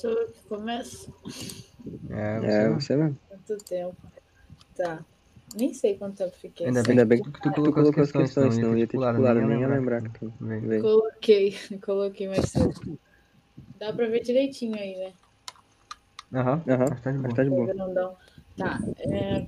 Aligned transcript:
Sou 0.00 0.10
eu 0.12 0.28
que 0.28 0.40
começo? 0.48 1.12
É, 2.08 2.40
você, 2.40 2.46
É, 2.46 2.68
não. 2.68 2.80
você 2.80 2.96
mesmo. 2.96 3.18
Quanto 3.28 3.56
tempo? 3.64 3.96
Tá. 4.74 5.04
Nem 5.54 5.74
sei 5.74 5.98
quanto 5.98 6.16
tempo 6.16 6.34
fiquei. 6.36 6.68
Ainda 6.68 6.82
bem 6.82 6.90
Ainda 6.92 7.04
bem 7.04 7.22
que 7.22 7.30
tu 7.30 7.50
colocou 7.52 7.72
colocou 7.74 8.02
as 8.02 8.12
questões, 8.12 8.34
senão 8.34 8.50
senão 8.50 8.78
ia 8.78 8.86
ter 8.86 8.98
titulado, 8.98 9.20
nem 9.46 9.60
ia 9.60 9.68
lembrar 9.68 10.02
que 10.02 10.18
tu. 10.18 10.32
Coloquei, 10.80 11.54
coloquei 11.84 12.28
mais 12.28 12.46
cedo. 12.46 12.98
Dá 13.78 13.92
pra 13.92 14.06
ver 14.06 14.20
direitinho 14.20 14.74
aí, 14.74 14.96
né? 14.96 15.12
Aham, 16.32 16.62
Aham, 16.66 16.86
mas 16.90 17.00
tá 17.02 17.12
de 17.12 17.18
mas 17.18 17.34
boa. 17.34 17.36
tá 17.36 17.42
de 17.42 17.50
boa. 17.50 18.18
Tá. 18.56 18.80
é, 18.98 19.46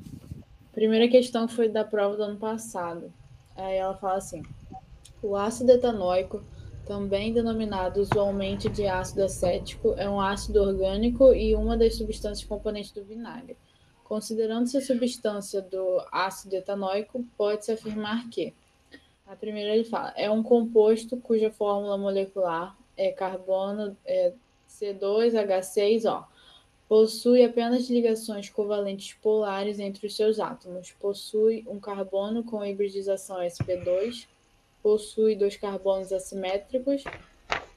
Primeira 0.73 1.09
questão 1.09 1.49
foi 1.49 1.69
da 1.69 1.85
prova 1.85 2.17
do 2.17 2.25
ano 2.25 2.39
passado. 2.39 3.11
Aí 3.57 3.77
ela 3.77 3.95
fala 3.97 4.17
assim: 4.19 4.43
o 5.23 5.37
ácido 5.37 5.73
etanóico, 5.73 6.43
também 6.87 7.33
denominado 7.33 8.01
usualmente 8.01 8.69
de 8.69 8.87
ácido 8.87 9.25
acético, 9.25 9.95
é 9.97 10.09
um 10.09 10.21
ácido 10.21 10.63
orgânico 10.63 11.33
e 11.33 11.55
uma 11.55 11.77
das 11.77 11.97
substâncias 11.97 12.47
componentes 12.47 12.93
do 12.93 13.05
vinagre. 13.05 13.57
Considerando-se 14.05 14.77
a 14.77 14.83
substância 14.83 15.63
do 15.63 16.03
ácido 16.11 16.57
etanóico, 16.57 17.25
pode-se 17.37 17.73
afirmar 17.73 18.29
que 18.29 18.53
a 19.27 19.37
primeira 19.37 19.75
ele 19.75 19.85
fala, 19.85 20.13
é 20.17 20.31
um 20.31 20.43
composto 20.43 21.17
cuja 21.17 21.51
fórmula 21.51 21.97
molecular 21.97 22.77
é 22.97 23.11
carbono 23.11 23.97
é 24.05 24.33
C2H6O. 24.69 26.25
Possui 26.89 27.43
apenas 27.43 27.89
ligações 27.89 28.51
covalentes 28.51 29.15
polares 29.15 29.79
entre 29.79 30.07
os 30.07 30.15
seus 30.15 30.39
átomos. 30.39 30.93
Possui 31.01 31.65
um 31.67 31.81
carbono 31.81 32.45
com 32.45 32.65
hibridização 32.65 33.39
sp2. 33.39 34.27
Possui 34.83 35.37
dois 35.37 35.57
carbonos 35.57 36.13
assimétricos. 36.13 37.05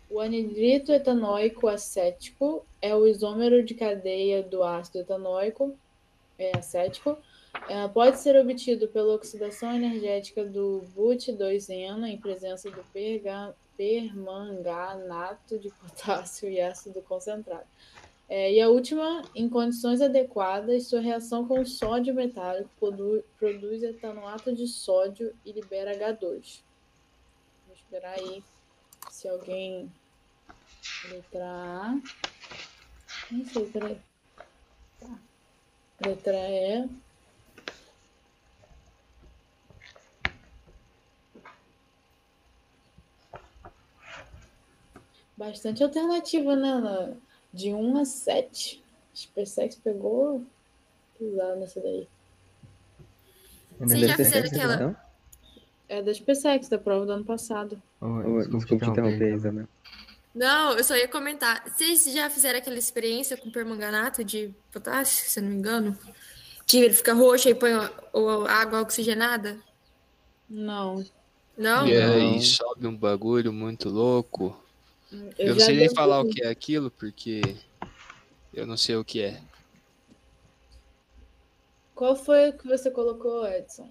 O 0.09 0.19
anidrito 0.19 0.91
etanóico 0.91 1.67
acético 1.67 2.65
é 2.81 2.95
o 2.95 3.07
isômero 3.07 3.63
de 3.63 3.73
cadeia 3.73 4.41
do 4.43 4.63
ácido 4.63 4.99
etanóico 4.99 5.77
é, 6.37 6.57
acético. 6.57 7.17
É, 7.69 7.87
pode 7.87 8.19
ser 8.19 8.35
obtido 8.35 8.87
pela 8.87 9.13
oxidação 9.15 9.73
energética 9.73 10.43
do 10.43 10.83
but2-eno 10.95 12.05
em 12.05 12.17
presença 12.17 12.69
do 12.69 12.83
permanganato 13.77 15.57
de 15.57 15.69
potássio 15.69 16.49
e 16.49 16.59
ácido 16.61 17.01
concentrado. 17.01 17.65
É, 18.27 18.53
e 18.53 18.59
a 18.59 18.69
última, 18.69 19.21
em 19.35 19.47
condições 19.47 20.01
adequadas, 20.01 20.87
sua 20.87 20.99
reação 20.99 21.47
com 21.47 21.63
sódio 21.65 22.13
metálico 22.13 22.69
produ- 22.79 23.23
produz 23.37 23.83
etanoato 23.83 24.53
de 24.53 24.67
sódio 24.67 25.31
e 25.45 25.51
libera 25.51 25.95
H2. 25.95 26.61
Esperar 27.95 28.19
aí 28.19 28.43
se 29.09 29.25
alguém. 29.29 29.89
Letra 31.09 31.45
A. 31.45 32.01
Nem 33.31 33.45
sei, 33.45 33.65
peraí. 33.71 34.01
Tá. 34.99 35.17
Letra 36.05 36.35
E. 36.35 36.89
Bastante 45.37 45.83
alternativa, 45.83 46.55
né? 46.55 47.15
De 47.53 47.73
1 47.73 47.97
a 47.97 48.05
7. 48.05 48.83
SpaceX 49.13 49.75
pegou 49.75 50.43
pesado 51.17 51.59
nessa 51.59 51.79
daí. 51.81 52.07
Bem 53.79 53.99
já 54.07 54.15
que 54.15 54.23
fizeram 54.23 54.47
você- 54.47 54.55
aquela- 54.55 54.75
Então, 54.75 54.95
É 55.87 56.01
da 56.01 56.13
SpaceX, 56.13 56.67
da 56.67 56.77
prova 56.77 57.05
do 57.05 57.11
ano 57.11 57.25
passado. 57.25 57.81
Ô, 58.01 58.41
desculpa 58.57 58.85
te 58.85 58.91
interromper, 58.91 59.35
Isabel. 59.35 59.67
Não, 60.33 60.73
eu 60.73 60.83
só 60.83 60.95
ia 60.97 61.07
comentar. 61.07 61.63
Vocês 61.65 62.03
já 62.11 62.29
fizeram 62.29 62.59
aquela 62.59 62.77
experiência 62.77 63.37
com 63.37 63.49
permanganato 63.49 64.23
de 64.23 64.53
potássio, 64.71 65.29
se 65.29 65.39
eu 65.39 65.43
não 65.43 65.51
me 65.51 65.57
engano? 65.57 65.97
Que 66.67 66.77
ele 66.77 66.93
fica 66.93 67.13
roxo 67.13 67.47
e 67.47 67.55
põe 67.55 67.71
água 68.49 68.81
oxigenada? 68.81 69.57
Não. 70.49 71.05
Não? 71.57 71.87
E 71.87 71.97
Não. 71.97 72.13
aí 72.13 72.41
sobe 72.41 72.85
um 72.85 72.97
bagulho 72.97 73.53
muito 73.53 73.87
louco. 73.89 74.59
Eu, 75.37 75.49
não 75.49 75.59
já 75.59 75.67
sei 75.67 75.77
nem 75.77 75.93
falar 75.93 76.21
o 76.21 76.27
que 76.27 76.43
é 76.43 76.49
aquilo, 76.49 76.91
porque 76.91 77.41
eu 78.53 78.67
não 78.67 78.75
sei 78.75 78.97
o 78.97 79.05
que 79.05 79.21
é. 79.21 79.41
Qual 81.93 82.13
foi 82.13 82.49
o 82.49 82.53
que 82.57 82.67
você 82.67 82.91
colocou, 82.91 83.47
Edson? 83.47 83.89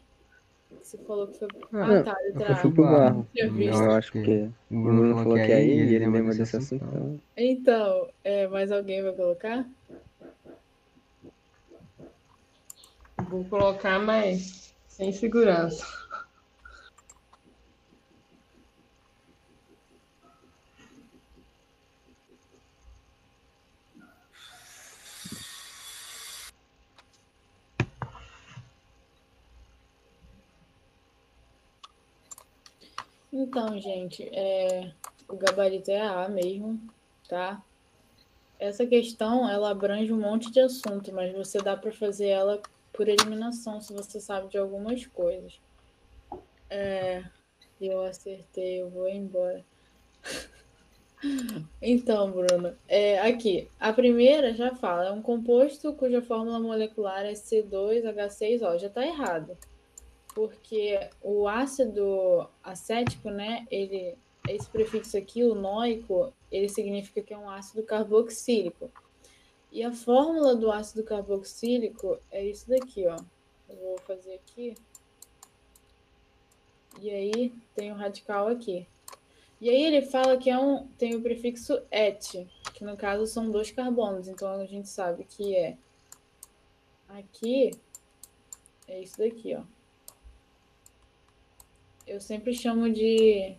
Você 0.82 0.98
falou 0.98 1.26
que 1.28 1.38
foi. 1.38 1.48
Ah, 1.72 1.86
Não, 1.86 2.04
tá, 2.04 2.16
Eu 2.22 2.34
letra 2.34 2.56
fui 2.56 2.70
A. 2.70 2.74
pro 2.74 2.82
barro. 2.84 3.28
Eu 3.34 3.90
acho 3.92 4.12
que 4.12 4.50
o 4.70 4.82
Bruno 4.82 5.16
falou 5.16 5.34
que 5.34 5.40
é 5.40 5.54
aí 5.56 5.68
e 5.68 5.94
ele 5.94 6.06
lembra 6.06 6.34
desse 6.34 6.56
assunto. 6.56 6.84
Então, 6.84 7.20
Então, 7.36 8.08
é, 8.22 8.46
mais 8.48 8.70
alguém 8.70 9.02
vai 9.02 9.12
colocar? 9.12 9.66
Vou 13.28 13.44
colocar, 13.44 13.98
mas 13.98 14.74
sem 14.86 15.12
segurança. 15.12 15.84
Então, 33.36 33.76
gente, 33.80 34.22
é, 34.32 34.92
o 35.28 35.34
gabarito 35.34 35.90
é 35.90 36.00
A 36.00 36.28
mesmo, 36.28 36.80
tá? 37.28 37.60
Essa 38.60 38.86
questão, 38.86 39.50
ela 39.50 39.70
abrange 39.70 40.12
um 40.12 40.20
monte 40.20 40.52
de 40.52 40.60
assunto, 40.60 41.12
mas 41.12 41.34
você 41.34 41.58
dá 41.58 41.76
para 41.76 41.90
fazer 41.90 42.28
ela 42.28 42.62
por 42.92 43.08
eliminação, 43.08 43.80
se 43.80 43.92
você 43.92 44.20
sabe 44.20 44.46
de 44.50 44.56
algumas 44.56 45.04
coisas. 45.06 45.60
É, 46.70 47.24
eu 47.80 48.04
acertei, 48.04 48.80
eu 48.80 48.88
vou 48.88 49.08
embora. 49.08 49.64
Então, 51.80 52.30
Bruno, 52.30 52.76
é, 52.86 53.18
aqui, 53.20 53.70
a 53.80 53.94
primeira 53.94 54.52
já 54.52 54.74
fala, 54.74 55.06
é 55.06 55.10
um 55.10 55.22
composto 55.22 55.94
cuja 55.94 56.20
fórmula 56.20 56.60
molecular 56.60 57.24
é 57.24 57.32
C2H6O. 57.32 58.78
Já 58.78 58.88
está 58.88 59.06
errado 59.06 59.56
porque 60.34 60.98
o 61.22 61.46
ácido 61.46 62.48
acético, 62.62 63.30
né, 63.30 63.66
ele, 63.70 64.16
esse 64.48 64.68
prefixo 64.68 65.16
aqui, 65.16 65.44
o 65.44 65.54
nóico, 65.54 66.32
ele 66.50 66.68
significa 66.68 67.22
que 67.22 67.32
é 67.32 67.38
um 67.38 67.48
ácido 67.48 67.82
carboxílico. 67.82 68.90
E 69.70 69.82
a 69.82 69.92
fórmula 69.92 70.54
do 70.54 70.70
ácido 70.70 71.02
carboxílico 71.02 72.18
é 72.30 72.44
isso 72.44 72.68
daqui, 72.68 73.06
ó. 73.06 73.16
Eu 73.68 73.76
vou 73.76 73.98
fazer 73.98 74.34
aqui. 74.34 74.74
E 77.00 77.10
aí 77.10 77.52
tem 77.74 77.90
o 77.90 77.96
radical 77.96 78.48
aqui. 78.48 78.86
E 79.60 79.68
aí 79.68 79.82
ele 79.82 80.02
fala 80.02 80.36
que 80.36 80.50
é 80.50 80.58
um, 80.58 80.86
tem 80.98 81.14
o 81.14 81.22
prefixo 81.22 81.80
et, 81.90 82.46
que 82.74 82.84
no 82.84 82.96
caso 82.96 83.26
são 83.26 83.50
dois 83.50 83.70
carbonos. 83.70 84.28
Então 84.28 84.48
a 84.48 84.66
gente 84.66 84.88
sabe 84.88 85.24
que 85.24 85.56
é 85.56 85.76
aqui 87.08 87.70
é 88.86 89.00
isso 89.00 89.18
daqui, 89.18 89.54
ó. 89.56 89.62
Eu 92.06 92.20
sempre 92.20 92.54
chamo 92.54 92.90
de, 92.90 93.54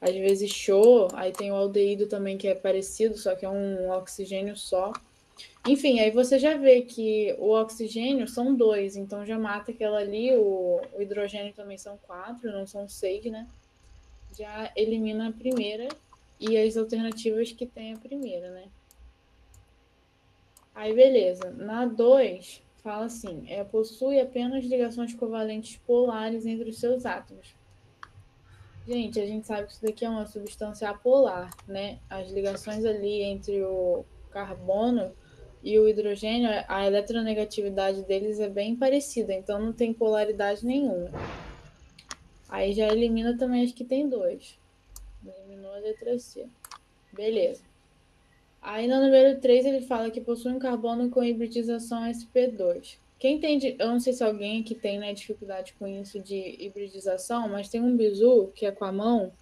às 0.00 0.14
vezes, 0.14 0.50
show. 0.50 1.08
Aí 1.12 1.32
tem 1.32 1.50
o 1.50 1.56
aldeído 1.56 2.06
também, 2.06 2.38
que 2.38 2.48
é 2.48 2.54
parecido, 2.54 3.16
só 3.16 3.34
que 3.34 3.44
é 3.44 3.48
um 3.48 3.90
oxigênio 3.90 4.56
só. 4.56 4.92
Enfim, 5.66 6.00
aí 6.00 6.10
você 6.10 6.38
já 6.38 6.56
vê 6.56 6.82
que 6.82 7.34
o 7.38 7.50
oxigênio 7.50 8.26
são 8.26 8.54
dois, 8.54 8.96
então 8.96 9.26
já 9.26 9.38
mata 9.38 9.70
aquela 9.70 9.98
ali. 9.98 10.34
O, 10.36 10.80
o 10.94 11.02
hidrogênio 11.02 11.52
também 11.52 11.76
são 11.76 11.98
quatro, 11.98 12.50
não 12.50 12.66
são 12.66 12.88
seis, 12.88 13.24
né? 13.26 13.46
Já 14.36 14.72
elimina 14.76 15.28
a 15.28 15.32
primeira 15.32 15.88
e 16.40 16.56
as 16.56 16.76
alternativas 16.76 17.52
que 17.52 17.66
tem 17.66 17.92
a 17.92 17.98
primeira, 17.98 18.50
né? 18.50 18.64
Aí, 20.74 20.94
beleza. 20.94 21.50
Na 21.50 21.84
2, 21.84 22.62
fala 22.82 23.06
assim: 23.06 23.44
é, 23.48 23.64
possui 23.64 24.20
apenas 24.20 24.64
ligações 24.64 25.12
covalentes 25.12 25.76
polares 25.86 26.46
entre 26.46 26.70
os 26.70 26.78
seus 26.78 27.04
átomos. 27.04 27.57
Gente, 28.88 29.20
a 29.20 29.26
gente 29.26 29.46
sabe 29.46 29.66
que 29.66 29.72
isso 29.74 29.82
daqui 29.82 30.02
é 30.02 30.08
uma 30.08 30.24
substância 30.24 30.88
apolar, 30.88 31.54
né? 31.66 31.98
As 32.08 32.30
ligações 32.30 32.86
ali 32.86 33.20
entre 33.20 33.62
o 33.62 34.02
carbono 34.30 35.12
e 35.62 35.78
o 35.78 35.86
hidrogênio, 35.86 36.48
a 36.66 36.86
eletronegatividade 36.86 38.00
deles 38.04 38.40
é 38.40 38.48
bem 38.48 38.74
parecida, 38.74 39.34
então 39.34 39.60
não 39.60 39.74
tem 39.74 39.92
polaridade 39.92 40.64
nenhuma. 40.64 41.10
Aí 42.48 42.72
já 42.72 42.88
elimina 42.88 43.36
também 43.36 43.62
as 43.62 43.72
que 43.72 43.84
tem 43.84 44.08
dois. 44.08 44.58
Eliminou 45.22 45.74
a 45.74 45.80
letra 45.80 46.18
C. 46.18 46.46
Beleza. 47.12 47.62
Aí 48.62 48.88
no 48.88 49.02
número 49.02 49.38
3 49.38 49.66
ele 49.66 49.82
fala 49.82 50.10
que 50.10 50.22
possui 50.22 50.52
um 50.52 50.58
carbono 50.58 51.10
com 51.10 51.22
hibridização 51.22 52.04
sp2. 52.04 52.96
Quem 53.18 53.36
entende, 53.36 53.74
eu 53.78 53.88
não 53.88 53.98
sei 53.98 54.12
se 54.12 54.22
alguém 54.22 54.62
que 54.62 54.74
tem 54.74 54.98
né, 54.98 55.12
dificuldade 55.12 55.74
com 55.78 55.86
isso 55.88 56.20
de 56.20 56.56
hibridização, 56.60 57.48
mas 57.48 57.68
tem 57.68 57.80
um 57.80 57.96
bizu 57.96 58.52
que 58.54 58.64
é 58.64 58.70
com 58.70 58.84
a 58.84 58.92
mão, 58.92 59.32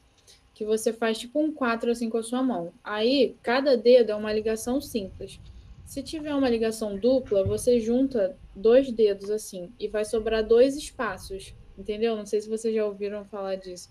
que 0.55 0.65
você 0.65 0.95
faz 0.95 1.19
tipo 1.19 1.39
um 1.39 1.53
4 1.53 1.91
assim 1.91 2.09
com 2.09 2.17
a 2.17 2.23
sua 2.23 2.43
mão. 2.43 2.73
Aí, 2.83 3.37
cada 3.43 3.77
dedo 3.77 4.13
é 4.13 4.15
uma 4.15 4.33
ligação 4.33 4.81
simples. 4.81 5.39
Se 5.85 6.03
tiver 6.03 6.35
uma 6.35 6.49
ligação 6.49 6.97
dupla, 6.97 7.45
você 7.45 7.79
junta 7.79 8.35
dois 8.55 8.91
dedos 8.91 9.31
assim 9.31 9.71
e 9.79 9.87
vai 9.87 10.05
sobrar 10.07 10.43
dois 10.43 10.75
espaços, 10.75 11.55
entendeu? 11.77 12.17
Não 12.17 12.25
sei 12.25 12.41
se 12.41 12.49
vocês 12.49 12.75
já 12.75 12.87
ouviram 12.87 13.27
falar 13.27 13.57
disso. 13.57 13.91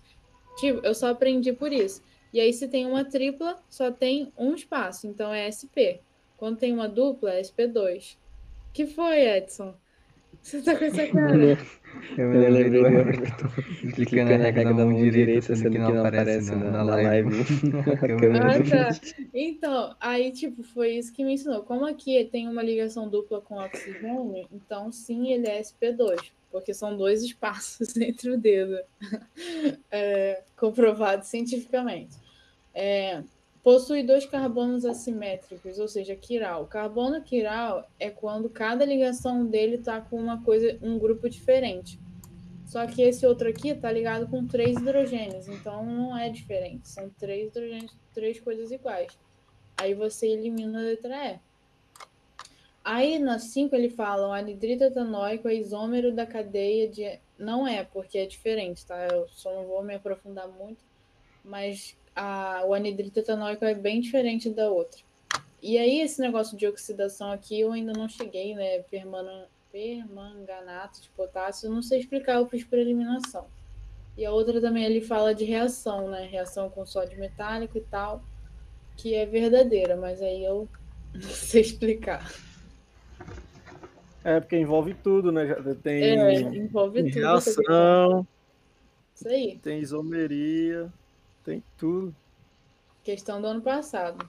Tipo, 0.58 0.84
eu 0.84 0.94
só 0.94 1.10
aprendi 1.10 1.52
por 1.52 1.72
isso. 1.72 2.02
E 2.32 2.40
aí, 2.40 2.52
se 2.52 2.66
tem 2.66 2.84
uma 2.84 3.04
tripla, 3.04 3.56
só 3.70 3.92
tem 3.92 4.32
um 4.36 4.52
espaço, 4.52 5.06
então 5.06 5.32
é 5.32 5.46
SP. 5.46 6.02
Quando 6.36 6.58
tem 6.58 6.72
uma 6.72 6.88
dupla, 6.88 7.32
é 7.32 7.40
SP2. 7.40 8.16
Que 8.76 8.86
foi, 8.86 9.26
Edson? 9.26 9.74
Você 10.42 10.60
tá 10.60 10.76
com 10.76 10.84
essa 10.84 11.06
cara? 11.06 11.58
Eu 12.18 12.28
me 12.28 12.36
lembrei 12.36 12.68
do 12.68 12.86
Everton 12.86 13.48
clicando 13.94 14.36
na 14.36 14.36
regra 14.36 14.64
da 14.64 14.84
mão 14.84 14.92
direita, 14.92 15.56
sendo 15.56 15.70
que 15.70 15.78
não 15.78 16.04
aparece 16.04 16.54
na, 16.54 16.70
na 16.72 16.82
live. 16.82 17.36
ah, 18.38 18.68
tá. 18.68 19.00
Então, 19.32 19.96
aí, 19.98 20.30
tipo, 20.30 20.62
foi 20.62 20.90
isso 20.90 21.10
que 21.10 21.24
me 21.24 21.32
ensinou. 21.32 21.62
Como 21.62 21.86
aqui 21.86 22.22
tem 22.30 22.46
uma 22.50 22.62
ligação 22.62 23.08
dupla 23.08 23.40
com 23.40 23.56
oxigênio, 23.56 24.46
então 24.52 24.92
sim, 24.92 25.32
ele 25.32 25.48
é 25.48 25.62
SP2, 25.62 26.32
porque 26.52 26.74
são 26.74 26.94
dois 26.98 27.22
espaços 27.22 27.96
entre 27.96 28.30
o 28.30 28.38
dedo. 28.38 28.78
É, 29.90 30.42
comprovado 30.54 31.24
cientificamente. 31.24 32.14
É, 32.74 33.22
possui 33.66 34.04
dois 34.04 34.24
carbonos 34.24 34.84
assimétricos, 34.84 35.80
ou 35.80 35.88
seja, 35.88 36.14
quiral. 36.14 36.62
O 36.62 36.66
carbono 36.68 37.20
quiral 37.20 37.84
é 37.98 38.08
quando 38.08 38.48
cada 38.48 38.84
ligação 38.84 39.44
dele 39.44 39.74
está 39.74 40.00
com 40.00 40.20
uma 40.20 40.40
coisa, 40.44 40.78
um 40.80 40.96
grupo 40.96 41.28
diferente. 41.28 41.98
Só 42.64 42.86
que 42.86 43.02
esse 43.02 43.26
outro 43.26 43.48
aqui 43.48 43.70
está 43.70 43.90
ligado 43.90 44.28
com 44.28 44.46
três 44.46 44.76
hidrogênios, 44.78 45.48
então 45.48 45.84
não 45.84 46.16
é 46.16 46.28
diferente. 46.30 46.88
São 46.88 47.10
três 47.18 47.48
hidrogênios, 47.48 47.92
três 48.14 48.38
coisas 48.38 48.70
iguais. 48.70 49.18
Aí 49.76 49.94
você 49.94 50.28
elimina 50.28 50.78
a 50.78 50.82
letra 50.82 51.32
E. 51.32 51.40
Aí 52.84 53.18
na 53.18 53.40
5 53.40 53.74
ele 53.74 53.90
fala 53.90 54.28
o 54.28 54.32
anidrito 54.32 54.84
etanóico 54.84 55.48
é 55.48 55.54
isômero 55.56 56.14
da 56.14 56.24
cadeia 56.24 56.88
de. 56.88 57.18
Não 57.36 57.66
é, 57.66 57.82
porque 57.82 58.16
é 58.16 58.26
diferente, 58.26 58.86
tá? 58.86 59.08
Eu 59.08 59.26
só 59.26 59.52
não 59.52 59.66
vou 59.66 59.82
me 59.82 59.96
aprofundar 59.96 60.46
muito, 60.46 60.84
mas 61.44 61.96
a, 62.16 62.62
o 62.66 62.72
anidrito 62.72 63.20
etanóico 63.20 63.64
é 63.64 63.74
bem 63.74 64.00
diferente 64.00 64.48
da 64.48 64.70
outra. 64.70 64.98
E 65.62 65.76
aí, 65.76 66.00
esse 66.00 66.20
negócio 66.20 66.56
de 66.56 66.66
oxidação 66.66 67.30
aqui, 67.30 67.60
eu 67.60 67.72
ainda 67.72 67.92
não 67.92 68.08
cheguei, 68.08 68.54
né? 68.54 68.78
Permana, 68.90 69.46
permanganato 69.70 71.02
de 71.02 71.10
potássio, 71.10 71.66
eu 71.66 71.72
não 71.72 71.82
sei 71.82 72.00
explicar, 72.00 72.36
eu 72.36 72.46
fiz 72.46 72.64
por 72.64 72.78
eliminação. 72.78 73.46
E 74.16 74.24
a 74.24 74.32
outra 74.32 74.60
também 74.60 74.84
ele 74.84 75.02
fala 75.02 75.34
de 75.34 75.44
reação, 75.44 76.08
né? 76.08 76.26
Reação 76.26 76.70
com 76.70 76.86
sódio 76.86 77.18
metálico 77.18 77.76
e 77.76 77.82
tal, 77.82 78.24
que 78.96 79.14
é 79.14 79.26
verdadeira, 79.26 79.96
mas 79.96 80.22
aí 80.22 80.42
eu 80.42 80.66
não 81.12 81.20
sei 81.20 81.60
explicar. 81.60 82.32
É, 84.24 84.40
porque 84.40 84.56
envolve 84.56 84.94
tudo, 84.94 85.30
né? 85.30 85.54
Tem 85.82 86.02
é, 86.02 86.40
envolve 86.40 87.02
tudo. 87.04 87.14
Reação. 87.14 88.26
Isso 89.14 89.28
aí. 89.28 89.58
Tem 89.62 89.78
isomeria. 89.80 90.92
Tem 91.46 91.62
tudo. 91.78 92.12
Questão 93.04 93.40
do 93.40 93.46
ano 93.46 93.62
passado. 93.62 94.26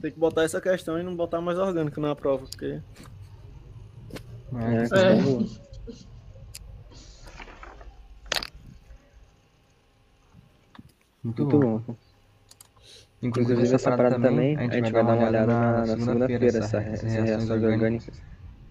Tem 0.00 0.12
que 0.12 0.18
botar 0.18 0.44
essa 0.44 0.60
questão 0.60 0.96
e 0.98 1.02
não 1.02 1.16
botar 1.16 1.40
mais 1.40 1.58
orgânico 1.58 2.00
na 2.00 2.14
prova, 2.14 2.46
porque. 2.46 2.80
É, 4.54 5.10
É. 5.14 5.14
Muito, 5.20 5.60
Muito 11.24 11.46
bom. 11.46 11.78
bom. 11.78 11.96
Inclusive, 13.20 13.74
essa 13.74 13.90
parada 13.90 14.20
também, 14.20 14.56
a 14.56 14.62
gente 14.68 14.92
vai 14.92 15.04
dar 15.04 15.14
uma 15.14 15.26
olhada 15.28 15.46
na, 15.52 15.78
na 15.80 15.86
segunda-feira, 15.86 16.46
essas 16.46 16.72
reações 17.02 17.50
orgânicas. 17.50 18.22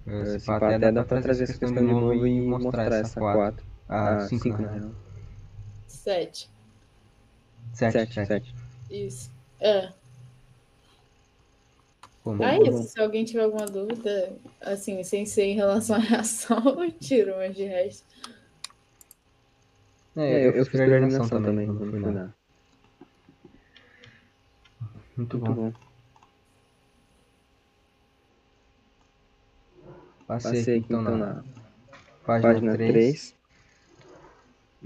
Eh, 0.07 0.39
Se 0.39 0.45
pá, 0.45 0.55
até 0.55 0.89
dá 0.89 1.03
pra 1.03 1.21
trazer 1.21 1.43
essa 1.43 1.57
questão 1.59 1.85
de 1.85 1.91
novo 1.91 2.25
e 2.25 2.41
mostrar 2.47 2.85
essa 2.93 3.19
4. 3.19 3.65
Ah, 3.89 4.15
Ah, 4.15 4.19
5 4.21 4.43
cinco, 4.43 4.61
na 4.61 4.71
real. 4.71 4.91
Sete. 5.85 6.49
7, 6.49 6.56
Sete, 7.73 8.13
7. 8.13 8.25
sete. 8.27 8.55
Isso. 8.89 9.31
É. 9.59 9.91
É 12.39 12.57
bom. 12.59 12.63
isso. 12.79 12.83
Se 12.89 12.99
alguém 12.99 13.23
tiver 13.23 13.43
alguma 13.43 13.65
dúvida, 13.65 14.35
assim, 14.59 15.01
sem 15.03 15.25
ser 15.25 15.43
em 15.43 15.55
relação 15.55 15.95
à 15.95 15.99
reação, 15.99 16.57
eu 16.83 16.91
tiro, 16.91 17.35
mas 17.37 17.55
de 17.55 17.63
resto. 17.63 18.05
É, 20.15 20.47
eu, 20.47 20.51
eu 20.51 20.65
fiz 20.65 20.79
a 20.79 20.83
eliminação 20.83 21.41
também, 21.41 21.67
não 21.67 21.75
no 21.75 21.79
fui 21.91 21.99
final. 21.99 22.11
nada. 22.11 22.35
Muito 25.15 25.37
Muito 25.37 25.37
bom. 25.39 25.71
bom. 25.71 25.73
Passei 30.27 30.59
Passei 30.59 30.77
aqui 30.79 30.85
então 30.87 31.01
na 31.01 31.11
na 31.17 31.43
página 32.25 32.53
página 32.53 32.73
3. 32.75 32.91
3. 32.93 33.36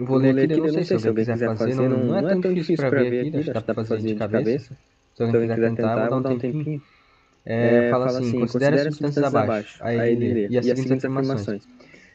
Eu 0.02 0.08
vou 0.08 0.18
ler 0.18 0.32
aqui, 0.46 0.58
eu 0.58 0.74
não 0.74 0.84
sei 0.84 0.84
se 0.84 1.08
alguém 1.08 1.14
quiser 1.14 1.38
fazer, 1.56 1.76
não, 1.76 1.88
não 1.90 2.18
é 2.18 2.24
tão 2.24 2.42
difícil 2.54 2.76
pra 2.76 2.90
ver 2.90 3.28
aqui, 3.28 3.38
acho 3.38 3.48
que 3.48 3.54
dá 3.54 3.62
pra 3.62 3.86
fazer 3.86 4.02
de 4.02 4.16
cabeça. 4.16 4.78
Se 5.14 5.24
alguém 5.24 5.42
quiser 5.42 5.76
tentar, 5.76 5.96
vou 5.96 6.08
dar 6.10 6.18
um 6.18 6.24
tempinho. 6.40 6.82
É, 7.46 7.90
fala 7.92 8.06
assim, 8.08 8.32
considere 8.40 8.76
as 8.76 8.82
substâncias 8.82 9.24
abaixo. 9.24 9.78
Aí 9.80 10.14
ele 10.14 10.34
lê. 10.34 10.48
E 10.50 10.58
as 10.58 10.66
seguintes 10.66 10.92
afirmações. 11.06 11.68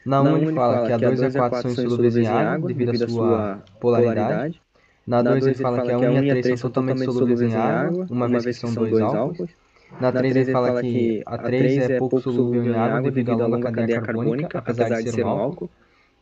Na 0.05 0.21
1 0.21 0.37
ele 0.37 0.53
fala 0.53 0.85
que 0.85 0.91
a 0.91 0.97
2 0.97 1.21
e 1.21 1.25
a 1.25 1.31
4 1.31 1.59
são 1.61 1.71
insolúveis 1.71 2.17
em 2.17 2.27
água 2.27 2.67
devido 2.67 2.91
à 2.91 3.07
sua 3.07 3.63
polaridade. 3.79 4.61
Na 5.05 5.21
2 5.21 5.47
ele 5.47 5.55
fala 5.55 5.81
que 5.81 5.91
a 5.91 5.99
1 5.99 6.23
e 6.23 6.31
a 6.31 6.37
3 6.41 6.47
são 6.47 6.69
totalmente 6.69 7.03
solúveis 7.03 7.41
em 7.41 7.55
água, 7.55 8.05
uma 8.09 8.27
vez 8.27 8.45
que 8.45 8.53
são 8.53 8.73
dois 8.73 8.99
álcools. 8.99 9.51
Na 9.99 10.11
3 10.11 10.35
ele 10.35 10.45
fala 10.45 10.81
que 10.81 11.23
a 11.25 11.37
3 11.37 11.77
é 11.77 11.89
pouco 11.89 12.19
solúvel 12.19 12.63
em 12.63 12.75
água 12.75 13.01
devido 13.01 13.31
à 13.31 13.35
longa 13.35 13.59
cadeia 13.59 14.01
carbônica, 14.01 14.49
apesar 14.59 14.89
de 14.89 15.11
ser 15.11 15.15
um 15.15 15.27
álcool. 15.27 15.69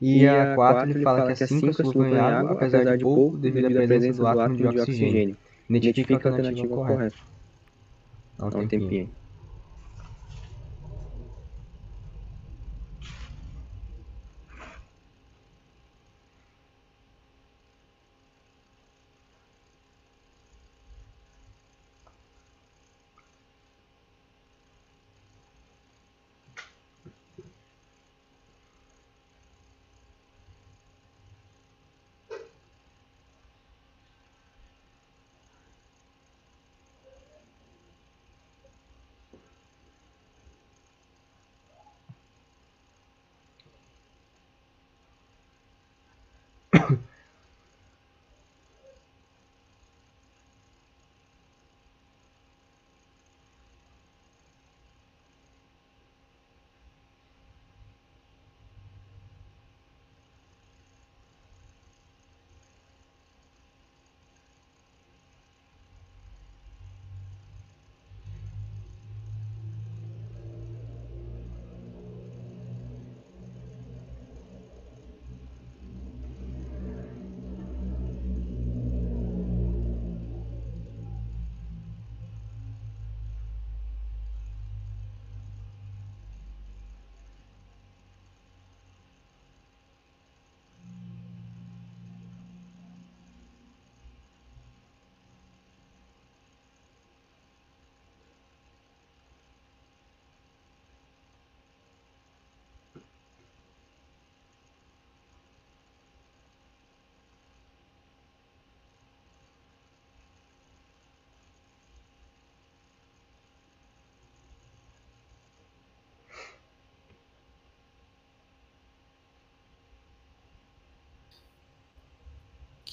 E 0.02 0.28
a 0.28 0.56
4 0.56 0.90
ele 0.90 1.04
fala 1.04 1.26
que 1.34 1.44
a 1.44 1.48
5 1.48 1.70
é 1.70 1.74
solúvel 1.74 2.16
em 2.16 2.20
água, 2.20 2.52
apesar 2.52 2.98
de 2.98 3.04
pouco, 3.04 3.38
devido 3.38 3.68
à 3.68 3.72
presença 3.72 4.14
do 4.14 4.28
átomo 4.28 4.56
de 4.56 4.68
oxigênio. 4.68 5.38
Identifica 5.70 6.30
a 6.30 6.32
alternativa 6.32 6.76
correta. 6.76 7.16
Dá 8.38 8.60
um 8.60 8.68
tempinho. 8.68 9.10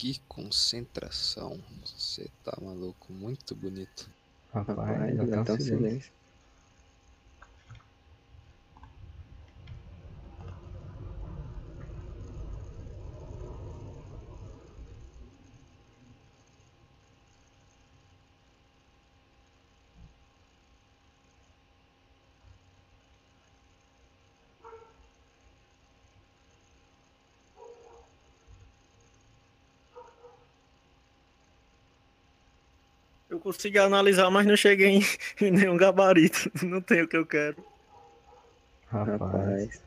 Que 0.02 0.18
concentração. 0.26 1.62
Você 1.86 2.28
tá 2.42 2.58
maluco, 2.60 3.12
muito 3.12 3.54
bonito. 3.54 4.10
Rapaz, 4.52 5.16
Rapaz, 5.16 5.30
tá 5.30 5.40
um 5.42 5.46
um 5.54 5.60
silêncio. 5.60 5.60
silêncio. 5.60 6.12
Consegui 33.52 33.78
analisar, 33.78 34.30
mas 34.30 34.46
não 34.46 34.56
cheguei 34.56 34.88
em, 34.98 35.00
em 35.40 35.50
nenhum 35.50 35.76
gabarito. 35.76 36.50
Não 36.64 36.80
tem 36.80 37.02
o 37.02 37.08
que 37.08 37.16
eu 37.16 37.26
quero. 37.26 37.56
Rapaz. 38.90 39.82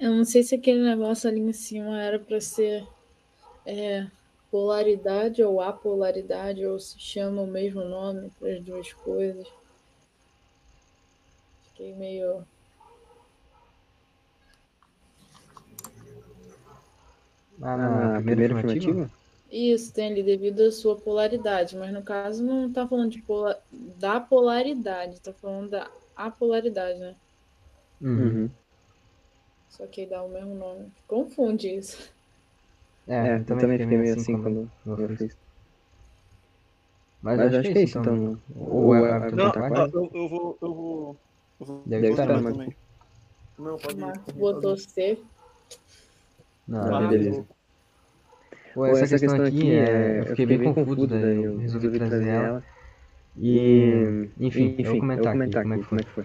Eu 0.00 0.10
não 0.16 0.24
sei 0.24 0.42
se 0.42 0.54
aquele 0.54 0.82
negócio 0.82 1.28
ali 1.30 1.40
em 1.40 1.52
cima 1.52 2.00
era 2.02 2.18
para 2.18 2.40
ser 2.40 2.86
é, 3.66 4.06
polaridade 4.50 5.42
ou 5.42 5.60
apolaridade, 5.60 6.64
ou 6.66 6.78
se 6.80 6.98
chama 6.98 7.42
o 7.42 7.46
mesmo 7.46 7.84
nome 7.84 8.30
para 8.38 8.52
as 8.54 8.62
duas 8.62 8.92
coisas. 8.92 9.46
Fiquei 11.72 11.94
meio. 11.94 12.46
Ah, 17.62 17.76
Ah, 17.76 17.76
na 17.76 17.90
na 18.14 18.22
primeira 18.22 18.42
primeira 18.44 18.54
afirmativa? 18.54 18.70
afirmativa? 18.72 19.10
Isso, 19.50 19.92
tem 19.92 20.12
ali 20.12 20.22
devido 20.22 20.60
à 20.62 20.70
sua 20.70 20.96
polaridade, 20.96 21.76
mas 21.76 21.92
no 21.92 22.02
caso 22.02 22.42
não 22.44 22.72
tá 22.72 22.86
falando 22.86 23.10
de 23.10 23.20
pola... 23.22 23.58
da 23.98 24.20
polaridade, 24.20 25.20
tá 25.20 25.32
falando 25.32 25.70
da 25.70 25.90
apolaridade, 26.16 26.98
né? 26.98 27.14
Uhum. 28.00 28.18
Uhum. 28.18 28.50
Só 29.70 29.86
que 29.86 30.02
aí 30.02 30.06
dá 30.06 30.22
o 30.22 30.28
mesmo 30.28 30.54
nome. 30.54 30.90
Confunde 31.06 31.68
isso. 31.68 32.10
É, 33.08 33.14
É, 33.28 33.36
eu 33.38 33.44
também 33.44 33.78
fiquei 33.78 33.96
meio 33.98 34.14
assim 34.14 34.40
quando 34.40 34.70
quando 34.84 35.00
eu 35.02 35.10
eu 35.10 35.16
fiz. 35.16 35.36
Mas, 37.22 37.38
Mas 37.38 37.54
acho 37.54 37.72
que 37.72 37.78
é 37.78 37.82
isso, 37.82 37.98
então. 37.98 38.14
então. 38.16 38.38
Ou 38.56 38.94
é 38.94 39.00
Ou 39.00 39.04
o 39.04 39.06
é- 39.06 39.30
da 39.32 39.50
tá 39.50 39.60
ó, 39.60 39.68
quarta? 39.68 39.96
eu, 39.96 40.10
eu 40.14 40.28
vou. 40.28 40.58
Eu 40.62 40.74
vou. 40.74 41.16
Eu 41.60 41.66
vou 41.66 41.82
Deve 41.86 42.08
estar, 42.10 42.22
tirar 42.26 42.40
mas- 42.40 42.52
também. 42.54 42.76
Não, 43.58 43.76
pode 43.76 43.94
O 43.94 43.98
ir. 43.98 44.00
Marcos 44.00 44.34
botou. 44.34 44.76
C. 44.78 45.18
Não, 46.66 46.94
Ah, 46.94 47.08
beleza. 47.08 47.44
Pô, 48.74 48.86
essa, 48.86 49.18
questão 49.18 49.44
aqui, 49.44 49.72
é, 49.72 50.20
eu 50.20 50.26
fiquei 50.26 50.46
bem 50.46 50.72
confuso, 50.72 51.06
daí 51.06 51.42
eu 51.44 51.58
resolvi 51.58 51.98
trazer 51.98 52.28
ela. 52.28 52.62
E, 53.36 54.28
enfim, 54.38 54.74
eu 54.78 54.90
vou 54.92 55.00
comentar 55.00 55.36
aqui 55.36 55.52
como 55.62 55.74
é 55.74 55.78
que 55.78 55.84
foi. 55.84 56.24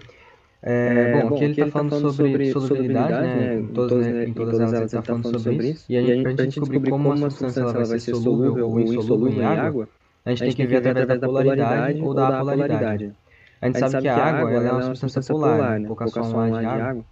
É, 0.62 1.20
bom, 1.20 1.34
aqui 1.34 1.44
ele 1.44 1.52
está 1.52 1.66
falando 1.70 2.12
sobre 2.12 2.50
solubilidade, 2.50 3.12
né? 3.12 3.58
Em 3.58 3.66
todas, 3.68 4.06
né, 4.06 4.24
em 4.24 4.32
todas 4.32 4.58
elas 4.58 4.72
ele 4.74 4.84
está 4.84 5.02
falando 5.02 5.40
sobre 5.40 5.68
isso. 5.68 5.84
E 5.88 5.96
a 5.96 6.02
gente, 6.02 6.22
pra 6.22 6.30
gente 6.32 6.60
descobrir 6.60 6.90
como 6.90 7.08
uma 7.08 7.16
substância 7.30 7.60
ela 7.60 7.72
vai 7.72 7.86
ser 7.86 8.14
solúvel 8.14 8.70
ou 8.70 8.80
insolúvel 8.80 9.32
em 9.32 9.44
água, 9.44 9.88
a 10.24 10.30
gente 10.30 10.40
tem 10.40 10.54
que 10.54 10.66
ver 10.66 10.76
através 10.78 11.20
da 11.20 11.26
polaridade 11.26 12.00
ou 12.00 12.14
da 12.14 12.40
apolaridade. 12.40 13.12
A 13.60 13.66
gente 13.66 13.78
sabe 13.78 14.02
que 14.02 14.08
a 14.08 14.16
água 14.16 14.52
ela 14.52 14.68
é 14.68 14.72
uma 14.72 14.94
substância 14.94 15.34
polar, 15.34 15.78
né? 15.80 15.88
Pouca 15.88 16.08
só 16.08 16.22
um 16.22 16.54
ar 16.54 16.60
de 16.60 16.66
água. 16.66 17.04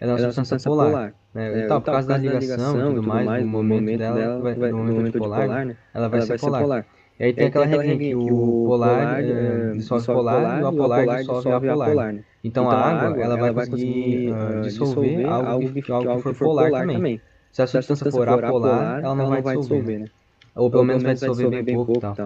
Ela 0.00 0.10
é 0.12 0.14
uma 0.14 0.18
substância 0.32 0.58
polar. 0.70 0.94
né? 1.34 1.58
E 1.60 1.62
tal, 1.62 1.80
por 1.80 1.90
causa 1.90 2.08
da 2.08 2.16
ligação 2.18 2.80
e 2.80 2.82
tudo 2.84 3.02
mais, 3.02 3.28
do 3.38 3.46
momento 3.46 3.84
dela, 3.98 4.42
vai- 4.42 4.54
do 4.54 4.76
momento 4.76 4.96
bipolar, 5.12 5.48
né? 5.48 5.76
ela 5.94 6.08
vai 6.08 6.20
ser 6.20 6.34
polar. 6.38 6.68
E 7.18 7.24
aí 7.24 7.32
tem 7.34 7.46
aquela 7.46 7.66
regrinha 7.66 7.98
que 8.16 8.32
o 8.32 8.56
polar 8.64 9.08
eh, 9.28 9.68
dissolve 9.76 10.06
polar 10.06 10.58
e 10.58 10.62
o 10.62 10.66
apolar 10.66 11.06
dissolve 11.16 11.48
apolar. 11.68 12.12
né? 12.14 12.24
Então 12.42 12.70
a 12.70 12.74
água, 12.74 13.22
ela 13.24 13.36
vai 13.36 13.52
conseguir 13.52 14.32
ah, 14.32 14.54
dissolver 14.60 15.26
algo 15.44 15.68
que, 15.72 15.92
algo 15.92 16.08
que 16.08 16.22
for 16.22 16.34
polar 16.38 16.72
também. 16.74 17.22
Se 17.52 17.62
a 17.62 17.66
substância 17.66 18.10
for 18.10 18.28
apolar, 18.28 19.04
ela 19.04 19.14
não 19.14 19.28
vai 19.42 19.42
dissolver, 19.42 20.00
né? 20.00 20.10
Ou 20.54 20.70
pelo 20.70 20.84
menos 20.84 21.02
vai 21.02 21.14
dissolver 21.14 21.48
bem 21.48 21.64
pouco 21.64 21.92
e 21.92 21.98
tal. 21.98 22.16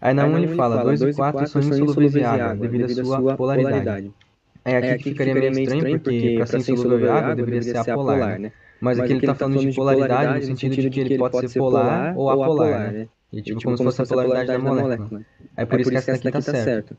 Aí 0.00 0.14
na 0.14 0.26
1 0.26 0.36
ele 0.38 0.46
fala, 0.48 0.78
2 0.78 1.00
e 1.02 1.06
4 1.08 1.46
são 1.46 1.60
insolúveis 1.60 2.16
em 2.16 2.24
água, 2.24 2.54
devido 2.56 3.00
à 3.00 3.04
sua 3.04 3.36
polaridade. 3.36 4.14
É 4.66 4.76
aqui 4.76 5.04
que 5.04 5.10
ficaria 5.10 5.34
meio 5.34 5.60
estranho, 5.60 6.00
porque 6.00 6.34
para 6.36 6.46
ser 6.46 6.58
insolúvel 6.58 7.12
água 7.12 7.36
deveria 7.36 7.62
ser 7.62 7.78
apolar, 7.78 8.38
né? 8.38 8.52
Mas 8.80 8.98
aqui 8.98 9.12
ele 9.12 9.26
tá 9.26 9.34
falando 9.34 9.60
de 9.60 9.74
polaridade 9.74 10.40
no 10.40 10.56
sentido 10.56 10.82
de 10.82 10.90
que 10.90 11.00
ele 11.00 11.18
pode 11.18 11.48
ser 11.48 11.58
polar 11.58 12.16
ou 12.16 12.30
apolar, 12.30 12.92
né? 12.92 13.08
E 13.32 13.42
tipo, 13.42 13.60
como 13.60 13.76
se 13.76 13.84
fosse 13.84 14.02
a 14.02 14.06
polaridade 14.06 14.46
da 14.46 14.58
molécula. 14.58 15.22
Aí 15.56 15.66
por 15.66 15.80
isso 15.80 15.90
que 15.90 15.96
essa 15.96 16.12
daqui 16.12 16.30
tá 16.30 16.40
certo. 16.40 16.96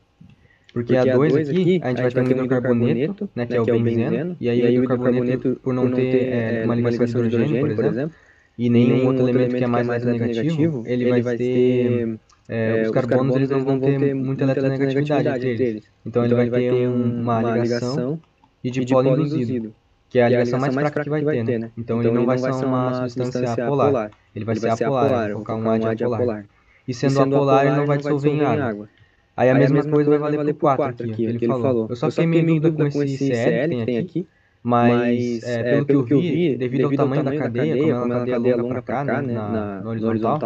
Porque 0.72 0.96
a 0.96 1.04
2 1.04 1.48
aqui, 1.48 1.80
a 1.82 1.88
gente 1.88 2.02
vai 2.02 2.10
ter 2.10 2.20
um 2.20 2.30
hidrocarboneto, 2.30 3.30
né, 3.34 3.46
que 3.46 3.56
é 3.56 3.60
o 3.60 3.64
benzeno, 3.66 4.36
e 4.40 4.48
aí 4.48 4.78
o 4.78 4.84
hidrocarboneto, 4.84 5.60
por 5.62 5.74
não 5.74 5.90
ter 5.90 6.32
eh, 6.32 6.64
uma 6.64 6.74
ligação 6.74 7.06
de 7.06 7.28
hidrogênio, 7.28 7.60
por 7.60 7.70
exemplo, 7.70 8.16
e 8.56 8.68
nenhum 8.68 9.06
outro 9.06 9.28
elemento 9.28 9.56
que 9.56 9.64
é 9.64 9.66
mais 9.66 9.88
eletronegativo, 9.88 10.82
ele 10.86 11.22
vai 11.22 11.36
ter... 11.36 12.18
eh, 12.48 12.82
os 12.82 12.90
carbonos 12.90 13.36
eles 13.36 13.48
não 13.50 13.64
vão 13.64 13.78
ter 13.80 13.98
muita 14.14 14.44
eletronegatividade 14.44 15.28
entre 15.52 15.64
eles. 15.70 15.84
Então 16.06 16.24
ele 16.24 16.34
vai 16.34 16.50
ter 16.50 16.88
um- 16.88 17.20
uma 17.22 17.42
ligação 17.62 18.20
de 18.64 18.70
dipolo 18.80 19.04
induzido, 19.36 19.74
que 20.08 20.18
é 20.18 20.22
a 20.24 20.28
ligação 20.38 20.58
mais 20.60 20.72
fraca 20.74 21.04
que 21.04 21.10
vai 21.10 21.20
ter, 21.46 21.58
né? 21.58 21.70
Então 21.76 21.96
ele 22.00 22.10
não 22.14 22.26
vai 22.26 22.38
ser 22.38 22.50
uma 22.66 22.90
substância 23.10 23.40
apolar, 23.64 24.10
ele 24.34 24.44
vai 24.44 24.54
ser 24.56 24.68
apolar, 24.86 25.08
vai 25.10 25.32
colocar 25.34 25.54
um 25.54 25.58
ar 25.86 25.94
de 25.96 26.04
apolar. 26.04 26.44
E 26.88 26.94
sendo 26.94 27.12
apolar, 27.36 27.56
ele 27.66 27.76
não 27.76 27.86
vai 27.86 27.96
dissolver 27.98 28.32
em 28.32 28.36
água. 28.68 28.88
Aí 29.36 29.50
a 29.50 29.52
mesma 29.60 29.76
coisa 29.92 30.10
vai 30.10 30.18
valer 30.18 30.36
pro 30.54 30.60
4 30.76 30.84
aqui, 31.12 31.16
que 31.16 31.22
ele 31.30 31.38
falou. 31.52 31.62
Eu 31.90 31.96
só 31.96 32.06
fiquei 32.10 32.26
meio 32.26 32.46
dúvida 32.70 32.84
com 32.92 33.02
esse 33.04 33.18
CL 33.34 33.68
que 33.68 33.86
tem 33.86 33.98
aqui, 33.98 34.26
mas 34.64 35.42
é, 35.44 35.62
pelo 35.84 36.04
que 36.04 36.12
eu 36.14 36.20
vi, 36.32 36.56
devido 36.56 36.80
ao 36.84 36.90
tamanho 37.04 37.22
da 37.24 37.30
cadeia, 37.44 37.74
como 37.76 37.92
é 37.92 38.16
uma 38.16 38.24
cadeia 38.32 38.56
longa 38.62 38.68
pra 38.68 38.82
cá, 38.82 39.04
né, 39.04 39.12
na, 39.34 39.80
no 39.82 39.90
horizontal, 39.90 40.38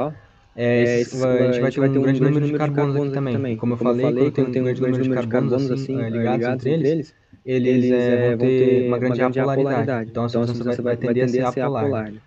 é, 0.54 1.00
esse- 1.00 1.16
a 1.26 1.52
gente 1.52 1.60
vai 1.80 1.88
ter 1.88 1.98
um 1.98 2.02
grande 2.02 2.20
número 2.20 2.46
de 2.46 2.52
carbonos 2.58 2.96
aqui 2.96 3.08
também. 3.32 3.56
Como 3.56 3.72
eu 3.72 3.76
falei, 3.78 4.04
quando 4.32 4.52
tem 4.52 4.62
um 4.62 4.64
grande 4.64 4.80
número 4.82 5.02
de 5.02 5.08
carbonos 5.10 5.52
assim, 5.72 6.00
é, 6.00 6.10
ligados 6.10 6.46
entre 6.48 6.70
eles, 6.70 7.14
eles 7.44 7.90
é, 7.92 8.36
vão 8.36 8.46
ter 8.46 8.88
uma 8.88 8.98
grande 8.98 9.20
apolaridade. 9.22 10.10
Então 10.10 10.24
a 10.24 10.28
substância 10.46 10.82
vai, 10.82 10.96
tender 10.96 11.24
a 11.24 11.28
ser 11.52 11.60
apolar. 11.60 12.12
né? 12.12 12.20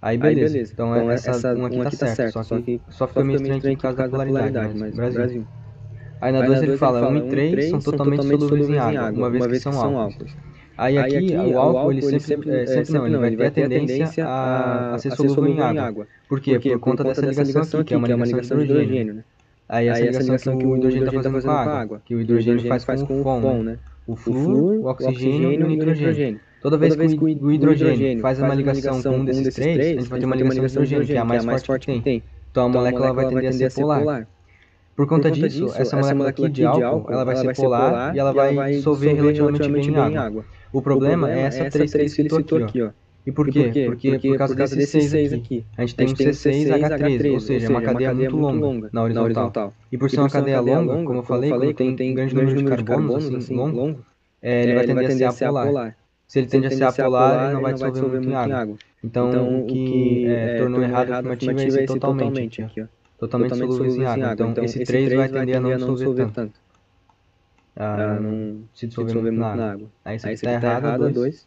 Aí 0.00 0.18
beleza. 0.18 0.58
Então, 0.72 1.10
essa, 1.10 1.30
um 1.56 1.66
aqui 1.66 1.76
tá 1.84 1.90
certo, 2.16 2.32
só 2.32 2.60
que 2.64 2.80
só 2.88 3.06
fica 3.08 3.20
meio 3.24 3.36
estranho 3.36 3.56
aqui 3.58 3.76
por 3.76 3.82
causa 3.82 3.96
da 3.96 4.04
polaridade, 4.10 4.78
mas 4.78 4.94
Brasil. 4.94 5.46
Aí 6.20 6.32
na 6.32 6.38
2 6.42 6.62
ele 6.62 6.72
fala, 6.78 7.00
1 7.02 7.16
e 7.16 7.20
3 7.50 7.64
são 7.70 7.78
totalmente 7.80 8.22
solúveis 8.40 8.68
em 8.70 8.78
água, 8.78 9.10
uma 9.28 9.30
vez 9.30 9.42
que 9.46 9.58
são 9.72 9.72
álcools. 10.00 10.36
Aí 10.78 10.98
aqui, 10.98 11.34
o 11.34 11.58
álcool, 11.58 11.92
ele 11.92 12.02
sempre, 12.02 12.50
é, 12.50 12.66
sempre 12.66 12.92
não, 12.92 13.24
ele 13.26 13.36
vai 13.36 13.50
ter 13.50 13.64
a 13.64 13.68
tendência 13.68 14.26
a, 14.26 14.94
a 14.94 14.98
ser 14.98 15.12
solúvel 15.12 15.46
em 15.46 15.60
água. 15.60 16.06
Por 16.28 16.40
quê? 16.40 16.58
Por 16.58 16.78
conta 16.80 17.04
dessa 17.04 17.26
ligação 17.26 17.80
aqui, 17.80 17.88
que 17.88 17.94
é 17.94 17.96
uma 17.96 18.06
ligação 18.26 18.58
de 18.58 18.64
hidrogênio. 18.64 19.14
né? 19.14 19.24
Aí 19.68 19.88
essa 19.88 20.22
ligação 20.22 20.58
que 20.58 20.66
o 20.66 20.76
hidrogênio 20.76 21.08
está 21.08 21.22
fazendo 21.22 21.42
com 21.42 21.50
a 21.50 21.80
água, 21.80 22.02
que 22.04 22.14
o 22.14 22.20
hidrogênio 22.20 22.68
faz 22.68 22.84
com 22.84 23.20
o 23.20 23.22
FON, 23.22 23.62
né? 23.62 23.78
O 24.06 24.14
flúor, 24.14 24.76
o 24.84 24.86
oxigênio 24.86 25.52
e 25.52 25.62
o 25.62 25.66
nitrogênio. 25.66 26.40
Toda 26.62 26.76
vez 26.78 26.94
que 26.94 27.24
o 27.24 27.50
hidrogênio 27.52 28.20
faz 28.20 28.38
uma 28.38 28.54
ligação 28.54 29.02
com 29.02 29.10
um 29.10 29.24
desses 29.24 29.54
três, 29.54 29.78
a 29.78 30.00
gente 30.00 30.08
vai 30.08 30.20
ter 30.20 30.26
uma 30.26 30.36
ligação 30.36 30.82
de 30.84 30.94
hidrogênio, 30.94 31.06
que 31.06 31.12
é 31.16 31.38
a 31.38 31.42
mais 31.42 31.64
forte 31.64 31.86
que 31.86 32.00
tem. 32.00 32.22
Então 32.50 32.66
a 32.66 32.68
molécula 32.68 33.12
vai 33.12 33.28
tender 33.28 33.48
a 33.48 33.52
ser 33.52 33.72
polar. 33.74 34.28
Por 34.94 35.06
conta 35.06 35.30
disso, 35.30 35.72
essa 35.76 35.96
molécula 35.96 36.28
aqui 36.30 36.48
de 36.48 36.64
álcool, 36.64 37.12
ela 37.12 37.24
vai 37.24 37.36
ser 37.36 37.54
polar 37.54 38.14
e 38.14 38.18
ela 38.18 38.32
vai 38.32 38.54
dissolver 38.72 39.14
relativamente 39.14 39.68
bem 39.70 39.90
em 39.90 40.16
água. 40.16 40.44
O 40.72 40.82
problema 40.82 41.30
é 41.30 41.40
essa 41.40 41.70
3 41.70 41.90
que 41.92 42.22
ele 42.22 42.30
citou 42.30 42.62
aqui, 42.62 42.82
ó. 42.82 42.90
E 43.26 43.32
por 43.32 43.50
quê? 43.50 43.86
Porque 43.86 44.18
por 44.18 44.38
causa 44.38 44.54
desses 44.54 45.10
6 45.10 45.32
aqui. 45.32 45.64
A 45.76 45.80
gente 45.80 45.96
tem 45.96 46.06
um 46.06 46.14
C6H13, 46.14 47.32
ou 47.32 47.40
seja, 47.40 47.66
é 47.66 47.70
uma 47.70 47.82
cadeia 47.82 48.14
muito 48.14 48.36
longa 48.36 48.88
na 48.92 49.02
horizontal. 49.02 49.74
E 49.90 49.98
por 49.98 50.08
ser 50.08 50.20
uma 50.20 50.30
cadeia 50.30 50.60
longa, 50.60 50.94
como 51.04 51.18
eu 51.18 51.22
falei, 51.24 51.50
quando 51.50 51.74
tem 51.74 52.12
um 52.12 52.14
grande 52.14 52.34
número 52.34 52.56
de 52.56 52.64
carbonos, 52.64 53.34
assim, 53.34 53.54
longo, 53.54 53.98
é, 54.40 54.62
ele 54.62 54.74
vai 54.74 55.06
tender 55.06 55.28
a 55.28 55.32
ser 55.32 55.46
apolar. 55.46 55.96
Se 56.28 56.40
ele 56.40 56.48
tende 56.48 56.66
a 56.66 56.70
ser 56.70 56.84
apolar, 56.84 57.46
ele 57.46 57.54
não 57.54 57.62
vai 57.62 57.72
dissolver 57.74 58.20
muito 58.20 58.30
em 58.30 58.52
água. 58.52 58.76
Então, 59.02 59.60
o 59.60 59.66
que 59.66 60.26
é, 60.26 60.58
tornou 60.58 60.82
errado 60.82 61.12
a 61.12 61.18
afirmativa 61.18 61.60
é 61.60 61.66
esse 61.66 61.86
totalmente. 61.86 62.66
Totalmente 63.18 63.56
solúveis 63.56 63.96
em 63.96 64.04
água. 64.04 64.46
Então, 64.50 64.64
esse 64.64 64.84
3 64.84 65.12
vai 65.14 65.28
tender 65.28 65.56
a 65.56 65.60
não 65.60 65.94
dissolver 65.94 66.30
tanto. 66.30 66.60
Ah, 67.78 68.18
não 68.20 68.64
se 68.74 68.86
dissolver 68.86 69.32
muito 69.32 69.38
na 69.38 69.72
água. 69.72 69.90
Aí 70.04 70.16
isso 70.16 70.26
aqui 70.26 70.40
tá 70.40 70.52
errado, 70.52 71.12
2. 71.12 71.46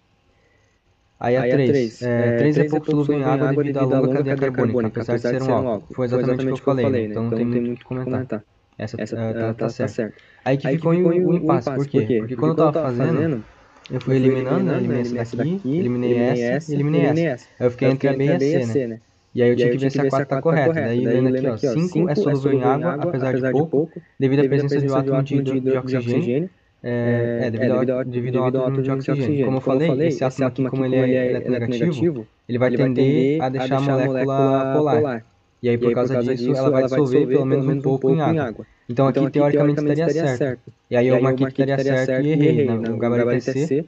Aí 1.20 1.38
a 1.38 1.56
3. 1.56 2.02
É, 2.02 2.38
3 2.38 2.58
é 2.58 2.64
pouco 2.70 2.86
solúvel 2.86 3.20
em 3.20 3.24
água 3.24 3.64
devido 3.64 3.78
à 3.78 3.86
longa 3.86 4.24
cadeia 4.24 4.38
carbônica, 4.38 4.88
apesar 4.88 5.18
de 5.18 5.22
ser 5.22 5.42
um 5.44 5.68
álcool. 5.68 5.94
Foi 5.94 6.06
exatamente 6.06 6.52
o 6.52 6.56
que 6.56 6.70
eu 6.70 6.76
falei, 6.76 7.08
né? 7.08 7.14
então 7.14 7.24
não 7.24 7.30
tem 7.52 7.62
muito 7.62 7.74
o 7.74 7.78
que 7.78 7.84
comentar. 7.86 8.44
Essa 8.78 8.98
tá, 9.34 9.54
tá 9.54 9.70
certo. 9.70 10.14
Aí 10.46 10.58
que 10.58 10.70
ficou 10.70 10.94
o 10.94 11.34
impasse, 11.34 11.70
por 11.76 11.88
quê? 11.88 12.18
Porque 12.20 12.36
quando 12.36 12.52
eu 12.52 12.72
tava 12.72 12.96
fazendo, 12.96 13.44
eu 13.92 14.00
fui 14.00 14.16
eliminando, 14.16 14.64
né? 14.64 14.78
eliminei 14.78 15.18
essa 15.18 15.36
daqui, 15.36 15.62
eliminei 15.66 16.18
essa, 16.18 16.74
eliminei 16.74 17.02
essa. 17.02 17.48
Aí 17.60 17.68
eu 17.68 17.72
fiquei 17.72 17.90
entre 17.90 18.08
a 18.08 18.14
B 18.14 18.26
e 18.26 18.32
a 18.34 18.40
C, 18.40 18.88
né? 18.88 19.02
E 19.34 19.44
aí 19.44 19.50
eu 19.50 19.56
tinha 19.56 19.70
que 19.72 19.78
ver 19.78 19.92
se 19.92 20.02
a 20.02 20.10
4 20.10 20.28
tá 20.28 20.42
correta. 20.42 20.74
Daí 20.74 21.06
lendo 21.06 21.36
aqui, 21.54 21.68
ó, 21.68 21.74
5 21.74 22.10
é 22.10 22.16
solúvel 22.16 22.54
em 22.54 22.64
água, 22.64 22.94
apesar 22.96 23.34
de 23.34 23.52
pouco, 23.52 23.92
devido 24.20 24.40
à 24.40 24.48
presença 24.48 24.80
de 24.80 24.92
um 24.92 24.96
átomo 24.96 25.44
de 25.44 25.78
oxigênio. 25.78 26.50
É, 26.82 27.42
é, 27.44 27.52
devido, 27.52 27.92
ao, 27.92 28.06
devido 28.06 28.40
ao 28.40 28.46
átomo 28.46 28.82
de 28.82 28.92
oxigênio. 28.92 29.46
Como 29.46 29.58
eu 29.58 29.62
falei, 29.62 30.08
esse 30.08 30.24
átomo 30.24 30.48
aqui, 30.48 30.70
como 30.70 30.86
ele 30.86 30.96
é 30.96 31.30
eletronegativo, 31.32 32.28
ele 32.48 32.58
vai 32.58 32.72
tender 32.72 33.42
a 33.42 33.50
deixar 33.50 33.78
a 33.78 33.82
molécula 33.82 34.74
polar. 34.74 35.26
E 35.62 35.68
aí, 35.70 35.78
por 35.78 35.94
causa 35.94 36.24
disso, 36.24 36.56
ela 36.56 36.70
vai 36.70 36.84
dissolver 36.84 37.28
pelo 37.28 37.46
menos 37.46 37.68
um 37.68 37.82
pouco 37.82 38.10
em 38.10 38.22
água. 38.40 38.66
Então, 38.88 39.08
aqui, 39.08 39.30
teoricamente, 39.30 39.80
estaria 39.82 40.08
certo. 40.10 40.72
E 40.90 40.96
aí, 40.96 41.08
eu 41.08 41.22
marquei 41.22 41.52
que 41.52 41.62
estaria 41.62 41.98
certo 41.98 42.26
e 42.26 42.32
errei, 42.32 42.66
né? 42.66 42.90
O 42.90 42.98
gabarito 42.98 43.34
é 43.34 43.40
C. 43.42 43.86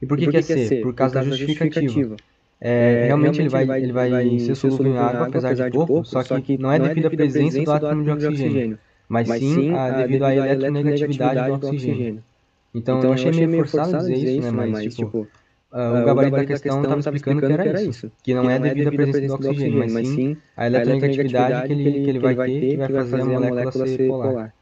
E 0.00 0.06
por 0.06 0.18
que, 0.18 0.28
que 0.28 0.36
é 0.36 0.42
C? 0.42 0.76
Por 0.82 0.94
causa 0.94 1.14
da 1.14 1.22
justificativa. 1.22 2.16
É, 2.58 3.04
realmente 3.06 3.40
ele 3.40 3.48
vai, 3.48 3.82
ele 3.82 3.92
vai 3.92 4.38
ser 4.38 4.54
solúvel 4.54 4.92
em 4.92 4.98
água, 4.98 5.26
apesar 5.26 5.52
de 5.52 5.70
pouco, 5.70 6.04
só 6.04 6.22
que 6.22 6.56
não 6.58 6.72
é 6.72 6.78
devido 6.78 7.06
à 7.06 7.10
presença 7.10 7.62
do 7.62 7.70
átomo 7.70 8.02
de 8.02 8.10
oxigênio, 8.10 8.78
mas 9.08 9.28
sim 9.28 9.72
devido 9.96 10.24
à 10.24 10.34
eletronegatividade 10.34 11.46
do 11.46 11.54
oxigênio. 11.54 12.24
Então, 12.74 13.02
eu 13.02 13.12
achei 13.12 13.30
meio 13.32 13.50
forçado 13.50 13.96
dizer 13.98 14.14
isso, 14.16 14.40
né? 14.40 14.50
Mas, 14.50 14.94
tipo, 14.94 15.28
Uh, 15.68 16.00
o 16.00 16.04
gabarito 16.04 16.36
da 16.36 16.46
questão 16.46 16.80
estava 16.80 17.00
explicando 17.16 17.42
que 17.42 17.52
era 17.52 17.82
isso, 17.82 18.10
que 18.22 18.32
não 18.32 18.48
é 18.48 18.58
devido 18.58 18.88
à 18.88 18.92
presença 18.92 19.26
do 19.26 19.34
oxigênio, 19.34 19.76
mas 19.78 20.08
sim 20.08 20.36
a 20.56 20.66
eletronegatividade 20.66 21.62
que 21.66 21.72
ele, 21.72 22.00
que 22.00 22.10
ele 22.10 22.18
vai 22.20 22.34
ter 22.34 22.60
que 22.60 22.76
vai 22.76 22.88
fazer 22.88 23.20
a 23.20 23.24
molécula 23.26 23.72
ser 23.74 23.98
polar. 23.98 24.54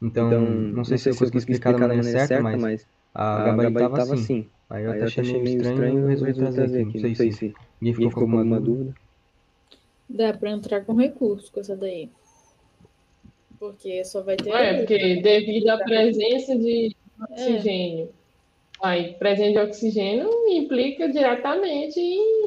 Então, 0.00 0.30
não 0.30 0.84
sei 0.84 0.98
se 0.98 1.08
eu 1.10 1.16
consegui 1.16 1.38
explicar 1.38 1.72
da 1.72 1.78
maneira 1.78 2.02
certa, 2.02 2.40
mas 2.40 2.88
a 3.14 3.42
gabarito 3.42 3.86
estava 3.86 4.14
assim. 4.14 4.50
Aí 4.72 4.84
eu 4.84 4.90
até 4.90 5.04
achei 5.04 5.42
meio 5.42 5.60
estranho 5.60 6.06
e 6.06 6.08
resolvi 6.08 6.32
trazer 6.32 6.64
aqui, 6.64 7.00
não 7.00 7.14
sei 7.14 7.30
se 7.30 7.54
ninguém 7.78 7.94
ficou 7.94 8.26
com 8.26 8.38
alguma 8.38 8.58
dúvida. 8.58 8.94
Dá 10.08 10.32
para 10.32 10.50
entrar 10.50 10.80
com 10.86 10.94
recurso 10.94 11.52
com 11.52 11.60
essa 11.60 11.76
daí. 11.76 12.10
Porque 13.58 14.02
só 14.02 14.22
vai 14.22 14.36
ter... 14.36 14.50
É, 14.50 14.78
porque 14.78 15.20
devido 15.20 15.68
à 15.68 15.76
presença 15.78 16.56
de 16.56 16.96
oxigênio... 17.20 18.06
É 18.06 18.22
Aí, 18.82 19.14
presente 19.14 19.52
de 19.52 19.58
oxigênio 19.60 20.28
implica 20.48 21.08
diretamente 21.08 22.00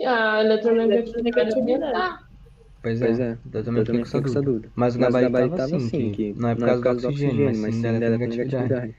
a 0.05 0.44
eletronegatividade. 0.44 2.25
Pois 2.84 3.01
é, 3.01 3.12
é. 3.12 3.38
eu 3.53 3.63
também 3.63 3.86
fiquei 3.86 4.03
com 4.03 4.27
essa 4.27 4.41
dúvida. 4.41 4.70
Mas 4.75 4.96
o 4.98 5.00
gabarito 5.00 5.27
estava 5.27 5.63
assim, 5.63 5.75
assim, 5.75 6.12
que 6.12 6.34
não 6.34 6.50
é 6.50 6.55
por 6.55 6.82
causa 6.82 7.01
do 7.01 7.08
oxigênio, 7.08 7.58
mas 7.58 7.75
sim 7.75 7.82
da 7.82 7.89
eletronegatividade. 7.89 8.96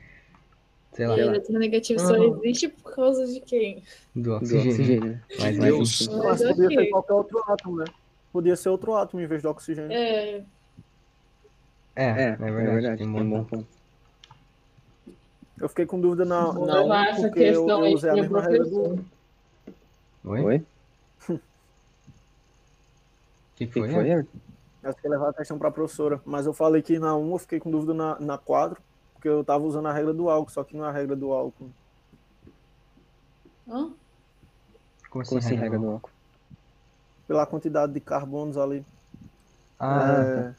Sei 0.96 1.06
lá. 1.06 1.14
A 1.14 1.18
eletronegativo 1.18 2.00
só 2.00 2.16
existe 2.16 2.68
por 2.68 2.94
causa 2.94 3.26
de 3.26 3.38
quem? 3.40 3.82
Do 4.14 4.32
oxigênio. 4.32 5.20
Mas, 5.38 5.58
mas, 5.58 6.08
mas 6.08 6.42
podia 6.42 6.68
ser 6.68 6.86
qualquer 6.86 7.12
outro 7.12 7.44
átomo, 7.46 7.76
né? 7.76 7.84
Podia 8.32 8.56
ser 8.56 8.70
outro 8.70 8.94
átomo 8.94 9.22
em 9.22 9.26
vez 9.26 9.42
do 9.42 9.50
oxigênio. 9.50 9.92
É. 9.92 10.42
É, 11.94 12.04
é, 12.04 12.06
é 12.06 12.36
verdade. 12.36 12.46
É 12.46 12.70
verdade. 12.72 12.98
Tem 12.98 13.06
um 13.06 13.28
bom 13.28 13.44
ponto. 13.44 13.68
Eu 15.60 15.68
fiquei 15.68 15.84
com 15.84 16.00
dúvida 16.00 16.24
na, 16.24 16.50
na 16.52 16.80
uma, 16.80 17.14
porque 17.14 17.40
eu, 17.40 17.68
eu 17.68 17.94
usei 17.94 18.10
a 18.10 18.14
mesma 18.14 18.40
regra 18.40 18.64
do... 18.64 19.04
Oi? 20.24 20.40
Oi? 20.40 20.66
O 21.28 21.38
que, 23.56 23.66
foi, 23.66 23.90
foi 23.90 24.12
Eu 24.12 24.26
acho 24.82 25.00
que 25.00 25.08
levar 25.08 25.28
a 25.28 25.34
questão 25.34 25.58
para 25.58 25.68
a 25.68 25.72
professora, 25.72 26.20
mas 26.24 26.46
eu 26.46 26.54
falei 26.54 26.80
que 26.80 26.98
na 26.98 27.14
1 27.16 27.32
eu 27.32 27.38
fiquei 27.38 27.60
com 27.60 27.70
dúvida 27.70 27.92
na, 27.92 28.18
na 28.18 28.38
4, 28.38 28.80
porque 29.26 29.28
eu 29.28 29.40
estava 29.40 29.64
usando 29.64 29.86
a 29.86 29.92
regra 29.92 30.14
do 30.14 30.30
álcool, 30.30 30.52
só 30.52 30.62
que 30.62 30.76
não 30.76 30.84
é 30.84 30.88
a 30.88 30.92
regra 30.92 31.16
do 31.16 31.32
álcool. 31.32 31.70
Hã? 33.68 33.90
Como 35.10 35.22
assim, 35.22 35.30
Como 35.30 35.38
assim 35.38 35.56
regra 35.56 35.78
do 35.78 35.90
álcool? 35.90 36.10
Pela 37.26 37.44
quantidade 37.44 37.92
de 37.92 37.98
carbonos 38.00 38.56
ali. 38.56 38.86
Ah, 39.80 40.22
é... 40.22 40.42
tá 40.42 40.54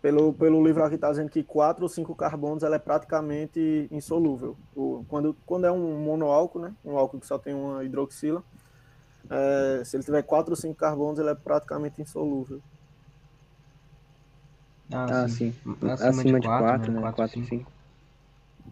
pelo, 0.00 0.32
pelo 0.32 0.64
livro 0.64 0.84
aqui 0.84 0.94
está 0.96 1.10
dizendo 1.10 1.30
que 1.30 1.42
quatro 1.42 1.84
ou 1.84 1.88
cinco 1.88 2.14
carbonos 2.14 2.62
ela 2.62 2.76
é 2.76 2.78
praticamente 2.78 3.88
insolúvel. 3.90 4.56
O, 4.76 5.04
quando, 5.08 5.36
quando 5.46 5.64
é 5.64 5.72
um 5.72 5.98
monoálcool, 6.00 6.62
né, 6.62 6.74
um 6.84 6.96
álcool 6.96 7.20
que 7.20 7.26
só 7.26 7.38
tem 7.38 7.54
uma 7.54 7.84
hidroxila, 7.84 8.42
é, 9.30 9.82
se 9.84 9.96
ele 9.96 10.04
tiver 10.04 10.22
quatro 10.22 10.52
ou 10.52 10.56
cinco 10.56 10.74
carbonos, 10.74 11.18
ele 11.18 11.30
é 11.30 11.34
praticamente 11.34 12.00
insolúvel. 12.00 12.60
Ah, 14.92 15.22
ah 15.22 15.28
sim. 15.28 15.54
Acima, 15.82 15.92
Acima 15.92 16.40
de 16.40 16.46
4, 16.46 16.92
né? 16.92 17.12
4, 17.12 17.44
5. 17.44 17.72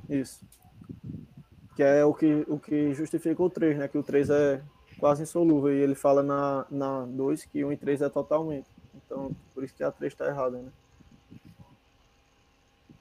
Isso. 0.09 0.41
Que 1.77 1.83
é 1.83 2.05
o 2.05 2.13
que, 2.13 2.45
o 2.49 2.59
que 2.59 2.93
justifica 2.95 3.43
o 3.43 3.49
3, 3.49 3.79
né? 3.79 3.89
Que 3.89 3.99
o 3.99 4.03
3 4.03 4.29
é 4.31 4.61
quase 4.99 5.23
insolúvel. 5.23 5.73
E 5.73 5.81
ele 5.81 5.95
fala 5.95 6.23
na, 6.23 6.67
na 6.71 7.07
2 7.07 7.45
que 7.45 7.65
1 7.65 7.73
e 7.73 7.77
3 7.77 8.03
é 8.03 8.09
totalmente. 8.09 8.69
Então, 8.95 9.35
por 9.55 9.65
isso 9.65 9.75
que 9.75 9.83
a 9.83 9.91
3 9.91 10.13
está 10.13 10.27
errada, 10.27 10.59
né? 10.59 10.69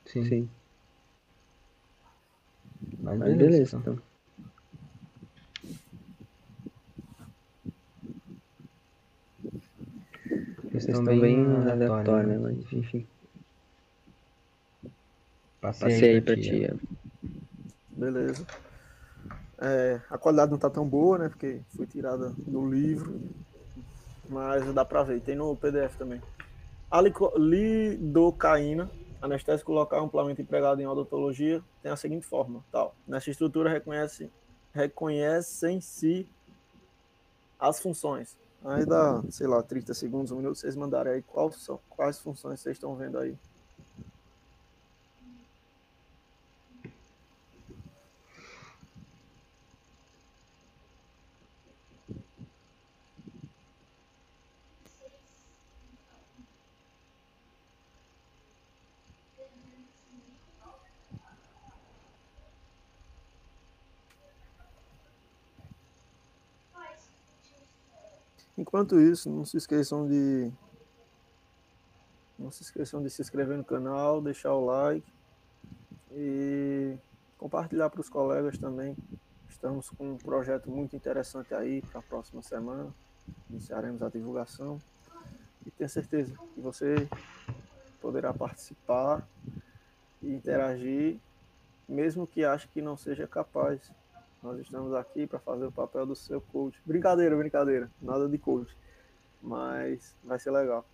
Sim. 0.05 0.25
Sim. 0.25 0.49
Mas, 2.99 3.19
Mas 3.19 3.29
beleza, 3.29 3.37
beleza, 3.37 3.77
então. 3.77 3.93
então. 3.93 4.08
Questão 10.85 11.05
bem, 11.05 11.19
bem 11.19 11.69
aleatória, 11.69 12.27
né? 12.27 12.37
Mas, 12.37 12.73
enfim. 12.73 13.07
Passei, 15.61 15.89
Passei 15.89 16.09
aí 16.09 16.21
pra 16.21 16.35
ti. 16.35 16.65
É. 16.65 16.73
Beleza. 17.89 18.45
É, 19.61 19.99
a 20.09 20.17
qualidade 20.17 20.51
não 20.51 20.57
tá 20.57 20.69
tão 20.69 20.87
boa, 20.87 21.17
né? 21.17 21.29
Porque 21.29 21.61
foi 21.75 21.85
tirada 21.85 22.29
do 22.47 22.69
livro. 22.69 23.19
Mas 24.29 24.73
dá 24.73 24.85
pra 24.85 25.03
ver. 25.03 25.19
Tem 25.21 25.35
no 25.35 25.55
PDF 25.55 25.97
também. 25.97 26.21
A 26.89 27.01
lidocaína 27.01 28.89
anestésico 29.21 29.71
local 29.71 30.05
amplamente 30.05 30.41
empregado 30.41 30.81
em 30.81 30.87
odontologia 30.87 31.61
tem 31.83 31.91
a 31.91 31.95
seguinte 31.95 32.25
forma, 32.25 32.63
tal. 32.71 32.95
Nessa 33.07 33.29
estrutura 33.29 33.69
reconhece 33.69 34.31
reconhecem-se 34.73 36.27
as 37.59 37.79
funções. 37.81 38.37
Aí 38.63 38.85
dá, 38.85 39.23
sei 39.29 39.47
lá, 39.47 39.63
30 39.63 39.93
segundos, 39.93 40.31
um 40.31 40.37
minuto, 40.37 40.57
vocês 40.57 40.75
mandarem 40.75 41.13
aí 41.13 41.21
quais 41.21 41.55
são, 41.57 41.79
quais 41.89 42.19
funções 42.19 42.59
vocês 42.59 42.75
estão 42.75 42.95
vendo 42.95 43.17
aí. 43.17 43.37
Enquanto 68.69 68.99
isso, 68.99 69.31
não 69.31 69.43
se 69.43 69.57
esqueçam 69.57 70.07
de 70.07 70.53
não 72.37 72.51
se 72.51 72.61
esqueçam 72.61 73.01
de 73.01 73.09
se 73.09 73.19
inscrever 73.19 73.57
no 73.57 73.63
canal, 73.65 74.21
deixar 74.21 74.53
o 74.53 74.63
like 74.63 75.11
e 76.11 76.95
compartilhar 77.35 77.89
para 77.89 77.99
os 77.99 78.09
colegas 78.09 78.59
também. 78.59 78.95
Estamos 79.49 79.89
com 79.89 80.11
um 80.11 80.17
projeto 80.17 80.69
muito 80.69 80.95
interessante 80.95 81.51
aí 81.55 81.81
para 81.81 81.99
a 81.99 82.03
próxima 82.03 82.43
semana. 82.43 82.93
Iniciaremos 83.49 84.03
a 84.03 84.09
divulgação 84.09 84.77
e 85.65 85.71
tenho 85.71 85.89
certeza 85.89 86.35
que 86.53 86.61
você 86.61 87.09
poderá 87.99 88.31
participar 88.31 89.27
e 90.21 90.31
interagir, 90.31 91.19
mesmo 91.87 92.27
que 92.27 92.45
ache 92.45 92.67
que 92.67 92.83
não 92.83 92.95
seja 92.95 93.25
capaz. 93.25 93.91
Nós 94.41 94.57
estamos 94.59 94.93
aqui 94.93 95.27
para 95.27 95.39
fazer 95.39 95.65
o 95.65 95.71
papel 95.71 96.05
do 96.05 96.15
seu 96.15 96.39
coach. 96.39 96.79
Brincadeira, 96.85 97.35
brincadeira. 97.35 97.89
Nada 98.01 98.27
de 98.27 98.37
coach. 98.37 98.73
Mas 99.41 100.15
vai 100.23 100.39
ser 100.39 100.51
legal. 100.51 100.85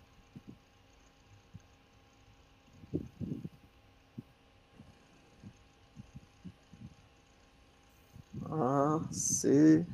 A, 8.49 8.99
C. 9.11 9.85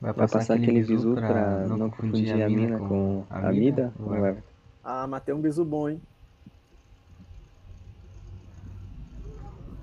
Vai 0.00 0.14
passar, 0.14 0.14
vai 0.14 0.28
passar 0.28 0.54
aquele 0.54 0.84
bisu 0.84 1.14
para 1.14 1.66
não 1.66 1.90
confundir 1.90 2.42
a 2.42 2.48
mina 2.48 2.78
com 2.78 3.26
a 3.28 3.50
vida? 3.50 3.92
Ah, 4.84 5.06
mas 5.06 5.22
tem 5.24 5.34
um 5.34 5.40
bisu 5.40 5.64
bom, 5.64 5.88
hein? 5.88 6.00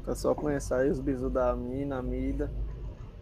O 0.04 0.06
pessoal 0.06 0.36
conhece 0.36 0.74
aí 0.74 0.89
os 0.89 1.00
bisus 1.00 1.32
da 1.32 1.56
mina, 1.56 2.02
mida. 2.02 2.52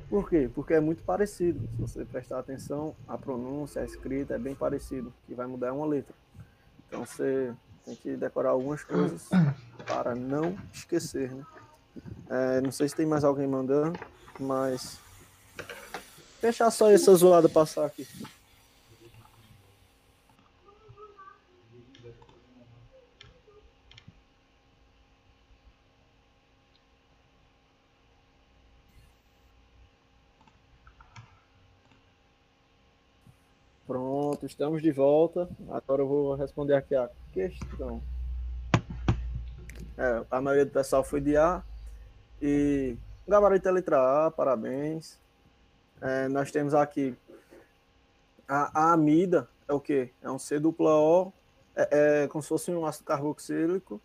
Por 0.09 0.27
quê? 0.27 0.49
Porque 0.53 0.73
é 0.73 0.79
muito 0.79 1.03
parecido. 1.03 1.59
Se 1.59 1.77
você 1.79 2.03
prestar 2.03 2.39
atenção, 2.39 2.95
a 3.07 3.15
pronúncia, 3.19 3.83
a 3.83 3.85
escrita 3.85 4.33
é 4.33 4.39
bem 4.39 4.55
parecido. 4.55 5.13
que 5.27 5.35
vai 5.35 5.45
mudar 5.45 5.67
é 5.67 5.71
uma 5.71 5.85
letra. 5.85 6.15
Então 6.87 7.05
você 7.05 7.53
tem 7.85 7.95
que 7.95 8.17
decorar 8.17 8.49
algumas 8.49 8.83
coisas 8.83 9.29
para 9.85 10.15
não 10.15 10.57
esquecer, 10.73 11.31
né? 11.31 11.45
É, 12.27 12.61
não 12.61 12.71
sei 12.71 12.89
se 12.89 12.95
tem 12.95 13.05
mais 13.05 13.23
alguém 13.23 13.47
mandando, 13.47 13.99
mas 14.39 14.97
deixar 16.41 16.71
só 16.71 16.89
essa 16.89 17.13
zoada 17.13 17.47
passar 17.47 17.85
aqui. 17.85 18.07
Pronto, 34.41 34.45
estamos 34.47 34.81
de 34.81 34.91
volta. 34.91 35.47
Agora 35.69 36.01
eu 36.01 36.07
vou 36.07 36.33
responder 36.33 36.73
aqui 36.73 36.95
a 36.95 37.07
questão. 37.31 38.01
É, 39.95 40.25
a 40.31 40.41
maioria 40.41 40.65
do 40.65 40.71
pessoal 40.71 41.03
foi 41.03 41.21
de 41.21 41.37
A. 41.37 41.63
E 42.41 42.97
gabarito 43.27 43.69
é 43.69 43.71
letra 43.71 44.25
A, 44.25 44.31
parabéns. 44.31 45.19
É, 46.01 46.27
nós 46.27 46.51
temos 46.51 46.73
aqui 46.73 47.15
a, 48.47 48.85
a, 48.85 48.93
amida, 48.93 49.47
é 49.67 49.73
o 49.73 49.79
que? 49.79 50.11
É 50.23 50.31
um 50.31 50.39
C 50.39 50.59
dupla 50.59 50.95
O, 50.95 51.31
é, 51.75 52.23
é, 52.23 52.27
como 52.27 52.41
se 52.41 52.49
fosse 52.49 52.71
um 52.71 52.83
ácido 52.83 53.05
carboxílico, 53.05 54.01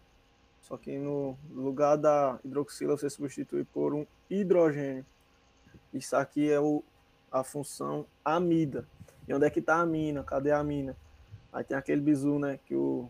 só 0.61 0.77
que 0.77 0.99
no 0.99 1.39
lugar 1.51 1.97
da 1.97 2.39
hidroxila 2.45 2.97
você 2.97 3.09
substitui 3.09 3.65
por 3.65 3.95
um 3.95 4.07
hidrogênio. 4.29 5.07
Isso 5.95 6.15
aqui 6.15 6.51
é 6.51 6.61
o, 6.61 6.85
a 7.33 7.43
função 7.43 8.05
amida. 8.23 8.87
E 9.29 9.35
onde 9.35 9.47
é 9.47 9.51
que 9.51 9.59
está 9.59 9.81
a 9.81 9.87
mina? 9.87 10.23
Cadê 10.23 10.53
a 10.53 10.63
mina? 10.63 10.97
Aí 11.53 11.65
tem 11.65 11.77
aquele 11.77 12.01
bizu, 12.01 12.39
né? 12.39 12.59
Que 12.67 12.75
o. 12.75 13.09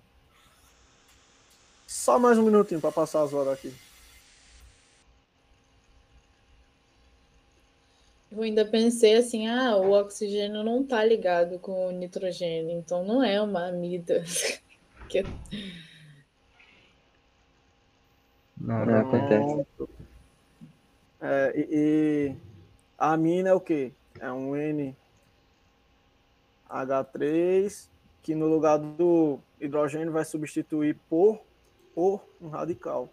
Só 1.86 2.18
mais 2.18 2.38
um 2.38 2.42
minutinho 2.42 2.80
para 2.80 2.92
passar 2.92 3.22
as 3.22 3.32
horas 3.32 3.52
aqui. 3.54 3.74
Eu 8.30 8.42
ainda 8.42 8.64
pensei 8.64 9.14
assim, 9.14 9.46
ah, 9.46 9.76
o 9.76 9.92
oxigênio 9.92 10.62
não 10.62 10.84
tá 10.84 11.04
ligado 11.04 11.58
com 11.58 11.88
o 11.88 11.92
nitrogênio, 11.92 12.76
então 12.78 13.04
não 13.04 13.22
é 13.22 13.40
uma 13.40 13.68
amida. 13.68 14.22
que... 15.08 15.22
Não, 18.58 18.84
não 18.84 19.00
acontece. 19.00 19.66
É, 21.20 21.52
e, 21.56 21.68
e, 21.70 22.36
a 22.98 23.12
amina 23.12 23.50
é 23.50 23.54
o 23.54 23.60
quê? 23.60 23.92
É 24.20 24.30
um 24.30 24.56
N 24.56 24.94
H3, 26.68 27.88
que 28.22 28.34
no 28.34 28.46
lugar 28.46 28.78
do 28.78 29.38
hidrogênio 29.60 30.12
vai 30.12 30.24
substituir 30.24 30.98
por, 31.08 31.40
por 31.94 32.24
um 32.40 32.48
radical. 32.48 33.08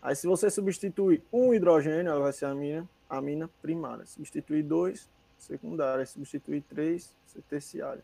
Aí 0.00 0.16
se 0.16 0.26
você 0.26 0.50
substituir 0.50 1.22
um 1.32 1.54
hidrogênio, 1.54 2.10
ela 2.10 2.20
vai 2.20 2.32
ser 2.32 2.46
a 2.46 2.54
mina, 2.54 2.88
a 3.08 3.20
mina 3.20 3.48
primária. 3.60 4.04
Substituir 4.04 4.64
dois, 4.64 5.08
secundária. 5.38 6.04
Substituir 6.04 6.62
três, 6.62 7.14
terciária. 7.48 8.02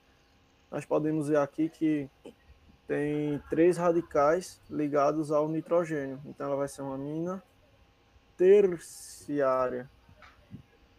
Nós 0.71 0.85
podemos 0.85 1.29
ver 1.29 1.39
aqui 1.39 1.69
que 1.69 2.09
tem 2.87 3.43
três 3.51 3.77
radicais 3.77 4.61
ligados 4.71 5.33
ao 5.33 5.49
nitrogênio. 5.49 6.21
Então 6.25 6.47
ela 6.47 6.57
vai 6.57 6.69
ser 6.69 6.83
uma 6.83 6.97
mina 6.97 7.43
terciária, 8.37 9.91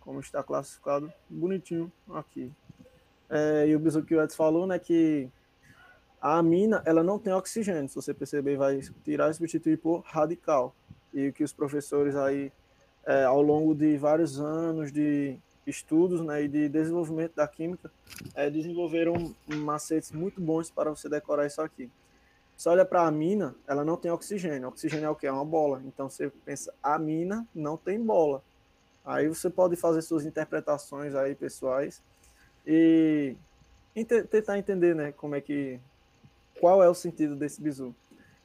como 0.01 0.19
está 0.19 0.43
classificado 0.43 1.11
bonitinho 1.29 1.89
aqui 2.09 2.51
é, 3.29 3.67
e 3.67 3.75
o 3.75 3.79
bisu 3.79 3.99
o 3.99 4.21
Edson 4.21 4.35
falou, 4.35 4.65
né, 4.65 4.79
que 4.79 5.29
a 6.21 6.37
amina, 6.37 6.81
ela 6.85 7.03
não 7.03 7.17
tem 7.17 7.31
oxigênio, 7.31 7.87
se 7.87 7.95
você 7.95 8.13
perceber, 8.13 8.57
vai 8.57 8.81
tirar 9.03 9.29
e 9.29 9.33
substituir 9.33 9.77
por 9.77 10.01
radical. 10.05 10.75
E 11.13 11.31
que 11.31 11.43
os 11.43 11.53
professores 11.53 12.15
aí, 12.15 12.51
é, 13.05 13.23
ao 13.23 13.41
longo 13.41 13.73
de 13.73 13.97
vários 13.97 14.39
anos 14.39 14.91
de 14.91 15.39
estudos 15.65 16.21
né, 16.21 16.43
e 16.43 16.47
de 16.47 16.67
desenvolvimento 16.67 17.35
da 17.35 17.47
química, 17.47 17.91
é, 18.35 18.49
desenvolveram 18.49 19.33
macetes 19.47 20.11
muito 20.11 20.41
bons 20.41 20.69
para 20.69 20.89
você 20.89 21.07
decorar 21.07 21.45
isso 21.45 21.61
aqui. 21.61 21.89
Você 22.57 22.67
olha 22.67 22.83
para 22.83 23.03
a 23.03 23.07
amina, 23.07 23.55
ela 23.65 23.85
não 23.85 23.95
tem 23.95 24.11
oxigênio. 24.11 24.67
Oxigênio 24.67 25.05
é 25.05 25.09
o 25.09 25.15
que? 25.15 25.25
É 25.25 25.31
uma 25.31 25.45
bola. 25.45 25.81
Então 25.85 26.09
você 26.09 26.29
pensa, 26.43 26.73
amina 26.83 27.47
não 27.55 27.77
tem 27.77 28.03
bola. 28.03 28.43
Aí 29.05 29.29
você 29.29 29.49
pode 29.49 29.77
fazer 29.77 30.01
suas 30.01 30.25
interpretações 30.25 31.15
aí 31.15 31.33
pessoais 31.33 32.03
e 32.65 33.35
ent 33.95 34.09
tentar 34.29 34.57
entender, 34.57 34.95
né, 34.95 35.11
como 35.11 35.35
é 35.35 35.41
que 35.41 35.79
qual 36.59 36.83
é 36.83 36.89
o 36.89 36.93
sentido 36.93 37.35
desse 37.35 37.61
bizu. 37.61 37.95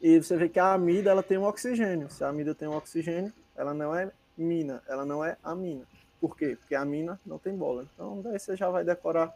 E 0.00 0.22
você 0.22 0.36
vê 0.36 0.48
que 0.48 0.58
a 0.58 0.72
amida 0.72 1.10
ela 1.10 1.22
tem 1.22 1.38
um 1.38 1.44
oxigênio. 1.44 2.10
Se 2.10 2.22
a 2.22 2.28
amida 2.28 2.54
tem 2.54 2.68
um 2.68 2.76
oxigênio, 2.76 3.32
ela 3.56 3.72
não 3.72 3.94
é 3.94 4.12
mina, 4.36 4.82
ela 4.86 5.04
não 5.04 5.24
é 5.24 5.36
amina. 5.42 5.86
Por 6.20 6.36
quê? 6.36 6.56
Porque 6.56 6.74
a 6.74 6.84
mina 6.84 7.20
não 7.24 7.38
tem 7.38 7.56
bola. 7.56 7.88
Então 7.94 8.20
daí 8.22 8.38
você 8.38 8.56
já 8.56 8.68
vai 8.70 8.84
decorar 8.84 9.34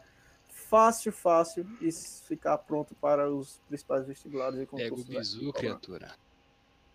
fácil, 0.48 1.12
fácil 1.12 1.66
e 1.80 1.90
ficar 1.92 2.58
pronto 2.58 2.94
para 2.94 3.30
os 3.30 3.60
principais 3.68 4.06
vestibulares 4.06 4.60
e 4.60 4.66
concursos. 4.66 5.06
Pega 5.06 5.18
o 5.18 5.20
bizu, 5.20 5.52
criatura. 5.52 6.14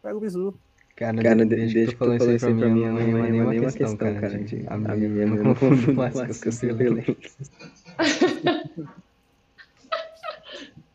Pega 0.02 0.18
o 0.18 0.20
bizu. 0.20 0.60
Cara, 0.96 1.24
cara 1.24 1.46
desde, 1.46 1.74
desde 1.74 1.86
que 1.88 1.92
tu 1.94 1.98
falou 1.98 2.16
isso 2.16 2.46
aí 2.46 2.56
pra 2.56 2.70
mim, 2.70 2.72
minha 2.72 2.92
mãe, 2.92 3.12
não 3.12 3.26
é 3.26 3.32
nenhuma 3.32 3.54
questão, 3.54 3.98
questão, 3.98 4.14
cara. 4.22 4.38
De, 4.38 4.64
a 4.68 4.78
minha, 4.78 5.10
minha 5.10 5.26
não 5.26 5.56
confundo 5.56 5.94
mais 5.94 6.14
com 6.14 6.50
o 6.50 6.76
violento. 6.76 7.18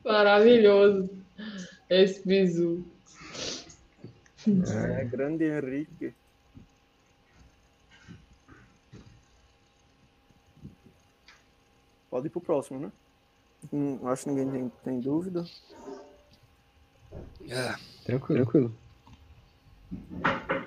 Maravilhoso. 0.04 1.10
Esse 1.90 2.26
bizu. 2.26 2.84
É, 4.46 5.04
grande 5.04 5.44
Henrique. 5.44 6.14
Pode 12.08 12.28
ir 12.28 12.30
pro 12.30 12.40
próximo, 12.40 12.78
né? 12.78 12.92
Hum, 13.72 13.98
acho 14.08 14.24
que 14.24 14.30
ninguém 14.30 14.50
tem, 14.50 14.72
tem 14.84 15.00
dúvida. 15.00 15.44
É. 17.48 17.74
Tranquilo. 18.04 18.44
Tranquilo. 18.44 18.74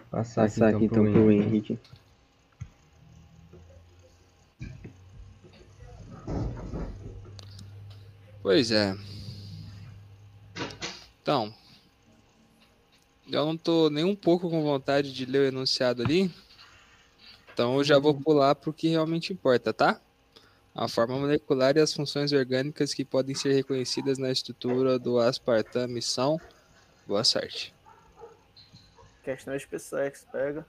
Passar, 0.10 0.44
Passar 0.44 0.76
aqui 0.76 0.86
então, 0.86 1.08
então 1.08 1.14
pro 1.14 1.32
Henrique. 1.32 1.80
Pois 8.42 8.72
é. 8.72 8.96
Então, 11.22 11.54
eu 13.32 13.46
não 13.46 13.56
tô 13.56 13.90
nem 13.90 14.04
um 14.04 14.16
pouco 14.16 14.50
com 14.50 14.62
vontade 14.62 15.14
de 15.14 15.26
ler 15.26 15.40
o 15.40 15.48
enunciado 15.48 16.02
ali. 16.02 16.30
Então 17.54 17.78
eu 17.78 17.84
já 17.84 18.00
vou 18.00 18.14
pular 18.14 18.56
para 18.56 18.70
o 18.70 18.74
que 18.74 18.90
realmente 18.90 19.32
importa, 19.32 19.72
tá? 19.74 20.02
A 20.74 20.88
forma 20.88 21.18
molecular 21.18 21.78
e 21.78 21.80
as 21.80 21.94
funções 21.94 22.32
orgânicas 22.32 22.94
que 22.94 23.06
podem 23.06 23.36
ser 23.36 23.54
reconhecidas 23.54 24.18
na 24.18 24.32
estrutura 24.32 24.98
do 24.98 25.20
aspartame 25.20 26.02
são. 26.02 26.40
Boa 27.06 27.24
sorte. 27.24 27.74
Questão 29.24 29.58
SpaceX, 29.58 30.26
pega. 30.32 30.66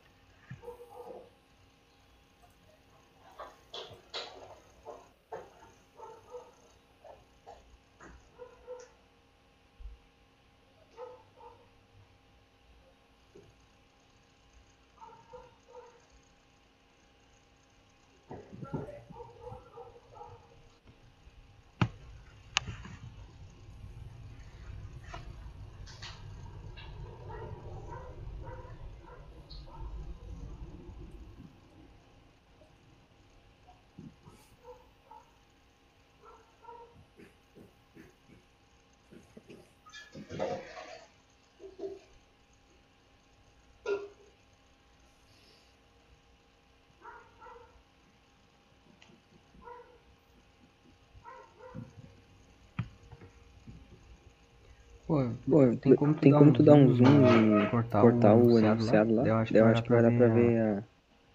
Tem 55.82 55.94
como 55.94 56.14
tu, 56.14 56.20
tem 56.20 56.32
dar, 56.32 56.38
como 56.38 56.50
um 56.50 56.52
tu 56.54 56.62
dar 56.62 56.74
um 56.74 56.94
zoom 56.94 57.62
e 57.62 57.70
cortar, 57.70 58.00
cortar 58.00 58.34
o 58.34 58.58
enunciado 58.58 59.14
lá? 59.14 59.26
Eu 59.28 59.36
acho 59.36 59.52
que, 59.52 59.58
eu 59.58 59.66
acho 59.66 59.82
que 59.82 59.88
vai 59.90 60.02
dar 60.02 60.10
pra 60.10 60.28
ver 60.28 60.60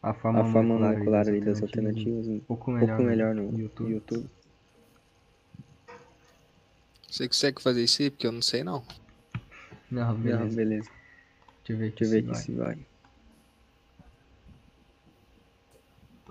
a, 0.02 0.10
a 0.10 0.14
forma, 0.14 0.40
a 0.40 0.44
forma 0.46 0.80
molecular 0.80 1.28
ali 1.28 1.40
das 1.40 1.62
alternativas 1.62 2.28
um 2.28 2.40
pouco 2.40 2.72
melhor, 2.72 2.88
pouco 2.88 3.04
melhor 3.04 3.36
no, 3.36 3.52
no 3.52 3.60
YouTube. 3.60 3.92
YouTube. 3.92 4.30
Você 7.08 7.28
consegue 7.28 7.62
fazer 7.62 7.84
isso 7.84 8.02
aí? 8.02 8.10
Porque 8.10 8.26
eu 8.26 8.32
não 8.32 8.42
sei 8.42 8.64
não. 8.64 8.84
Não, 9.92 10.16
beleza. 10.16 10.44
Não, 10.46 10.56
beleza. 10.56 10.90
Deixa 11.64 11.74
eu 11.74 11.78
ver 11.78 11.88
aqui, 11.90 12.00
Deixa 12.00 12.18
eu 12.18 12.24
ver 12.26 12.36
se 12.36 12.52
aqui 12.52 12.56
vai. 12.56 12.76
se 12.76 12.84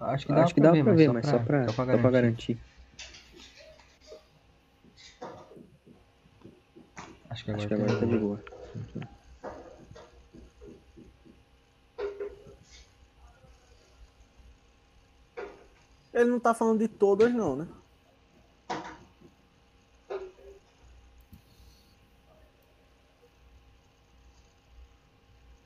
vai. 0.01 0.13
Acho 0.13 0.27
que 0.27 0.33
dá, 0.33 0.43
Acho 0.43 0.55
que 0.55 0.61
pra, 0.61 0.71
dá 0.71 0.75
ver, 0.75 0.85
pra 0.85 0.93
ver, 0.93 1.09
mas 1.09 1.15
mas 1.15 1.27
só 1.27 1.39
pra, 1.39 1.65
só 1.67 1.73
pra 1.73 1.85
só 1.85 1.99
pra 1.99 2.11
garantir. 2.11 2.11
garantir. 2.11 2.59
Que 7.47 7.51
agora, 7.53 7.59
Acho 7.59 7.69
que 7.69 7.75
agora 7.75 8.01
tá 8.01 8.07
de 8.07 8.19
boa. 8.19 8.43
Ele 16.13 16.31
não 16.31 16.41
tá 16.41 16.55
falando 16.55 16.79
de 16.81 16.89
todas, 16.89 17.33
não, 17.33 17.57
né? 17.57 17.69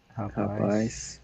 Rapaz. 0.08 0.36
Rapaz. 0.36 1.19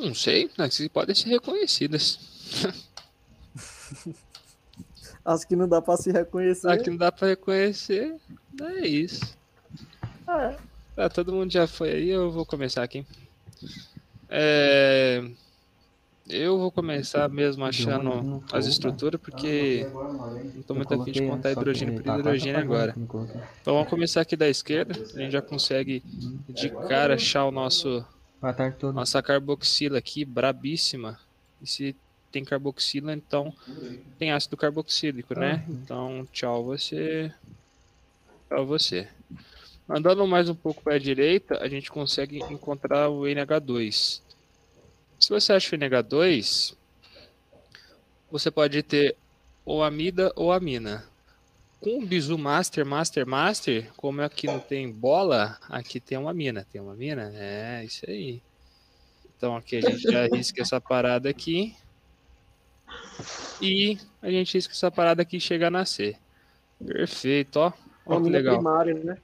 Não 0.00 0.14
sei, 0.14 0.50
mas 0.56 0.78
podem 0.88 1.14
ser 1.14 1.28
reconhecidas. 1.28 2.18
As 5.24 5.44
que 5.44 5.56
não 5.56 5.68
dá 5.68 5.82
pra 5.82 5.96
se 5.96 6.12
reconhecer. 6.12 6.68
Aqui 6.68 6.88
não 6.90 6.96
dá 6.96 7.10
pra 7.10 7.28
reconhecer, 7.28 8.14
é 8.60 8.86
isso. 8.86 9.36
É. 10.28 10.56
Ah, 10.96 11.08
todo 11.08 11.32
mundo 11.32 11.50
já 11.52 11.66
foi 11.66 11.90
aí, 11.92 12.08
eu 12.08 12.30
vou 12.30 12.46
começar 12.46 12.82
aqui. 12.82 13.04
É, 14.28 15.22
Eu 16.28 16.58
vou 16.58 16.70
começar 16.70 17.28
mesmo 17.28 17.64
achando 17.64 18.42
as 18.52 18.66
estruturas, 18.66 19.20
porque 19.20 19.88
não 20.54 20.62
tô 20.62 20.74
muito 20.74 20.92
afim 20.94 21.12
de 21.12 21.22
contar 21.22 21.52
hidrogênio 21.52 21.94
por 21.94 22.06
hidrogênio 22.06 22.60
agora. 22.60 22.96
Então 23.60 23.74
vamos 23.74 23.88
começar 23.90 24.20
aqui 24.22 24.36
da 24.36 24.48
esquerda, 24.48 24.94
a 25.14 25.18
gente 25.20 25.32
já 25.32 25.42
consegue 25.42 26.02
de 26.48 26.70
cara 26.70 27.14
achar 27.14 27.44
o 27.44 27.50
nosso 27.50 28.04
Boa 28.46 28.54
tarde 28.54 28.76
toda. 28.76 28.92
nossa 28.92 29.20
carboxila 29.20 29.98
aqui, 29.98 30.24
brabíssima. 30.24 31.18
E 31.60 31.66
se 31.66 31.96
tem 32.30 32.44
carboxila, 32.44 33.12
então 33.12 33.52
tem 34.20 34.30
ácido 34.30 34.56
carboxílico, 34.56 35.36
né? 35.36 35.64
Então, 35.68 36.24
tchau 36.30 36.62
você. 36.62 37.32
Tchau 38.48 38.64
você. 38.64 39.08
Andando 39.88 40.24
mais 40.28 40.48
um 40.48 40.54
pouco 40.54 40.80
para 40.80 40.94
a 40.94 40.98
direita, 40.98 41.58
a 41.58 41.68
gente 41.68 41.90
consegue 41.90 42.38
encontrar 42.38 43.08
o 43.08 43.22
NH2. 43.22 44.20
Se 45.18 45.28
você 45.28 45.52
acha 45.52 45.74
o 45.74 45.78
NH2, 45.80 46.76
você 48.30 48.48
pode 48.48 48.80
ter 48.84 49.16
ou 49.64 49.82
amida 49.82 50.32
ou 50.36 50.52
amina. 50.52 51.04
Com 51.80 52.02
o 52.02 52.06
bisu 52.06 52.36
master, 52.38 52.84
master, 52.86 53.26
master, 53.26 53.92
como 53.96 54.22
aqui 54.22 54.46
não 54.46 54.58
tem 54.58 54.90
bola, 54.90 55.58
aqui 55.68 56.00
tem 56.00 56.16
uma 56.18 56.32
mina. 56.34 56.66
Tem 56.72 56.80
uma 56.80 56.94
mina? 56.94 57.30
É, 57.34 57.84
isso 57.84 58.04
aí. 58.08 58.42
Então 59.36 59.54
aqui 59.56 59.76
a 59.76 59.80
gente 59.82 60.02
já 60.02 60.26
risca 60.26 60.62
essa 60.62 60.80
parada 60.80 61.28
aqui. 61.28 61.76
E 63.60 63.98
a 64.22 64.30
gente 64.30 64.54
risca 64.54 64.72
essa 64.72 64.90
parada 64.90 65.22
aqui 65.22 65.36
e 65.36 65.40
chega 65.40 65.66
a 65.68 65.70
nascer. 65.70 66.16
Perfeito, 66.84 67.56
ó. 67.56 67.72
Ó 68.04 68.20
que 68.20 68.28
legal. 68.30 68.56
primária, 68.56 68.94
né? 68.94 69.18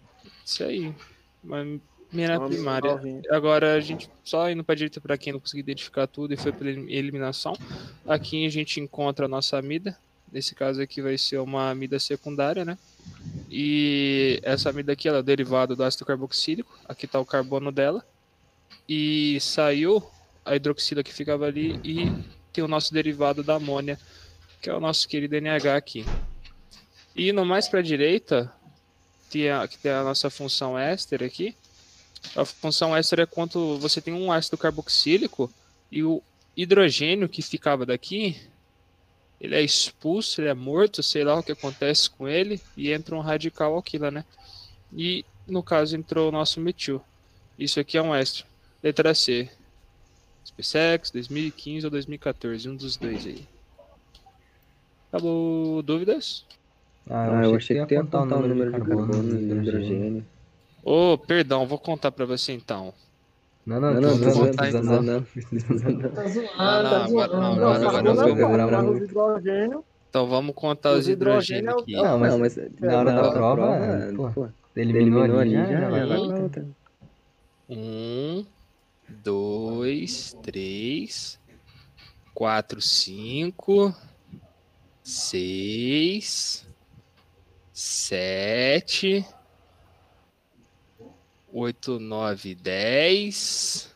Isso 0.45 0.63
aí. 0.65 0.95
Uma 1.43 1.65
mina 2.13 2.39
Uma 2.39 2.49
primária. 2.49 2.91
novinha. 2.93 3.23
Agora 3.31 3.75
a 3.75 3.81
gente 3.81 4.11
só 4.23 4.51
indo 4.51 4.63
para 4.63 4.75
direita 4.75 5.01
para 5.01 5.17
quem 5.19 5.33
não 5.33 5.41
conseguiu 5.41 5.61
identificar 5.63 6.07
tudo 6.07 6.35
e 6.35 6.37
foi 6.37 6.53
pela 6.53 6.71
elim- 6.71 6.91
eliminação. 6.91 7.55
Aqui 8.07 8.45
a 8.47 8.51
gente 8.51 8.79
encontra 8.81 9.25
a 9.27 9.29
nossa 9.29 9.57
amida. 9.59 9.97
Nesse 10.33 10.55
caso 10.55 10.81
aqui 10.81 11.03
vai 11.03 11.19
ser 11.19 11.39
uma 11.39 11.71
amida 11.71 11.99
secundária, 12.01 12.65
né? 12.65 12.79
E 13.51 14.41
essa 14.43 14.71
amida 14.71 14.93
aqui 14.93 15.07
ela 15.07 15.19
é 15.19 15.21
o 15.21 15.23
derivado 15.23 15.77
do 15.77 15.85
ácido 15.85 16.07
carboxílico. 16.07 16.79
Aqui 16.89 17.05
está 17.05 17.21
o 17.21 17.27
carbono 17.27 17.71
dela. 17.71 18.03
E 18.89 19.39
saiu 19.41 20.03
a 20.43 20.57
hidroxila 20.57 21.03
que 21.03 21.13
ficava 21.13 21.45
ali 21.45 21.79
e 21.85 22.11
tem 22.51 22.65
o 22.65 22.69
nosso 22.69 22.95
derivado 22.95 23.43
da 23.43 23.57
amônia, 23.57 23.99
que 24.63 24.71
é 24.71 24.75
o 24.75 24.81
nosso 24.81 25.07
querido 25.07 25.37
NH 25.37 25.77
aqui. 25.77 26.07
E 27.15 27.31
no 27.31 27.45
mais 27.45 27.69
para 27.69 27.81
a 27.81 27.83
direita, 27.83 28.51
tem 29.31 29.51
a, 29.51 29.69
que 29.69 29.77
tem 29.77 29.93
a 29.93 30.03
nossa 30.03 30.31
função 30.31 30.79
éster 30.79 31.23
aqui. 31.23 31.55
A 32.35 32.45
função 32.47 32.97
éster 32.97 33.21
é 33.21 33.27
quando 33.27 33.79
você 33.79 34.01
tem 34.01 34.15
um 34.15 34.33
ácido 34.33 34.57
carboxílico 34.57 35.53
e 35.91 36.03
o 36.03 36.23
hidrogênio 36.57 37.29
que 37.29 37.43
ficava 37.43 37.85
daqui, 37.85 38.41
ele 39.43 39.57
é 39.57 39.61
expulso, 39.61 40.41
ele 40.41 40.49
é 40.49 40.55
morto, 40.55 41.03
sei 41.03 41.25
lá 41.25 41.37
o 41.37 41.43
que 41.43 41.51
acontece 41.51 42.09
com 42.09 42.29
ele, 42.29 42.61
e 42.77 42.93
entra 42.93 43.17
um 43.17 43.21
radical 43.21 43.75
alquila, 43.75 44.09
né? 44.09 44.25
E 44.97 45.25
no 45.49 45.65
caso 45.65 45.97
entrou 45.97 46.29
o 46.29 46.33
nosso 46.33 46.61
metil. 46.61 47.03
Isso 47.59 47.81
aqui 47.81 47.99
é 47.99 48.03
um 48.03 48.15
éster. 48.15 48.47
Letra 48.81 49.13
C. 49.13 49.51
SpaceX, 50.45 51.11
2015 51.11 51.87
ou 51.87 51.91
2014, 51.91 52.69
um 52.69 52.77
dos 52.77 52.97
dois 52.97 53.27
aí. 53.27 53.45
Acabou 55.09 55.83
dúvidas? 55.83 56.47
Ah, 57.11 57.43
eu 57.43 57.57
achei 57.57 57.85
que 57.85 57.95
ia 57.95 58.05
contar 58.05 58.23
o 58.23 58.27
número 58.47 58.71
de 58.71 58.79
carbono 58.79 59.13
de 59.13 59.29
do 59.29 59.57
hidrogênio. 59.57 59.61
hidrogênio. 59.61 60.27
Ô, 60.85 61.19
perdão, 61.19 61.67
vou 61.67 61.81
contar 61.81 62.13
pra 62.13 62.25
você 62.25 62.53
então. 62.53 62.95
Não, 63.65 63.81
não, 63.81 63.95
Não, 63.95 64.01
não, 64.01 64.11
não. 64.11 64.19
Tá 64.19 64.31
zoando, 64.31 64.47
não, 64.47 64.53
tá 64.53 64.71
zoando. 67.07 67.37
não, 67.37 67.57
Não, 67.57 67.59
não, 67.79 67.79
não, 67.79 67.97
não, 68.71 68.83
foi. 68.83 68.97
os 68.97 69.03
hidrogênio. 69.03 69.85
Então 70.11 70.27
vamos 70.29 70.55
contar 70.55 70.91
Os 70.93 70.99
os 71.01 71.09
hidrogênios 71.09 71.73
aqui. 71.75 71.93
hidrogênio 71.93 72.01
é 72.01 72.03
o- 72.03 72.05
Não, 72.19 72.29
Não, 72.29 72.39
mas 72.39 72.57
na 72.81 72.99
hora 72.99 73.13
da 73.13 73.31
prova, 73.31 73.79
eliminou, 74.77 75.25
eliminou 75.25 75.39
ali, 75.39 75.53
já, 75.55 75.89
vai 75.89 76.07
pra 76.07 76.21
outra. 76.21 76.67
Um, 77.71 78.45
dois, 79.09 80.37
três, 80.43 81.39
quatro, 82.35 82.81
cinco, 82.83 83.95
seis, 85.03 86.67
sete, 87.73 89.25
oito, 91.53 92.01
nove, 92.01 92.55
dez, 92.55 93.93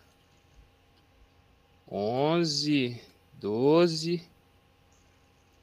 onze, 1.90 3.01
doze, 3.40 4.23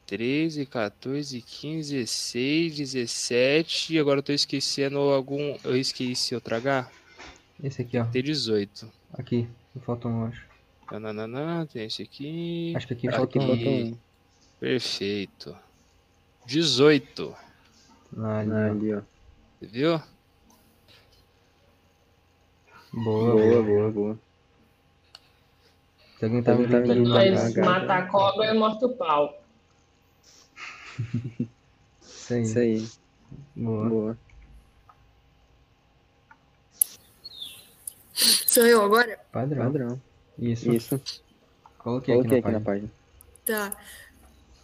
treze, 0.08 0.66
14, 0.66 1.42
15, 1.42 1.96
16, 1.96 2.76
17. 2.78 4.00
Agora 4.00 4.20
eu 4.20 4.24
tô 4.24 4.34
esquecendo 4.34 4.98
algum. 4.98 5.58
Eu 5.64 5.78
esqueci 5.78 6.34
outro 6.36 6.56
H. 6.56 6.90
Esse 7.64 7.82
aqui, 7.84 7.98
ó. 7.98 8.06
Tem 8.06 8.24
18. 8.24 8.92
Aqui, 9.14 9.48
falta 9.86 10.08
um, 10.08 10.26
acho. 10.26 10.44
Nananana, 10.92 11.66
tem 11.66 11.86
esse 11.86 12.04
aqui. 12.04 12.74
Acho 12.76 12.88
que 12.88 12.94
aqui 12.94 13.08
Aqui. 13.08 13.18
falta 13.18 13.40
um. 13.40 13.98
Perfeito. 14.60 15.56
18. 16.46 17.36
Ah, 18.18 18.40
ali, 18.40 18.94
ó. 18.94 19.02
Você 19.60 19.68
viu? 19.68 20.02
Boa, 22.94 23.32
Boa, 23.32 23.64
boa. 23.64 23.92
boa. 23.92 24.20
Se 26.20 26.26
alguém 26.26 26.44
tá 26.44 26.56
me 26.56 26.68
tá 26.68 26.80
Mas 26.80 27.58
H, 27.58 27.66
matar 27.66 28.04
a 28.04 28.08
cobra 28.08 28.46
é 28.46 28.54
morto 28.54 28.86
o 28.86 28.96
pau. 28.96 29.44
Isso 32.02 32.34
aí. 32.34 32.42
Isso 32.44 32.60
aí. 32.60 32.88
Boa. 33.56 33.90
Boa. 33.90 34.18
Sou 38.14 38.66
eu 38.68 38.84
agora? 38.84 39.20
Padrão. 39.32 39.64
Padrão. 39.66 40.02
Isso. 40.38 40.72
Isso. 40.72 41.02
Coloquei, 41.80 42.16
Coloquei 42.16 42.40
aqui 42.40 42.52
na 42.52 42.62
página. 42.62 42.92
Tá. 43.44 43.76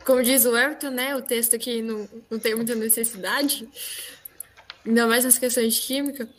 Como 0.06 0.24
diz 0.24 0.46
o 0.46 0.56
Everton, 0.56 0.92
né? 0.92 1.16
O 1.16 1.22
texto 1.22 1.56
aqui 1.56 1.82
não, 1.82 2.08
não 2.30 2.40
tem 2.40 2.56
muita 2.56 2.76
necessidade. 2.76 3.68
Ainda 4.86 5.08
mais 5.08 5.26
nas 5.26 5.38
questões 5.38 5.74
de 5.74 5.82
química. 5.82 6.30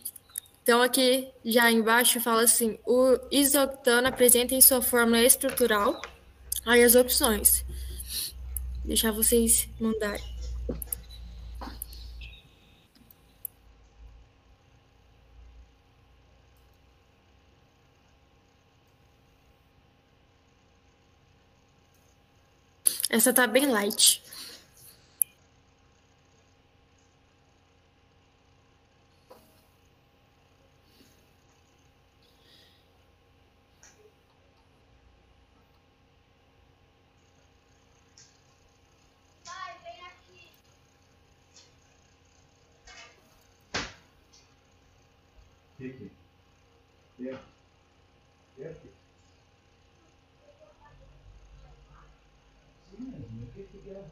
Então, 0.70 0.82
aqui 0.82 1.28
já 1.44 1.68
embaixo 1.68 2.20
fala 2.20 2.42
assim: 2.42 2.78
o 2.86 3.18
isoctano 3.28 4.06
apresenta 4.06 4.54
em 4.54 4.60
sua 4.60 4.80
fórmula 4.80 5.20
estrutural 5.20 6.00
aí 6.64 6.84
as 6.84 6.94
opções. 6.94 7.64
Deixar 8.84 9.10
vocês 9.10 9.68
mandarem. 9.80 10.22
Essa 23.10 23.32
tá 23.32 23.44
bem 23.48 23.66
light. 23.66 24.22
que 45.80 45.88
que? 45.94 47.26
É. 47.26 47.32
É. 48.58 48.74
Sim, 52.90 53.24
mas 53.30 53.48
o 53.48 53.52
que 53.52 53.64
que 53.64 53.90
é? 53.90 54.10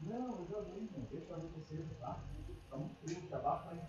Não, 0.00 0.38
eu 0.38 0.46
já 0.48 0.60
vi, 0.60 0.88
não. 0.96 1.04
Deixa 1.10 1.34
anoitecer, 1.34 1.84
tá? 2.00 2.24
Tá 2.70 2.76
muito 2.78 2.96
frio, 3.04 3.28
tá 3.28 3.36
abaixo 3.36 3.68
aí. 3.68 3.82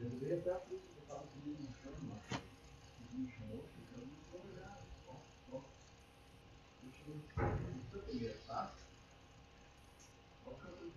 Derrubei 0.00 0.40
até 0.40 0.50
a 0.50 0.60
fruta 0.60 0.82
que 0.92 0.98
eu 0.98 1.06
tava 1.06 1.26
subindo 1.32 1.62
no 1.62 1.74
chão, 1.74 1.92
mano. 2.02 2.20
No 3.12 3.30
chão, 3.30 3.46
eu 3.50 4.00
não 4.00 4.08
tô 4.32 4.48
olhando. 4.48 4.78
Ó, 5.06 5.14
ó. 5.52 5.60
Deixa 6.82 7.08
eu 7.08 7.14
ver. 7.14 7.76
Isso 7.86 7.98
aqui, 7.98 8.46
tá? 8.48 8.74
Qual 10.42 10.56
que 10.56 10.66
é 10.66 10.70
o 10.70 10.76
teu 10.76 10.90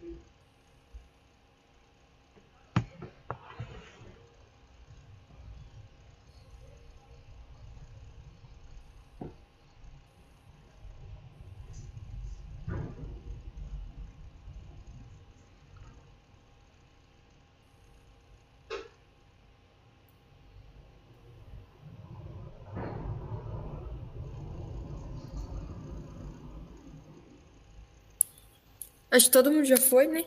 Acho 29.12 29.26
que 29.26 29.32
todo 29.32 29.52
mundo 29.52 29.65
já 29.65 29.78
foi, 29.78 30.08
né? 30.08 30.24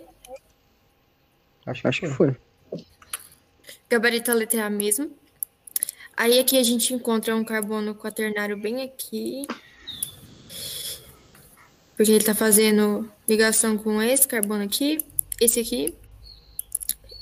Acho, 1.66 1.86
Acho 1.86 2.00
que 2.00 2.08
foi. 2.08 2.36
Gabarito 3.88 4.30
a 4.30 4.34
letra 4.34 4.66
A 4.66 4.70
mesmo. 4.70 5.16
Aí 6.16 6.38
aqui 6.38 6.58
a 6.58 6.62
gente 6.62 6.92
encontra 6.92 7.34
um 7.34 7.44
carbono 7.44 7.94
quaternário 7.94 8.56
bem 8.56 8.82
aqui. 8.82 9.46
Porque 11.96 12.10
ele 12.10 12.24
tá 12.24 12.34
fazendo 12.34 13.10
ligação 13.28 13.78
com 13.78 14.02
esse 14.02 14.26
carbono 14.26 14.64
aqui, 14.64 14.98
esse 15.40 15.60
aqui, 15.60 15.94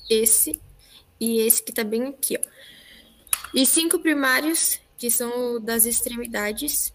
esse 0.09 0.59
e 1.19 1.41
esse 1.41 1.63
que 1.63 1.73
tá 1.73 1.85
bem 1.85 2.07
aqui, 2.07 2.39
ó. 2.39 2.51
E 3.53 3.67
cinco 3.67 3.99
primários, 3.99 4.81
que 4.97 5.11
são 5.11 5.61
das 5.61 5.85
extremidades. 5.85 6.93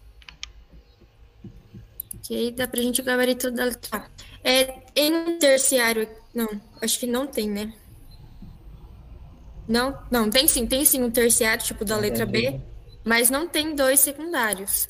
Que 2.22 2.34
aí 2.34 2.50
dá 2.50 2.66
pra 2.66 2.80
gente 2.80 3.02
gabarito 3.02 3.50
da 3.50 3.66
letra 3.66 3.98
A. 3.98 4.10
É, 4.48 4.80
em 4.94 5.40
terciário, 5.40 6.08
não, 6.32 6.46
acho 6.80 7.00
que 7.00 7.06
não 7.08 7.26
tem, 7.26 7.50
né? 7.50 7.74
Não, 9.66 10.00
não, 10.08 10.30
tem 10.30 10.46
sim, 10.46 10.68
tem 10.68 10.84
sim 10.84 11.02
um 11.02 11.10
terciário, 11.10 11.64
tipo 11.64 11.84
da 11.84 11.96
letra 11.96 12.24
B, 12.24 12.60
mas 13.04 13.28
não 13.28 13.48
tem 13.48 13.74
dois 13.74 13.98
secundários. 13.98 14.86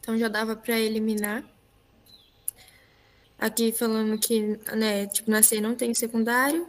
Então 0.00 0.18
já 0.18 0.26
dava 0.26 0.56
para 0.56 0.76
eliminar. 0.80 1.44
Aqui 3.38 3.70
falando 3.70 4.18
que, 4.18 4.58
né, 4.74 5.06
tipo, 5.06 5.30
na 5.30 5.44
C 5.44 5.60
não 5.60 5.76
tem 5.76 5.94
secundário. 5.94 6.66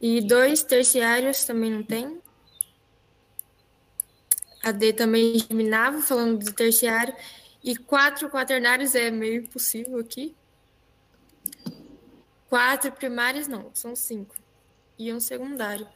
E 0.00 0.20
dois 0.22 0.64
terciários 0.64 1.44
também 1.44 1.70
não 1.70 1.84
tem. 1.84 2.20
A 4.60 4.72
D 4.72 4.92
também 4.92 5.36
eliminava, 5.36 6.02
falando 6.02 6.44
do 6.44 6.52
terciário. 6.52 7.14
E 7.62 7.76
quatro 7.76 8.28
quaternários 8.28 8.96
é 8.96 9.08
meio 9.12 9.42
impossível 9.42 10.00
aqui. 10.00 10.34
Quatro 12.54 12.92
primários 12.92 13.48
não, 13.48 13.72
são 13.74 13.96
cinco. 13.96 14.32
E 14.96 15.12
um 15.12 15.18
secundário. 15.18 15.88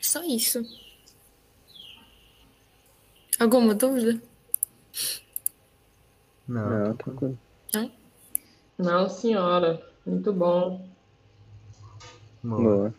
Só 0.00 0.20
isso. 0.24 0.60
Alguma 3.38 3.72
dúvida? 3.72 4.20
Não, 6.48 6.68
Não, 6.68 6.96
tranquilo. 6.96 7.38
Não? 7.72 7.92
Não, 8.76 9.08
senhora. 9.08 9.80
Muito 10.04 10.32
bom. 10.32 10.84
boa. 12.42 12.60
Boa. 12.60 12.94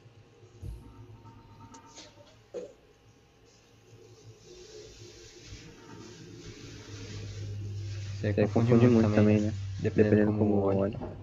Você 8.22 8.48
confunde 8.48 8.88
muito 8.88 9.14
também, 9.14 9.42
né? 9.42 9.54
Dependendo, 9.82 10.16
Dependendo 10.16 10.38
como 10.38 10.62
olha. 10.62 11.23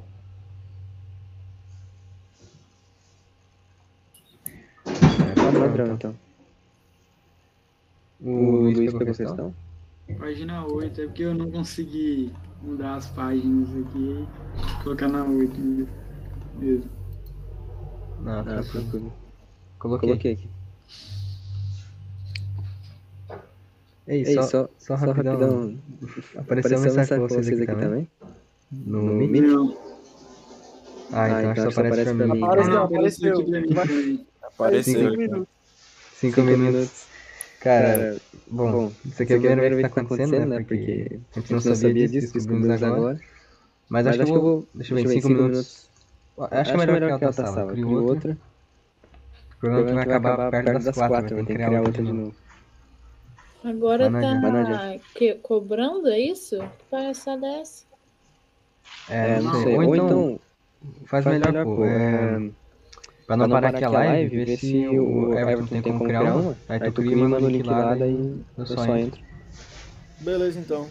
Olha. 5.83 5.97
Qual 5.97 6.09
é 6.09 6.15
o 6.15 6.15
padrão, 6.15 6.15
então? 6.15 6.15
O 8.23 8.61
Luiz 8.63 8.79
pegou 8.93 9.01
a 9.03 9.05
questão? 9.07 9.55
Página 10.19 10.67
8, 10.67 11.01
é 11.01 11.07
porque 11.07 11.23
eu 11.23 11.35
não 11.35 11.51
consegui 11.51 12.33
mudar 12.63 12.97
as 12.97 13.07
páginas 13.11 13.69
aqui 13.87 14.27
e 14.81 14.83
colocar 14.85 15.09
na 15.09 15.25
8 15.25 15.59
mesmo. 16.59 16.91
Não, 18.21 18.33
Ah, 18.41 18.43
tranquilo. 18.45 18.71
tranquilo. 18.73 19.13
Coloquei. 19.79 20.09
Coloquei 20.09 20.33
aqui. 20.33 20.49
Ei, 24.07 24.25
Ei, 24.25 24.35
só, 24.35 24.43
só, 24.43 24.69
só 24.79 24.97
só 24.97 25.07
rapidão. 25.07 25.35
rapidão. 25.39 25.79
Apareceu 26.37 26.79
uma 26.79 26.85
mensagem 26.85 27.07
pra 27.07 27.27
vocês 27.29 27.61
aqui 27.61 27.75
também? 27.81 28.11
No 28.73 29.03
Meet? 29.03 29.43
Não, 29.47 29.77
Ah, 31.13 31.29
então 31.29 31.51
acho 31.53 31.55
que 31.67 31.71
só 31.73 31.81
aparece 31.81 32.15
pra 32.15 32.27
mim. 32.27 32.43
Apareceu, 32.43 32.73
não, 32.75 32.85
apareceu. 32.85 33.45
também. 33.45 34.27
Apareceu. 34.43 35.47
Minutos. 36.23 36.35
Cinco 36.35 36.35
Cinco 36.37 36.43
minutos. 36.43 36.75
minutos. 36.75 37.07
Cara, 37.61 37.93
Cara, 37.93 38.21
bom, 38.47 38.73
bom, 38.73 38.93
isso 39.05 39.23
aqui 39.23 39.33
é 39.35 39.37
a 39.37 39.41
primeira 39.41 39.77
vez 39.77 39.89
que 39.89 39.95
tá 39.95 40.01
acontecendo, 40.01 40.47
né? 40.47 40.59
Porque 40.61 41.21
a 41.37 41.41
gente 41.41 41.53
não 41.53 41.61
sabia 41.61 42.09
disso, 42.09 42.33
descobrimos 42.33 42.83
agora. 42.83 43.21
Mas 43.89 44.07
acho 44.07 44.25
que 44.25 44.31
eu 44.31 44.41
vou. 44.41 44.69
Deixa 44.75 44.93
eu 44.93 44.97
ver, 44.97 45.03
em 45.05 45.21
cinco 45.21 45.29
minutos. 45.29 45.91
Acho 46.51 46.73
que 46.73 46.81
é 46.81 46.87
melhor 46.87 47.19
que 47.19 47.25
a 47.25 47.29
outra 47.29 47.47
sala. 47.47 47.73
Crio 47.73 48.05
outra. 48.05 48.39
O 49.57 49.61
problema 49.61 50.01
é 50.01 50.05
que 50.05 50.09
vai 50.09 50.17
acabar 50.17 50.51
perto 50.51 50.85
das 50.85 50.97
quatro, 50.97 51.37
vai 51.37 51.45
ter 51.45 51.47
que 51.47 51.53
criar 51.55 51.81
outra 51.83 52.03
de 52.03 52.13
novo. 52.13 52.35
Agora 53.63 54.09
Vai 54.09 54.23
na 54.23 54.41
Vai 54.41 54.51
na 54.53 54.79
tá 54.79 55.05
que, 55.15 55.35
cobrando, 55.35 56.09
é 56.09 56.19
isso? 56.19 56.59
Que 56.59 56.85
palhaçada 56.91 57.47
é 57.47 57.61
essa? 57.61 57.85
É, 59.11 59.37
É, 59.37 59.41
não 59.41 59.53
sei. 59.53 59.63
sei. 59.65 59.77
Ou 59.77 59.95
então, 59.95 60.41
faz 61.05 61.27
melhor, 61.27 61.65
pô. 61.65 61.85
É, 61.85 62.51
Pra 63.31 63.37
não 63.37 63.49
parar 63.49 63.69
aqui 63.69 63.85
a 63.85 63.89
live, 63.91 64.45
ver 64.45 64.57
se 64.57 64.89
o 64.89 65.33
Everton 65.39 65.67
tem 65.67 65.83
como 65.83 66.05
criar 66.05 66.35
uma. 66.35 66.57
Aí 66.69 66.81
tu 66.81 66.93
cria 66.95 67.13
e 67.13 67.15
manda 67.15 67.37
o 67.37 67.49
link 67.49 67.65
lá, 67.65 67.95
daí 67.95 68.11
e 68.11 68.17
eu 68.17 68.45
eu 68.59 68.67
só 68.67 68.83
entro. 68.83 69.21
entro. 69.21 69.21
Beleza, 70.19 70.59
então. 70.59 70.89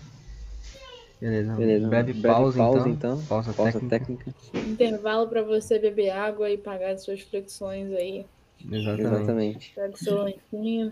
Beleza, 1.19 1.54
Beleza. 1.54 1.88
breve 1.89 2.13
Breve 2.13 2.28
pausa, 2.34 2.58
pausa, 2.58 2.88
então. 2.88 3.15
então. 3.15 3.25
Pausa 3.28 3.52
Pausa 3.52 3.82
técnica. 3.82 3.99
técnica. 3.99 4.69
Intervalo 4.71 5.28
para 5.28 5.43
você 5.43 5.80
beber 5.80 6.12
água 6.12 6.49
e 6.49 6.58
pagar 6.58 6.91
as 6.91 7.04
suas 7.04 7.19
flexões 7.19 7.91
aí. 7.91 8.25
Exatamente. 8.71 9.02
Exatamente. 9.02 9.73
Pega 9.75 9.93
o 9.93 9.97
seu 9.97 10.17
lanchinho. 10.23 10.91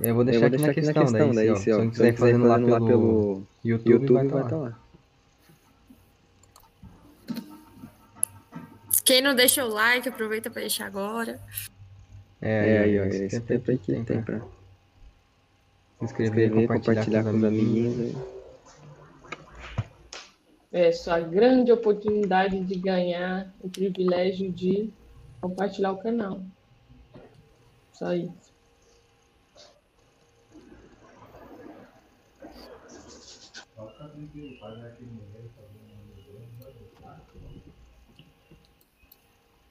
Eu 0.00 0.14
vou 0.14 0.22
Eu 0.22 0.24
deixar 0.24 0.38
vou 0.40 0.46
aqui 0.48 0.56
deixar 0.56 0.66
na 0.66 0.72
aqui 0.72 0.80
na 0.80 0.92
questão, 0.94 1.02
questão, 1.02 1.34
daí, 1.34 1.46
daí, 1.46 1.46
se, 1.46 1.52
ó, 1.52 1.56
se, 1.56 1.72
ó, 1.72 1.78
se 1.80 1.84
se 1.84 1.90
quiser 1.90 2.12
quiser 2.14 2.16
fazendo 2.18 2.46
lá 2.46 2.54
fazendo 2.54 2.70
lá 2.70 2.80
pelo 2.80 2.88
pelo 2.88 3.42
YouTube, 3.62 3.92
YouTube, 3.92 4.12
vai 4.14 4.26
vai 4.28 4.42
estar 4.42 4.44
estar 4.44 4.56
lá. 4.56 4.68
lá. 4.70 4.83
Quem 9.04 9.20
não 9.20 9.34
deixa 9.34 9.64
o 9.64 9.68
like, 9.68 10.08
aproveita 10.08 10.50
para 10.50 10.62
deixar 10.62 10.86
agora. 10.86 11.38
É, 12.40 12.76
É, 12.76 12.78
aí, 12.78 13.00
ó, 13.00 13.04
esse 13.04 13.24
esse 13.24 13.40
tempo 13.40 13.66
tempo 13.66 13.70
aí 13.70 13.78
que 13.78 14.04
tem 14.04 14.22
pra 14.22 14.40
se 14.40 14.46
inscrever, 16.04 16.48
escrever, 16.48 16.68
compartilhar, 16.68 17.22
com 17.22 17.30
os 17.30 17.44
amiguinhos. 17.44 17.94
amiguinhos. 17.94 18.16
aí. 18.16 18.34
Essa 20.72 21.20
grande 21.20 21.70
oportunidade 21.70 22.58
de 22.60 22.74
ganhar 22.76 23.54
o 23.60 23.68
privilégio 23.68 24.50
de 24.50 24.90
compartilhar 25.40 25.92
o 25.92 25.98
canal. 25.98 26.40
Só 27.92 28.12
isso. 28.12 28.44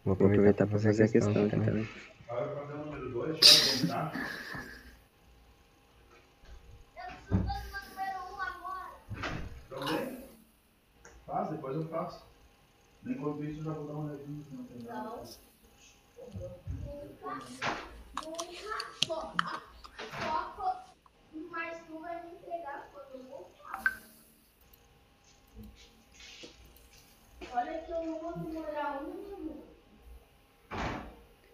Vou 0.06 0.16
aproveitar 0.16 0.68
para 0.68 0.80
fazer 0.80 1.04
a 1.04 1.08
questão 1.08 1.45
aqui 1.45 1.56
também. 1.56 1.88
Vai 2.28 2.43
pro 2.43 2.56
programa 2.58 2.86
número 2.86 3.10
2, 3.10 3.39
pode 3.39 3.80
tentar. 3.80 4.12
Também? 9.70 10.24
Faz, 11.26 11.49
depois 11.49 11.76
eu 11.78 11.88
faço. 11.88 12.26
Enquanto 13.06 13.43
isso, 13.45 13.62
eu 13.62 13.64
já 13.64 13.72
vou 13.72 13.88
dar 13.88 13.93
uma 13.93 14.12
olhadinha 14.12 14.43
se 14.43 14.56
não 14.56 14.64
tem 14.66 14.84
nada. 14.84 15.24
Mas 21.49 21.88
tu 21.88 21.99
vai 21.99 22.26
me 22.26 22.32
entregar 22.34 22.89
quando 22.91 23.14
eu 23.14 23.24
voltar. 23.30 23.84
Olha 27.54 27.82
que 27.84 27.91
eu 27.91 28.06
não 28.06 28.20
vou 28.20 28.38
demorar 28.38 29.01
um 29.01 29.14
minuto. 29.14 29.72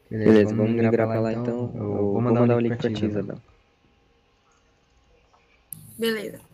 Beleza, 0.09 0.31
Beleza 0.31 0.55
vamos, 0.55 0.75
vamos 0.75 1.23
lá 1.23 1.31
então. 1.31 1.43
então. 1.43 1.81
Eu 1.81 1.87
vou 1.87 2.21
mandar, 2.21 2.39
vou 2.39 2.39
mandar 2.39 2.55
o 2.55 2.59
link 2.59 2.77
para 2.77 2.93
ti, 2.93 3.05
Isabel. 3.05 3.37
Beleza. 5.97 6.48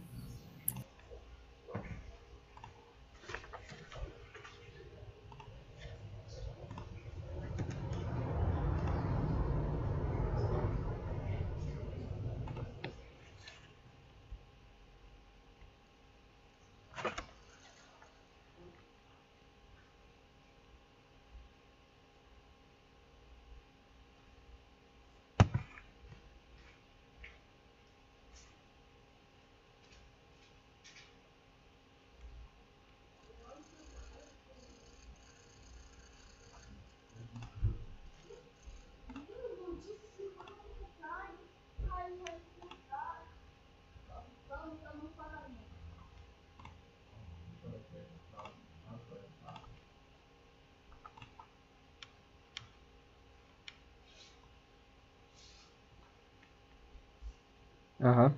Aham. 58.01 58.33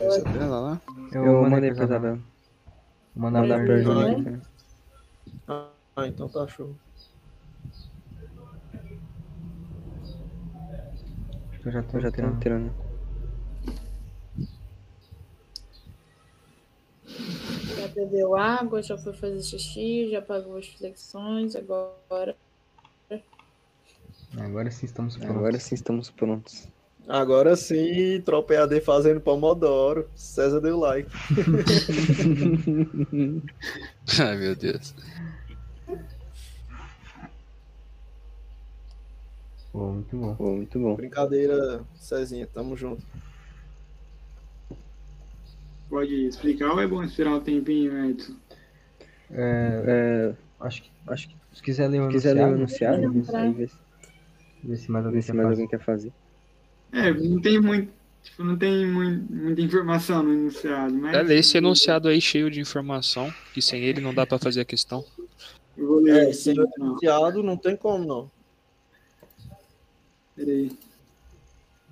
Isabela 0.00 0.60
lá? 0.60 0.80
Eu, 1.12 1.24
eu 1.24 1.50
mandei 1.50 1.72
pra 1.72 1.84
Isabela. 1.84 2.18
Vou 3.14 3.30
mandar 3.30 3.64
pra 3.64 3.78
Isabela. 3.78 4.42
Ah, 5.46 6.06
então 6.06 6.28
tá 6.28 6.46
show. 6.48 6.74
Eu 11.64 11.70
já 11.70 11.82
tô 11.82 11.98
Eu 11.98 12.00
já 12.00 12.10
tô 12.10 12.22
entrando. 12.22 12.74
Já 17.76 17.88
bebeu 17.88 18.36
água, 18.36 18.82
já 18.82 18.98
foi 18.98 19.12
fazer 19.12 19.42
xixi, 19.42 20.10
já 20.10 20.20
pagou 20.20 20.56
as 20.56 20.66
flexões, 20.68 21.54
agora. 21.54 22.36
Agora 24.38 24.70
sim 24.70 24.86
estamos 24.86 25.16
prontos. 25.16 25.36
Agora 25.36 25.58
sim 25.58 25.74
estamos 25.74 26.10
prontos. 26.10 26.68
Agora 27.08 27.56
sim, 27.56 28.20
Tropa 28.24 28.54
EAD 28.54 28.80
fazendo 28.80 29.20
Pomodoro. 29.20 30.08
César 30.14 30.60
deu 30.60 30.78
like. 30.78 31.10
Ai, 34.20 34.36
meu 34.36 34.54
Deus. 34.54 34.94
Pô, 39.72 39.92
muito 39.92 40.16
bom. 40.16 40.34
Pô, 40.36 40.56
muito 40.56 40.78
bom. 40.78 40.94
Brincadeira, 40.94 41.82
Cezinha, 41.96 42.46
tamo 42.46 42.76
junto. 42.76 43.02
Pode 45.88 46.26
explicar 46.26 46.70
ou 46.70 46.80
é 46.80 46.86
bom 46.86 47.02
esperar 47.02 47.34
um 47.34 47.40
tempinho, 47.40 48.10
Edson? 48.10 48.34
É, 49.30 49.82
É, 49.86 50.34
acho 50.60 50.82
que, 50.82 50.90
acho 51.06 51.28
que 51.28 51.36
se 51.54 51.62
quiser 51.62 51.88
ler 51.88 52.00
o 52.00 52.06
se 52.06 52.12
quiser 52.12 52.34
ler 52.34 52.46
o 52.46 52.54
enunciado, 52.56 53.02
enunciado, 53.02 53.38
aí 53.38 53.52
vê 53.52 53.66
se, 53.66 53.76
ver 54.62 54.76
se 54.76 54.90
mais 54.90 55.04
alguém 55.06 55.20
se 55.22 55.26
quer 55.32 55.36
mais 55.36 55.48
fazer. 55.48 55.62
alguém 55.62 55.68
quer 55.78 55.84
fazer. 55.84 56.12
É, 56.92 57.12
não 57.12 57.40
tem 57.40 57.60
muito. 57.60 57.92
Tipo, 58.22 58.44
não 58.44 58.56
tem 58.56 58.86
mui- 58.86 59.20
muita 59.30 59.60
informação 59.62 60.22
no 60.22 60.32
enunciado, 60.32 60.94
mas. 60.94 61.14
É, 61.14 61.22
lê 61.22 61.38
esse 61.38 61.58
enunciado 61.58 62.06
aí 62.08 62.20
cheio 62.20 62.50
de 62.50 62.60
informação, 62.60 63.32
que 63.52 63.60
sem 63.60 63.82
ele 63.82 64.00
não 64.00 64.14
dá 64.14 64.24
pra 64.24 64.38
fazer 64.38 64.60
a 64.60 64.64
questão. 64.64 65.04
Eu 65.76 65.86
vou 65.88 66.00
ler 66.00 66.28
É, 66.28 66.32
sem 66.32 66.54
enunciado 66.78 67.42
não 67.42 67.56
tem 67.56 67.76
como 67.76 68.04
não. 68.04 68.30
Peraí. 70.36 70.70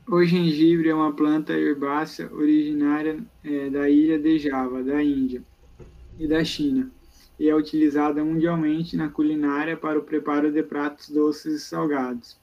O 0.09 0.25
gengibre 0.25 0.89
é 0.89 0.95
uma 0.95 1.13
planta 1.13 1.53
herbácea 1.53 2.33
originária 2.33 3.19
eh, 3.45 3.71
da 3.71 3.89
ilha 3.89 4.19
de 4.19 4.39
Java, 4.41 4.83
da 4.83 5.01
Índia 5.03 5.43
e 6.19 6.27
da 6.27 6.43
China, 6.45 6.91
e 7.39 7.49
é 7.49 7.55
utilizada 7.55 8.25
mundialmente 8.25 8.97
na 8.97 9.09
culinária 9.09 9.77
para 9.77 9.99
o 9.99 10.03
preparo 10.03 10.51
de 10.51 10.63
pratos 10.65 11.11
doces 11.11 11.55
e 11.55 11.61
salgados. 11.61 12.37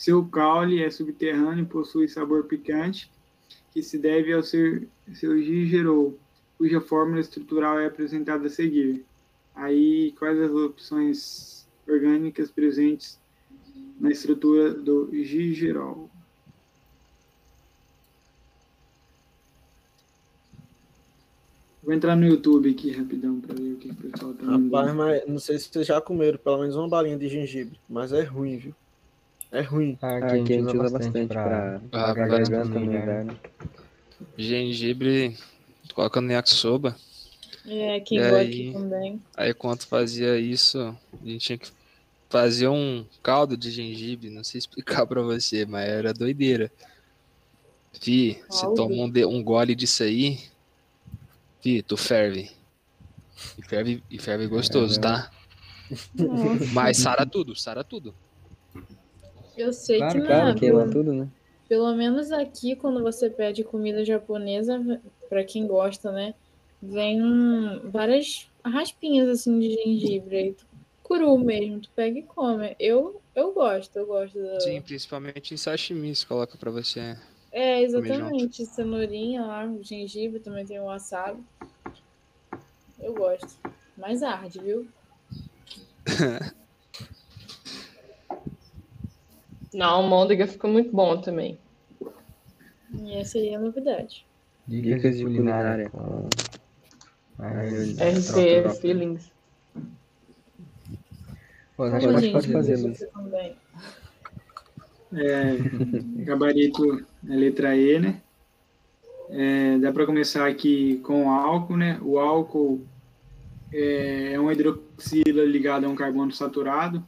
Seu 0.00 0.24
caule 0.24 0.82
é 0.82 0.88
subterrâneo 0.88 1.64
e 1.64 1.66
possui 1.66 2.08
sabor 2.08 2.44
picante, 2.44 3.12
que 3.70 3.82
se 3.82 3.98
deve 3.98 4.32
ao 4.32 4.42
seu, 4.42 4.88
seu 5.12 5.38
gigerol, 5.42 6.18
cuja 6.56 6.80
fórmula 6.80 7.20
estrutural 7.20 7.78
é 7.78 7.84
apresentada 7.84 8.46
a 8.46 8.48
seguir. 8.48 9.04
Aí, 9.54 10.12
quais 10.12 10.40
as 10.40 10.50
opções 10.52 11.68
orgânicas 11.86 12.50
presentes 12.50 13.20
na 14.00 14.10
estrutura 14.10 14.72
do 14.72 15.10
gigerol? 15.12 16.08
Vou 21.82 21.92
entrar 21.92 22.16
no 22.16 22.26
YouTube 22.26 22.70
aqui 22.70 22.90
rapidão 22.90 23.38
para 23.38 23.54
ver 23.54 23.72
o 23.74 23.76
que 23.76 23.90
o 23.90 23.94
pessoal 23.94 24.32
tá 24.32 24.46
Rapaz, 24.46 24.94
mas 24.94 25.28
não 25.28 25.38
sei 25.38 25.58
se 25.58 25.68
vocês 25.68 25.86
já 25.86 26.00
comeram 26.00 26.38
pelo 26.38 26.60
menos 26.60 26.74
uma 26.74 26.88
balinha 26.88 27.18
de 27.18 27.28
gengibre, 27.28 27.78
mas 27.86 28.14
é 28.14 28.22
ruim, 28.22 28.56
viu? 28.56 28.74
É 29.52 29.60
ruim. 29.62 29.98
Ah, 30.00 30.16
Aqui 30.16 30.34
a 30.34 30.36
gente 30.36 30.76
usa 30.76 30.90
bastante 30.90 31.28
pra, 31.28 31.80
pra 31.90 32.14
pra 32.14 32.26
garganta 32.26 32.64
também, 32.64 32.86
no 32.86 32.92
né? 32.94 33.02
inverno. 33.02 33.40
Gengibre, 34.38 35.36
coloca 35.94 36.20
no 36.20 36.32
yakisoba. 36.32 36.96
É, 37.66 38.00
quem 38.00 38.18
E 38.18 38.22
gosta 38.22 38.36
aí? 38.38 38.72
também. 38.72 39.22
Aí 39.36 39.54
quando 39.54 39.82
fazia 39.84 40.38
isso, 40.38 40.78
a 40.80 41.26
gente 41.26 41.38
tinha 41.46 41.58
que 41.58 41.68
fazer 42.28 42.68
um 42.68 43.06
caldo 43.22 43.56
de 43.56 43.70
gengibre, 43.70 44.30
não 44.30 44.44
sei 44.44 44.58
explicar 44.58 45.04
pra 45.06 45.22
você, 45.22 45.66
mas 45.66 45.88
era 45.88 46.12
doideira. 46.14 46.70
Fi, 48.00 48.40
você 48.48 48.66
toma 48.74 48.94
um, 48.94 49.10
de- 49.10 49.26
um 49.26 49.42
gole 49.42 49.74
disso 49.74 50.02
aí, 50.04 50.38
fi, 51.60 51.82
tu 51.82 51.96
ferve. 51.96 52.50
E 53.58 53.62
ferve, 53.68 54.02
e 54.10 54.18
ferve 54.18 54.46
gostoso, 54.46 54.96
É, 54.98 55.02
tá? 55.02 55.30
Nossa, 56.14 56.72
Mas 56.72 56.96
sara 56.98 57.26
tudo, 57.26 57.54
sara 57.56 57.82
tudo. 57.84 58.14
Eu 59.60 59.72
sei 59.72 59.98
Claro, 59.98 60.12
que 60.12 60.18
não 60.20 60.26
Claro, 60.26 60.50
é. 60.50 60.54
queima 60.54 60.88
tudo, 60.88 61.12
né? 61.12 61.28
Pelo 61.68 61.94
menos 61.94 62.32
aqui, 62.32 62.74
quando 62.74 63.02
você 63.02 63.30
pede 63.30 63.62
comida 63.62 64.04
japonesa, 64.04 65.00
pra 65.28 65.44
quem 65.44 65.66
gosta, 65.66 66.10
né? 66.10 66.34
Vem 66.82 67.20
várias 67.90 68.48
raspinhas 68.64 69.28
assim 69.28 69.58
de 69.58 69.70
gengibre. 69.74 70.36
Aí 70.36 70.52
tu, 70.54 70.66
cru 71.04 71.38
mesmo, 71.38 71.80
tu 71.80 71.90
pega 71.94 72.18
e 72.18 72.22
come. 72.22 72.74
Eu, 72.78 73.20
eu 73.34 73.52
gosto, 73.52 73.96
eu 73.96 74.06
gosto 74.06 74.36
da. 74.40 74.60
Sim, 74.60 74.80
principalmente 74.82 75.54
em 75.54 75.56
sashimi, 75.56 76.14
se 76.14 76.26
coloca 76.26 76.58
pra 76.58 76.70
você. 76.70 77.16
É, 77.52 77.74
Comer 77.74 77.84
exatamente. 77.84 78.64
Cenourinha 78.66 79.44
lá, 79.44 79.68
gengibre, 79.82 80.40
também 80.40 80.64
tem 80.64 80.80
o 80.80 80.84
wasabi. 80.84 81.42
Eu 82.98 83.14
gosto. 83.14 83.58
Mas 83.96 84.22
arde, 84.22 84.60
viu? 84.60 84.88
Na 89.72 89.86
almôndega 89.86 90.46
fica 90.46 90.66
muito 90.68 90.90
bom 90.94 91.20
também. 91.20 91.58
E 93.02 93.14
essa 93.14 93.38
aí 93.38 93.50
é 93.50 93.54
a 93.56 93.60
novidade. 93.60 94.26
Dicas 94.66 95.16
de 95.16 95.24
culinária. 95.24 95.88
com- 95.90 96.28
Ah, 97.38 97.62
RP 97.64 98.80
Feelings. 98.80 99.30
Pô, 101.76 101.84
acho 101.84 102.06
que 102.06 102.12
pode, 102.12 102.20
gente, 102.26 102.32
pode 102.32 102.52
fazer, 102.52 102.76
Luiz. 102.76 102.98
também. 103.12 103.56
É, 105.12 105.56
gabarito 106.24 107.04
é 107.28 107.34
letra 107.34 107.74
E, 107.76 107.98
né? 107.98 108.20
É, 109.30 109.78
dá 109.78 109.92
para 109.92 110.06
começar 110.06 110.46
aqui 110.46 110.98
com 110.98 111.26
o 111.26 111.30
álcool, 111.30 111.76
né? 111.76 111.98
O 112.02 112.18
álcool 112.18 112.84
é, 113.72 114.32
é 114.34 114.40
uma 114.40 114.52
hidroxila 114.52 115.44
ligada 115.44 115.86
a 115.86 115.90
um 115.90 115.94
carbono 115.96 116.32
saturado. 116.32 117.02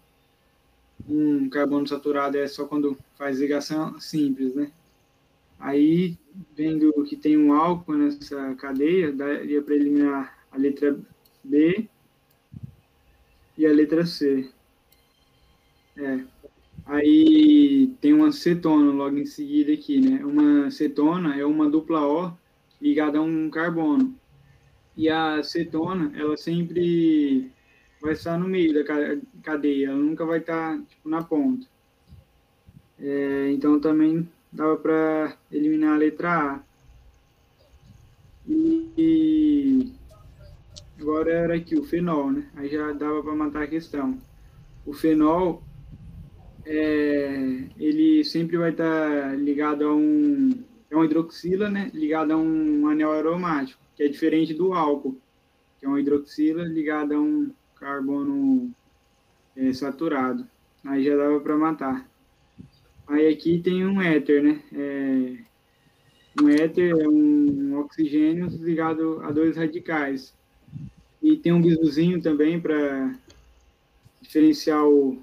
Um 1.09 1.49
carbono 1.49 1.87
saturado 1.87 2.39
é 2.39 2.47
só 2.47 2.67
quando 2.67 2.97
faz 3.17 3.39
ligação 3.39 3.99
simples, 4.01 4.55
né? 4.55 4.71
Aí, 5.59 6.17
vendo 6.57 6.93
que 7.05 7.17
tem 7.17 7.37
um 7.37 7.53
álcool 7.53 7.95
nessa 7.95 8.55
cadeia, 8.57 9.13
daria 9.13 9.63
para 9.63 9.75
eliminar 9.75 10.39
a 10.51 10.57
letra 10.57 10.99
B 11.45 11.89
e 13.57 13.67
a 13.67 13.73
letra 13.73 14.05
C. 14.05 14.51
É. 15.97 16.21
Aí 16.85 17.93
tem 18.01 18.13
uma 18.13 18.33
cetona 18.33 18.91
logo 18.91 19.17
em 19.17 19.27
seguida 19.27 19.73
aqui, 19.73 20.01
né? 20.01 20.25
Uma 20.25 20.71
cetona 20.71 21.37
é 21.37 21.45
uma 21.45 21.71
dupla 21.71 22.07
O 22.07 22.33
ligada 22.81 23.19
a 23.19 23.23
um 23.23 23.49
carbono. 23.49 24.15
E 24.97 25.09
a 25.09 25.43
cetona, 25.43 26.13
ela 26.17 26.37
sempre 26.37 27.51
vai 28.03 28.15
estar 28.15 28.37
no 28.37 28.49
meio 28.49 28.75
da 28.75 28.83
cadeia, 29.43 29.87
ela 29.87 29.97
nunca 29.97 30.27
vai 30.27 30.41
estar 30.41 30.77
tipo, 30.89 31.09
na 31.09 31.23
ponta. 31.23 31.67
É, 32.99 33.51
então 33.53 33.81
também 33.81 34.29
dava 34.51 34.77
para 34.77 35.37
eliminar 35.51 35.95
a 35.95 35.99
letra 35.99 36.31
A. 36.31 36.61
E, 38.49 39.93
agora 41.01 41.31
era 41.31 41.55
aqui 41.55 41.77
o 41.77 41.85
fenol, 41.85 42.33
né? 42.33 42.51
Aí 42.57 42.69
já 42.69 42.93
dava 42.93 43.23
para 43.23 43.35
matar 43.35 43.63
a 43.63 43.69
questão. 43.69 44.19
O 44.85 44.93
fenol, 44.93 45.63
é, 46.67 47.65
ele 47.79 48.25
sempre 48.25 48.57
vai 48.57 48.71
estar 48.71 49.39
ligado 49.39 49.85
a 49.85 49.95
um, 49.95 50.51
é 50.91 50.97
uma 50.97 51.05
hidroxila, 51.05 51.71
né? 51.71 51.89
Ligado 51.95 52.33
a 52.33 52.37
um 52.37 52.89
anel 52.89 53.13
aromático, 53.13 53.81
que 53.95 54.03
é 54.03 54.09
diferente 54.09 54.53
do 54.53 54.75
álcool, 54.75 55.17
que 55.79 55.87
é 55.87 55.89
uma 55.89 56.01
hidroxila 56.01 56.65
ligada 56.65 57.15
a 57.15 57.21
um 57.21 57.53
carbono 57.83 58.73
é, 59.57 59.73
saturado. 59.73 60.47
Aí 60.85 61.05
já 61.05 61.17
dava 61.17 61.41
para 61.41 61.57
matar. 61.57 62.09
Aí 63.09 63.27
aqui 63.27 63.61
tem 63.61 63.85
um 63.85 64.01
éter, 64.01 64.43
né? 64.43 64.63
É, 64.73 65.37
um 66.41 66.49
éter 66.49 66.91
é 66.91 67.09
um 67.09 67.79
oxigênio 67.81 68.47
ligado 68.47 69.21
a 69.23 69.33
dois 69.33 69.57
radicais. 69.57 70.33
E 71.21 71.37
tem 71.37 71.53
um 71.53 71.61
bizuzinho 71.61 72.23
também 72.23 72.61
para 72.61 73.15
diferenciar 74.21 74.87
o, 74.87 75.21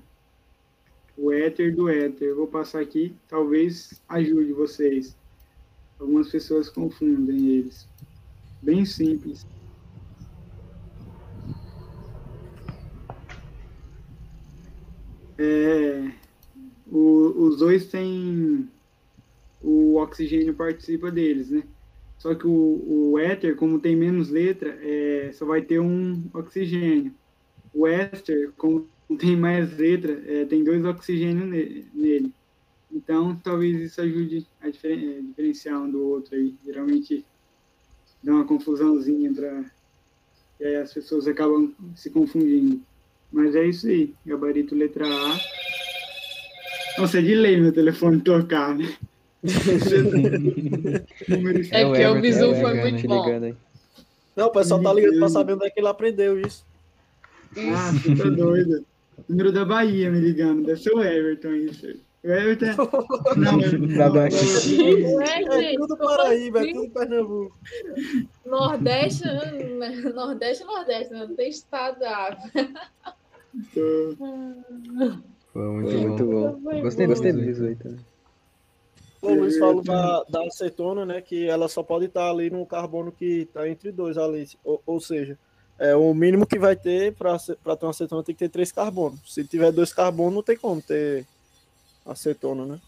o 1.17 1.31
éter 1.31 1.73
do 1.73 1.89
éter. 1.89 2.27
Eu 2.27 2.35
vou 2.35 2.47
passar 2.47 2.81
aqui, 2.81 3.15
talvez 3.27 4.01
ajude 4.09 4.51
vocês. 4.51 5.15
Algumas 5.97 6.29
pessoas 6.29 6.69
confundem 6.69 7.47
eles. 7.47 7.87
Bem 8.61 8.85
simples. 8.85 9.45
É, 15.39 16.11
o, 16.85 17.45
os 17.45 17.57
dois 17.57 17.87
têm. 17.87 18.69
O 19.61 19.95
oxigênio 19.95 20.53
participa 20.53 21.09
deles, 21.09 21.49
né? 21.49 21.63
Só 22.17 22.35
que 22.35 22.45
o, 22.45 23.11
o 23.13 23.19
éter, 23.19 23.55
como 23.55 23.79
tem 23.79 23.95
menos 23.95 24.29
letra, 24.29 24.77
é, 24.81 25.31
só 25.33 25.45
vai 25.45 25.61
ter 25.61 25.79
um 25.79 26.21
oxigênio. 26.33 27.13
O 27.73 27.87
éster, 27.87 28.51
como 28.57 28.87
tem 29.17 29.37
mais 29.37 29.77
letra, 29.77 30.21
é, 30.27 30.45
tem 30.45 30.63
dois 30.63 30.83
oxigênios 30.83 31.49
nele. 31.93 32.33
Então, 32.91 33.35
talvez 33.41 33.79
isso 33.79 34.01
ajude 34.01 34.45
a 34.61 34.67
é, 34.67 34.71
diferenciar 34.71 35.81
um 35.81 35.89
do 35.89 36.05
outro 36.05 36.35
aí. 36.35 36.53
Geralmente 36.65 37.25
dá 38.21 38.33
uma 38.33 38.45
confusãozinha 38.45 39.33
para 39.33 39.65
e 40.59 40.65
aí 40.65 40.75
as 40.75 40.93
pessoas 40.93 41.25
acabam 41.25 41.73
se 41.95 42.09
confundindo. 42.09 42.81
Mas 43.31 43.55
é 43.55 43.65
isso 43.65 43.87
aí, 43.87 44.13
gabarito 44.25 44.75
letra 44.75 45.05
A. 45.05 45.37
Nossa, 46.97 47.19
é 47.19 47.21
de 47.21 47.35
lei 47.35 47.59
meu 47.59 47.71
telefone 47.71 48.21
tocar, 48.21 48.75
né? 48.75 48.91
é 51.71 51.93
que 51.93 52.07
o 52.07 52.19
bizu 52.19 52.55
foi 52.55 52.73
muito 52.73 53.07
bom. 53.07 53.55
Não, 54.35 54.47
o 54.47 54.51
pessoal 54.51 54.81
tá 54.81 54.93
ligando 54.93 55.19
pra 55.19 55.29
saber 55.29 55.53
onde 55.53 55.65
é 55.65 55.69
que 55.69 55.79
ele 55.79 55.87
aprendeu 55.87 56.39
isso. 56.39 56.65
Ah, 57.57 57.91
você 57.91 58.15
tá 58.15 58.27
doido. 58.29 58.85
Número 59.27 59.51
da 59.51 59.65
Bahia 59.65 60.09
me 60.09 60.19
ligando, 60.19 60.65
deve 60.65 60.81
ser 60.81 60.93
o 60.93 61.03
Everton 61.03 61.53
isso. 61.55 61.87
O 62.23 62.27
Everton. 62.27 62.67
Não, 63.37 63.59
da 63.97 64.09
Bahia. 64.09 64.39
É 65.61 65.75
tudo 65.75 65.97
Paraíba, 65.97 66.65
é 66.65 66.73
tudo 66.73 66.89
Pernambuco. 66.89 67.57
Nordeste, 68.45 69.23
Nordeste, 70.13 70.63
Nordeste, 70.63 71.13
não 71.13 71.35
tem 71.35 71.49
estado 71.49 71.99
da 71.99 72.29
África. 72.29 72.69
Foi 75.53 75.67
muito, 75.67 75.91
Foi 75.91 76.07
muito 76.07 76.25
bom. 76.25 76.59
bom. 76.59 76.81
Gostei, 76.81 77.07
gostei 77.07 77.31
do 77.33 77.39
Luiz 77.39 77.57
também. 77.57 77.99
O 79.21 79.33
Luiz 79.33 79.57
falou 79.57 79.83
da, 79.83 80.23
da 80.23 80.43
acetona, 80.45 81.05
né? 81.05 81.21
Que 81.21 81.47
ela 81.47 81.67
só 81.67 81.83
pode 81.83 82.05
estar 82.05 82.29
ali 82.29 82.49
no 82.49 82.65
carbono 82.65 83.11
que 83.11 83.41
está 83.41 83.67
entre 83.67 83.91
dois 83.91 84.17
ali. 84.17 84.47
Ou, 84.63 84.81
ou 84.85 85.01
seja, 85.01 85.37
é, 85.77 85.95
o 85.95 86.13
mínimo 86.13 86.45
que 86.45 86.57
vai 86.57 86.75
ter 86.75 87.13
para 87.15 87.37
ter 87.37 87.85
uma 87.85 87.89
acetona 87.89 88.23
tem 88.23 88.35
que 88.35 88.39
ter 88.39 88.49
três 88.49 88.71
carbonos. 88.71 89.19
Se 89.25 89.43
tiver 89.43 89.71
dois 89.71 89.91
carbonos, 89.91 90.35
não 90.35 90.43
tem 90.43 90.57
como 90.57 90.81
ter 90.81 91.25
acetona, 92.05 92.65
né? 92.65 92.81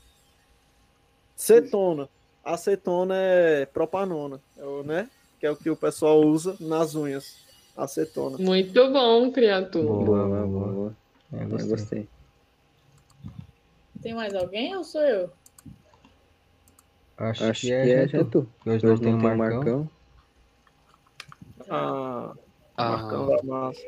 Cetona. 1.36 2.07
Acetona 2.43 3.16
é 3.16 3.66
propanona, 3.66 4.39
é 4.57 4.84
né? 4.84 5.09
Que 5.39 5.45
é 5.45 5.51
o 5.51 5.55
que 5.55 5.70
o 5.70 5.76
pessoal 5.76 6.22
usa 6.22 6.55
nas 6.59 6.95
unhas. 6.95 7.38
Acetona. 7.76 8.38
Muito 8.38 8.92
bom, 8.92 9.32
criatura. 9.32 9.86
Boa, 10.06 10.28
boa, 10.28 10.68
boa. 10.68 10.98
É, 11.34 11.46
gostei. 11.46 11.70
gostei. 11.70 12.10
Tem 14.02 14.14
mais 14.14 14.34
alguém 14.34 14.76
ou 14.76 14.84
sou 14.84 15.02
eu? 15.02 15.32
Acho, 17.18 17.46
Acho 17.46 17.62
que, 17.62 17.72
é, 17.72 17.84
que 17.84 17.92
é, 17.92 18.08
já 18.08 18.26
tu. 18.26 18.48
Hoje, 18.66 18.86
Hoje 18.88 19.04
não 19.04 19.20
tem 19.20 19.38
Marcão. 19.38 19.38
Marcão. 19.38 19.90
Ah, 21.70 22.34
ah. 22.76 22.90
Marcão 22.98 23.28
da 23.28 23.44
massa. 23.44 23.82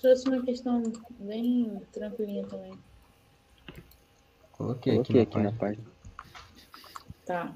Trouxe 0.00 0.28
uma 0.28 0.42
questão 0.44 0.82
bem 1.18 1.80
tranquilinha 1.92 2.46
também. 2.46 2.78
Coloquei, 4.52 4.92
Coloquei 4.94 4.98
aqui, 4.98 5.14
na, 5.14 5.22
aqui 5.22 5.32
página. 5.32 5.50
na 5.50 5.58
página. 5.58 5.84
Tá. 7.26 7.54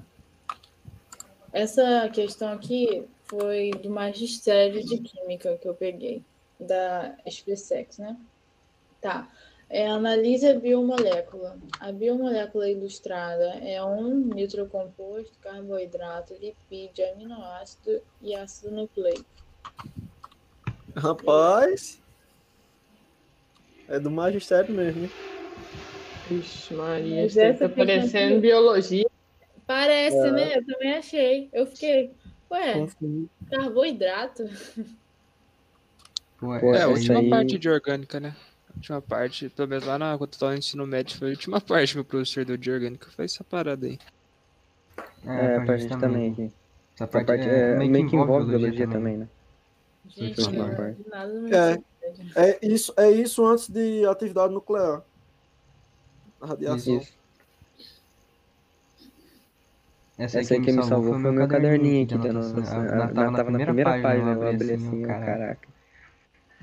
Essa 1.51 2.09
questão 2.09 2.51
aqui 2.53 3.05
foi 3.25 3.71
do 3.71 3.89
magistério 3.89 4.83
de 4.83 4.99
química 4.99 5.57
que 5.57 5.67
eu 5.67 5.73
peguei, 5.73 6.23
da 6.59 7.15
SpaceX, 7.29 7.97
né? 7.97 8.17
Tá. 9.01 9.27
É, 9.69 9.87
analise 9.87 10.47
a 10.47 10.59
biomolécula. 10.59 11.57
A 11.79 11.91
biomolécula 11.91 12.69
ilustrada 12.69 13.45
é 13.61 13.83
um 13.83 14.15
nitrocomposto, 14.15 15.37
carboidrato, 15.39 16.33
lipídio, 16.33 17.07
aminoácido 17.13 18.01
e 18.21 18.35
ácido 18.35 18.71
nucleico. 18.71 19.25
Rapaz, 20.95 22.01
é 23.87 23.99
do 23.99 24.11
magistério 24.11 24.73
mesmo, 24.73 25.03
hein? 25.03 25.11
Ixi, 26.31 26.73
Maria, 26.73 27.25
está 27.25 27.53
tá 27.53 27.69
parecendo 27.69 28.39
biologia. 28.39 29.08
Parece, 29.69 30.17
é. 30.17 30.31
né? 30.31 30.57
Eu 30.57 30.65
também 30.65 30.93
achei. 30.95 31.47
Eu 31.53 31.67
fiquei, 31.67 32.11
ué, 32.49 32.73
Confio. 32.73 33.29
carboidrato? 33.51 34.49
Pô, 36.39 36.55
é, 36.55 36.81
a 36.81 36.87
última 36.87 37.19
aí... 37.19 37.29
parte 37.29 37.59
de 37.59 37.69
orgânica, 37.69 38.19
né? 38.19 38.35
A 38.67 38.77
última 38.77 38.99
parte, 38.99 39.47
pelo 39.49 39.67
menos 39.67 39.85
lá 39.85 39.99
na, 39.99 40.17
quando 40.17 40.33
eu 40.33 40.39
tava 40.39 40.53
no 40.53 40.57
ensino 40.57 40.87
médio, 40.87 41.19
foi 41.19 41.27
a 41.27 41.31
última 41.31 41.61
parte 41.61 41.93
que 41.93 41.99
o 41.99 42.03
professor 42.03 42.43
deu 42.43 42.57
de 42.57 42.71
orgânica, 42.71 43.11
foi 43.11 43.25
essa 43.25 43.43
parada 43.43 43.85
aí. 43.85 43.99
É, 45.23 45.57
é 45.57 45.59
pra 45.59 45.77
gente 45.77 45.99
também 45.99 46.31
aqui. 46.31 46.51
Essa 46.95 47.05
parte, 47.05 47.27
parte 47.27 47.47
é, 47.47 47.73
é, 47.73 47.75
meio, 47.75 48.09
que 48.09 48.15
envolve 48.15 48.47
biologia 48.47 48.87
também, 48.87 49.17
né? 49.17 49.27
Gente, 50.07 50.41
é, 51.53 51.79
é, 52.35 52.59
isso, 52.65 52.91
é 52.97 53.11
isso 53.11 53.45
antes 53.45 53.69
de 53.69 54.03
atividade 54.07 54.51
nuclear. 54.51 55.03
A 56.41 56.47
radiação. 56.47 56.97
Isso. 56.97 57.18
Essa, 60.19 60.41
Essa 60.41 60.55
aí 60.55 60.61
que 60.61 60.73
me 60.73 60.83
salvou 60.83 61.17
foi 61.17 61.29
o 61.29 61.33
meu 61.33 61.47
caderninho 61.47 62.03
aqui, 62.03 62.17
da 62.17 62.33
nossa, 62.33 62.59
na, 62.59 63.07
tava, 63.07 63.49
na 63.51 63.63
primeira 63.63 64.01
página, 64.01 64.33
eu 64.33 64.47
abri 64.49 64.73
assim, 64.73 65.01
caraca. 65.01 65.69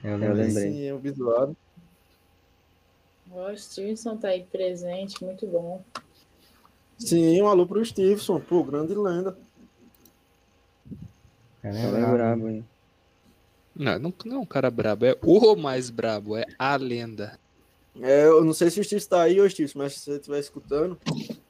Eu 0.04 0.18
lembrei. 0.18 0.50
Sim, 0.50 0.92
o 0.92 0.98
visual. 0.98 1.57
O 3.32 3.57
Stevenson 3.57 4.18
tá 4.18 4.28
aí 4.28 4.44
presente, 4.44 5.24
muito 5.24 5.46
bom. 5.46 5.82
Sim, 6.98 7.40
um 7.40 7.48
alô 7.48 7.66
pro 7.66 7.82
Stevenson, 7.82 8.38
pô, 8.40 8.62
grande 8.62 8.94
lenda. 8.94 9.34
Cara, 11.62 11.78
é, 11.78 12.02
é 12.02 12.12
brabo, 12.12 12.48
hein? 12.48 12.64
Não, 13.74 13.98
não, 13.98 14.14
não 14.26 14.36
é 14.36 14.38
um 14.38 14.46
cara 14.46 14.70
brabo, 14.70 15.07
é 15.07 15.16
o 15.22 15.57
mais 15.57 15.88
brabo, 15.88 16.36
é 16.36 16.44
a 16.59 16.76
lenda. 16.76 17.38
É, 18.02 18.26
eu 18.26 18.44
não 18.44 18.52
sei 18.52 18.68
se 18.68 18.80
o 18.80 18.84
Steve 18.84 19.00
está 19.00 19.22
aí, 19.22 19.40
ô 19.40 19.48
Steve, 19.48 19.72
mas 19.76 19.94
se 19.94 20.00
você 20.00 20.16
estiver 20.16 20.38
escutando, 20.38 20.98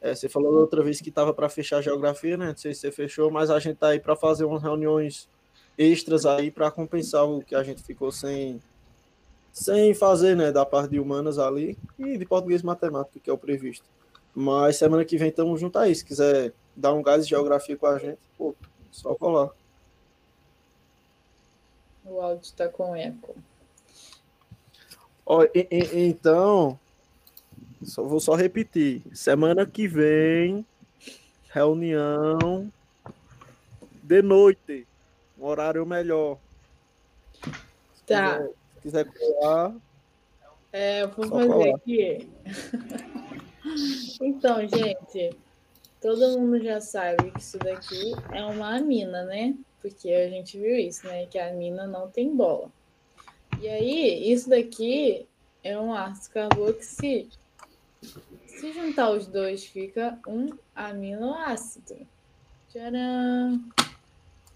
é, 0.07 0.15
você 0.15 0.29
falou 0.29 0.55
outra 0.55 0.83
vez 0.83 1.01
que 1.01 1.09
estava 1.09 1.35
para 1.35 1.49
fechar 1.49 1.79
a 1.79 1.83
geografia, 1.83 2.37
né? 2.37 2.49
Não 2.49 2.57
sei 2.57 2.73
se 2.73 2.81
você 2.81 2.93
fechou, 2.93 3.31
mas 3.31 3.51
a 3.51 3.59
gente 3.59 3.75
está 3.75 3.89
aí 3.89 4.01
para 4.01 4.15
fazer 4.15 4.45
umas 4.45 4.63
reuniões 4.63 5.29
extras 5.77 6.25
aí 6.25 6.51
para 6.51 6.71
compensar 6.71 7.25
o 7.25 7.43
que 7.43 7.55
a 7.55 7.63
gente 7.63 7.83
ficou 7.83 8.11
sem 8.13 8.61
sem 9.53 9.95
fazer, 9.95 10.37
né, 10.37 10.53
da 10.53 10.67
parte 10.67 10.91
de 10.91 11.01
humanas 11.01 11.39
ali 11.39 11.79
e 11.99 12.19
de 12.19 12.27
português 12.27 12.61
e 12.61 12.67
matemática, 12.67 13.19
que 13.19 13.31
é 13.31 13.33
o 13.33 13.39
previsto. 13.39 13.87
Mas 14.35 14.77
semana 14.77 15.03
que 15.03 15.17
vem 15.17 15.31
estamos 15.31 15.59
juntos 15.59 15.81
aí, 15.81 15.95
se 15.95 16.05
quiser 16.05 16.53
dar 16.77 16.93
um 16.93 17.03
gás 17.03 17.25
de 17.25 17.31
geografia 17.31 17.75
com 17.75 17.87
a 17.87 17.99
gente, 17.99 18.19
pô, 18.37 18.55
só 18.93 19.15
colar. 19.15 19.49
O 22.05 22.21
áudio 22.21 22.43
está 22.43 22.69
com 22.69 22.95
eco. 22.95 23.35
Ó, 25.25 25.43
e, 25.43 25.67
e, 25.71 26.07
então, 26.07 26.79
só, 27.83 28.03
vou 28.03 28.21
só 28.21 28.35
repetir. 28.35 29.03
Semana 29.13 29.67
que 29.67 29.87
vem, 29.87 30.65
reunião 31.51 32.71
de 34.03 34.23
noite. 34.23 34.87
horário 35.39 35.85
melhor. 35.85 36.39
Tá. 38.07 38.41
Se 38.41 38.81
quiser 38.83 39.05
colar. 39.05 39.75
É, 40.73 41.03
eu 41.03 41.09
vou 41.09 41.29
fazer 41.29 41.75
aqui. 41.75 42.29
então, 44.21 44.61
gente, 44.69 45.37
todo 46.01 46.39
mundo 46.39 46.63
já 46.63 46.81
sabe 46.81 47.31
que 47.33 47.41
isso 47.41 47.59
daqui 47.59 48.13
é 48.33 48.45
uma 48.45 48.77
amina, 48.77 49.25
né? 49.25 49.55
Porque 49.83 50.11
a 50.11 50.29
gente 50.29 50.59
viu 50.59 50.77
isso, 50.77 51.07
né? 51.07 51.27
Que 51.27 51.39
a 51.39 51.49
amina 51.49 51.87
não 51.87 52.09
tem 52.09 52.35
bola. 52.35 52.71
E 53.61 53.69
aí, 53.69 54.31
isso 54.31 54.49
daqui 54.51 55.27
é 55.65 55.79
um 55.79 55.93
ácido 55.93 56.35
carboxi. 56.35 57.29
Se 58.47 58.73
juntar 58.73 59.11
os 59.11 59.27
dois, 59.27 59.65
fica 59.65 60.19
um 60.27 60.49
aminoácido. 60.75 62.07
Tcharam! 62.71 63.63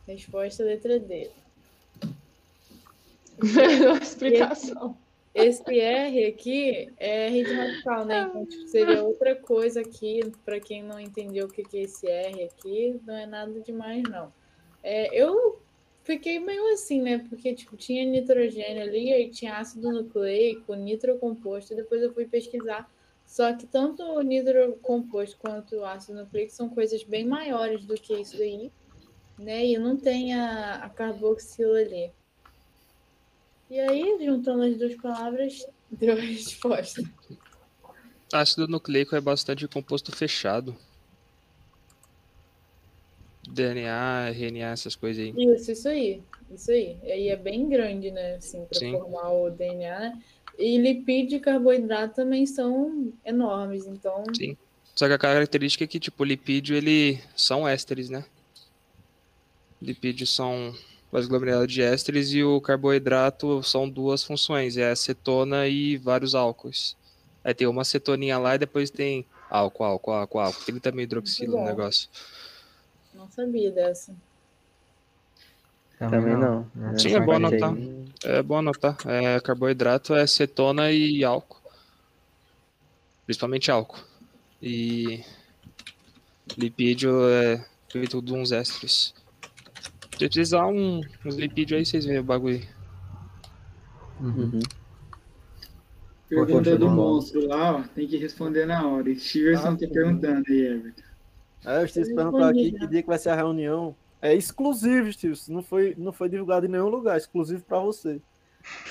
Resposta 0.06 0.64
letra 0.64 0.98
D. 0.98 1.30
Explicação. 4.00 4.96
Esse 5.32 5.78
R 5.78 6.26
aqui 6.26 6.92
é 6.98 7.28
R 7.28 7.44
de 7.44 7.52
radical, 7.52 8.04
né? 8.04 8.26
Então, 8.28 8.44
tipo, 8.46 8.66
seria 8.66 9.02
outra 9.04 9.36
coisa 9.36 9.80
aqui, 9.80 10.20
para 10.44 10.58
quem 10.58 10.82
não 10.82 10.98
entendeu 10.98 11.46
o 11.46 11.48
que 11.48 11.62
que 11.62 11.78
é 11.78 11.82
esse 11.82 12.06
R 12.06 12.42
aqui, 12.42 13.00
não 13.06 13.14
é 13.14 13.26
nada 13.26 13.60
demais, 13.60 14.02
não. 14.02 14.32
É, 14.82 15.14
eu 15.14 15.60
fiquei 16.02 16.40
meio 16.40 16.72
assim, 16.72 17.00
né? 17.00 17.24
Porque, 17.28 17.54
tipo, 17.54 17.76
tinha 17.76 18.04
nitrogênio 18.04 18.82
ali, 18.82 19.12
aí 19.12 19.30
tinha 19.30 19.56
ácido 19.56 19.92
nucleico, 19.92 20.74
nitrocomposto, 20.74 21.72
e 21.72 21.76
depois 21.76 22.02
eu 22.02 22.12
fui 22.12 22.26
pesquisar. 22.26 22.90
Só 23.30 23.54
que 23.54 23.64
tanto 23.64 24.02
o 24.02 24.22
nitrocomposto 24.22 25.38
quanto 25.38 25.76
o 25.76 25.84
ácido 25.84 26.18
nucleico 26.18 26.52
são 26.52 26.68
coisas 26.68 27.04
bem 27.04 27.24
maiores 27.24 27.86
do 27.86 27.94
que 27.94 28.12
isso 28.12 28.36
daí, 28.36 28.72
né? 29.38 29.64
E 29.66 29.78
não 29.78 29.96
tem 29.96 30.34
a, 30.34 30.84
a 30.84 30.90
carboxila 30.90 31.78
ali. 31.78 32.12
E 33.70 33.78
aí, 33.78 34.18
juntando 34.24 34.64
as 34.64 34.76
duas 34.76 34.96
palavras, 34.96 35.64
deu 35.88 36.14
a 36.14 36.20
resposta. 36.20 37.00
Ácido 38.32 38.66
nucleico 38.66 39.14
é 39.14 39.20
bastante 39.20 39.68
composto 39.68 40.10
fechado. 40.10 40.76
DNA, 43.48 44.30
RNA, 44.30 44.72
essas 44.72 44.96
coisas 44.96 45.24
aí. 45.24 45.32
Isso, 45.54 45.70
isso 45.70 45.88
aí. 45.88 46.20
Isso 46.50 46.72
aí. 46.72 46.98
E 47.04 47.12
aí 47.12 47.28
é 47.28 47.36
bem 47.36 47.68
grande, 47.68 48.10
né? 48.10 48.34
Assim, 48.34 48.66
para 48.66 48.80
Sim. 48.80 48.90
formar 48.90 49.30
o 49.30 49.50
DNA, 49.50 50.00
né? 50.00 50.20
E 50.60 50.76
lipídio 50.76 51.38
e 51.38 51.40
carboidrato 51.40 52.16
também 52.16 52.44
são 52.44 53.12
enormes. 53.24 53.86
Então, 53.86 54.22
Sim. 54.36 54.56
Só 54.94 55.06
que 55.06 55.14
a 55.14 55.18
característica 55.18 55.84
é 55.84 55.86
que, 55.86 55.98
tipo, 55.98 56.22
o 56.22 56.26
lipídio, 56.26 56.76
ele 56.76 57.18
são 57.34 57.66
ésteres, 57.66 58.10
né? 58.10 58.24
Lipídios 59.80 60.34
são 60.34 60.74
as 61.10 61.24
aglomerados 61.24 61.72
de 61.72 61.80
ésteres 61.80 62.32
e 62.32 62.44
o 62.44 62.60
carboidrato 62.60 63.62
são 63.62 63.88
duas 63.88 64.22
funções, 64.22 64.76
é 64.76 64.90
acetona 64.90 65.66
e 65.66 65.96
vários 65.96 66.34
álcoois. 66.34 66.96
Aí 67.42 67.54
tem 67.54 67.66
uma 67.66 67.82
acetoninha 67.82 68.38
lá 68.38 68.54
e 68.54 68.58
depois 68.58 68.90
tem 68.90 69.24
álcool, 69.48 69.84
álcool, 69.84 70.12
álcool, 70.12 70.38
álcool. 70.40 70.64
30 70.64 70.92
mil 70.92 71.04
hidroxila 71.04 71.52
no 71.52 71.56
bom. 71.58 71.64
negócio. 71.64 72.08
não 73.14 73.28
sabia 73.30 73.70
dessa. 73.70 74.14
Também 76.08 76.34
não. 76.34 76.66
Sim, 76.96 77.14
é 77.14 77.20
bom 77.20 77.32
anotar. 77.32 77.74
É 78.24 78.42
bom 78.42 78.56
anotar. 78.56 78.96
É, 79.06 79.38
carboidrato 79.40 80.14
é 80.14 80.22
acetona 80.22 80.90
e 80.90 81.22
álcool. 81.22 81.60
Principalmente 83.26 83.70
álcool. 83.70 84.00
E 84.62 85.22
lipídio 86.56 87.28
é 87.28 87.64
feito 87.90 88.22
de 88.22 88.32
uns 88.32 88.50
ésteres. 88.50 89.14
Se 90.12 90.28
precisar 90.28 90.66
um, 90.66 91.02
uns 91.24 91.36
lipídios 91.36 91.78
aí, 91.78 91.84
vocês 91.84 92.06
veem 92.06 92.20
o 92.20 92.24
bagulho. 92.24 92.66
Uhum. 94.20 94.60
Pergunta 96.28 96.78
do 96.78 96.90
monstro 96.90 97.46
lá, 97.46 97.76
ó, 97.76 97.82
tem 97.94 98.06
que 98.06 98.16
responder 98.16 98.64
na 98.64 98.86
hora. 98.86 99.14
Stevenson 99.18 99.68
Ah, 99.68 99.76
tá 99.76 99.86
perguntando 99.92 100.44
aí, 100.48 100.66
Everton. 100.66 101.02
É, 101.66 101.80
eu 101.80 101.84
estou 101.84 102.02
esperando 102.02 102.32
para 102.32 102.48
aqui 102.48 102.72
que 102.72 102.86
dia 102.86 103.02
que 103.02 103.08
vai 103.08 103.18
ser 103.18 103.30
a 103.30 103.36
reunião. 103.36 103.94
É 104.22 104.34
exclusivo, 104.34 105.10
Stevenson. 105.12 105.52
Não 105.52 105.62
foi, 105.62 105.94
não 105.96 106.12
foi 106.12 106.28
divulgado 106.28 106.66
em 106.66 106.68
nenhum 106.68 106.88
lugar, 106.88 107.16
exclusivo 107.16 107.62
para 107.64 107.78
você. 107.80 108.20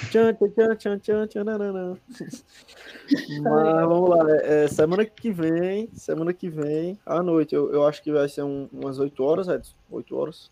Tchan, 0.10 0.34
tchan, 0.34 0.50
tchan, 0.50 0.76
tchan, 0.76 0.98
tchan, 1.00 1.28
tchan, 1.28 1.44
nananã. 1.44 1.98
Mas 3.44 3.88
vamos 3.88 4.10
lá, 4.10 4.32
é, 4.32 4.64
é, 4.64 4.68
semana 4.68 5.06
que 5.06 5.32
vem, 5.32 5.88
semana 5.94 6.34
que 6.34 6.50
vem, 6.50 6.98
à 7.06 7.22
noite, 7.22 7.54
eu, 7.54 7.72
eu 7.72 7.86
acho 7.88 8.02
que 8.02 8.12
vai 8.12 8.28
ser 8.28 8.42
um- 8.42 8.68
umas 8.74 8.98
8 8.98 9.24
horas, 9.24 9.48
Edson. 9.48 9.76
8 9.92 10.16
horas. 10.18 10.52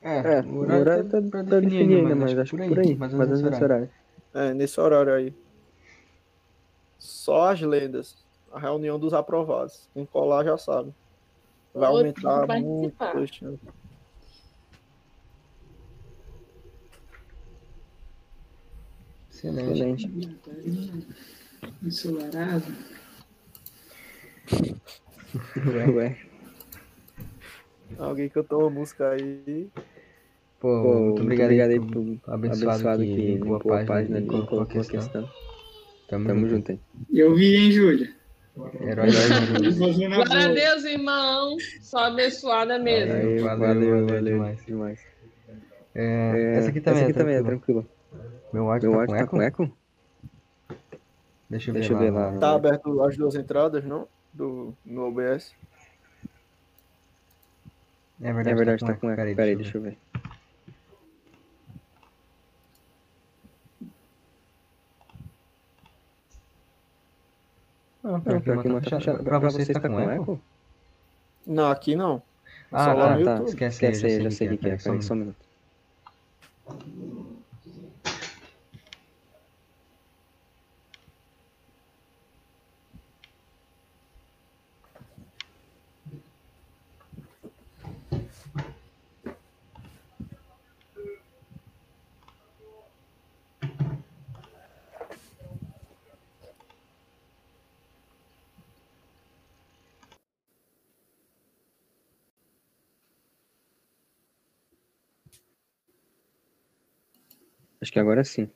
É, 0.00 0.40
o 0.40 0.58
horário 0.60 1.08
tá, 1.08 1.20
tá 1.20 1.42
definido 1.42 1.94
ainda, 1.94 2.16
mas 2.16 2.38
acho 2.38 2.56
que 2.56 2.68
por 2.68 2.78
aí. 2.78 2.94
menos 2.96 3.40
nesse 3.42 3.62
horário. 3.64 3.90
É, 4.34 4.54
nesse 4.54 4.80
horário 4.80 5.12
aí. 5.14 5.34
Só 6.98 7.50
as 7.50 7.60
lendas. 7.60 8.16
A 8.52 8.58
reunião 8.60 8.98
dos 8.98 9.14
aprovados. 9.14 9.88
Quem 9.94 10.04
colar 10.04 10.44
já 10.44 10.56
sabe. 10.58 10.92
Vai 11.74 11.88
aumentar 11.88 12.46
muito. 12.60 12.94
participar. 12.96 13.22
este 13.22 13.44
ano. 13.44 13.58
Excelente. 19.44 20.06
Excelente. 20.06 21.06
Ensolarado. 21.82 22.64
Ué. 25.94 26.16
Alguém 27.98 28.28
cantou 28.28 28.60
uma 28.60 28.70
música 28.70 29.10
aí. 29.10 29.68
Pô, 30.60 30.82
Pô, 30.82 30.94
muito 31.04 31.22
obrigado, 31.22 31.50
aí 31.50 31.60
aí 31.62 31.80
por 31.80 32.18
abençoado, 32.26 32.88
abençoado 32.88 33.02
que 33.02 33.14
que 33.14 33.34
limpou 33.34 33.56
a 33.56 33.60
página 33.60 33.86
página 33.86 34.18
e 34.18 34.26
colocou 34.26 34.60
a 34.60 34.66
questão. 34.66 35.00
questão. 35.00 35.28
Tamo, 36.08 36.26
Tamo 36.26 36.40
junto. 36.48 36.50
junto 36.50 36.72
aí. 36.72 36.80
Eu 37.12 37.34
vi, 37.34 37.56
hein, 37.56 37.72
Júlia? 37.72 38.14
Herói 38.80 39.08
Glória 39.10 40.48
a. 40.48 40.52
Deus, 40.52 40.84
irmão. 40.84 41.56
Só 41.80 41.98
abençoada 42.04 42.78
mesmo. 42.78 43.12
Valeu, 43.14 43.42
valeu, 43.44 43.58
valeu 43.58 44.06
valeu 44.06 44.24
demais. 44.34 44.64
demais. 44.66 45.00
É, 45.94 46.54
É, 46.54 46.58
essa 46.58 46.68
aqui 46.68 46.80
também, 46.80 47.02
essa 47.02 47.10
aqui 47.10 47.18
é, 47.18 47.22
também 47.22 47.34
é 47.36 47.42
tranquilo. 47.42 47.82
tranquilo. 47.82 48.01
Meu 48.52 48.70
áudio 48.70 48.90
Meu 48.90 49.06
tá 49.06 49.12
áudio 49.14 49.28
com 49.30 49.38
tá 49.38 49.44
eco? 49.44 49.56
com 49.56 49.64
eco? 49.66 49.76
Deixa 51.48 51.70
eu 51.70 51.74
ver 51.74 51.80
Deixa 51.80 51.92
eu 51.92 51.96
lá. 51.96 52.02
ver 52.02 52.10
lá. 52.10 52.38
Tá 52.38 52.52
aberto 52.54 53.02
as 53.02 53.16
duas 53.16 53.34
entradas, 53.34 53.84
não? 53.84 54.08
Do, 54.32 54.74
no 54.84 55.06
OBS. 55.08 55.54
É 58.20 58.32
verdade, 58.32 58.50
É 58.50 58.54
verdade, 58.54 58.84
tá 58.84 58.94
com 58.94 59.10
eco. 59.10 59.16
Peraí, 59.16 59.34
deixa 59.34 59.50
eu 59.50 59.56
deixa 59.56 59.78
eu 59.78 59.82
ver. 59.82 59.98
Não, 68.02 68.12
Não, 68.12 68.20
pior 68.20 68.42
que 68.42 68.68
uma 68.68 68.80
tá 68.80 68.90
tá 68.90 68.96
fechada. 68.98 69.22
Pra 69.22 69.38
vocês 69.38 69.68
tá 69.68 69.80
com 69.80 70.00
eco? 70.00 70.40
Não, 71.46 71.70
aqui 71.70 71.94
não. 71.94 72.22
Ah, 72.70 72.84
Só 72.84 72.92
lá 72.94 73.08
tá, 73.08 73.16
no 73.18 73.24
tá. 73.24 73.30
YouTube. 73.32 73.48
Esquece, 73.48 73.86
aí, 73.86 73.92
Esquece 73.92 74.06
aí, 74.16 74.22
já 74.22 74.30
sei 74.30 74.46
o 74.48 74.50
que 74.52 74.56
que 74.58 74.68
é. 74.68 74.78
só 74.78 75.14
um 75.14 75.16
minuto. 75.16 75.36
Acho 107.82 107.92
que 107.92 107.98
agora 107.98 108.22
sim. 108.22 108.48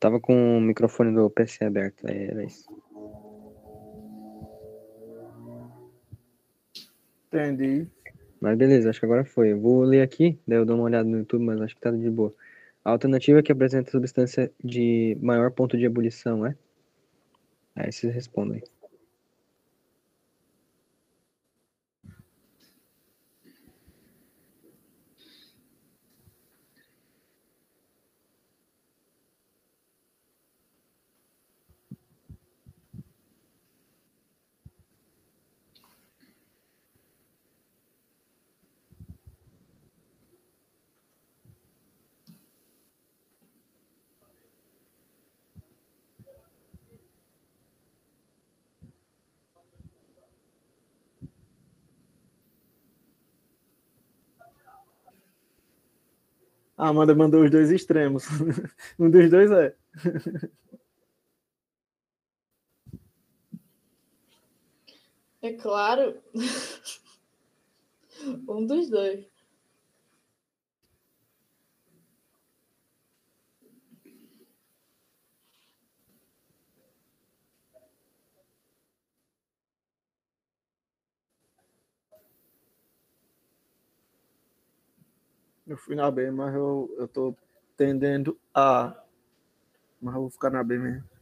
Tava 0.00 0.18
com 0.18 0.56
o 0.56 0.60
microfone 0.60 1.14
do 1.14 1.28
PC 1.28 1.66
aberto, 1.66 2.08
aí 2.08 2.24
era 2.24 2.42
isso. 2.42 2.66
Entendi. 7.26 7.86
Mas 8.40 8.56
beleza, 8.56 8.88
acho 8.88 9.00
que 9.00 9.04
agora 9.04 9.22
foi. 9.22 9.52
Eu 9.52 9.60
vou 9.60 9.82
ler 9.82 10.00
aqui, 10.00 10.38
daí 10.48 10.56
eu 10.56 10.64
dou 10.64 10.76
uma 10.76 10.84
olhada 10.84 11.06
no 11.06 11.18
YouTube, 11.18 11.44
mas 11.44 11.60
acho 11.60 11.74
que 11.74 11.80
tá 11.82 11.90
de 11.90 12.08
boa. 12.08 12.32
A 12.82 12.90
alternativa 12.90 13.42
que 13.42 13.52
apresenta 13.52 13.90
substância 13.90 14.50
de 14.62 15.18
maior 15.20 15.50
ponto 15.50 15.76
de 15.76 15.84
ebulição 15.84 16.46
é? 16.46 16.56
Aí 17.76 17.92
vocês 17.92 18.14
respondem. 18.14 18.62
A 56.84 56.88
Amanda 56.88 57.14
mandou 57.14 57.42
os 57.42 57.50
dois 57.50 57.70
extremos. 57.70 58.26
um 59.00 59.08
dos 59.08 59.30
dois 59.30 59.50
é. 59.50 59.74
É 65.40 65.54
claro. 65.54 66.20
um 68.46 68.66
dos 68.66 68.90
dois. 68.90 69.33
Eu 85.66 85.76
fui 85.76 85.94
na 85.94 86.10
B, 86.10 86.30
mas 86.30 86.54
eu, 86.54 86.94
eu 86.98 87.08
tô 87.08 87.34
tendendo 87.76 88.38
a. 88.54 88.94
Mas 90.00 90.14
eu 90.14 90.20
vou 90.22 90.30
ficar 90.30 90.50
na 90.50 90.62
B 90.62 90.78
mesmo. 90.78 91.13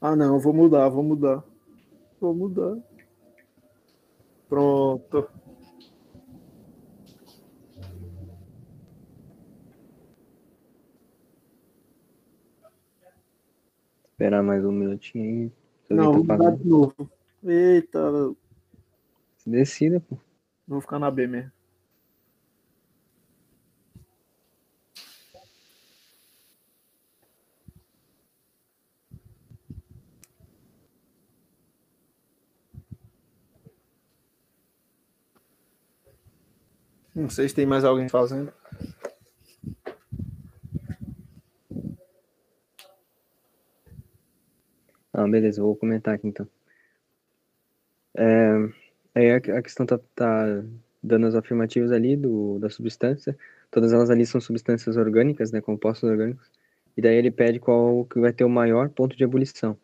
Ah, 0.00 0.16
não, 0.16 0.38
vou 0.38 0.54
mudar, 0.54 0.88
vou 0.88 1.02
mudar. 1.02 1.44
Vou 2.20 2.34
mudar. 2.34 2.78
Pronto. 4.48 5.28
Esperar 14.12 14.42
mais 14.42 14.64
um 14.64 14.72
minutinho 14.72 15.24
aí. 15.24 15.52
Não, 15.96 16.12
vou 16.12 16.24
mudar 16.24 16.50
de 16.56 16.66
novo. 16.66 17.10
Eita, 17.44 18.00
Decida, 19.46 20.00
pô. 20.00 20.16
vou 20.66 20.80
ficar 20.80 20.98
na 20.98 21.10
B 21.10 21.26
mesmo. 21.26 21.52
Não 37.20 37.28
sei 37.28 37.46
se 37.46 37.54
tem 37.54 37.66
mais 37.66 37.84
alguém 37.84 38.08
fazendo. 38.08 38.50
Ah, 45.12 45.28
beleza, 45.28 45.60
vou 45.60 45.76
comentar 45.76 46.14
aqui 46.14 46.26
então. 46.26 46.48
É, 48.16 48.68
aí 49.14 49.32
a, 49.32 49.62
questão 49.62 49.84
tá, 49.84 50.00
tá 50.14 50.62
dando 51.02 51.26
as 51.26 51.34
afirmativas 51.34 51.92
ali 51.92 52.16
do, 52.16 52.58
da 52.58 52.70
substância. 52.70 53.36
Todas 53.70 53.92
elas 53.92 54.08
ali 54.08 54.24
são 54.24 54.40
substâncias 54.40 54.96
orgânicas, 54.96 55.52
né, 55.52 55.60
compostos 55.60 56.08
orgânicos. 56.08 56.50
E 56.96 57.02
daí 57.02 57.16
ele 57.16 57.30
pede 57.30 57.60
qual 57.60 58.06
que 58.06 58.18
vai 58.18 58.32
ter 58.32 58.44
o 58.44 58.48
maior 58.48 58.88
ponto 58.88 59.14
de 59.14 59.22
ebulição. 59.22 59.76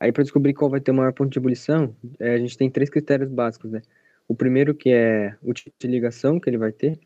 Aí 0.00 0.10
para 0.12 0.22
descobrir 0.22 0.54
qual 0.54 0.70
vai 0.70 0.80
ter 0.80 0.92
o 0.92 0.94
maior 0.94 1.12
ponto 1.12 1.30
de 1.30 1.38
ebulição, 1.38 1.94
é, 2.18 2.34
a 2.34 2.38
gente 2.38 2.56
tem 2.56 2.70
três 2.70 2.88
critérios 2.88 3.28
básicos, 3.28 3.70
né? 3.70 3.82
O 4.26 4.34
primeiro 4.34 4.74
que 4.74 4.90
é 4.90 5.36
o 5.42 5.52
tipo 5.52 5.76
de 5.78 5.86
ligação 5.86 6.40
que 6.40 6.48
ele 6.48 6.58
vai 6.58 6.72
ter. 6.72 6.98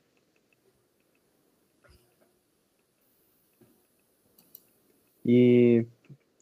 E 5.24 5.84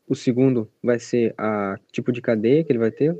o 0.06 0.14
segundo 0.14 0.70
vai 0.82 0.98
ser 0.98 1.34
a 1.38 1.76
tipo 1.90 2.12
de 2.12 2.20
cadeia 2.22 2.62
que 2.62 2.70
ele 2.72 2.78
vai 2.78 2.90
ter. 2.90 3.16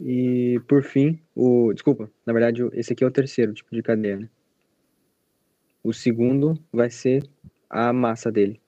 E 0.00 0.60
por 0.68 0.82
fim, 0.82 1.20
o 1.34 1.72
desculpa, 1.72 2.10
na 2.24 2.32
verdade 2.32 2.62
esse 2.72 2.92
aqui 2.92 3.02
é 3.02 3.06
o 3.06 3.10
terceiro 3.10 3.52
tipo 3.52 3.74
de 3.74 3.82
cadeia, 3.82 4.18
né? 4.18 4.30
O 5.82 5.92
segundo 5.92 6.58
vai 6.72 6.90
ser 6.90 7.28
a 7.68 7.92
massa 7.92 8.30
dele 8.30 8.60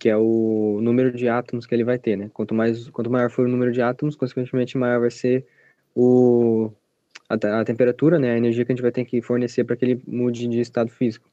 que 0.00 0.08
é 0.08 0.16
o 0.16 0.80
número 0.82 1.12
de 1.12 1.28
átomos 1.28 1.66
que 1.66 1.74
ele 1.74 1.84
vai 1.84 1.98
ter, 1.98 2.16
né? 2.16 2.30
Quanto 2.32 2.54
mais, 2.54 2.88
quanto 2.88 3.10
maior 3.10 3.30
for 3.30 3.46
o 3.46 3.48
número 3.48 3.70
de 3.70 3.82
átomos, 3.82 4.16
consequentemente 4.16 4.78
maior 4.78 4.98
vai 4.98 5.10
ser 5.10 5.44
o 5.94 6.72
a, 7.28 7.60
a 7.60 7.64
temperatura, 7.64 8.18
né? 8.18 8.32
A 8.32 8.38
energia 8.38 8.64
que 8.64 8.72
a 8.72 8.74
gente 8.74 8.82
vai 8.82 8.90
ter 8.90 9.04
que 9.04 9.20
fornecer 9.20 9.62
para 9.62 9.76
que 9.76 9.84
ele 9.84 10.02
mude 10.06 10.48
de 10.48 10.58
estado 10.58 10.90
físico. 10.90 11.28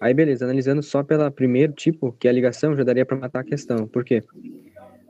Aí, 0.00 0.14
beleza, 0.14 0.44
analisando 0.44 0.84
só 0.84 1.02
pela 1.02 1.32
primeiro 1.32 1.72
tipo, 1.72 2.12
que 2.12 2.28
é 2.28 2.30
a 2.30 2.34
ligação, 2.34 2.76
já 2.76 2.84
daria 2.84 3.04
para 3.04 3.16
matar 3.16 3.40
a 3.40 3.44
questão. 3.44 3.88
Por 3.88 4.04
quê? 4.04 4.22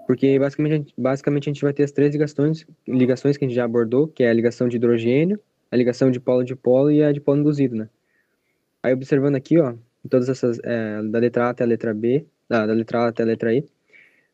Porque 0.07 0.39
basicamente, 0.39 0.95
basicamente 0.97 1.51
a 1.51 1.53
gente 1.53 1.63
vai 1.63 1.73
ter 1.75 1.83
as 1.83 1.93
três 1.93 2.13
ligações, 2.13 2.67
ligações 2.89 3.37
que 3.37 3.45
a 3.45 3.49
gente 3.49 3.57
já 3.57 3.65
abordou, 3.65 4.09
que 4.09 4.25
é 4.25 4.31
a 4.31 4.33
ligação 4.33 4.69
de 4.69 4.77
hidrogênio, 4.77 5.39
a 5.71 5.77
ligação 5.77 6.11
de 6.11 6.19
polo-dipolo 6.19 6.91
e 6.91 7.03
a 7.03 7.13
de 7.13 7.21
polo 7.21 7.41
induzido, 7.41 7.77
né? 7.77 7.91
Aí 8.83 8.95
observando 8.95 9.35
aqui, 9.35 9.59
ó, 9.59 9.75
todas 10.09 10.31
essas, 10.31 10.59
é, 10.63 11.03
da 11.03 11.19
letra 11.19 11.47
A 11.47 11.51
até 11.51 11.65
a 11.65 11.67
letra 11.67 11.93
B, 11.93 12.27
da, 12.67 12.73
letra 12.73 13.01
A 13.01 13.09
até 13.09 13.23
a 13.23 13.27
letra 13.27 13.55
I, 13.55 13.65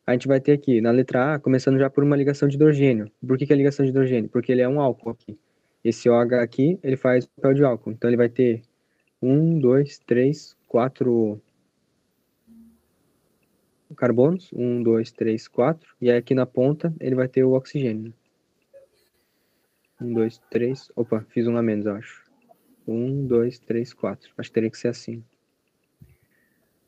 a 0.06 0.12
gente 0.12 0.28
vai 0.28 0.40
ter 0.40 0.52
aqui, 0.52 0.80
na 0.80 0.90
letra 0.90 1.34
A, 1.34 1.38
começando 1.38 1.78
já 1.78 1.88
por 1.88 2.02
uma 2.04 2.16
ligação 2.16 2.48
de 2.48 2.56
hidrogênio. 2.56 3.10
Por 3.26 3.38
que, 3.38 3.46
que 3.46 3.52
é 3.52 3.56
ligação 3.56 3.84
de 3.84 3.90
hidrogênio? 3.90 4.28
Porque 4.28 4.50
ele 4.50 4.60
é 4.60 4.68
um 4.68 4.80
álcool 4.80 5.10
aqui. 5.10 5.38
Esse 5.84 6.10
OH 6.10 6.42
aqui, 6.42 6.78
ele 6.82 6.96
faz 6.96 7.24
o 7.24 7.30
papel 7.30 7.54
de 7.54 7.64
álcool. 7.64 7.92
Então, 7.92 8.10
ele 8.10 8.16
vai 8.16 8.28
ter 8.28 8.62
um, 9.22 9.58
dois, 9.58 9.98
três, 9.98 10.56
quatro 10.66 11.40
carbonos. 13.96 14.50
Um, 14.52 14.82
dois, 14.82 15.10
três, 15.10 15.48
quatro. 15.48 15.94
E 16.00 16.10
aí, 16.10 16.18
aqui 16.18 16.34
na 16.34 16.44
ponta, 16.44 16.92
ele 17.00 17.14
vai 17.14 17.28
ter 17.28 17.44
o 17.44 17.52
oxigênio. 17.52 18.12
Um, 20.00 20.12
dois, 20.12 20.38
três. 20.50 20.90
Opa, 20.96 21.24
fiz 21.30 21.46
um 21.46 21.56
a 21.56 21.62
menos, 21.62 21.86
eu 21.86 21.94
acho. 21.94 22.24
Um, 22.86 23.26
dois, 23.26 23.58
três, 23.58 23.92
quatro. 23.94 24.32
Acho 24.36 24.50
que 24.50 24.54
teria 24.54 24.70
que 24.70 24.78
ser 24.78 24.88
assim. 24.88 25.22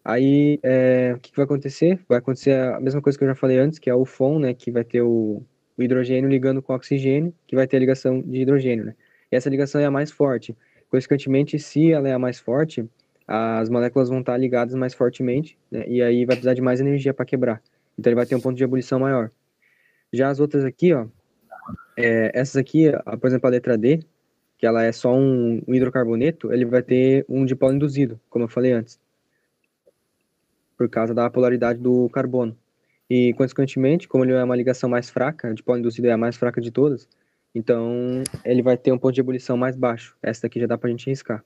Aí, 0.05 0.59
é, 0.65 1.13
o 1.15 1.21
que, 1.21 1.31
que, 1.31 1.37
vai 1.37 1.45
acontecer? 1.45 2.01
Vai 2.09 2.19
acontecer 2.19 2.53
a 2.53 2.81
mesma 2.81 3.01
coisa 3.01 3.17
que 3.17 3.23
eu 3.25 3.29
já 3.29 3.35
falei 3.37 3.59
antes, 3.59 3.79
que 3.79 3.89
é 3.89 3.95
o 3.95 4.05
FON, 4.05 4.39
né, 4.41 4.53
que 4.53 4.71
vai 4.71 4.83
ter 4.83 5.01
o, 5.03 5.43
o 5.77 5.83
hidrogênio 5.83 6.29
ligando 6.29 6.61
com 6.61 6.73
o 6.73 6.77
oxigênio, 6.77 7.33
que 7.47 7.55
vai 7.55 7.69
ter 7.69 7.77
a 7.77 7.81
ligação 7.81 8.21
de 8.21 8.41
hidrogênio, 8.41 8.85
né? 8.85 8.95
E 9.31 9.37
essa 9.37 9.49
ligação 9.49 9.81
é 9.81 9.85
a 9.85 9.91
mais 9.91 10.11
forte. 10.11 10.57
Consequentemente, 10.91 11.59
se 11.59 11.93
ela 11.93 12.09
é 12.09 12.13
a 12.13 12.19
mais 12.19 12.41
forte, 12.41 12.85
as 13.27 13.71
moléculas 13.71 14.09
vão 14.09 14.21
estar 14.21 14.37
ligadas 14.37 14.75
mais 14.75 14.93
fortemente, 14.93 15.57
né, 15.71 15.85
e 15.87 16.03
aí 16.03 16.27
vai 16.27 16.35
precisar 16.35 16.55
de 16.55 16.63
mais 16.63 16.81
energia 16.81 17.15
para 17.15 17.25
quebrar. 17.25 17.63
Então, 17.97 18.11
ele 18.11 18.17
vai 18.17 18.27
ter 18.27 18.35
um 18.35 18.41
ponto 18.41 18.57
de 18.57 18.65
ebulição 18.65 18.99
maior. 18.99 19.31
Já 20.13 20.31
as 20.31 20.41
outras 20.41 20.65
aqui, 20.65 20.93
ó, 20.93 21.07
é, 21.97 22.33
essas 22.35 22.57
aqui, 22.57 22.91
por 23.21 23.29
exemplo, 23.29 23.47
a 23.47 23.51
letra 23.51 23.79
D, 23.79 24.01
que 24.59 24.67
ela 24.67 24.83
é 24.83 24.91
só 24.91 25.15
um, 25.15 25.63
um 25.67 25.75
hidrocarboneto, 25.75 26.53
ele 26.53 26.65
vai 26.65 26.83
ter 26.83 27.25
um 27.29 27.45
dipolo 27.45 27.75
induzido, 27.75 28.21
como 28.29 28.45
eu 28.45 28.49
falei 28.49 28.73
antes 28.73 29.01
por 30.77 30.89
causa 30.89 31.15
da 31.15 31.29
polaridade 31.31 31.79
do 31.79 32.09
carbono. 32.11 32.57
E, 33.09 33.35
consequentemente, 33.35 34.09
como 34.09 34.25
ele 34.25 34.33
é 34.33 34.43
uma 34.43 34.57
ligação 34.57 34.89
mais 34.89 35.11
fraca, 35.11 35.53
de 35.53 35.63
polo 35.63 35.79
induzido 35.79 36.09
é 36.09 36.13
a 36.13 36.17
mais 36.17 36.37
fraca 36.37 36.61
de 36.61 36.71
todas, 36.71 37.09
então 37.55 38.23
ele 38.45 38.63
vai 38.63 38.77
ter 38.77 38.93
um 38.93 38.99
ponto 38.99 39.15
de 39.15 39.21
ebulição 39.21 39.57
mais 39.57 39.77
baixo. 39.77 40.17
Essa 40.23 40.43
daqui 40.43 40.59
já 40.59 40.67
dá 40.67 40.79
para 40.79 40.89
a 40.89 40.91
gente 40.91 41.09
riscar. 41.11 41.43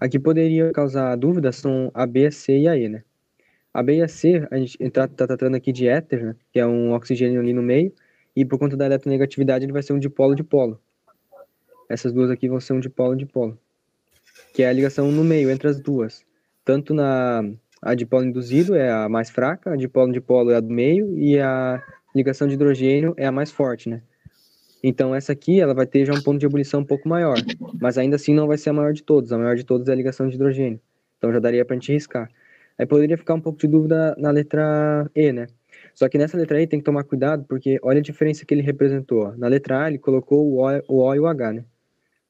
Aqui 0.00 0.18
poderia 0.18 0.72
causar 0.72 1.16
dúvida 1.16 1.52
são 1.52 1.90
a 1.94 2.06
B, 2.06 2.30
C 2.30 2.58
e 2.58 2.68
a 2.68 2.76
E, 2.76 2.88
né? 2.88 3.02
A 3.72 3.82
B 3.82 3.96
e 3.96 4.02
a 4.02 4.08
C, 4.08 4.46
a 4.50 4.56
gente 4.56 4.76
está 4.80 5.06
tá 5.06 5.26
tratando 5.26 5.54
aqui 5.54 5.72
de 5.72 5.86
éter, 5.86 6.24
né? 6.24 6.36
Que 6.52 6.58
é 6.58 6.66
um 6.66 6.92
oxigênio 6.92 7.40
ali 7.40 7.52
no 7.52 7.62
meio, 7.62 7.92
e 8.34 8.44
por 8.44 8.58
conta 8.58 8.76
da 8.76 8.86
eletronegatividade 8.86 9.64
ele 9.64 9.72
vai 9.72 9.82
ser 9.82 9.92
um 9.92 9.98
dipolo-dipolo. 9.98 10.80
Essas 11.88 12.12
duas 12.12 12.30
aqui 12.30 12.48
vão 12.48 12.60
ser 12.60 12.72
um 12.72 12.80
dipolo-dipolo. 12.80 13.58
Que 14.52 14.62
é 14.62 14.68
a 14.68 14.72
ligação 14.72 15.10
no 15.12 15.24
meio 15.24 15.50
entre 15.50 15.68
as 15.68 15.80
duas. 15.80 16.24
Tanto 16.64 16.92
na 16.92 17.42
a 17.82 17.94
dipolo 17.94 18.24
induzido 18.24 18.74
é 18.74 18.90
a 18.90 19.08
mais 19.08 19.30
fraca, 19.30 19.72
a 19.72 19.76
dipolo-dipolo 19.76 20.50
é 20.50 20.56
a 20.56 20.60
do 20.60 20.70
meio 20.70 21.16
e 21.18 21.38
a 21.38 21.82
ligação 22.14 22.48
de 22.48 22.54
hidrogênio 22.54 23.14
é 23.16 23.26
a 23.26 23.32
mais 23.32 23.50
forte, 23.50 23.88
né? 23.88 24.02
Então 24.82 25.14
essa 25.14 25.32
aqui, 25.32 25.60
ela 25.60 25.74
vai 25.74 25.86
ter 25.86 26.04
já 26.04 26.12
um 26.12 26.22
ponto 26.22 26.38
de 26.38 26.46
ebulição 26.46 26.80
um 26.80 26.84
pouco 26.84 27.08
maior, 27.08 27.36
mas 27.80 27.98
ainda 27.98 28.16
assim 28.16 28.34
não 28.34 28.46
vai 28.46 28.56
ser 28.56 28.70
a 28.70 28.72
maior 28.72 28.92
de 28.92 29.02
todos. 29.02 29.32
A 29.32 29.38
maior 29.38 29.56
de 29.56 29.64
todos 29.64 29.88
é 29.88 29.92
a 29.92 29.94
ligação 29.94 30.28
de 30.28 30.36
hidrogênio. 30.36 30.80
Então 31.18 31.32
já 31.32 31.38
daria 31.38 31.64
para 31.64 31.74
a 31.74 31.78
gente 31.78 31.92
riscar. 31.92 32.30
Aí 32.78 32.86
poderia 32.86 33.16
ficar 33.16 33.34
um 33.34 33.40
pouco 33.40 33.58
de 33.58 33.66
dúvida 33.66 34.14
na 34.18 34.30
letra 34.30 35.10
E, 35.14 35.32
né? 35.32 35.46
Só 35.94 36.08
que 36.08 36.18
nessa 36.18 36.36
letra 36.36 36.58
aí 36.58 36.66
tem 36.66 36.78
que 36.78 36.84
tomar 36.84 37.04
cuidado, 37.04 37.44
porque 37.48 37.78
olha 37.82 37.98
a 37.98 38.02
diferença 38.02 38.44
que 38.44 38.52
ele 38.52 38.62
representou. 38.62 39.36
Na 39.36 39.48
letra 39.48 39.84
A 39.84 39.88
ele 39.88 39.98
colocou 39.98 40.46
o 40.46 40.60
O, 40.60 40.82
o 40.88 41.02
o 41.02 41.14
e 41.14 41.20
o 41.20 41.26
H, 41.26 41.52
né? 41.52 41.64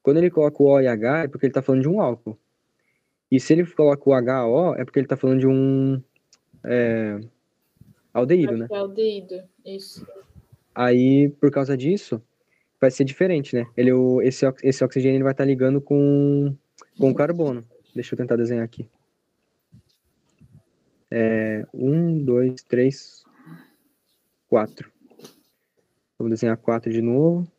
Quando 0.01 0.17
ele 0.17 0.29
coloca 0.29 0.63
o 0.63 0.67
O 0.67 0.81
e 0.81 0.87
H 0.87 1.23
é 1.23 1.27
porque 1.27 1.45
ele 1.45 1.51
está 1.51 1.61
falando 1.61 1.81
de 1.81 1.89
um 1.89 1.99
álcool. 1.99 2.37
E 3.31 3.39
se 3.39 3.53
ele 3.53 3.65
coloca 3.65 4.09
o 4.09 4.13
HO 4.13 4.75
é 4.75 4.85
porque 4.85 4.99
ele 4.99 5.05
está 5.05 5.17
falando 5.17 5.39
de 5.39 5.47
um 5.47 6.01
é, 6.63 7.19
aldeído, 8.13 8.57
né? 8.57 8.67
É 8.71 8.77
aldeído, 8.77 9.43
isso. 9.65 10.07
Aí, 10.73 11.29
por 11.39 11.51
causa 11.51 11.75
disso, 11.75 12.21
vai 12.79 12.91
ser 12.91 13.03
diferente, 13.03 13.55
né? 13.55 13.65
Ele, 13.75 13.91
o, 13.91 14.21
esse, 14.21 14.45
esse 14.63 14.83
oxigênio 14.83 15.17
ele 15.17 15.23
vai 15.23 15.33
estar 15.33 15.45
ligando 15.45 15.81
com, 15.81 16.55
com 16.97 17.09
o 17.09 17.15
carbono. 17.15 17.65
Deixa 17.93 18.13
eu 18.13 18.17
tentar 18.17 18.35
desenhar 18.35 18.63
aqui. 18.63 18.87
É, 21.09 21.65
um, 21.73 22.23
dois, 22.23 22.61
três, 22.63 23.23
quatro. 24.47 24.91
Vou 26.17 26.29
desenhar 26.29 26.57
quatro 26.57 26.91
de 26.91 27.01
novo. 27.01 27.49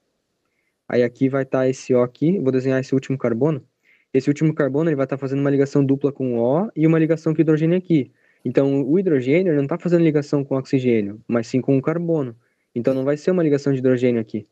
Aí 0.88 1.02
aqui 1.02 1.28
vai 1.28 1.42
estar 1.42 1.68
esse 1.68 1.94
O 1.94 2.02
aqui. 2.02 2.38
Vou 2.38 2.52
desenhar 2.52 2.80
esse 2.80 2.94
último 2.94 3.18
carbono. 3.18 3.64
Esse 4.12 4.28
último 4.28 4.54
carbono 4.54 4.88
ele 4.88 4.96
vai 4.96 5.04
estar 5.04 5.18
fazendo 5.18 5.40
uma 5.40 5.50
ligação 5.50 5.84
dupla 5.84 6.10
com 6.10 6.38
o 6.38 6.40
O 6.40 6.70
e 6.74 6.86
uma 6.86 6.98
ligação 6.98 7.34
com 7.34 7.38
o 7.38 7.42
hidrogênio 7.42 7.76
aqui. 7.76 8.10
Então, 8.44 8.82
o 8.82 8.98
hidrogênio 8.98 9.54
não 9.54 9.64
está 9.64 9.78
fazendo 9.78 10.02
ligação 10.02 10.44
com 10.44 10.54
o 10.54 10.58
oxigênio, 10.58 11.20
mas 11.26 11.46
sim 11.46 11.60
com 11.60 11.76
o 11.76 11.82
carbono. 11.82 12.34
Então, 12.74 12.94
não 12.94 13.04
vai 13.04 13.16
ser 13.16 13.30
uma 13.30 13.42
ligação 13.42 13.72
de 13.72 13.80
hidrogênio 13.80 14.20
aqui. 14.20 14.46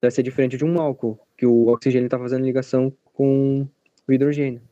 Vai 0.00 0.10
ser 0.10 0.22
diferente 0.22 0.56
de 0.56 0.64
um 0.64 0.80
álcool, 0.80 1.18
que 1.36 1.44
o 1.44 1.66
oxigênio 1.66 2.06
está 2.06 2.18
fazendo 2.18 2.44
ligação 2.44 2.92
com 3.12 3.68
o 4.08 4.12
hidrogênio. 4.12 4.62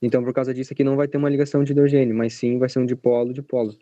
Então, 0.00 0.24
por 0.24 0.32
causa 0.32 0.52
disso 0.52 0.72
aqui, 0.72 0.82
não 0.82 0.96
vai 0.96 1.06
ter 1.06 1.18
uma 1.18 1.28
ligação 1.28 1.62
de 1.62 1.70
hidrogênio, 1.70 2.14
mas 2.14 2.34
sim 2.34 2.58
vai 2.58 2.68
ser 2.68 2.80
um 2.80 2.86
dipolo-dipolo, 2.86 3.76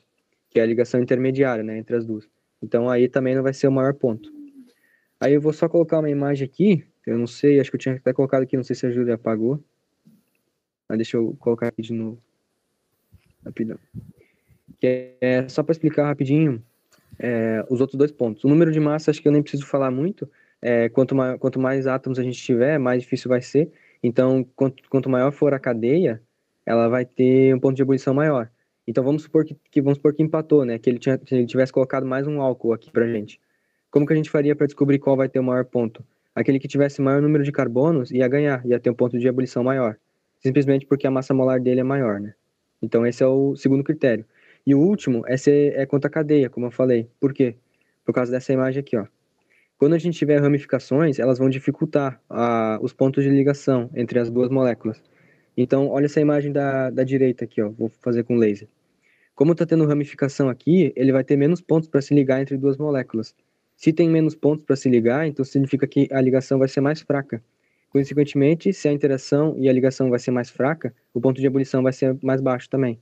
que 0.51 0.61
é 0.61 0.62
a 0.62 0.66
ligação 0.66 1.01
intermediária, 1.01 1.64
né, 1.64 1.78
entre 1.78 1.97
as 1.97 2.05
duas. 2.05 2.28
Então, 2.62 2.91
aí 2.91 3.09
também 3.09 3.34
não 3.34 3.43
vai 3.43 3.55
ser 3.55 3.68
o 3.68 3.72
maior 3.72 3.95
ponto. 3.95 4.30
Aí 5.18 5.32
eu 5.32 5.41
vou 5.41 5.53
só 5.53 5.68
colocar 5.68 5.99
uma 5.99 6.11
imagem 6.11 6.45
aqui, 6.45 6.84
eu 7.11 7.18
não 7.18 7.26
sei, 7.26 7.61
acho 7.61 7.70
que 7.70 7.76
eu 7.76 7.80
tinha 7.80 7.94
até 7.94 8.12
colocado 8.12 8.42
aqui, 8.42 8.56
não 8.56 8.64
sei 8.64 8.76
se 8.76 8.86
a 8.86 8.90
Júlia 8.90 9.14
apagou. 9.14 9.62
Mas 10.88 10.98
deixa 10.98 11.16
eu 11.16 11.36
colocar 11.38 11.68
aqui 11.68 11.82
de 11.82 11.92
novo. 11.92 12.18
Rapidão. 13.44 13.78
Que 14.78 15.14
é 15.20 15.48
só 15.48 15.62
para 15.62 15.72
explicar 15.72 16.06
rapidinho 16.06 16.62
é, 17.18 17.64
os 17.68 17.80
outros 17.80 17.98
dois 17.98 18.11
pontos. 18.11 18.44
O 18.44 18.48
número 18.48 18.72
de 18.72 18.80
massa, 18.80 19.11
acho 19.11 19.20
que 19.20 19.28
eu 19.28 19.32
nem 19.32 19.42
preciso 19.42 19.66
falar 19.66 19.90
muito. 19.90 20.28
É, 20.62 20.88
quanto, 20.88 21.14
ma 21.14 21.38
quanto 21.38 21.58
mais 21.58 21.86
átomos 21.86 22.18
a 22.18 22.22
gente 22.22 22.42
tiver, 22.42 22.78
mais 22.78 23.02
difícil 23.02 23.28
vai 23.28 23.40
ser. 23.40 23.70
Então, 24.02 24.44
quanto, 24.56 24.82
quanto 24.88 25.08
maior 25.08 25.30
for 25.32 25.54
a 25.54 25.58
cadeia, 25.58 26.22
ela 26.64 26.88
vai 26.88 27.04
ter 27.04 27.54
um 27.54 27.61
ponto 27.61 27.76
de 27.76 27.82
ebulição 27.82 28.14
maior. 28.14 28.50
Então, 28.86 29.04
vamos 29.04 29.22
supor 29.22 29.44
que, 29.44 29.56
que 29.70 29.80
vamos 29.80 29.98
supor 29.98 30.14
que 30.14 30.22
empatou, 30.22 30.64
né? 30.64 30.78
Que 30.78 30.90
ele, 30.90 30.98
tinha, 30.98 31.20
ele 31.30 31.46
tivesse 31.46 31.72
colocado 31.72 32.06
mais 32.06 32.26
um 32.26 32.40
álcool 32.40 32.72
aqui 32.72 32.90
pra 32.90 33.06
gente. 33.06 33.40
Como 33.90 34.06
que 34.06 34.12
a 34.12 34.16
gente 34.16 34.30
faria 34.30 34.56
para 34.56 34.66
descobrir 34.66 34.98
qual 34.98 35.16
vai 35.16 35.28
ter 35.28 35.38
o 35.38 35.44
maior 35.44 35.64
ponto? 35.64 36.04
Aquele 36.35 36.59
que 36.59 36.68
tivesse 36.68 37.03
maior 37.03 37.20
número 37.20 37.43
de 37.43 37.53
carbonos 37.53 38.11
ia 38.11 38.28
ganhar, 38.28 38.64
ia 38.66 38.78
ter 38.78 38.91
um 38.91 38.95
ponto 38.95 39.18
de 39.18 39.26
ebulição 39.26 39.64
maior. 39.64 39.97
Simplesmente 40.39 40.87
porque 40.87 41.07
a 41.07 41.11
massa 41.11 41.35
molar 41.35 41.61
dele 41.61 41.81
é 41.81 41.85
maior, 41.85 42.20
né? 42.20 42.35
Então, 42.81 43.07
esse 43.07 43.22
é 43.22 43.26
o 43.26 43.55
segundo 43.57 43.85
critério. 43.85 44.24
E 44.66 44.74
o 44.74 44.78
último 44.78 45.22
é, 45.26 45.37
ser, 45.37 45.74
é 45.76 45.85
quanto 45.87 46.07
à 46.07 46.11
cadeia, 46.11 46.49
como 46.49 46.66
eu 46.66 46.70
falei. 46.70 47.09
Por 47.18 47.33
quê? 47.35 47.57
Por 48.05 48.14
causa 48.14 48.33
dessa 48.33 48.53
imagem 48.53 48.81
aqui, 48.81 48.97
ó. 48.97 49.07
Quando 49.76 49.95
a 49.95 49.99
gente 49.99 50.18
tiver 50.18 50.41
ramificações, 50.41 51.18
elas 51.18 51.39
vão 51.39 51.49
dificultar 51.49 52.20
a, 52.28 52.78
os 52.83 52.93
pontos 52.93 53.24
de 53.24 53.31
ligação 53.31 53.91
entre 53.95 54.18
as 54.18 54.31
duas 54.31 54.51
moléculas. 54.51 55.03
Então, 55.57 55.89
olha 55.89 56.07
essa 56.07 56.20
imagem 56.20 56.53
da, 56.53 56.91
da 56.91 57.03
direita 57.03 57.45
aqui, 57.45 57.61
ó. 57.61 57.70
Vou 57.70 57.91
fazer 58.01 58.24
com 58.24 58.37
laser. 58.37 58.68
Como 59.35 59.53
está 59.53 59.64
tendo 59.64 59.87
ramificação 59.87 60.49
aqui, 60.49 60.93
ele 60.95 61.12
vai 61.12 61.24
ter 61.24 61.37
menos 61.37 61.62
pontos 61.62 61.89
para 61.89 62.03
se 62.03 62.14
ligar 62.14 62.43
entre 62.43 62.59
duas 62.59 62.76
moléculas. 62.76 63.35
Se 63.81 63.95
tem 63.95 64.11
menos 64.11 64.35
pontos 64.35 64.66
para 64.66 64.76
se 64.76 64.91
ligar, 64.91 65.26
então 65.26 65.43
significa 65.43 65.87
que 65.87 66.07
a 66.12 66.20
ligação 66.20 66.59
vai 66.59 66.68
ser 66.68 66.83
mais 66.83 67.01
fraca. 67.01 67.43
Consequentemente, 67.89 68.74
se 68.74 68.87
a 68.87 68.93
interação 68.93 69.55
e 69.57 69.70
a 69.70 69.72
ligação 69.72 70.11
vai 70.11 70.18
ser 70.18 70.33
mais 70.33 70.51
fraca, 70.51 70.95
o 71.14 71.20
ponto 71.20 71.41
de 71.41 71.47
ebulição 71.47 71.83
vai 71.83 71.95
ser 71.95 72.14
mais 72.22 72.43
baixo 72.43 72.68
também. 72.68 73.01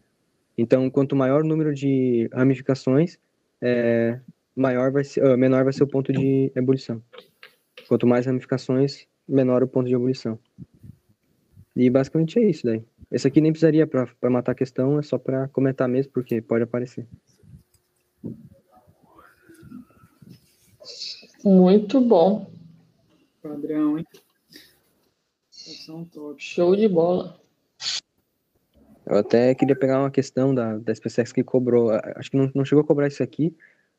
Então, 0.56 0.88
quanto 0.88 1.16
maior 1.16 1.42
o 1.42 1.44
número 1.44 1.74
de 1.74 2.30
ramificações, 2.32 3.18
é, 3.60 4.20
maior 4.54 4.92
vai 4.92 5.02
ser, 5.02 5.26
ah, 5.26 5.36
menor 5.36 5.64
vai 5.64 5.72
ser 5.72 5.82
o 5.82 5.88
ponto 5.88 6.12
de 6.12 6.52
ebulição. 6.54 7.02
Quanto 7.88 8.06
mais 8.06 8.26
ramificações, 8.26 9.08
menor 9.28 9.64
o 9.64 9.66
ponto 9.66 9.88
de 9.88 9.96
ebulição. 9.96 10.38
E 11.74 11.90
basicamente 11.90 12.38
é 12.38 12.48
isso 12.48 12.64
daí. 12.64 12.84
Esse 13.10 13.26
aqui 13.26 13.40
nem 13.40 13.50
precisaria 13.50 13.84
para 13.84 14.30
matar 14.30 14.52
a 14.52 14.54
questão, 14.54 14.96
é 14.96 15.02
só 15.02 15.18
para 15.18 15.48
comentar 15.48 15.88
mesmo, 15.88 16.12
porque 16.12 16.40
pode 16.40 16.62
aparecer. 16.62 17.04
Muito 21.44 22.00
bom. 22.00 22.50
Padrão, 23.42 23.98
hein? 23.98 24.06
Estação 25.50 26.04
top. 26.04 26.42
Show 26.42 26.74
de 26.74 26.88
bola. 26.88 27.40
Eu 29.06 29.16
até 29.16 29.54
queria 29.54 29.74
pegar 29.74 30.00
uma 30.00 30.10
questão 30.10 30.54
da, 30.54 30.76
da 30.76 30.94
SpaceX 30.94 31.32
que 31.32 31.42
cobrou, 31.42 31.90
acho 32.16 32.30
que 32.30 32.36
não, 32.36 32.50
não 32.54 32.64
chegou 32.64 32.82
a 32.82 32.86
cobrar 32.86 33.06
isso 33.06 33.22
aqui, 33.22 33.56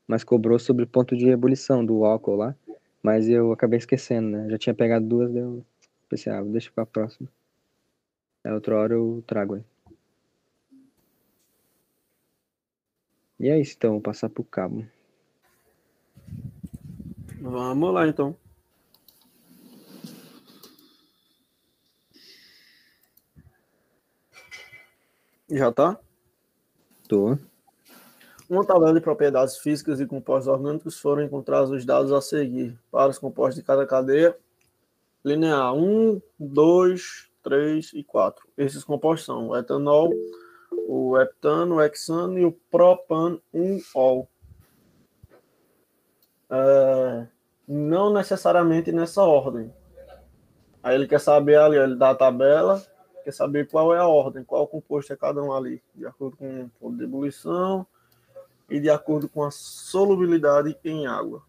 mas 0.08 0.24
cobrou 0.24 0.60
sobre 0.60 0.84
o 0.84 0.88
ponto 0.88 1.18
de 1.18 1.30
ebulição 1.30 1.84
do 1.84 2.06
álcool 2.06 2.36
lá, 2.36 2.56
mas 3.02 3.28
eu 3.28 3.52
acabei 3.52 3.80
esquecendo, 3.80 4.30
né? 4.30 4.50
Já 4.50 4.58
tinha 4.60 4.74
pegado 4.74 5.08
duas, 5.08 5.32
daí 5.32 5.42
eu 5.42 5.66
pensei, 6.08 6.32
ah, 6.32 6.44
deixa 6.44 6.72
pra 6.72 6.86
próxima. 6.86 7.28
É 8.44 8.54
outra 8.54 8.78
hora 8.78 8.94
eu 8.94 9.24
trago 9.26 9.56
aí. 9.56 9.64
E 13.40 13.50
é 13.50 13.60
isso, 13.60 13.74
então, 13.78 13.94
vou 13.94 14.02
passar 14.02 14.30
pro 14.30 14.44
cabo. 14.44 14.86
Vamos 17.42 17.94
lá, 17.94 18.08
então. 18.08 18.36
Já 25.50 25.72
tá? 25.72 25.98
Tô. 27.08 27.38
Uma 28.50 28.66
tabela 28.66 28.94
de 28.94 29.02
propriedades 29.02 29.58
físicas 29.58 30.00
e 30.00 30.06
compostos 30.06 30.48
orgânicos 30.48 31.00
foram 31.00 31.24
encontrados 31.24 31.72
os 31.72 31.86
dados 31.86 32.12
a 32.12 32.20
seguir 32.20 32.78
para 32.92 33.10
os 33.10 33.18
compostos 33.18 33.56
de 33.56 33.64
cada 33.64 33.86
cadeia 33.86 34.36
linear 35.24 35.74
1, 35.74 36.22
2, 36.40 37.30
3 37.42 37.92
e 37.94 38.04
4. 38.04 38.48
Esses 38.58 38.84
compostos 38.84 39.26
são 39.26 39.50
o 39.50 39.58
etanol, 39.58 40.12
o 40.88 41.18
heptano, 41.18 41.76
o 41.76 41.82
hexano 41.82 42.38
e 42.38 42.46
o 42.46 42.52
propan-1-ol. 42.70 44.28
É, 46.50 47.28
não 47.68 48.12
necessariamente 48.12 48.92
nessa 48.92 49.22
ordem. 49.22 49.74
Aí 50.82 50.96
ele 50.96 51.08
quer 51.08 51.20
saber 51.20 51.58
ali, 51.58 51.78
ele 51.78 51.96
dá 51.96 52.12
a 52.12 52.16
tabela, 52.16 52.82
quer 53.24 53.34
saber 53.34 53.68
qual 53.68 53.94
é 53.94 54.00
a 54.00 54.08
ordem, 54.08 54.44
qual 54.44 54.68
composto 54.68 55.14
é 55.14 55.16
cada 55.16 55.42
um 55.44 55.54
ali, 55.54 55.84
de 55.94 56.06
acordo 56.06 56.38
com 56.38 56.64
o 56.64 56.70
ponto 56.80 56.98
de 56.98 57.04
ebulição 57.04 57.86
e 58.70 58.80
de 58.80 58.90
acordo 58.90 59.28
com 59.28 59.44
a 59.44 59.52
solubilidade 59.52 60.78
em 60.84 61.06
água. 61.06 61.44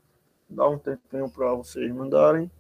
Dá 0.48 0.68
um 0.68 0.78
tempinho 0.78 1.30
para 1.30 1.55
vocês 1.55 1.90
mandarem. 1.92 2.51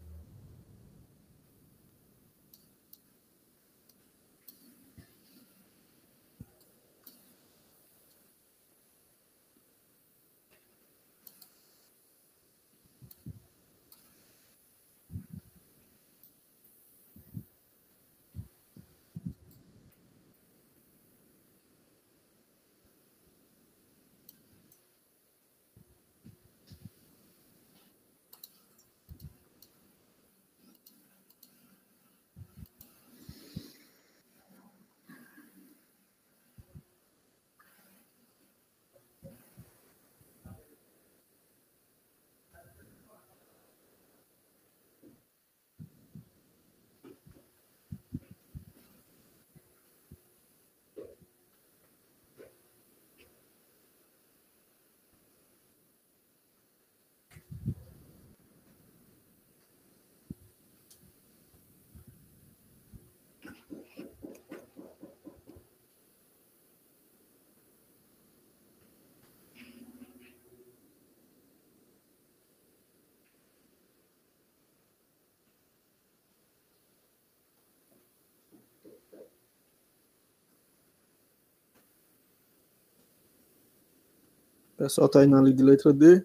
O 84.80 84.82
pessoal 84.82 85.06
está 85.08 85.20
aí 85.20 85.26
na 85.26 85.42
de 85.42 85.62
letra 85.62 85.92
D. 85.92 86.24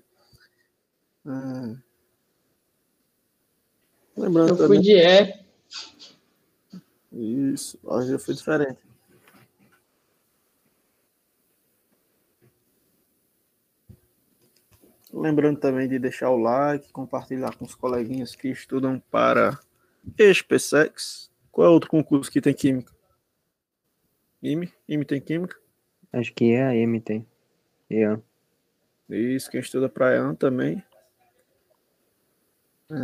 Ah. 1.25 1.75
Lembrando, 4.15 4.57
eu 4.57 4.67
fui 4.67 4.79
de 4.79 4.93
E. 4.93 5.44
Hoje 7.85 8.13
eu 8.13 8.19
fui 8.19 8.33
diferente. 8.33 8.79
Lembrando 15.13 15.59
também 15.59 15.87
de 15.87 15.99
deixar 15.99 16.31
o 16.31 16.37
like, 16.37 16.91
compartilhar 16.91 17.55
com 17.55 17.63
os 17.63 17.75
coleguinhas 17.75 18.35
que 18.35 18.49
estudam 18.49 18.99
para 19.11 19.59
SPSEX. 20.17 21.31
Qual 21.51 21.67
é 21.67 21.69
outro 21.69 21.89
concurso 21.89 22.31
que 22.31 22.41
tem 22.41 22.55
química? 22.55 22.91
IME? 24.41 24.73
IME 24.89 25.05
tem 25.05 25.21
química? 25.21 25.55
Acho 26.11 26.33
que 26.33 26.53
é 26.53 26.65
a 26.65 26.75
M 26.75 26.99
tem. 26.99 27.25
É. 27.89 28.17
Isso, 29.09 29.51
quem 29.51 29.59
estuda 29.59 29.87
para 29.87 30.15
EAN 30.15 30.33
também. 30.33 30.83
É, 32.89 32.95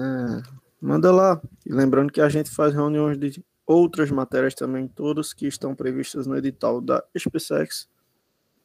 manda 0.81 1.11
lá. 1.11 1.39
E 1.65 1.71
lembrando 1.71 2.11
que 2.11 2.19
a 2.19 2.29
gente 2.29 2.49
faz 2.49 2.73
reuniões 2.73 3.17
de 3.19 3.43
outras 3.71 4.11
matérias 4.11 4.53
também, 4.53 4.87
todas 4.87 5.33
que 5.33 5.47
estão 5.47 5.75
previstas 5.75 6.27
no 6.27 6.35
edital 6.37 6.81
da 6.81 7.03
SpaceX 7.17 7.89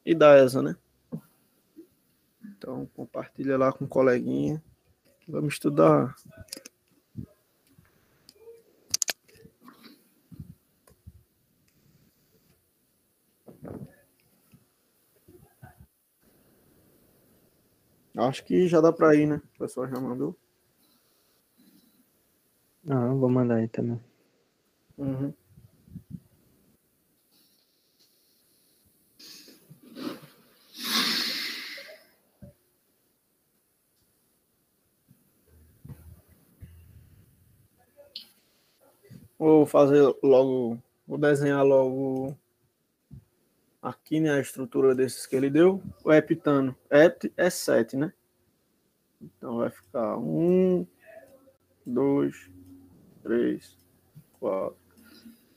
e 0.05 0.15
da 0.15 0.37
ESA, 0.39 0.63
né? 0.63 0.77
Então, 2.45 2.87
compartilha 2.95 3.57
lá 3.59 3.73
com 3.73 3.85
o 3.85 3.89
coleguinha. 3.89 4.63
Vamos 5.29 5.55
estudar. 5.55 6.15
Acho 18.17 18.45
que 18.45 18.67
já 18.67 18.81
dá 18.81 18.93
para 18.93 19.15
ir, 19.15 19.27
né? 19.27 19.43
O 19.55 19.59
pessoal 19.59 19.87
já 19.87 20.01
mandou. 20.01 20.35
Ah, 22.89 23.09
vou 23.09 23.29
mandar 23.29 23.57
aí 23.57 23.69
também. 23.69 24.01
Uhum. 24.99 25.35
Vou 39.39 39.67
fazer 39.67 40.03
logo, 40.23 40.83
vou 41.07 41.19
desenhar 41.19 41.63
logo 41.63 42.37
aqui, 43.83 44.19
né, 44.19 44.33
a 44.33 44.41
estrutura 44.41 44.95
desses 44.95 45.27
que 45.27 45.37
ele 45.37 45.51
deu. 45.51 45.83
O 46.03 46.11
heptano, 46.13 46.75
hept 46.91 47.33
é 47.37 47.51
7, 47.51 47.97
né? 47.97 48.13
Então 49.21 49.59
vai 49.59 49.71
ficar 49.71 50.17
1, 50.17 50.87
2, 51.85 52.51
3, 53.23 53.77
4, 54.41 54.86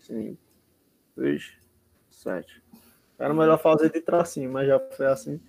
5, 0.09 0.37
6, 1.15 1.53
7. 2.09 2.63
Era 3.19 3.33
melhor 3.33 3.61
fazer 3.61 3.91
de 3.91 4.01
tracinho, 4.01 4.51
mas 4.51 4.67
já 4.67 4.79
foi 4.79 5.05
assim. 5.05 5.39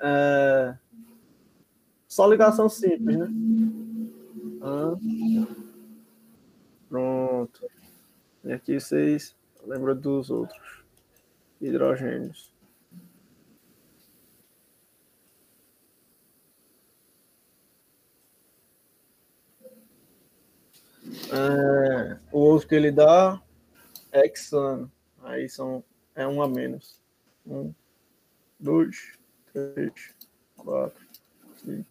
É... 0.00 0.76
Só 2.08 2.26
ligação 2.26 2.68
simples, 2.68 3.16
né? 3.16 3.28
Ah. 4.60 4.96
Pronto. 6.88 7.70
E 8.44 8.52
aqui 8.52 8.80
vocês 8.80 9.36
lembram 9.64 9.96
dos 9.96 10.30
outros 10.30 10.84
hidrogênios. 11.60 12.52
É, 21.32 22.18
o 22.32 22.38
outro 22.38 22.68
que 22.68 22.74
ele 22.74 22.90
dá 22.90 23.40
hexano. 24.14 24.90
Aí 25.22 25.48
são, 25.48 25.82
é 26.14 26.26
um 26.26 26.42
a 26.42 26.48
menos. 26.48 27.00
Um, 27.46 27.72
dois, 28.58 29.18
três, 29.52 30.14
quatro, 30.56 31.06
cinco. 31.56 31.86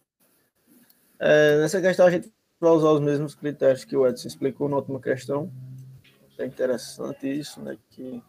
É, 1.20 1.58
nessa 1.60 1.82
questão 1.82 2.06
a 2.06 2.12
gente 2.12 2.32
vai 2.60 2.72
usar 2.72 2.92
os 2.92 3.02
mesmos 3.02 3.36
critérios 3.36 3.86
que 3.86 3.96
o 3.96 4.08
Edson 4.08 4.28
explicou 4.28 4.68
na 4.70 4.78
última 4.78 5.00
questão. 5.00 5.52
É 6.38 6.46
interessante 6.46 7.28
isso, 7.28 7.62
né? 7.62 7.78
Que 7.92 8.22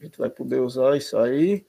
a 0.00 0.04
gente 0.04 0.18
vai 0.18 0.30
poder 0.30 0.60
usar 0.60 0.96
isso 0.96 1.16
aí. 1.16 1.66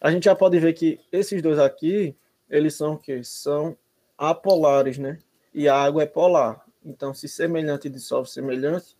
A 0.00 0.10
gente 0.10 0.24
já 0.24 0.34
pode 0.34 0.58
ver 0.58 0.74
que 0.74 1.00
esses 1.10 1.40
dois 1.40 1.58
aqui, 1.58 2.14
eles 2.50 2.74
são 2.74 2.94
o 2.94 2.98
quê? 2.98 3.22
São 3.24 3.76
apolares, 4.18 4.98
né? 4.98 5.18
E 5.52 5.68
a 5.68 5.76
água 5.76 6.02
é 6.02 6.06
polar. 6.06 6.63
Então, 6.84 7.14
se 7.14 7.28
semelhante 7.28 7.88
dissolve 7.88 8.28
semelhante, 8.28 8.96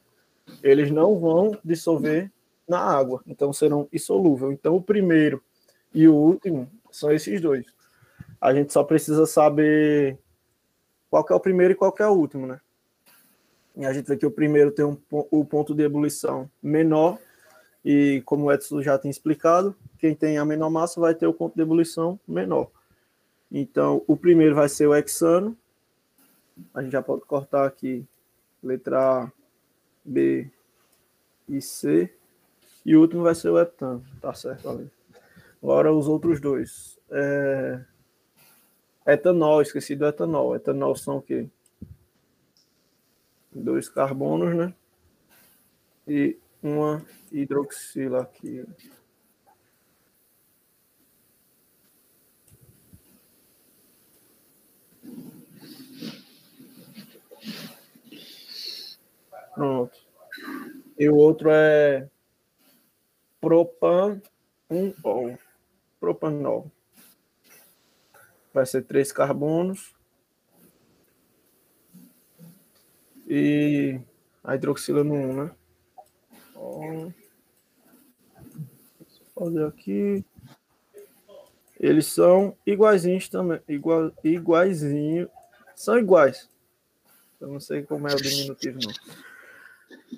eles 0.62 0.90
não 0.90 1.18
vão 1.18 1.58
dissolver 1.64 2.30
na 2.68 2.78
água. 2.78 3.22
Então, 3.26 3.52
serão 3.52 3.88
insolúvel. 3.92 4.52
Então, 4.52 4.74
o 4.74 4.82
primeiro 4.82 5.42
e 5.92 6.08
o 6.08 6.14
último 6.14 6.70
são 6.90 7.12
esses 7.12 7.40
dois. 7.40 7.66
A 8.40 8.54
gente 8.54 8.72
só 8.72 8.82
precisa 8.82 9.26
saber 9.26 10.18
qual 11.10 11.24
é 11.30 11.34
o 11.34 11.40
primeiro 11.40 11.72
e 11.72 11.76
qual 11.76 11.94
é 11.98 12.06
o 12.06 12.12
último, 12.12 12.46
né? 12.46 12.60
E 13.76 13.84
a 13.84 13.92
gente 13.92 14.06
vê 14.06 14.16
que 14.16 14.26
o 14.26 14.30
primeiro 14.30 14.70
tem 14.70 14.84
um, 14.84 14.96
o 15.10 15.44
ponto 15.44 15.74
de 15.74 15.82
ebulição 15.82 16.50
menor 16.62 17.18
e 17.84 18.22
como 18.24 18.46
o 18.46 18.52
Edson 18.52 18.80
já 18.80 18.96
tem 18.96 19.10
explicado, 19.10 19.76
quem 19.98 20.14
tem 20.14 20.38
a 20.38 20.44
menor 20.44 20.70
massa 20.70 21.00
vai 21.00 21.14
ter 21.14 21.26
o 21.26 21.34
ponto 21.34 21.54
de 21.54 21.62
ebulição 21.62 22.18
menor. 22.26 22.70
Então, 23.50 24.02
o 24.06 24.16
primeiro 24.16 24.54
vai 24.54 24.68
ser 24.68 24.86
o 24.86 24.94
hexano. 24.94 25.56
A 26.72 26.82
gente 26.82 26.92
já 26.92 27.02
pode 27.02 27.22
cortar 27.22 27.66
aqui 27.66 28.06
letra 28.62 29.24
A, 29.24 29.32
B 30.04 30.50
e 31.48 31.60
C. 31.60 32.12
E 32.84 32.96
o 32.96 33.00
último 33.00 33.22
vai 33.22 33.34
ser 33.34 33.48
o 33.48 33.58
heptano, 33.58 34.04
tá 34.20 34.34
certo 34.34 34.68
ali. 34.68 34.90
Agora 35.62 35.92
os 35.92 36.08
outros 36.08 36.40
dois. 36.40 36.98
É... 37.10 37.82
Etanol, 39.06 39.62
esqueci 39.62 39.96
do 39.96 40.06
etanol. 40.06 40.54
Etanol 40.54 40.94
são 40.96 41.18
o 41.18 41.22
quê? 41.22 41.48
Dois 43.52 43.88
carbonos, 43.88 44.54
né? 44.54 44.74
E 46.06 46.38
uma 46.62 47.04
hidroxila 47.30 48.22
aqui. 48.22 48.64
Pronto. 59.54 59.96
E 60.98 61.08
o 61.08 61.16
outro 61.16 61.50
é 61.50 62.08
propan 63.40 64.20
um 64.70 64.92
ol. 65.02 65.38
Propanol. 66.00 66.70
Vai 68.52 68.66
ser 68.66 68.82
três 68.82 69.10
carbonos. 69.12 69.94
E 73.26 74.00
a 74.42 74.54
hidroxila 74.54 75.02
no 75.02 75.14
1, 75.14 75.44
né? 75.44 75.50
Ó. 76.54 77.10
fazer 79.34 79.66
aqui. 79.66 80.24
Eles 81.80 82.06
são 82.06 82.56
iguaizinhos 82.66 83.28
também. 83.28 83.60
Igual, 83.68 84.12
iguaizinho. 84.22 85.28
São 85.74 85.98
iguais. 85.98 86.48
Eu 87.40 87.48
não 87.48 87.60
sei 87.60 87.82
como 87.82 88.08
é 88.08 88.14
o 88.14 88.16
diminutivo, 88.16 88.78
não. 88.80 89.33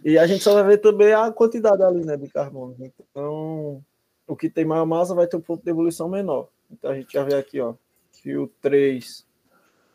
E 0.05 0.19
a 0.19 0.27
gente 0.27 0.43
só 0.43 0.55
vai 0.55 0.65
ver 0.65 0.79
também 0.79 1.13
a 1.13 1.31
quantidade 1.31 1.83
ali, 1.83 2.05
né, 2.05 2.17
de 2.17 2.29
carbono. 2.29 2.77
Então, 2.81 3.85
o 4.27 4.37
que 4.37 4.51
tem 4.51 4.65
maior 4.65 4.87
massa 4.87 5.15
vai 5.15 5.27
ter 5.27 5.37
um 5.37 5.41
ponto 5.41 5.63
de 5.63 5.71
ebulição 5.71 6.09
menor. 6.09 6.49
Então, 6.71 6.91
a 6.91 6.95
gente 6.95 7.13
já 7.13 7.23
vê 7.23 7.35
aqui, 7.35 7.61
ó, 7.61 7.75
que 8.13 8.37
o 8.37 8.49
3 8.61 9.27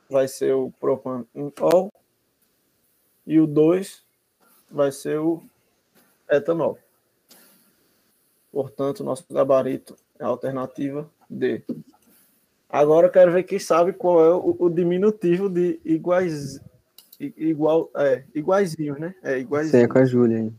vai 0.10 0.28
ser 0.28 0.54
o 0.54 0.72
propan 0.80 1.26
ol 1.62 1.92
e 3.26 3.40
o 3.40 3.48
2 3.48 4.04
vai 4.70 4.92
ser 4.92 5.20
o 5.20 5.42
etanol. 6.30 6.78
Portanto, 8.52 9.04
nosso 9.04 9.26
gabarito 9.30 9.96
é 10.20 10.24
a 10.24 10.28
alternativa 10.28 11.10
D. 11.30 11.64
Agora 12.70 13.08
eu 13.08 13.12
quero 13.12 13.32
ver 13.32 13.44
quem 13.44 13.60
sabe 13.60 13.94
qual 13.94 14.24
é 14.24 14.34
o, 14.34 14.56
o 14.60 14.70
diminutivo 14.70 15.50
de 15.50 15.80
iguais, 15.84 16.62
igual, 17.38 17.92
é, 17.96 18.24
iguaizinhos, 18.34 19.00
né? 19.00 19.14
É, 19.24 19.40
iguaizinhos. 19.40 19.68
Isso 19.68 19.78
aí 19.78 19.84
é 19.84 19.88
com 19.88 20.00
a 20.00 20.06
Júlia 20.06 20.38
aí. 20.38 20.54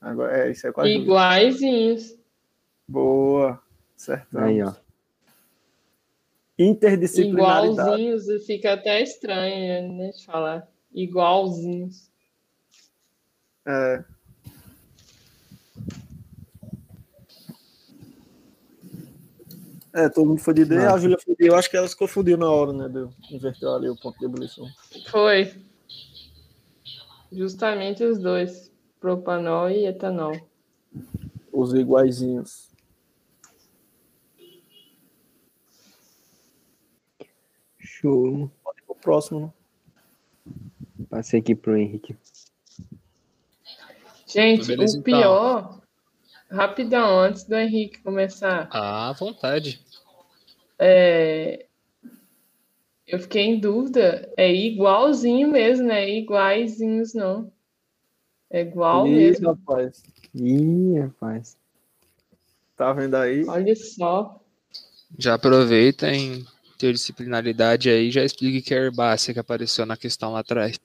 Agora, 0.00 0.38
é, 0.38 0.50
isso 0.50 0.66
é 0.66 0.72
com 0.72 0.80
a 0.80 0.84
Júlia. 0.84 1.02
Iguaizinhos. 1.02 2.16
Boa. 2.86 3.60
Certo. 3.96 4.38
Aí, 4.38 4.62
ó. 4.62 4.72
Interdisciplinaridade. 6.58 8.02
Igualzinhos, 8.02 8.46
fica 8.46 8.72
até 8.72 9.02
estranho, 9.02 9.92
né, 9.92 10.10
de 10.10 10.24
falar. 10.24 10.68
Igualzinhos. 10.92 12.10
É. 13.66 14.04
É, 19.92 20.08
todo 20.08 20.26
mundo 20.26 20.40
foi 20.40 20.54
de 20.54 20.64
D, 20.64 20.76
a 20.76 20.96
Júlia 20.96 21.18
foi 21.22 21.34
de 21.34 21.46
Eu 21.46 21.56
acho 21.56 21.68
que 21.68 21.76
elas 21.76 21.94
confundiram 21.94 22.38
na 22.38 22.50
hora, 22.50 22.72
né? 22.72 22.88
Deu, 22.88 23.10
inverteu 23.30 23.74
ali 23.74 23.88
o 23.88 23.96
ponto 23.96 24.18
de 24.18 24.26
ebulição. 24.26 24.66
Foi. 25.10 25.52
Justamente 27.30 28.02
os 28.04 28.18
dois. 28.18 28.72
Propanol 29.00 29.70
e 29.70 29.86
etanol. 29.86 30.32
Os 31.52 31.72
iguaizinhos. 31.74 32.68
Show. 37.78 38.50
Pode 38.62 38.78
ir 38.80 38.84
pro 38.86 38.94
próximo, 38.94 39.40
né? 39.40 39.52
Passei 41.08 41.40
aqui 41.40 41.54
pro 41.54 41.76
Henrique. 41.76 42.16
Gente, 44.26 44.66
Beleza, 44.66 44.96
o 44.98 45.00
então. 45.00 45.02
pior, 45.02 45.80
rapidão, 46.50 47.18
antes 47.20 47.44
do 47.44 47.54
Henrique 47.56 48.02
começar, 48.02 48.68
Ah, 48.70 49.08
à 49.08 49.12
vontade. 49.12 49.80
é, 50.78 51.66
eu 53.08 53.18
fiquei 53.18 53.42
em 53.42 53.58
dúvida, 53.58 54.30
é 54.36 54.54
igualzinho 54.54 55.48
mesmo, 55.50 55.86
né? 55.86 56.08
Iguaizinhos 56.08 57.14
não. 57.14 57.50
É 58.50 58.60
igual 58.60 59.06
Ih, 59.06 59.14
mesmo. 59.14 59.48
rapaz. 59.48 60.02
Ih, 60.34 60.98
rapaz. 61.00 61.56
Tá 62.76 62.92
vendo 62.92 63.16
aí? 63.16 63.44
Olha 63.46 63.74
só. 63.74 64.40
Já 65.18 65.34
aproveita 65.34 66.10
em 66.10 66.46
interdisciplinaridade 66.74 67.88
aí, 67.88 68.10
já 68.10 68.22
explique 68.22 68.60
que 68.62 68.74
é 68.74 68.78
herbácea 68.78 69.32
que 69.32 69.40
apareceu 69.40 69.86
na 69.86 69.96
questão 69.96 70.32
lá 70.32 70.40
atrás. 70.40 70.78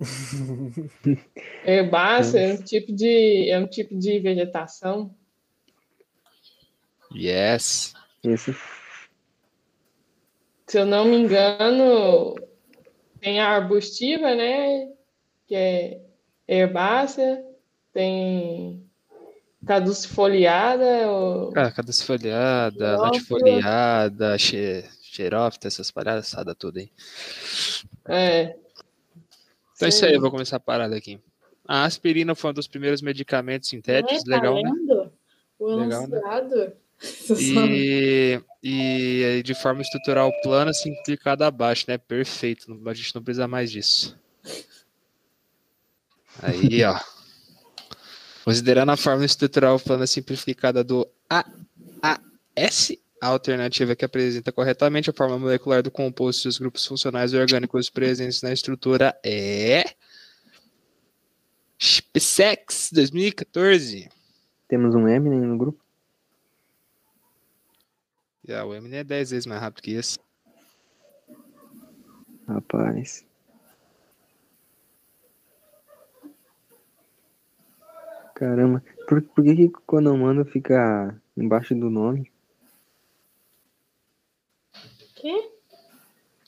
Herbácea 1.64 2.38
é 2.40 2.54
um 2.54 2.62
tipo 2.62 2.92
de, 2.92 3.50
é 3.50 3.58
um 3.58 3.66
tipo 3.66 3.96
de 3.96 4.18
vegetação. 4.18 5.14
Yes. 7.14 7.94
Isso. 8.24 8.54
Se 10.66 10.78
eu 10.78 10.86
não 10.86 11.04
me 11.04 11.16
engano, 11.16 12.34
tem 13.20 13.40
a 13.40 13.48
arbustiva, 13.48 14.34
né? 14.34 14.88
Que 15.46 15.54
é 15.54 16.00
herbácea, 16.48 17.44
tem 17.92 18.84
caducifoliada, 19.64 21.10
ou... 21.10 21.52
Ah, 21.56 21.70
caducifoliada, 21.70 22.98
latifoliada, 22.98 24.38
xe, 24.38 24.84
xerófita, 25.02 25.68
essas 25.68 25.90
palhaçadas 25.90 26.54
tudo 26.58 26.78
aí. 26.78 26.90
é, 28.08 28.56
Então 29.74 29.86
é 29.86 29.88
isso 29.88 30.04
aí, 30.04 30.14
eu 30.14 30.20
vou 30.20 30.30
começar 30.30 30.56
a 30.56 30.60
parada 30.60 30.96
aqui. 30.96 31.20
A 31.66 31.84
aspirina 31.84 32.34
foi 32.34 32.50
um 32.50 32.54
dos 32.54 32.68
primeiros 32.68 33.02
medicamentos 33.02 33.68
sintéticos, 33.68 34.22
É, 34.22 34.30
tá 34.30 34.36
legal, 34.36 34.54
né? 34.54 34.62
lendo? 34.64 35.12
O 35.58 35.74
Legal, 35.74 36.06
né? 36.08 36.20
E, 38.68 39.38
e 39.38 39.42
de 39.44 39.54
forma 39.54 39.80
estrutural 39.80 40.32
plana, 40.42 40.72
simplificada 40.72 41.46
abaixo, 41.46 41.84
né? 41.86 41.96
Perfeito. 41.96 42.66
A 42.84 42.94
gente 42.94 43.14
não 43.14 43.22
precisa 43.22 43.46
mais 43.46 43.70
disso. 43.70 44.18
Aí, 46.42 46.82
ó. 46.82 46.98
Considerando 48.44 48.90
a 48.90 48.96
forma 48.96 49.24
estrutural 49.24 49.78
plana 49.78 50.06
simplificada 50.06 50.82
do 50.82 51.06
AAS, 51.28 52.92
a 53.20 53.28
alternativa 53.28 53.96
que 53.96 54.04
apresenta 54.04 54.52
corretamente 54.52 55.10
a 55.10 55.12
forma 55.12 55.38
molecular 55.38 55.82
do 55.82 55.90
composto 55.90 56.46
e 56.46 56.48
os 56.48 56.58
grupos 56.58 56.86
funcionais 56.86 57.34
orgânicos 57.34 57.90
presentes 57.90 58.42
na 58.42 58.52
estrutura 58.52 59.18
é. 59.24 59.84
SpaceX 61.78 62.90
2014. 62.92 64.08
Temos 64.68 64.94
um 64.94 65.08
M 65.08 65.28
né, 65.28 65.36
no 65.46 65.58
grupo. 65.58 65.85
E 68.46 68.54
a 68.54 68.64
UEM 68.64 68.94
é 68.94 69.02
10 69.02 69.30
vezes 69.30 69.46
mais 69.46 69.60
rápido 69.60 69.82
que 69.82 69.90
isso. 69.90 70.18
Rapaz. 72.46 73.24
Caramba. 78.36 78.84
Por, 79.08 79.20
por 79.22 79.42
que 79.42 79.56
que 79.56 79.68
Konomano 79.86 80.44
fica 80.44 81.20
embaixo 81.36 81.74
do 81.74 81.90
nome? 81.90 82.30
Quê? 85.16 85.50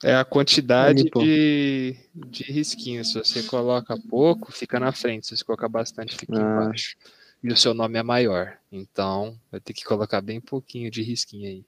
É 0.04 0.14
a 0.14 0.24
quantidade 0.24 1.10
pô. 1.10 1.18
de, 1.20 1.96
de 2.14 2.44
risquinhos. 2.44 3.10
Se 3.10 3.18
você 3.18 3.42
coloca 3.42 3.98
pouco, 4.08 4.52
fica 4.52 4.78
na 4.78 4.92
frente. 4.92 5.26
Se 5.26 5.36
você 5.36 5.44
colocar 5.44 5.68
bastante, 5.68 6.16
fica 6.16 6.38
Ah. 6.38 6.62
embaixo. 6.62 6.96
E 7.42 7.48
o 7.48 7.56
seu 7.56 7.74
nome 7.74 7.98
é 7.98 8.02
maior. 8.02 8.56
Então, 8.70 9.38
vai 9.50 9.60
ter 9.60 9.72
que 9.72 9.84
colocar 9.84 10.20
bem 10.20 10.40
pouquinho 10.40 10.90
de 10.90 11.02
risquinho 11.02 11.48
aí. 11.48 11.64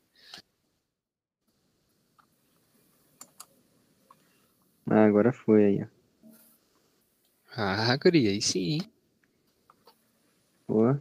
Ah, 4.91 5.05
agora 5.05 5.33
foi 5.33 5.65
aí, 5.65 5.83
ó. 5.85 5.87
Ah, 7.57 7.97
guri, 7.97 8.27
aí 8.29 8.43
sim. 8.43 8.73
hein? 8.73 8.81
Boa. 10.67 11.01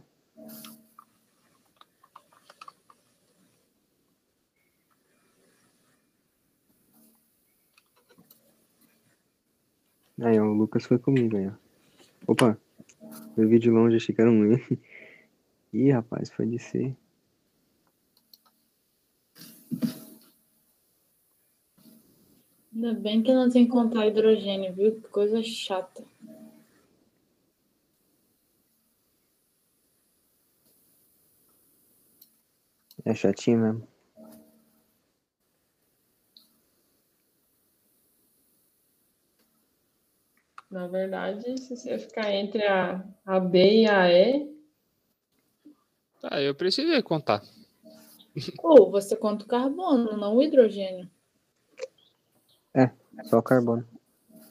Aí, 10.22 10.38
ó, 10.38 10.44
o 10.44 10.52
Lucas 10.54 10.84
foi 10.86 10.98
comigo 10.98 11.36
aí, 11.36 11.48
ó. 11.48 11.52
Opa, 12.28 12.56
eu 13.36 13.48
vi 13.48 13.58
de 13.58 13.70
longe, 13.70 13.96
achei 13.96 14.14
que 14.14 14.20
era 14.20 14.30
um. 14.30 14.52
Ih, 15.72 15.90
rapaz, 15.90 16.30
foi 16.30 16.46
de 16.46 16.58
C. 16.58 16.96
Ainda 22.72 22.94
bem 22.94 23.22
que 23.22 23.32
não 23.32 23.50
tem 23.50 23.64
que 23.64 23.72
contar 23.72 24.06
hidrogênio, 24.06 24.72
viu? 24.72 25.00
Que 25.00 25.08
coisa 25.08 25.42
chata. 25.42 26.04
É 33.04 33.14
chatinho 33.14 33.58
mesmo. 33.58 33.88
na 40.70 40.86
verdade, 40.86 41.60
se 41.60 41.76
você 41.76 41.98
ficar 41.98 42.32
entre 42.32 42.64
a, 42.64 43.04
a 43.26 43.40
B 43.40 43.82
e 43.82 43.88
a 43.88 44.08
E, 44.08 44.48
Tá, 46.20 46.40
eu 46.42 46.54
precisei 46.54 47.00
contar. 47.02 47.42
Ou 48.62 48.90
você 48.90 49.16
conta 49.16 49.44
o 49.44 49.48
carbono, 49.48 50.18
não 50.18 50.36
o 50.36 50.42
hidrogênio. 50.42 51.10
Só 53.24 53.38
o 53.38 53.42
carbono. 53.42 53.86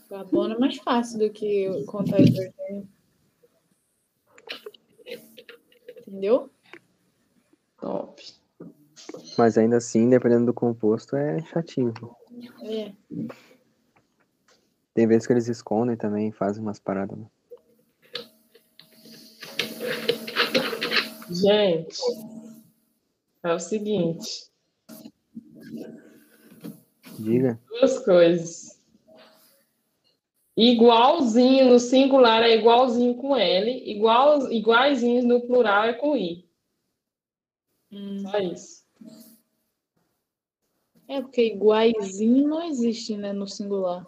O 0.06 0.10
carbono 0.10 0.56
é 0.56 0.58
mais 0.58 0.78
fácil 0.78 1.20
do 1.20 1.30
que 1.30 1.84
contar 1.86 2.20
hidrogênio. 2.20 2.88
Entendeu? 5.98 6.50
top. 7.80 8.22
Mas 9.38 9.58
ainda 9.58 9.78
assim, 9.78 10.10
dependendo 10.10 10.48
do 10.48 10.54
composto, 10.54 11.16
é 11.16 11.42
chatinho. 11.44 11.94
É. 12.64 12.92
Tem 14.94 15.08
vezes 15.08 15.26
que 15.26 15.34
eles 15.34 15.48
escondem 15.48 15.96
também, 15.96 16.32
fazem 16.32 16.62
umas 16.62 16.80
paradas. 16.80 17.18
né? 17.18 17.26
Gente, 21.32 22.02
é 23.44 23.54
o 23.54 23.60
seguinte, 23.60 24.52
Diga. 27.20 27.60
duas 27.68 28.00
coisas. 28.00 28.80
Igualzinho 30.56 31.70
no 31.70 31.80
singular 31.80 32.44
é 32.44 32.58
igualzinho 32.58 33.16
com 33.16 33.36
L, 33.36 33.72
igual, 33.90 34.52
iguaizinhos 34.52 35.24
no 35.24 35.42
plural 35.42 35.86
é 35.86 35.94
com 35.94 36.18
I. 36.18 36.46
Hum. 37.92 38.20
Só 38.20 38.38
isso. 38.40 38.84
É, 41.08 41.22
porque 41.22 41.54
iguaizinho 41.54 42.48
não 42.48 42.68
existe, 42.68 43.18
né, 43.18 43.34
no 43.34 43.48
singular. 43.48 44.06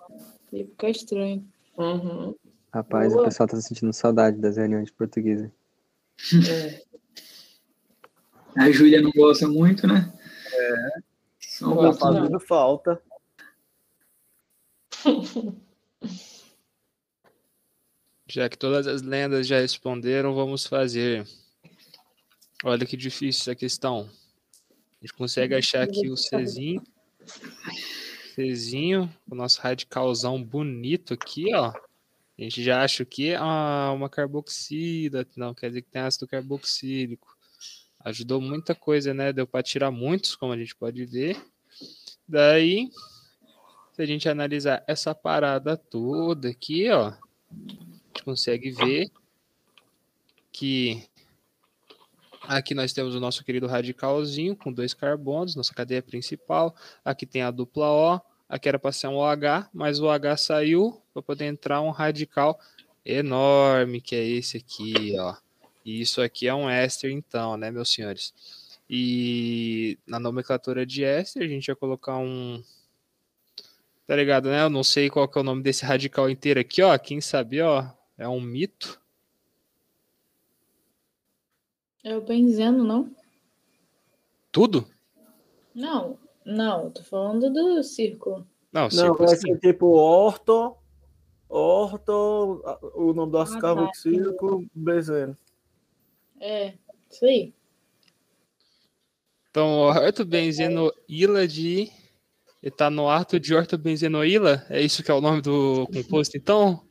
Ia 0.51 0.65
ficar 0.65 0.89
estranho. 0.89 1.47
Uhum. 1.77 2.35
Rapaz, 2.73 3.11
Boa. 3.11 3.23
o 3.23 3.25
pessoal 3.25 3.47
tá 3.47 3.59
sentindo 3.59 3.91
saudade 3.91 4.37
das 4.37 4.57
reuniões 4.57 4.85
de 4.85 4.93
português. 4.93 5.41
É. 5.41 6.81
A 8.55 8.69
Júlia 8.69 9.01
não 9.01 9.11
gosta 9.11 9.47
muito, 9.47 9.87
né? 9.87 10.13
É. 10.53 11.10
Gosto 11.61 11.99
Tá 11.99 12.11
não. 12.11 12.15
fazendo 12.21 12.39
falta. 12.39 13.01
Já 18.27 18.47
que 18.47 18.57
todas 18.57 18.87
as 18.87 19.01
lendas 19.01 19.45
já 19.45 19.59
responderam, 19.59 20.33
vamos 20.33 20.65
fazer. 20.65 21.27
Olha 22.63 22.85
que 22.85 22.95
difícil 22.95 23.41
essa 23.41 23.55
questão. 23.55 24.09
A 24.69 25.01
gente 25.01 25.13
consegue 25.13 25.53
achar 25.53 25.83
aqui 25.83 26.09
o 26.09 26.15
Czinho. 26.15 26.81
Czinho, 28.33 29.13
o 29.29 29.35
nosso 29.35 29.59
radicalzão 29.59 30.41
bonito 30.41 31.13
aqui, 31.13 31.53
ó. 31.53 31.73
A 32.39 32.41
gente 32.41 32.63
já 32.63 32.81
acha 32.81 33.03
que 33.03 33.31
é 33.31 33.39
uma, 33.41 33.91
uma 33.91 34.09
carboxila. 34.09 35.27
Não, 35.35 35.53
quer 35.53 35.67
dizer 35.67 35.81
que 35.81 35.89
tem 35.89 36.01
ácido 36.01 36.25
carboxílico. 36.25 37.35
Ajudou 38.03 38.41
muita 38.41 38.73
coisa, 38.73 39.13
né? 39.13 39.31
Deu 39.31 39.47
para 39.47 39.63
tirar 39.63 39.91
muitos, 39.91 40.35
como 40.35 40.53
a 40.53 40.57
gente 40.57 40.75
pode 40.75 41.05
ver. 41.05 41.37
Daí, 42.27 42.89
se 43.93 44.01
a 44.01 44.05
gente 44.05 44.27
analisar 44.29 44.83
essa 44.87 45.13
parada 45.13 45.75
toda 45.77 46.49
aqui, 46.49 46.89
ó, 46.89 47.09
a 47.09 47.17
gente 47.51 48.23
consegue 48.23 48.71
ver 48.71 49.11
que 50.51 51.03
aqui 52.43 52.73
nós 52.73 52.93
temos 52.93 53.15
o 53.15 53.19
nosso 53.19 53.43
querido 53.43 53.67
radicalzinho 53.67 54.55
com 54.55 54.71
dois 54.71 54.93
carbonos, 54.93 55.55
nossa 55.55 55.73
cadeia 55.73 56.01
principal. 56.01 56.75
Aqui 57.03 57.25
tem 57.25 57.41
a 57.41 57.51
dupla 57.51 57.91
O, 57.91 58.21
aqui 58.49 58.67
era 58.67 58.79
para 58.79 58.91
ser 58.91 59.07
um 59.07 59.17
OH, 59.17 59.69
mas 59.73 59.99
o 59.99 60.05
OH 60.05 60.37
saiu 60.37 61.01
para 61.13 61.21
poder 61.21 61.45
entrar 61.45 61.81
um 61.81 61.91
radical 61.91 62.59
enorme, 63.05 64.01
que 64.01 64.15
é 64.15 64.23
esse 64.23 64.57
aqui, 64.57 65.15
ó. 65.19 65.35
E 65.83 66.01
isso 66.01 66.21
aqui 66.21 66.47
é 66.47 66.53
um 66.53 66.69
éster, 66.69 67.11
então, 67.11 67.57
né, 67.57 67.71
meus 67.71 67.89
senhores? 67.91 68.33
E 68.89 69.97
na 70.05 70.19
nomenclatura 70.19 70.85
de 70.85 71.03
éster, 71.03 71.43
a 71.43 71.47
gente 71.47 71.67
vai 71.67 71.75
colocar 71.75 72.17
um. 72.17 72.61
Tá 74.05 74.15
ligado, 74.15 74.49
né? 74.49 74.63
Eu 74.63 74.69
não 74.69 74.83
sei 74.83 75.09
qual 75.09 75.27
que 75.27 75.37
é 75.37 75.41
o 75.41 75.43
nome 75.43 75.63
desse 75.63 75.85
radical 75.85 76.29
inteiro 76.29 76.59
aqui, 76.59 76.81
ó. 76.81 76.97
Quem 76.97 77.21
sabe, 77.21 77.61
ó, 77.61 77.85
é 78.17 78.27
um 78.27 78.41
mito. 78.41 78.99
É 82.03 82.15
o 82.17 82.21
benzeno, 82.21 82.83
não? 82.83 83.15
Tudo? 84.51 84.85
Não, 85.73 86.17
não, 86.45 86.89
tô 86.91 87.03
falando 87.03 87.49
do 87.49 87.81
círculo. 87.83 88.45
Não, 88.73 88.83
Não, 88.83 88.89
círculo 88.89 89.27
vai 89.27 89.35
sim. 89.35 89.53
ser 89.53 89.59
tipo 89.59 89.85
orto, 89.87 90.75
orto, 91.47 92.61
o 92.95 93.13
nome 93.13 93.31
do 93.31 93.37
ácido 93.37 93.59
Ah, 93.59 93.61
tá. 93.61 93.67
carboxílico, 93.67 94.65
benzeno. 94.73 95.37
É, 96.41 96.73
isso 97.09 97.23
aí. 97.23 97.53
Então, 99.51 99.69
ortobenzenoíla 99.81 101.47
de 101.47 101.89
etanoato 102.63 103.39
de 103.39 103.53
ortobenzenoíla? 103.53 104.65
É 104.69 104.81
isso 104.81 105.03
que 105.03 105.11
é 105.11 105.13
o 105.13 105.21
nome 105.21 105.41
do 105.41 105.87
composto, 105.93 106.35
então? 106.35 106.83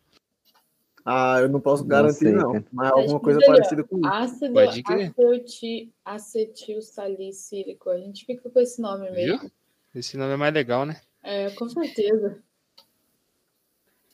Ah, 1.05 1.39
eu 1.41 1.49
não 1.49 1.61
posso 1.61 1.83
Não 1.83 1.89
garantir, 1.89 2.19
sei, 2.19 2.33
não. 2.33 2.53
cara. 2.53 2.67
Mas 2.71 2.91
Tá 2.91 2.97
alguma 2.97 3.19
coisa 3.19 3.41
ó, 3.43 3.47
parecida 3.47 3.83
com 3.83 3.97
isso. 3.99 4.07
Ácido 4.07 4.53
Pode 4.53 4.83
crer. 4.83 5.15
aceti- 5.19 5.93
acetil 6.05 6.83
salicílico. 6.83 7.91
A 7.91 7.99
gente 7.99 8.25
fica 8.27 8.49
com 8.49 8.61
esse 8.61 8.81
nome 8.81 9.11
mesmo. 9.11 9.39
Viu? 9.41 9.51
Esse 9.95 10.17
nome 10.17 10.35
é 10.35 10.37
mais 10.37 10.55
legal, 10.55 10.87
né? 10.87 11.01
É, 11.23 11.51
com 11.51 11.69
certeza. 11.69 12.41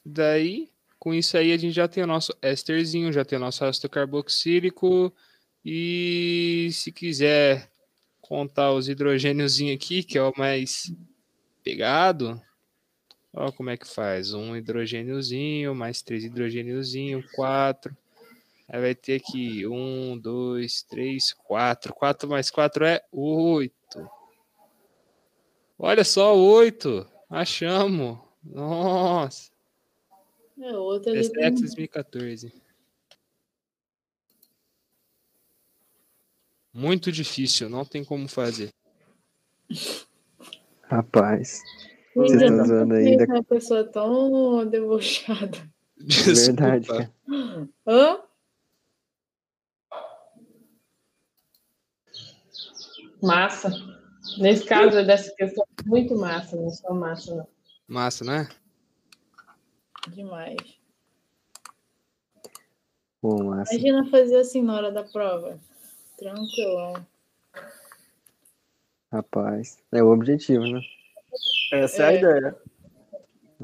Daí, 0.05 0.71
com 0.99 1.13
isso 1.13 1.37
aí, 1.37 1.53
a 1.53 1.57
gente 1.57 1.75
já 1.75 1.89
tem 1.89 2.05
o 2.05 2.07
nosso 2.07 2.33
ésterzinho, 2.41 3.13
já 3.13 3.25
tem 3.25 3.37
o 3.37 3.41
nosso 3.41 3.65
ácido 3.65 3.89
carboxílico. 3.89 5.13
E 5.69 6.69
se 6.71 6.93
quiser 6.93 7.69
contar 8.21 8.73
os 8.73 8.89
hidrogêniozinhos 8.89 9.75
aqui, 9.75 10.05
que 10.05 10.17
é 10.17 10.23
o 10.23 10.33
mais 10.37 10.95
pegado, 11.65 12.41
ó 13.35 13.51
como 13.51 13.71
é 13.71 13.77
que 13.77 13.85
faz. 13.85 14.33
Um 14.33 14.55
hidrogêniozinho, 14.55 15.75
mais 15.75 16.03
três 16.03 16.23
hidrogêniozinho, 16.23 17.25
quatro. 17.35 17.97
Aí 18.69 18.81
vai 18.81 18.95
ter 18.95 19.17
aqui 19.17 19.67
um, 19.67 20.17
dois, 20.17 20.85
três, 20.85 21.33
quatro. 21.33 21.93
Quatro 21.93 22.29
mais 22.29 22.49
quatro 22.49 22.85
é 22.85 23.03
oito. 23.11 24.09
Olha 25.77 26.05
só, 26.05 26.37
oito. 26.37 27.05
Achamos. 27.29 28.21
Nossa. 28.41 29.51
É, 30.61 30.69
é 30.69 31.01
tem... 31.01 31.55
2014. 31.57 32.66
Muito 36.77 37.11
difícil, 37.11 37.71
não 37.71 37.87
tem 37.87 38.05
como 38.05 38.29
fazer. 38.29 38.69
Rapaz, 40.83 41.63
Vocês 42.15 42.33
Vocês 42.33 42.43
estão 42.43 42.57
tão 42.59 42.67
zoando 42.67 42.95
aí 42.95 43.17
da- 43.17 43.25
uma 43.25 43.43
pessoa 43.43 43.85
tão 43.85 44.67
debochada. 44.67 45.57
verdade, 45.97 46.81
Desculpa. 46.87 47.11
cara. 47.27 47.69
Hã? 47.87 48.21
Massa. 53.23 53.71
Nesse 54.39 54.65
caso, 54.67 55.05
dessa 55.07 55.35
questão, 55.35 55.65
muito 55.87 56.17
massa, 56.17 56.57
não 56.57 56.69
só 56.71 56.93
massa, 56.93 57.35
não. 57.35 57.49
Massa, 57.89 58.25
né? 58.25 58.49
Demais. 60.09 60.57
Pô, 63.21 63.43
massa. 63.45 63.73
Imagina 63.75 64.05
fazer 64.11 64.37
assim 64.37 64.63
na 64.63 64.75
hora 64.77 64.93
da 64.93 65.03
prova. 65.05 65.59
Tranquilão. 66.17 67.07
Rapaz. 69.13 69.79
É 69.93 70.03
o 70.03 70.09
objetivo, 70.13 70.65
né? 70.65 70.81
Essa 71.73 72.03
é, 72.03 72.07
a 72.07 72.13
É. 72.13 72.19
ideia. 72.19 72.57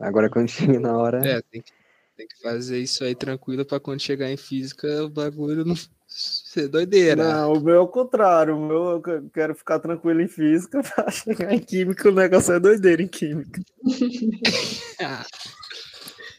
Agora 0.01 0.31
quando 0.31 0.49
chega 0.49 0.79
na 0.81 0.97
hora. 0.97 1.19
É, 1.27 1.43
tem 1.43 1.61
que, 1.63 1.73
tem 2.17 2.27
que 2.27 2.41
fazer 2.43 2.79
isso 2.79 3.05
aí 3.05 3.15
tranquilo 3.15 3.65
pra 3.65 3.81
quando 3.81 4.01
chegar 4.01 4.31
em 4.31 4.37
física 4.37 4.87
o 5.05 5.09
bagulho 5.09 5.65
não 5.65 5.75
ser 6.07 6.69
doideira. 6.69 7.23
Não, 7.25 7.55
o 7.55 7.61
meu 7.61 7.75
é 7.77 7.81
o 7.81 7.89
contrário. 7.89 8.57
O 8.57 8.61
meu 8.67 8.85
eu 8.93 9.03
que- 9.03 9.29
quero 9.33 9.55
ficar 9.55 9.79
tranquilo 9.81 10.21
em 10.21 10.29
física 10.29 10.81
pra 10.95 11.11
chegar 11.11 11.53
em 11.53 11.59
química. 11.61 12.09
O 12.09 12.13
negócio 12.15 12.53
é 12.55 12.61
doideira 12.61 13.03
em 13.03 13.09
química. 13.09 13.61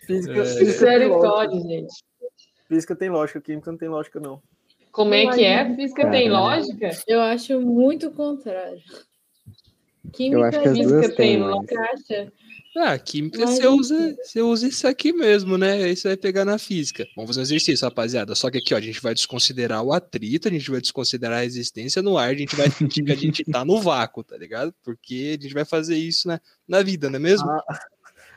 Física, 0.05 0.33
É. 0.33 0.45
física, 0.45 0.57
tem 0.57 0.65
Misericórdia, 0.65 1.55
lógica. 1.57 1.69
gente. 1.69 2.03
física 2.67 2.93
tem 2.95 3.09
lógica, 3.09 3.39
química 3.41 3.71
não 3.71 3.77
tem 3.77 3.87
lógica, 3.87 4.19
não. 4.19 4.41
Como 4.93 5.11
é 5.15 5.25
que 5.33 5.43
é? 5.43 5.75
Física 5.75 6.09
tem 6.11 6.29
lógica? 6.29 6.91
Eu 7.07 7.19
acho 7.19 7.59
muito 7.59 8.11
contrário. 8.11 8.79
Química 10.13 10.37
Eu 10.37 10.43
acho 10.45 10.61
que 10.61 10.67
as 10.67 10.77
Física 10.77 11.15
tem 11.15 11.39
lógica. 11.39 12.31
Ah, 12.77 12.97
química 12.99 13.39
Mas 13.39 13.55
você 13.55 13.67
usa, 13.67 14.15
você 14.21 14.41
usa 14.41 14.67
isso 14.67 14.87
aqui 14.87 15.11
mesmo, 15.11 15.57
né? 15.57 15.73
Aí 15.83 15.95
você 15.95 16.09
vai 16.09 16.17
pegar 16.17 16.45
na 16.45 16.59
física. 16.59 17.07
Vamos 17.15 17.29
fazer 17.29 17.39
um 17.39 17.43
exercício, 17.43 17.87
rapaziada. 17.87 18.35
Só 18.35 18.51
que 18.51 18.59
aqui, 18.59 18.75
ó, 18.75 18.77
a 18.77 18.81
gente 18.81 19.01
vai 19.01 19.15
desconsiderar 19.15 19.81
o 19.81 19.93
atrito, 19.93 20.47
a 20.47 20.51
gente 20.51 20.69
vai 20.69 20.79
desconsiderar 20.79 21.39
a 21.39 21.41
resistência 21.41 22.03
no 22.03 22.15
ar, 22.15 22.29
a 22.29 22.35
gente 22.35 22.55
vai 22.55 22.69
fingir 22.69 23.03
que 23.03 23.11
a 23.11 23.15
gente 23.15 23.43
tá 23.45 23.65
no 23.65 23.81
vácuo, 23.81 24.23
tá 24.23 24.37
ligado? 24.37 24.71
Porque 24.83 25.37
a 25.39 25.41
gente 25.41 25.55
vai 25.55 25.65
fazer 25.65 25.95
isso 25.95 26.27
na, 26.27 26.39
na 26.67 26.83
vida, 26.83 27.09
não 27.09 27.15
é 27.15 27.19
mesmo? 27.19 27.49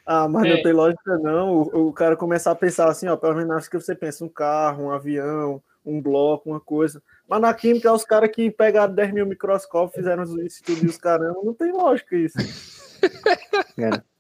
Ah, 0.07 0.27
mas 0.29 0.47
É. 0.47 0.57
não 0.57 0.63
tem 0.63 0.73
lógica, 0.73 1.19
não. 1.19 1.53
O, 1.53 1.89
o 1.89 1.93
cara 1.93 2.17
começar 2.17 2.51
a 2.51 2.57
pensar 2.57 2.89
assim, 2.89 3.09
ó, 3.09 3.17
pelo 3.17 3.35
menos 3.35 3.49
na 3.51 3.59
física 3.59 3.79
você 3.79 3.95
pensa 3.95 4.25
um 4.25 4.29
carro, 4.29 4.85
um 4.85 4.91
avião, 4.91 5.63
um 5.87 6.03
bloco, 6.03 6.51
uma 6.51 6.61
coisa. 6.61 7.03
Mas 7.29 7.41
na 7.41 7.55
química, 7.55 7.93
os 7.93 8.05
caras 8.05 8.31
que 8.31 8.51
pegaram 8.51 8.95
10 8.95 9.13
mil 9.13 9.27
microscópios, 9.27 9.95
fizeram 9.95 10.25
isso 10.45 10.63
tudo 10.65 10.85
e 10.85 10.87
os 10.87 10.97
caramba, 10.99 11.41
não 11.43 11.55
tem 11.55 11.73
lógica 11.73 12.17
isso. 12.17 12.37
Cara, 13.77 14.05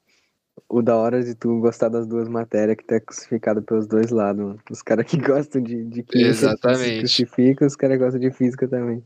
o 0.68 0.80
da 0.80 0.96
hora 0.96 1.22
de 1.22 1.34
tu 1.34 1.60
gostar 1.60 1.88
das 1.88 2.06
duas 2.06 2.28
matérias 2.28 2.76
que 2.76 2.84
tá 2.84 3.00
crucificado 3.00 3.62
pelos 3.62 3.86
dois 3.86 4.10
lados. 4.10 4.44
mano. 4.44 4.60
Os 4.70 4.82
caras 4.82 5.06
que 5.06 5.16
gostam 5.16 5.60
de, 5.60 5.84
de 5.84 6.02
química 6.02 6.30
Exatamente. 6.30 7.08
se 7.08 7.24
crucificam, 7.24 7.66
os 7.66 7.76
caras 7.76 7.98
gostam 7.98 8.20
de 8.20 8.30
física 8.30 8.68
também. 8.68 9.04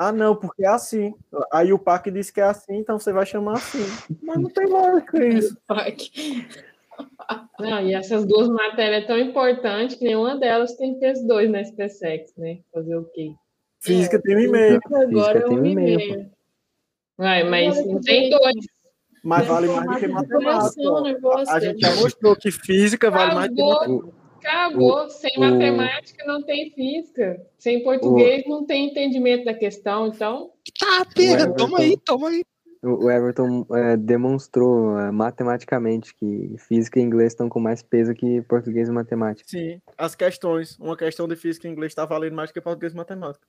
Ah, 0.00 0.12
não, 0.12 0.36
porque 0.36 0.64
é 0.64 0.68
assim. 0.68 1.12
Aí 1.52 1.72
o 1.72 1.78
PAC 1.78 2.12
disse 2.12 2.32
que 2.32 2.40
é 2.40 2.44
assim, 2.44 2.76
então 2.76 3.00
você 3.00 3.12
vai 3.12 3.26
chamar 3.26 3.54
assim. 3.54 3.84
Mas 4.22 4.38
não 4.38 4.48
tem 4.48 4.66
lógica 4.66 5.26
isso. 5.26 5.56
PAC. 5.66 6.46
Não, 7.60 7.80
e 7.86 7.92
essas 7.94 8.24
duas 8.24 8.48
matérias 8.48 9.06
tão 9.06 9.18
importantes 9.18 9.96
que 9.96 10.04
nenhuma 10.04 10.36
delas 10.38 10.74
tem 10.76 10.98
peso 10.98 11.26
2 11.26 11.50
na 11.50 11.60
SPSEX, 11.62 12.32
né? 12.36 12.58
Fazer 12.72 12.96
o 12.96 13.04
quê? 13.04 13.32
Física 13.80 14.20
tem 14.20 14.36
um 14.36 14.40
e-mail, 14.40 14.80
Agora 14.86 15.38
é 15.38 15.42
tem 15.42 15.56
um 15.58 15.60
um 15.62 15.66
e-mail. 15.66 16.30
Vai, 17.16 17.44
mas 17.48 17.84
não 17.86 18.00
tem 18.00 18.30
dois. 18.30 18.54
mas 19.22 19.46
vale 19.46 19.66
mais 19.68 19.86
do 19.90 19.96
que 19.98 20.06
matemática. 20.08 20.80
ó. 20.82 21.44
A, 21.48 21.60
gente 21.60 21.80
já 21.80 21.94
mostrou 21.96 22.34
que 22.36 22.50
física 22.50 23.10
vale 23.10 23.34
mais 23.34 23.50
do 23.50 23.56
que 23.56 23.62
matemática. 23.62 23.94
Acabou. 23.94 24.14
Acabou. 24.40 25.10
Sem 25.10 25.32
o- 25.36 25.40
matemática 25.40 26.24
não 26.26 26.42
tem 26.42 26.70
física. 26.70 27.44
Sem 27.58 27.82
português 27.82 28.44
não 28.46 28.64
tem 28.64 28.86
entendimento 28.88 29.44
da 29.44 29.52
questão. 29.54 30.06
Então, 30.08 30.50
Tá, 30.78 31.04
pega, 31.14 31.44
Ué, 31.48 31.54
toma 31.56 31.78
aí, 31.80 31.96
toma 32.04 32.28
aí. 32.28 32.44
O 32.82 33.10
Everton 33.10 33.66
é, 33.72 33.96
demonstrou 33.96 34.98
é, 34.98 35.10
matematicamente 35.10 36.14
que 36.14 36.54
física 36.58 37.00
e 37.00 37.02
inglês 37.02 37.32
estão 37.32 37.48
com 37.48 37.58
mais 37.58 37.82
peso 37.82 38.14
que 38.14 38.40
português 38.42 38.88
e 38.88 38.92
matemática. 38.92 39.48
Sim, 39.48 39.80
as 39.96 40.14
questões. 40.14 40.78
Uma 40.78 40.96
questão 40.96 41.26
de 41.26 41.34
física 41.34 41.66
e 41.66 41.70
inglês 41.70 41.90
está 41.90 42.04
valendo 42.04 42.34
mais 42.36 42.50
do 42.50 42.54
que 42.54 42.60
português 42.60 42.92
e 42.92 42.96
matemática. 42.96 43.44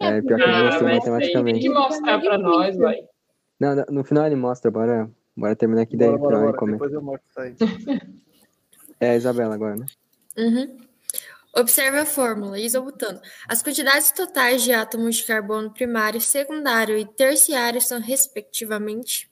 É, 0.00 0.20
pior 0.22 0.36
que 0.36 0.42
ele 0.42 0.52
ah, 0.52 0.64
mostrou 0.64 0.88
mas 0.88 1.04
tem 1.04 1.12
matematicamente. 1.12 1.60
que 1.60 1.68
mostrar 1.68 2.20
para 2.20 2.38
nós, 2.38 2.76
vai. 2.76 2.96
Não, 3.60 3.76
no- 3.76 3.86
no 3.90 4.04
final 4.04 4.26
ele 4.26 4.36
mostra, 4.36 4.70
bora, 4.70 5.08
bora 5.36 5.54
terminar 5.54 5.82
aqui 5.82 5.96
daí 5.96 6.08
Bora, 6.08 6.38
bora, 6.38 6.52
bora. 6.58 6.72
Depois 6.72 6.92
eu 6.92 7.02
mostro 7.02 7.28
isso 7.28 7.40
aí. 7.40 7.54
É 8.98 9.10
a 9.10 9.16
Isabela 9.16 9.54
agora, 9.54 9.76
né? 9.76 9.86
Uhum. 10.36 10.78
Observe 11.52 11.98
a 11.98 12.06
fórmula, 12.06 12.58
isobutano. 12.58 13.20
As 13.48 13.62
quantidades 13.62 14.12
totais 14.12 14.62
de 14.62 14.72
átomos 14.72 15.16
de 15.16 15.24
carbono 15.24 15.72
primário, 15.72 16.20
secundário 16.20 16.96
e 16.96 17.04
terciário 17.04 17.80
são, 17.80 18.00
respectivamente. 18.00 19.28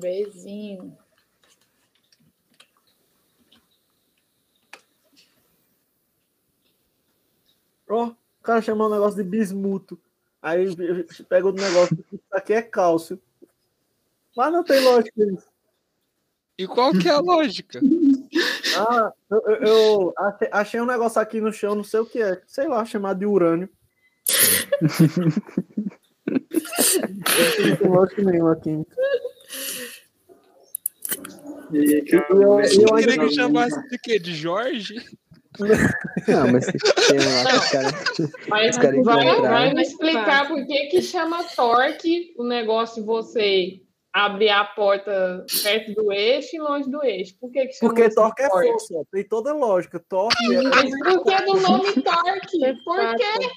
Bezinho. 0.00 0.96
Ó, 7.88 8.06
o 8.08 8.42
cara 8.42 8.60
chamou 8.62 8.88
um 8.88 8.92
negócio 8.92 9.16
de 9.16 9.28
bismuto. 9.28 9.98
Aí 10.42 10.66
pega 11.28 11.46
outro 11.46 11.62
negócio, 11.62 11.96
isso 12.12 12.22
aqui 12.32 12.52
é 12.52 12.62
cálcio. 12.62 13.20
Mas 14.36 14.52
não 14.52 14.62
tem 14.62 14.80
lógica 14.84 15.24
isso. 15.24 15.46
E 16.58 16.66
qual 16.66 16.92
que 16.92 17.08
é 17.08 17.12
a 17.12 17.20
lógica? 17.20 17.80
Ah, 18.78 19.10
eu, 19.30 19.38
eu- 19.46 19.56
eu 19.62 20.14
achei, 20.52 20.78
um 20.78 20.84
negócio 20.84 21.18
aqui 21.18 21.40
no 21.40 21.50
chão, 21.50 21.74
não 21.74 21.82
sei 21.84 22.00
o 22.00 22.04
que 22.04 22.20
é. 22.20 22.42
Sei 22.46 22.68
lá, 22.68 22.84
chamado 22.84 23.18
de 23.20 23.24
urânio. 23.24 23.70
não 26.28 27.76
tem 27.78 27.88
lógica 27.88 28.22
nenhuma 28.22 28.52
aqui. 28.52 28.70
E, 31.72 31.78
E 31.78 32.04
eu- 32.12 32.56
vai- 32.56 32.66
e 32.68 32.82
eu 32.82 32.94
ainda 32.94 33.12
Queria 33.12 33.14
que 33.18 33.20
eu 33.24 33.30
chamasse 33.30 33.88
de 33.88 33.98
quê? 33.98 34.18
De 34.18 34.34
Jorge? 34.34 34.96
Não, 36.28 36.52
mas 36.52 36.66
tem 36.66 37.18
lá 37.18 37.56
os 37.56 37.70
caras. 37.70 37.94
Mas 38.48 38.78
caras 38.78 39.04
vai, 39.04 39.40
vai 39.40 39.74
me 39.74 39.82
explicar 39.82 40.48
por 40.48 40.66
que 40.66 40.86
que 40.86 41.02
chama 41.02 41.44
torque 41.54 42.34
o 42.38 42.44
negócio 42.44 43.02
de 43.02 43.06
você 43.06 43.80
abrir 44.12 44.48
a 44.48 44.64
porta 44.64 45.44
perto 45.62 45.92
do 45.94 46.10
eixo 46.12 46.56
e 46.56 46.58
longe 46.58 46.90
do 46.90 47.04
eixo. 47.04 47.36
Por 47.38 47.50
que 47.50 47.66
que 47.66 47.72
chama 47.74 47.92
Porque 47.92 48.14
torque 48.14 48.42
é 48.42 48.48
força, 48.48 48.94
tem 49.12 49.24
toda 49.24 49.52
lógica. 49.52 50.00
Torque 50.08 50.54
é, 50.54 50.62
Mas 50.62 50.90
por 50.90 51.24
que 51.24 51.44
do 51.44 51.60
nome 51.60 51.92
torque? 52.02 52.84
Por 52.84 53.16
quê? 53.16 53.50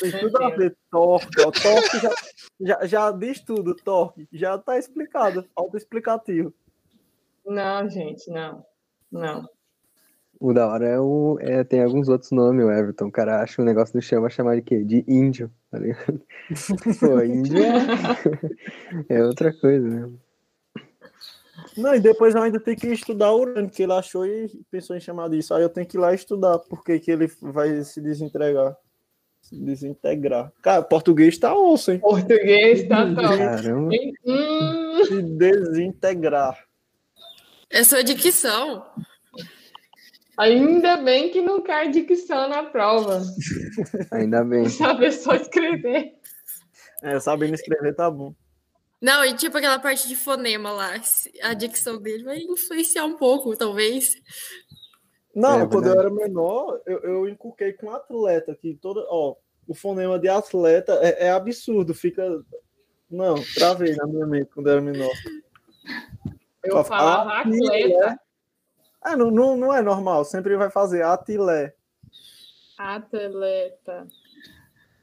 tem 0.00 0.20
tudo 0.20 0.42
a 0.42 0.50
ver. 0.50 0.76
Torque, 0.90 1.40
ó. 1.40 1.50
Torque 1.50 1.98
já, 1.98 2.10
já, 2.60 2.86
já 2.86 3.10
diz 3.12 3.40
tudo, 3.40 3.74
torque. 3.74 4.28
Já 4.32 4.58
tá 4.58 4.78
explicado, 4.78 5.48
autoexplicativo. 5.54 6.52
Não, 7.46 7.88
gente, 7.88 8.30
não. 8.30 8.64
Não. 9.10 9.48
O 10.38 10.52
da 10.52 10.68
hora 10.68 10.86
é 10.86 11.00
o. 11.00 11.38
É, 11.40 11.64
tem 11.64 11.82
alguns 11.82 12.08
outros 12.08 12.30
nomes, 12.30 12.64
o 12.64 12.70
Everton. 12.70 13.06
O 13.06 13.12
cara 13.12 13.42
acha 13.42 13.62
um 13.62 13.64
negócio 13.64 13.96
no 13.96 14.02
chão, 14.02 14.20
vai 14.20 14.30
chamar 14.30 14.56
de 14.56 14.62
quê? 14.62 14.84
De 14.84 15.04
índio, 15.08 15.50
tá 15.70 15.78
ligado? 15.78 16.20
Pô, 17.00 17.22
índio 17.22 17.58
é. 17.58 19.06
É 19.16 19.24
outra 19.24 19.52
coisa, 19.52 19.88
né? 19.88 20.12
Não, 21.76 21.94
e 21.94 22.00
depois 22.00 22.34
eu 22.34 22.42
ainda 22.42 22.60
tenho 22.60 22.76
que 22.76 22.86
estudar 22.88 23.32
o 23.32 23.40
urânio, 23.40 23.70
que 23.70 23.82
ele 23.82 23.92
achou 23.92 24.26
e 24.26 24.48
pensou 24.70 24.96
em 24.96 25.00
chamar 25.00 25.28
disso. 25.28 25.54
Aí 25.54 25.62
eu 25.62 25.68
tenho 25.68 25.86
que 25.86 25.96
ir 25.96 26.00
lá 26.00 26.14
estudar, 26.14 26.58
porque 26.58 26.98
que 26.98 27.10
ele 27.10 27.30
vai 27.40 27.82
se 27.82 28.00
desentregar. 28.00 28.76
Se 29.42 29.56
desintegrar. 29.56 30.52
Cara, 30.62 30.82
português 30.82 31.38
tá 31.38 31.54
osso, 31.54 31.92
hein? 31.92 31.98
Português 32.00 32.86
tá 32.88 33.04
tão. 33.04 33.38
Caramba. 33.38 33.94
Hum, 34.26 35.04
Se 35.04 35.22
desintegrar. 35.22 36.58
É 37.70 37.84
sua 37.84 38.02
dicção. 38.02 38.84
Ainda 40.36 40.96
bem 40.98 41.30
que 41.30 41.40
não 41.40 41.62
cai 41.62 41.90
dicção 41.90 42.48
na 42.48 42.64
prova. 42.64 43.22
Ainda 44.12 44.44
bem. 44.44 44.68
Saber 44.70 45.12
só 45.12 45.34
escrever. 45.34 46.14
É, 47.02 47.20
sabendo 47.20 47.54
escrever 47.54 47.94
tá 47.94 48.10
bom. 48.10 48.34
Não, 49.00 49.24
e 49.24 49.34
tipo 49.34 49.58
aquela 49.58 49.78
parte 49.78 50.08
de 50.08 50.16
fonema 50.16 50.70
lá. 50.72 50.94
A 51.42 51.54
dicção 51.54 52.00
dele 52.00 52.24
vai 52.24 52.38
influenciar 52.38 53.04
um 53.04 53.16
pouco, 53.16 53.56
talvez. 53.56 54.14
Não, 55.34 55.60
É 55.60 55.66
quando 55.66 55.88
eu 55.88 56.00
era 56.00 56.10
menor, 56.10 56.80
eu, 56.86 56.98
eu 57.00 57.28
inculquei 57.28 57.74
com 57.74 57.90
atleta, 57.90 58.54
que 58.54 58.74
toda, 58.74 59.04
ó, 59.10 59.36
o 59.68 59.74
fonema 59.74 60.18
de 60.18 60.28
atleta 60.28 60.98
é, 61.02 61.26
é 61.26 61.30
absurdo, 61.30 61.94
fica. 61.94 62.42
Não, 63.10 63.36
travei 63.54 63.94
na 63.94 64.06
minha 64.06 64.26
mente 64.26 64.50
quando 64.52 64.68
eu 64.68 64.72
era 64.72 64.80
menor. 64.80 65.12
Eu 66.64 66.72
Só 66.72 66.84
falava 66.84 67.40
atleta. 67.40 68.18
Ah, 69.08 69.16
não, 69.16 69.30
não, 69.30 69.56
não 69.56 69.72
é 69.72 69.80
normal, 69.80 70.24
sempre 70.24 70.56
vai 70.56 70.68
fazer 70.68 71.02
atilé. 71.02 71.72
Atleta. 72.76 74.04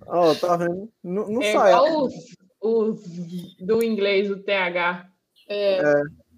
Ó, 0.06 0.36
tá 0.36 0.58
vendo? 0.58 0.92
Não, 1.02 1.30
não 1.30 1.42
É 1.42 1.54
sai. 1.54 1.72
igual 1.72 2.04
os, 2.06 2.14
os 2.62 3.56
do 3.60 3.82
inglês, 3.82 4.30
o 4.30 4.38
TH. 4.44 5.08
É, 5.48 5.82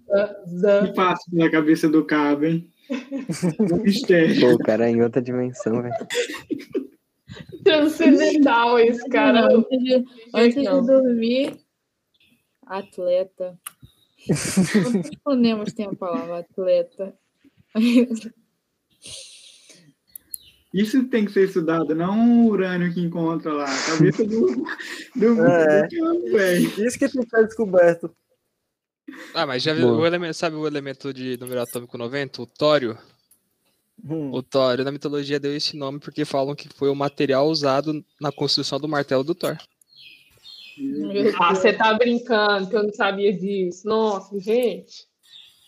The- 0.06 0.86
Que 0.86 0.94
passa 0.94 1.28
pela 1.28 1.50
cabeça 1.50 1.88
do 1.88 2.04
cabo, 2.04 2.44
hein? 2.44 2.70
Um 3.58 3.78
mistério. 3.82 4.40
Pô, 4.40 4.52
o 4.54 4.58
cara 4.58 4.86
é 4.86 4.92
em 4.92 5.02
outra 5.02 5.20
dimensão, 5.20 5.82
velho. 5.82 5.94
Transcendental 7.64 8.78
esse 8.78 9.08
cara. 9.08 9.48
antes 9.52 9.78
de, 9.82 10.04
antes 10.32 10.62
Não. 10.64 10.80
de 10.82 10.86
dormir, 10.86 11.56
atleta. 12.64 13.58
Quantos 14.26 15.10
fonemas 15.24 15.72
tem 15.72 15.86
a 15.86 15.94
palavra 15.94 16.38
atleta? 16.38 17.12
Isso 20.72 21.04
tem 21.08 21.24
que 21.24 21.32
ser 21.32 21.46
estudado, 21.46 21.94
não 21.94 22.44
o 22.44 22.48
urânio 22.48 22.92
que 22.92 23.00
encontra 23.00 23.52
lá. 23.52 23.64
A 23.64 23.86
cabeça 23.92 24.24
do, 24.24 24.46
do, 25.14 25.46
É. 25.46 25.88
do. 25.88 26.84
Isso 26.84 26.98
que 26.98 27.08
tem 27.08 27.22
que 27.22 27.30
ser 27.30 27.46
descoberto. 27.46 28.14
Ah, 29.32 29.46
mas 29.46 29.62
já 29.62 29.72
viu 29.72 29.88
Boa. 29.88 30.00
o 30.00 30.06
elemento, 30.06 30.34
sabe 30.34 30.56
o 30.56 30.66
elemento 30.66 31.14
de 31.14 31.38
número 31.38 31.62
atômico 31.62 31.96
90? 31.96 32.42
O 32.42 32.46
tório? 32.46 32.98
Hum. 34.04 34.30
O 34.32 34.42
tório 34.42 34.84
na 34.84 34.92
mitologia 34.92 35.40
deu 35.40 35.56
esse 35.56 35.76
nome 35.76 35.98
porque 35.98 36.24
falam 36.24 36.54
que 36.54 36.68
foi 36.68 36.90
o 36.90 36.94
material 36.94 37.46
usado 37.48 38.04
na 38.20 38.30
construção 38.30 38.78
do 38.78 38.88
martelo 38.88 39.24
do 39.24 39.34
Thor. 39.34 39.56
Ah, 41.40 41.54
você 41.54 41.72
tá 41.72 41.94
brincando 41.94 42.68
que 42.68 42.76
eu 42.76 42.82
não 42.82 42.92
sabia 42.92 43.32
disso. 43.32 43.88
Nossa, 43.88 44.38
gente. 44.38 45.06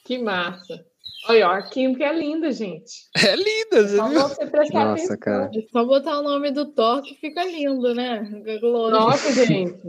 Que 0.05 0.19
massa. 0.19 0.85
Olha, 1.27 1.49
ó, 1.49 1.51
a 1.53 1.63
química 1.63 2.05
é 2.05 2.13
linda, 2.13 2.53
gente. 2.53 2.93
É 3.17 3.35
linda, 3.35 3.89
você 3.89 3.97
Só 3.97 4.09
viu? 4.09 4.21
você 4.21 4.47
prestar 4.47 4.85
Nossa, 4.85 5.03
atenção. 5.03 5.19
cara. 5.19 5.51
É 5.55 5.63
só 5.71 5.85
botar 5.85 6.21
o 6.21 6.23
nome 6.23 6.51
do 6.53 6.67
Thor 6.73 7.03
que 7.03 7.15
fica 7.17 7.45
lindo, 7.45 7.95
né? 7.95 8.21
Glória. 8.61 8.99
Nossa, 8.99 9.33
gente. 9.45 9.83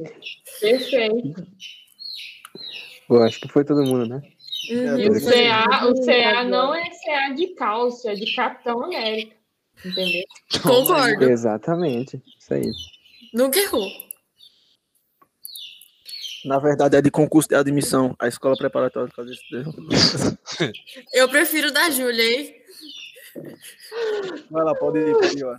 Perfeito. 0.59 1.47
Pô, 3.07 3.21
acho 3.21 3.39
que 3.39 3.47
foi 3.47 3.63
todo 3.63 3.85
mundo, 3.85 4.07
né? 4.07 4.21
Uhum. 4.71 4.99
E 4.99 5.09
o 5.09 5.13
CA, 5.13 5.85
o 5.87 6.05
CA 6.05 6.43
não 6.43 6.75
é 6.75 6.83
CA 6.89 7.33
de 7.33 7.47
cálcio, 7.55 8.09
é 8.09 8.15
de 8.15 8.35
Capitão 8.35 8.83
América. 8.83 9.35
Entendeu? 9.85 10.23
Concordo. 10.61 11.23
Exatamente. 11.29 12.21
Isso 12.39 12.53
aí. 12.53 12.69
Nunca 13.33 13.59
errou. 13.59 13.87
Na 16.45 16.57
verdade, 16.57 16.95
é 16.95 17.01
de 17.01 17.11
concurso 17.11 17.49
de 17.49 17.55
admissão. 17.55 18.15
A 18.19 18.27
escola 18.27 18.55
preparatória 18.55 19.11
faz 19.13 19.29
isso. 19.29 19.43
Eu 21.13 21.27
prefiro 21.29 21.71
da 21.71 21.89
Júlia, 21.89 22.23
hein? 22.23 22.55
Vai 24.49 24.63
lá, 24.63 24.73
pode 24.75 24.99
ir, 24.99 25.13
pode 25.13 25.37
ir, 25.37 25.43
ó. 25.43 25.55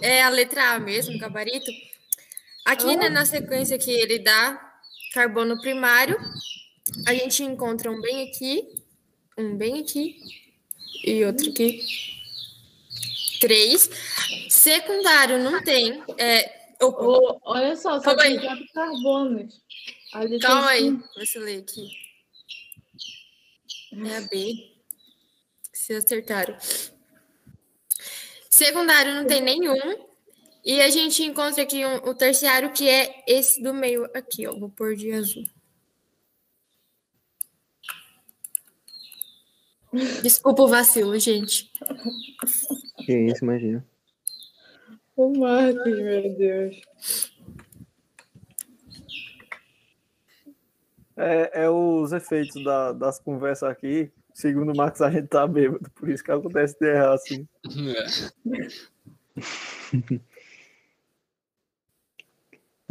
É 0.00 0.22
a 0.22 0.28
letra 0.28 0.72
A 0.72 0.80
mesmo, 0.80 1.18
gabarito. 1.18 1.70
Aqui, 2.64 2.96
né, 2.96 3.08
na 3.08 3.24
sequência 3.24 3.78
que 3.78 3.90
ele 3.90 4.18
dá 4.18 4.60
carbono 5.12 5.60
primário, 5.60 6.18
a 7.06 7.14
gente 7.14 7.42
encontra 7.42 7.90
um 7.90 8.00
bem 8.00 8.28
aqui, 8.28 8.66
um 9.36 9.56
bem 9.56 9.80
aqui 9.80 10.16
e 11.04 11.24
outro 11.24 11.50
aqui. 11.50 11.82
Três. 13.40 13.90
Secundário 14.48 15.38
não 15.38 15.62
tem. 15.62 16.02
É, 16.18 16.59
Ô, 16.82 17.38
olha 17.44 17.76
só, 17.76 17.98
só 17.98 18.04
Calma 18.04 18.22
tem 18.22 18.38
aí. 18.38 18.44
quatro 18.46 18.66
carbonos. 18.72 19.60
Calma 20.40 20.70
aí. 20.70 20.82
cinco. 20.84 21.08
Deixa 21.16 21.38
eu 21.38 21.44
ler 21.44 21.58
aqui. 21.60 21.88
É 24.06 24.16
a 24.16 24.20
B. 24.22 24.72
Se 25.72 25.94
acertaram. 25.94 26.56
Secundário 28.48 29.14
não 29.14 29.26
tem 29.26 29.40
nenhum. 29.40 30.08
E 30.64 30.80
a 30.80 30.90
gente 30.90 31.22
encontra 31.22 31.62
aqui 31.62 31.84
um- 31.84 32.08
o 32.08 32.14
terciário, 32.14 32.72
que 32.72 32.88
é 32.88 33.24
esse 33.26 33.62
do 33.62 33.72
meio 33.74 34.04
aqui, 34.14 34.46
ó. 34.46 34.52
Vou 34.58 34.68
pôr 34.70 34.94
de 34.94 35.10
azul. 35.12 35.44
Desculpa 40.22 40.62
o 40.62 40.68
vacilo, 40.68 41.18
gente. 41.18 41.70
Que 43.04 43.12
isso, 43.26 43.44
imagina. 43.44 43.84
O 45.16 45.38
Marcos, 45.38 45.98
meu 45.98 46.34
Deus. 46.36 46.80
É, 51.16 51.64
é 51.64 51.70
os 51.70 52.12
efeitos 52.12 52.62
da- 52.64 52.92
das 52.92 53.18
conversas 53.18 53.68
aqui. 53.68 54.10
Segundo 54.32 54.72
o 54.72 54.76
Marcos, 54.76 55.02
a 55.02 55.10
gente 55.10 55.28
tá 55.28 55.46
bêbado. 55.46 55.90
Por 55.90 56.08
isso 56.08 56.24
que 56.24 56.30
acontece 56.32 56.78
de 56.78 56.86
errar 56.86 57.14
assim. 57.14 57.46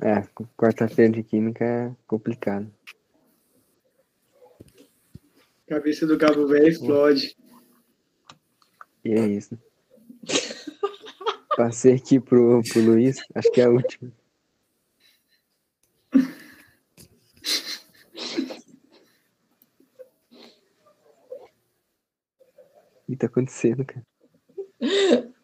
É, 0.02 0.22
quarta-feira 0.56 1.12
de 1.12 1.24
química 1.24 1.66
é 1.66 1.94
complicado. 2.08 2.72
Cabeça 5.68 6.08
do 6.08 6.18
cabo 6.18 6.48
velho 6.48 6.70
explode. 6.70 7.36
E 9.04 9.12
é 9.12 9.28
isso. 9.28 9.60
Passei 11.60 11.96
aqui 11.96 12.22
pro, 12.22 12.62
pro 12.72 12.82
Luiz, 12.82 13.18
acho 13.36 13.52
que 13.52 13.60
é 13.60 13.66
a 13.66 13.70
última. 13.70 14.10
O 22.96 23.12
que 23.12 23.18
tá 23.18 23.28
acontecendo, 23.28 23.84
cara? 23.84 24.06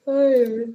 Ai, 0.07 0.73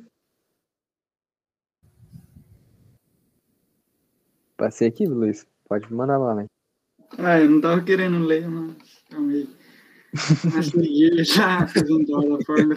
Passei 4.58 4.88
aqui, 4.88 5.06
Luiz. 5.06 5.46
Pode 5.66 5.90
mandar 5.90 6.18
lá, 6.18 6.34
né? 6.34 6.44
Ah, 7.16 7.40
eu 7.40 7.48
não 7.48 7.62
tava 7.62 7.82
querendo 7.82 8.18
ler, 8.18 8.46
mas 8.46 8.76
calma 9.08 9.32
aí. 9.32 9.48
Mas 10.54 10.68
liguei 10.68 11.24
já 11.24 11.66
fazendo 11.66 12.14
aula 12.14 12.44
forma 12.44 12.76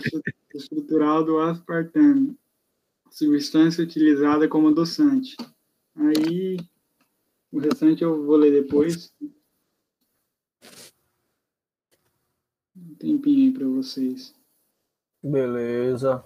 estrutural 0.55 1.25
do 1.25 1.39
aspartame 1.39 2.37
substância 3.13 3.83
utilizada 3.83 4.47
como 4.47 4.69
adoçante. 4.69 5.37
Aí, 5.95 6.57
o 7.51 7.59
restante 7.59 8.03
eu 8.03 8.25
vou 8.25 8.35
ler 8.35 8.63
depois. 8.63 9.13
Um 12.75 12.95
tempinho 12.95 13.45
aí 13.45 13.53
para 13.53 13.67
vocês. 13.67 14.33
Beleza. 15.21 16.25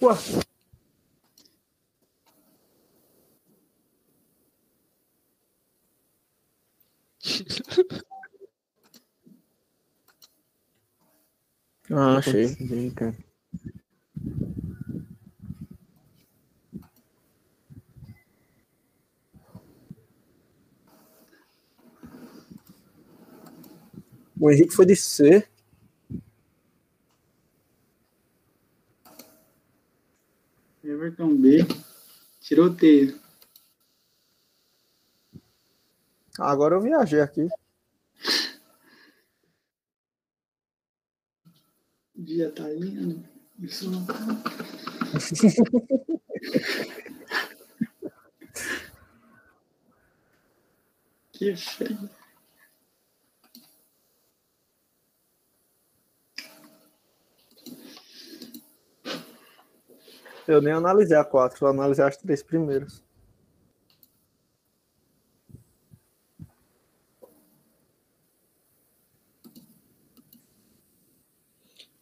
Ué. 0.00 0.16
Ah, 11.92 12.18
achei. 12.18 12.46
Vem, 12.46 12.88
cara. 12.90 13.16
O 24.38 24.50
Henrique 24.50 24.72
foi 24.72 24.86
de 24.86 24.94
C. 24.94 25.46
Everton 31.10 31.36
B. 31.36 31.66
Tiroteio. 32.40 33.20
Agora 36.38 36.76
eu 36.76 36.80
viajei 36.80 37.20
aqui. 37.20 37.48
Dia 42.14 42.52
tá 42.52 42.68
lindo. 42.68 43.28
Isso 43.58 43.90
não 43.90 44.06
tá. 44.06 44.14
Que 51.32 51.56
feio. 51.56 52.10
Eu 60.50 60.60
nem 60.60 60.72
analisei 60.72 61.16
a 61.16 61.24
quatro, 61.24 61.56
só 61.58 61.68
analisei 61.68 62.04
as 62.04 62.16
três 62.16 62.42
primeiras. 62.42 63.00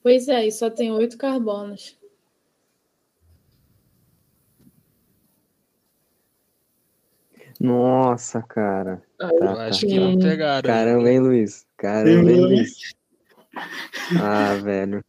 Pois 0.03 0.29
é, 0.29 0.47
e 0.47 0.51
só 0.51 0.71
tem 0.71 0.91
oito 0.91 1.19
carbonos. 1.19 1.99
Nossa, 7.61 8.41
cara. 8.41 9.03
Ah, 9.21 9.29
Eu 9.31 9.39
Tá, 9.41 9.67
acho 9.67 9.81
tá. 9.83 9.87
que 9.89 9.99
não 10.01 10.19
pegaram. 10.19 10.67
Caramba, 10.67 11.11
hein, 11.11 11.21
Luiz? 11.21 11.67
Caramba, 11.77 12.31
hein, 12.31 12.41
Luiz? 12.41 12.95
Ah, 14.19 14.55
velho. 14.55 15.05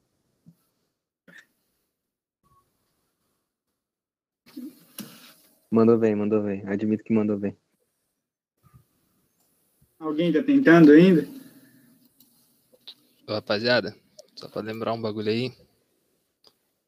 Mandou 5.72 5.98
bem, 5.98 6.16
mandou 6.16 6.42
bem. 6.44 6.66
Admito 6.68 7.04
que 7.04 7.14
mandou 7.14 7.38
bem. 7.38 7.56
Alguém 10.00 10.32
tá 10.32 10.42
tentando 10.42 10.92
ainda? 10.92 11.28
Ô, 13.28 13.34
rapaziada, 13.34 13.96
só 14.36 14.48
pra 14.48 14.62
lembrar 14.62 14.94
um 14.94 15.02
bagulho 15.02 15.30
aí. 15.30 15.52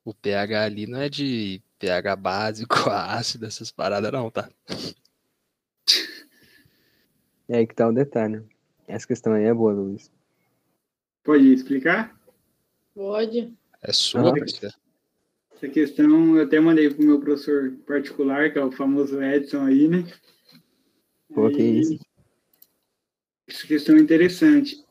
O 0.04 0.14
pH 0.14 0.64
ali 0.64 0.88
não 0.88 1.00
é 1.00 1.10
de 1.10 1.62
pH 1.78 2.16
básico, 2.16 2.74
ácido, 2.90 3.46
essas 3.46 3.72
paradas 3.72 4.12
não, 4.12 4.32
tá? 4.32 4.50
É 7.48 7.58
aí 7.58 7.68
que 7.68 7.76
tá 7.76 7.88
o 7.88 7.94
detalhe. 7.94 8.38
né? 8.38 8.44
Essa 8.88 9.06
questão 9.06 9.34
aí 9.34 9.44
é 9.44 9.54
boa, 9.54 9.74
Luiz. 9.74 10.10
Pode 11.24 11.54
explicar? 11.54 12.20
Pode. 12.96 13.54
É 13.84 13.94
sua, 13.94 14.30
Ah. 14.30 14.81
Essa 15.62 15.72
questão 15.72 16.38
eu 16.38 16.44
até 16.44 16.60
mandei 16.60 16.90
pro 16.90 17.06
meu 17.06 17.20
professor 17.20 17.72
particular, 17.86 18.52
que 18.52 18.58
é 18.58 18.66
o 18.66 18.72
famoso 18.72 19.22
Edson 19.22 19.64
aí, 19.64 19.88
né? 19.88 20.04
Pô, 21.32 21.52
que 21.52 21.62
Aí, 21.62 21.80
isso. 21.82 22.00
Essa 23.48 23.68
questão 23.68 23.96
é 23.96 24.00
interessante. 24.00 24.84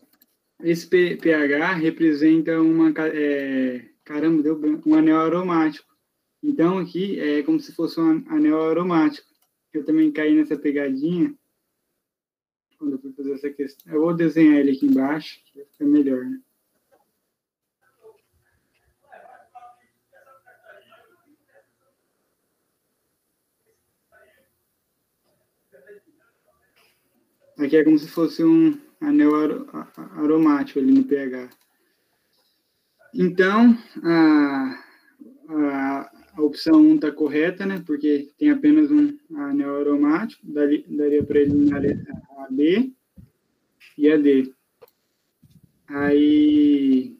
Esse 0.62 0.86
pH 0.86 1.74
representa 1.74 2.60
uma. 2.62 2.94
é, 3.12 3.84
caramba, 4.04 4.44
deu 4.44 4.56
branco, 4.56 4.88
um 4.88 4.94
anel 4.94 5.18
aromático. 5.18 5.92
Então, 6.40 6.78
aqui 6.78 7.18
é 7.18 7.42
como 7.42 7.58
se 7.58 7.72
fosse 7.72 7.98
um 7.98 8.24
anel 8.28 8.62
aromático. 8.62 9.26
Eu 9.72 9.84
também 9.84 10.12
caí 10.12 10.36
nessa 10.36 10.56
pegadinha 10.56 11.34
quando 12.78 12.92
eu 12.92 12.98
fui 13.00 13.12
fazer 13.12 13.32
essa 13.32 13.50
questão. 13.50 13.92
Eu 13.92 14.02
vou 14.02 14.14
desenhar 14.14 14.60
ele 14.60 14.70
aqui 14.70 14.86
embaixo, 14.86 15.40
que 15.46 15.58
vai 15.58 15.66
ficar 15.66 15.84
melhor, 15.84 16.26
né? 16.26 16.40
Aqui 27.60 27.76
é 27.76 27.84
como 27.84 27.98
se 27.98 28.08
fosse 28.08 28.42
um 28.42 28.80
anel 29.02 29.32
aromático 30.16 30.78
ali 30.78 30.92
no 30.92 31.04
pH. 31.04 31.50
Então, 33.14 33.76
a, 34.02 34.84
a, 35.50 36.10
a 36.36 36.42
opção 36.42 36.80
1 36.80 36.94
está 36.94 37.12
correta, 37.12 37.66
né? 37.66 37.82
Porque 37.86 38.30
tem 38.38 38.50
apenas 38.50 38.90
um 38.90 39.14
anel 39.36 39.76
aromático, 39.76 40.40
dali- 40.42 40.86
daria 40.88 41.22
para 41.22 41.40
eliminar 41.40 41.82
a 41.84 42.48
B 42.50 42.94
e 43.98 44.10
a 44.10 44.16
D. 44.16 44.54
Aí, 45.86 47.14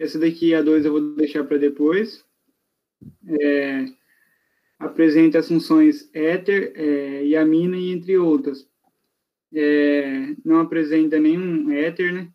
essa 0.00 0.18
daqui, 0.18 0.52
a 0.52 0.62
2, 0.62 0.84
eu 0.84 0.92
vou 0.92 1.14
deixar 1.14 1.44
para 1.44 1.58
depois. 1.58 2.24
É, 3.40 3.84
apresenta 4.80 5.38
as 5.38 5.46
funções 5.46 6.10
éter, 6.12 6.72
é, 6.74 7.24
e 7.24 7.36
amina 7.36 7.76
entre 7.76 8.18
outras 8.18 8.68
é, 9.52 10.34
não 10.44 10.60
apresenta 10.60 11.18
nenhum 11.18 11.70
éter, 11.70 12.12
né? 12.12 12.32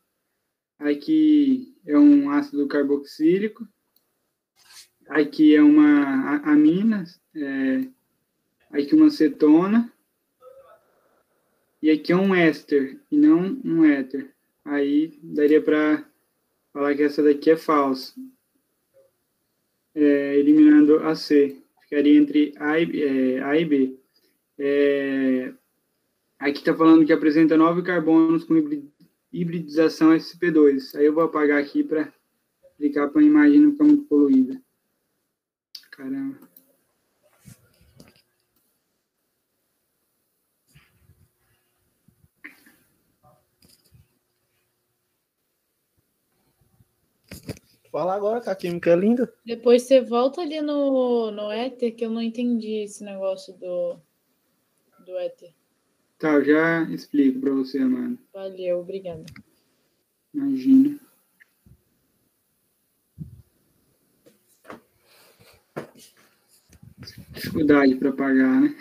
Aqui 0.79 1.73
é 1.85 1.97
um 1.97 2.29
ácido 2.29 2.67
carboxílico. 2.67 3.67
Aqui 5.07 5.55
é 5.55 5.61
uma 5.61 6.37
amina, 6.37 7.03
é, 7.35 7.87
aqui 8.71 8.95
uma 8.95 9.09
cetona. 9.09 9.91
E 11.81 11.91
aqui 11.91 12.11
é 12.11 12.15
um 12.15 12.33
éster, 12.33 12.99
e 13.11 13.17
não 13.17 13.61
um 13.63 13.85
éter. 13.85 14.33
Aí 14.65 15.19
daria 15.21 15.61
para 15.61 16.03
falar 16.73 16.95
que 16.95 17.03
essa 17.03 17.21
daqui 17.21 17.51
é 17.51 17.57
falsa. 17.57 18.13
É, 19.93 20.35
eliminando 20.37 20.97
a 20.99 21.15
C. 21.15 21.61
Ficaria 21.81 22.17
entre 22.17 22.53
A 22.57 22.79
e, 22.79 23.03
é, 23.03 23.43
A 23.43 23.55
e 23.55 23.65
B. 23.65 23.99
É, 24.57 25.53
Aqui 26.39 26.59
está 26.59 26.75
falando 26.75 27.05
que 27.05 27.13
apresenta 27.13 27.55
nove 27.57 27.81
carbonos 27.81 28.43
com 28.43 28.55
hibri- 28.55 28.91
hibridização 29.31 30.09
sp2. 30.15 30.95
Aí 30.95 31.05
eu 31.05 31.13
vou 31.13 31.23
apagar 31.23 31.61
aqui 31.61 31.83
para 31.83 32.13
clicar 32.77 33.09
para 33.09 33.21
a 33.21 33.25
imagem 33.25 33.59
não 33.61 33.71
ficar 33.71 33.85
muito 33.85 34.03
poluída. 34.05 34.61
Caramba. 35.91 36.37
Fala 47.91 48.13
agora 48.13 48.41
que 48.41 48.49
a 48.49 48.55
química 48.55 48.89
é 48.91 48.95
linda. 48.95 49.33
Depois 49.45 49.83
você 49.83 50.01
volta 50.01 50.41
ali 50.41 50.59
no, 50.61 51.31
no 51.31 51.49
éter, 51.49 51.95
que 51.95 52.03
eu 52.03 52.09
não 52.09 52.21
entendi 52.21 52.83
esse 52.83 53.03
negócio 53.03 53.53
do, 53.53 53.97
do 55.05 55.17
éter. 55.17 55.53
Tá, 56.17 56.33
eu 56.33 56.45
já 56.45 56.83
explico 56.83 57.39
para 57.41 57.51
você, 57.51 57.79
mano. 57.79 58.17
Valeu, 58.33 58.79
obrigada. 58.79 59.25
Imagina. 60.33 60.99
Dificuldade 67.31 67.95
para 67.95 68.11
pagar, 68.13 68.61
né? 68.61 68.75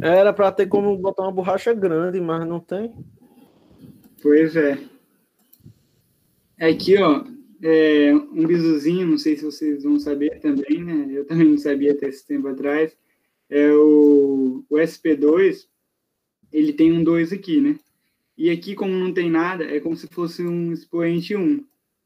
Era 0.00 0.32
para 0.32 0.52
ter 0.52 0.66
como 0.66 0.96
botar 0.96 1.22
uma 1.22 1.32
borracha 1.32 1.72
grande, 1.72 2.20
mas 2.20 2.46
não 2.46 2.60
tem. 2.60 2.94
Pois 4.22 4.54
é. 4.54 4.78
Aqui, 6.60 6.96
ó, 6.98 7.24
é, 7.62 8.14
um 8.14 8.46
bisuzinho, 8.46 9.06
não 9.06 9.18
sei 9.18 9.36
se 9.36 9.44
vocês 9.44 9.82
vão 9.82 9.98
saber 9.98 10.40
também, 10.40 10.82
né? 10.82 11.08
Eu 11.10 11.26
também 11.26 11.48
não 11.48 11.58
sabia 11.58 11.92
até 11.92 12.08
esse 12.08 12.26
tempo 12.26 12.48
atrás. 12.48 12.96
É 13.48 13.72
o, 13.72 14.64
o 14.68 14.76
SP2, 14.76 15.66
ele 16.52 16.72
tem 16.72 16.92
um 16.92 17.02
2 17.02 17.32
aqui, 17.32 17.60
né? 17.60 17.78
E 18.36 18.50
aqui, 18.50 18.74
como 18.74 18.92
não 18.92 19.12
tem 19.12 19.30
nada, 19.30 19.64
é 19.64 19.78
como 19.78 19.96
se 19.96 20.08
fosse 20.08 20.42
um 20.42 20.72
expoente 20.72 21.36
1. 21.36 21.64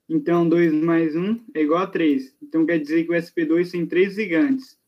Então, 0.09 0.49
2 0.49 0.73
mais 0.73 1.17
1 1.17 1.41
é 1.55 1.63
igual 1.63 1.83
a 1.83 1.87
3. 1.87 2.35
Então, 2.43 2.67
quer 2.67 2.79
dizer 2.79 3.05
que 3.05 3.13
o 3.13 3.15
SP2 3.15 3.71
tem 3.71 3.87
3 3.87 4.15
gigantes. 4.15 4.79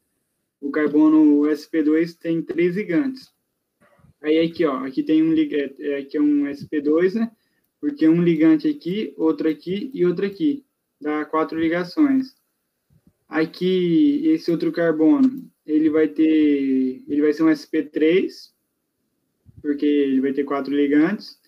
O 0.61 0.71
carbono 0.71 1.43
SP2 1.43 2.17
tem 2.19 2.43
3 2.43 2.75
gigantes. 2.75 3.33
Aí, 4.23 4.39
aqui, 4.39 4.65
ó, 4.65 4.85
aqui 4.85 5.03
tem 5.03 5.23
um, 5.23 5.35
é, 5.35 5.97
aqui 5.99 6.17
é 6.17 6.21
um 6.21 6.45
SP2, 6.45 7.15
né? 7.15 7.31
Porque 7.81 8.07
um 8.07 8.23
ligante 8.23 8.69
aqui, 8.69 9.15
outro 9.17 9.49
aqui 9.49 9.91
e 9.95 10.05
outro 10.05 10.27
aqui. 10.27 10.65
Dá 11.01 11.25
quatro 11.25 11.59
ligações. 11.59 12.35
Aqui, 13.27 14.23
esse 14.27 14.51
outro 14.51 14.71
carbono, 14.73 15.51
ele 15.71 15.89
vai 15.89 16.09
ter, 16.09 17.03
ele 17.07 17.23
vai 17.23 17.33
ser 17.33 17.45
um 17.45 17.49
SP3, 17.49 18.51
porque 19.63 19.87
ele 19.87 20.21
vai 20.21 20.33
ter 20.33 20.45
quatro 20.45 20.75
ligantes. 20.75 21.39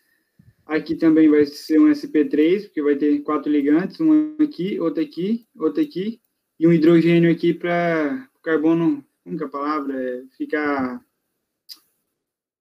Aqui 0.64 0.94
também 0.94 1.28
vai 1.28 1.44
ser 1.44 1.80
um 1.80 1.90
SP3, 1.90 2.62
porque 2.64 2.82
vai 2.82 2.96
ter 2.96 3.20
quatro 3.20 3.50
ligantes, 3.50 4.00
um 4.00 4.36
aqui, 4.40 4.78
outro 4.78 5.02
aqui, 5.02 5.46
outro 5.56 5.82
aqui, 5.82 6.20
e 6.58 6.66
um 6.66 6.72
hidrogênio 6.72 7.32
aqui 7.32 7.52
para 7.52 8.28
o 8.36 8.40
carbono, 8.40 9.04
como 9.24 9.36
que 9.36 9.42
é 9.42 9.46
a 9.46 9.50
palavra? 9.50 10.00
É, 10.00 10.22
ficar... 10.36 11.04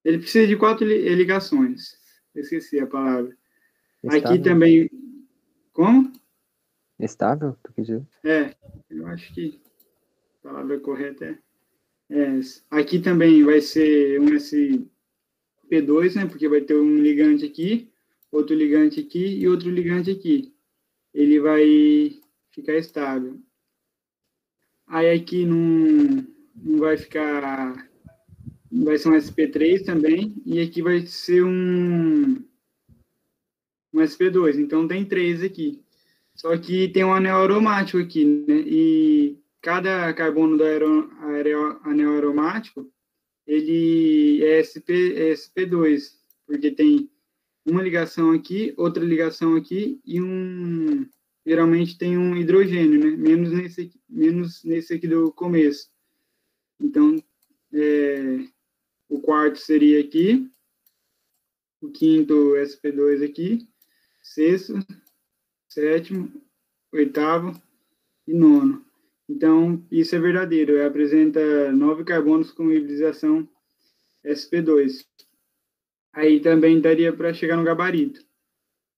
Ele 0.04 0.18
precisa 0.18 0.48
de 0.48 0.58
quatro 0.58 0.86
ligações. 0.86 1.96
Esqueci 2.34 2.80
a 2.80 2.88
palavra. 2.88 3.38
Estável. 4.04 4.30
Aqui 4.30 4.44
também. 4.44 4.90
Como? 5.74 6.12
Estável, 7.00 7.56
tu 7.64 7.72
quer 7.74 7.82
dizer? 7.82 8.08
É, 8.24 8.56
eu 8.90 9.06
acho 9.08 9.32
que 9.34 9.62
a 10.44 10.48
palavra 10.48 10.80
correta 10.80 11.26
é, 11.26 11.38
é. 12.12 12.40
Aqui 12.70 13.00
também 13.00 13.44
vai 13.44 13.62
ser 13.62 14.20
um 14.20 14.26
SP2, 14.28 16.16
né? 16.16 16.26
Porque 16.26 16.48
vai 16.48 16.62
ter 16.62 16.76
um 16.76 16.98
ligante 16.98 17.46
aqui, 17.46 17.90
outro 18.32 18.56
ligante 18.56 19.00
aqui 19.00 19.40
e 19.40 19.48
outro 19.48 19.70
ligante 19.70 20.12
aqui. 20.12 20.54
Ele 21.14 21.40
vai 21.40 22.20
ficar 22.52 22.74
estável. 22.76 23.40
Aí 24.88 25.10
aqui 25.10 25.46
não, 25.46 26.28
não 26.56 26.80
vai 26.80 26.98
ficar. 26.98 27.90
Vai 28.70 28.98
ser 28.98 29.10
um 29.10 29.14
SP3 29.14 29.86
também. 29.86 30.36
E 30.46 30.60
aqui 30.60 30.82
vai 30.82 31.06
ser 31.06 31.44
um 31.44 32.44
um 33.94 34.00
SP2. 34.00 34.60
Então 34.60 34.88
tem 34.88 35.06
três 35.06 35.42
aqui. 35.42 35.82
Só 36.36 36.58
que 36.58 36.88
tem 36.90 37.04
um 37.04 37.14
anel 37.14 37.38
aromático 37.38 38.00
aqui, 38.00 38.26
né? 38.26 38.64
E 38.66 39.38
cada 39.62 40.14
carbono 40.14 40.58
do 40.58 40.64
aero, 40.64 41.12
aero, 41.22 41.80
anel 41.84 42.18
aromático, 42.18 42.92
ele 43.46 44.44
é, 44.44 44.64
SP, 44.64 45.14
é 45.16 45.34
SP2, 45.34 46.16
porque 46.46 46.72
tem 46.72 47.10
uma 47.66 47.82
ligação 47.82 48.32
aqui, 48.32 48.74
outra 48.78 49.04
ligação 49.04 49.56
aqui 49.56 50.02
e 50.06 50.22
um 50.22 51.08
geralmente 51.46 51.98
tem 51.98 52.18
um 52.18 52.36
hidrogênio, 52.36 53.00
né? 53.00 53.18
Menos 53.18 53.52
nesse 53.52 53.82
aqui, 53.82 54.00
menos 54.08 54.64
nesse 54.64 54.94
aqui 54.94 55.08
do 55.08 55.32
começo. 55.32 55.90
Então, 56.80 57.22
é, 57.74 58.46
o 59.10 59.20
quarto 59.20 59.60
seria 59.60 60.00
aqui, 60.00 60.50
o 61.82 61.90
quinto 61.90 62.54
SP2 62.54 63.26
aqui, 63.26 63.68
sexto, 64.22 64.74
sétimo, 65.68 66.32
oitavo 66.92 67.60
e 68.28 68.34
nono. 68.34 68.86
Então, 69.32 69.82
isso 69.90 70.14
é 70.14 70.20
verdadeiro. 70.20 70.74
Ele 70.74 70.84
apresenta 70.84 71.72
nove 71.72 72.03
carbonos 72.03 72.52
com 72.52 72.70
hibridização 72.70 73.48
sp2. 74.26 75.06
Aí 76.14 76.41
também 76.41 76.82
daria 76.82 77.14
para 77.14 77.34
chegar 77.34 77.56
no 77.56 77.64
gabarito. 77.64 78.22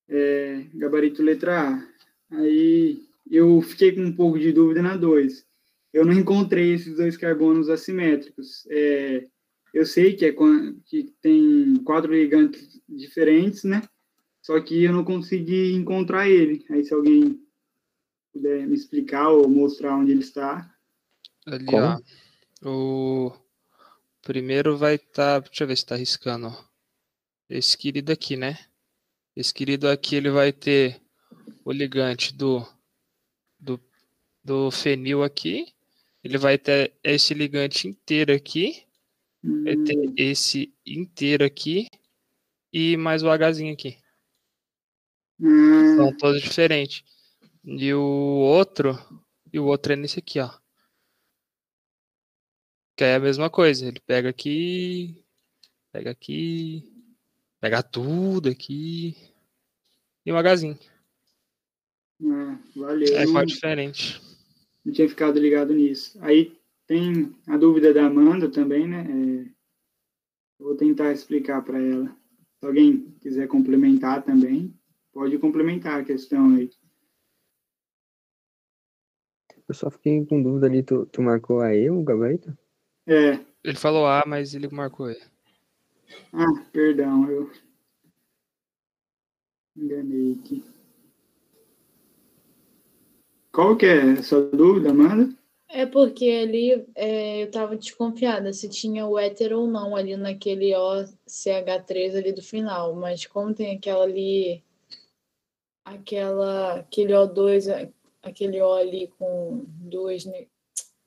É, 0.10 0.65
gabarito 0.73 1.22
letra 1.22 1.69
A. 1.69 1.88
Aí 2.31 2.99
eu 3.30 3.61
fiquei 3.61 3.91
com 3.91 4.01
um 4.01 4.15
pouco 4.15 4.39
de 4.39 4.51
dúvida 4.51 4.81
na 4.81 4.97
2. 4.97 5.45
Eu 5.93 6.03
não 6.03 6.14
encontrei 6.14 6.73
esses 6.73 6.97
dois 6.97 7.15
carbonos 7.15 7.69
assimétricos. 7.69 8.65
É, 8.72 9.27
eu 9.72 9.85
sei 9.85 10.14
que, 10.14 10.26
é, 10.26 10.34
que 10.88 11.14
tem 11.22 11.76
quatro 11.85 12.11
ligantes 12.11 12.81
diferentes, 12.89 13.64
né? 13.64 13.84
Só 14.41 14.60
que 14.60 14.84
eu 14.84 14.91
não 14.91 15.05
consegui 15.05 15.73
encontrar 15.73 16.27
ele. 16.27 16.65
Aí 16.72 16.84
se 16.84 16.91
alguém 16.91 17.39
puder 18.34 18.68
me 18.68 18.76
explicar 18.76 19.30
ou 19.30 19.47
mostrar 19.47 19.95
onde 19.95 20.11
ele 20.11 20.22
está. 20.22 20.69
Ali, 21.45 21.65
Como? 21.65 21.85
ó. 21.85 21.99
O 22.65 23.31
primeiro 24.22 24.77
vai 24.77 24.95
estar. 24.95 25.41
Tá... 25.41 25.47
Deixa 25.47 25.64
eu 25.64 25.68
ver 25.68 25.76
se 25.76 25.84
está 25.84 25.95
riscando. 25.95 26.51
Esse 27.49 27.77
querido 27.77 28.11
aqui, 28.11 28.35
né? 28.35 28.57
Esse 29.35 29.53
querido 29.53 29.88
aqui 29.88 30.15
ele 30.15 30.31
vai 30.31 30.51
ter 30.51 31.01
o 31.64 31.72
ligante 31.72 32.34
do, 32.34 32.65
do, 33.60 33.80
do 34.43 34.72
fenil 34.72 35.23
aqui. 35.23 35.68
Ele 36.23 36.38
vai 36.38 36.57
ter 36.57 36.93
esse 37.03 37.34
ligante 37.34 37.88
inteiro 37.88 38.34
aqui. 38.34 38.84
Hum. 39.43 39.64
Vai 39.64 39.76
ter 39.77 39.97
hum. 39.97 40.14
esse 40.18 40.73
inteiro 40.85 41.43
aqui. 41.43 41.88
E 42.72 42.97
mais 42.97 43.22
o 43.22 43.27
Hzinho 43.30 43.73
aqui. 43.73 43.97
Hum. 45.39 45.97
São 45.97 46.18
todos 46.18 46.41
diferentes. 46.41 47.03
E 47.65 47.94
o 47.94 48.02
outro, 48.02 48.98
e 49.52 49.60
o 49.60 49.65
outro 49.65 49.94
é 49.94 49.95
nesse 49.95 50.19
aqui, 50.19 50.40
ó. 50.40 50.49
Que 52.98 53.06
é 53.06 53.15
a 53.15 53.19
mesma 53.19 53.49
coisa. 53.49 53.88
Ele 53.88 53.99
pega 54.02 54.30
aqui, 54.30 55.23
pega 55.91 56.11
aqui, 56.11 56.94
pega 57.61 57.81
tudo 57.81 58.49
aqui 58.49 59.15
e 60.26 60.31
um 60.31 60.38
Hzinho. 60.38 60.77
Ah, 62.26 62.60
valeu. 62.76 63.18
É 63.18 63.26
qual 63.26 63.45
diferente. 63.45 64.22
Não 64.84 64.94
tinha 64.94 65.07
ficado 65.07 65.40
ligado 65.40 65.73
nisso. 65.73 66.18
Aí 66.22 66.57
tem 66.85 67.34
a 67.48 67.57
dúvida 67.57 67.94
da 67.94 68.06
Amanda 68.06 68.49
também, 68.49 68.88
né? 68.88 69.02
É, 69.02 69.53
vou 70.60 70.76
tentar 70.76 71.11
explicar 71.11 71.61
para 71.64 71.81
ela. 71.81 72.15
Se 72.60 72.65
alguém 72.65 73.15
quiser 73.22 73.48
complementar 73.48 74.23
também, 74.23 74.73
pode 75.11 75.38
complementar 75.38 76.02
a 76.02 76.06
questão 76.06 76.56
aí. 76.56 76.69
Eu 79.73 79.75
só 79.75 79.89
fiquei 79.89 80.23
com 80.23 80.39
dúvida 80.39 80.67
ali, 80.67 80.83
tu, 80.83 81.07
tu 81.07 81.19
marcou 81.19 81.59
a 81.59 81.75
E, 81.75 81.89
o 81.89 82.03
gabarito? 82.03 82.55
É. 83.07 83.39
Ele 83.63 83.75
falou 83.75 84.05
A, 84.05 84.23
mas 84.23 84.53
ele 84.53 84.67
marcou 84.67 85.09
E. 85.09 85.17
Ah, 86.31 86.63
perdão, 86.71 87.27
eu 87.27 87.49
enganei 89.75 90.33
aqui. 90.39 90.63
Qual 93.51 93.75
que 93.75 93.87
é 93.87 94.11
a 94.11 94.21
sua 94.21 94.43
dúvida, 94.51 94.91
Amanda? 94.91 95.35
É 95.67 95.87
porque 95.87 96.29
ali 96.29 96.85
é, 96.93 97.41
eu 97.41 97.47
estava 97.47 97.75
desconfiada 97.75 98.53
se 98.53 98.69
tinha 98.69 99.07
o 99.07 99.17
hétero 99.17 99.61
ou 99.61 99.67
não 99.67 99.95
ali 99.95 100.15
naquele 100.15 100.71
OCH3 100.73 102.15
ali 102.15 102.31
do 102.31 102.43
final, 102.43 102.93
mas 102.93 103.25
como 103.25 103.55
tem 103.55 103.75
aquela 103.75 104.03
ali 104.03 104.63
aquela, 105.83 106.75
aquele 106.75 107.13
O2, 107.13 107.91
aquele 108.23 108.61
O 108.61 108.73
ali 108.73 109.07
com 109.19 109.65
duas. 109.67 110.25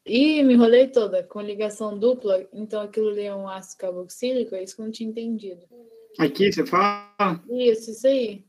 Ih, 0.04 0.42
me 0.44 0.54
enrolei 0.54 0.86
toda, 0.86 1.24
com 1.24 1.40
ligação 1.40 1.98
dupla, 1.98 2.46
então 2.52 2.80
aquilo 2.80 3.08
ali 3.08 3.22
é 3.22 3.34
um 3.34 3.48
ácido 3.48 3.80
carboxílico, 3.80 4.54
é 4.54 4.62
isso 4.62 4.76
que 4.76 4.82
eu 4.82 4.84
não 4.84 4.92
tinha 4.92 5.10
entendido. 5.10 5.66
Aqui 6.18 6.52
você 6.52 6.64
fala? 6.64 7.42
Isso, 7.50 7.90
isso 7.90 8.06
aí. 8.06 8.46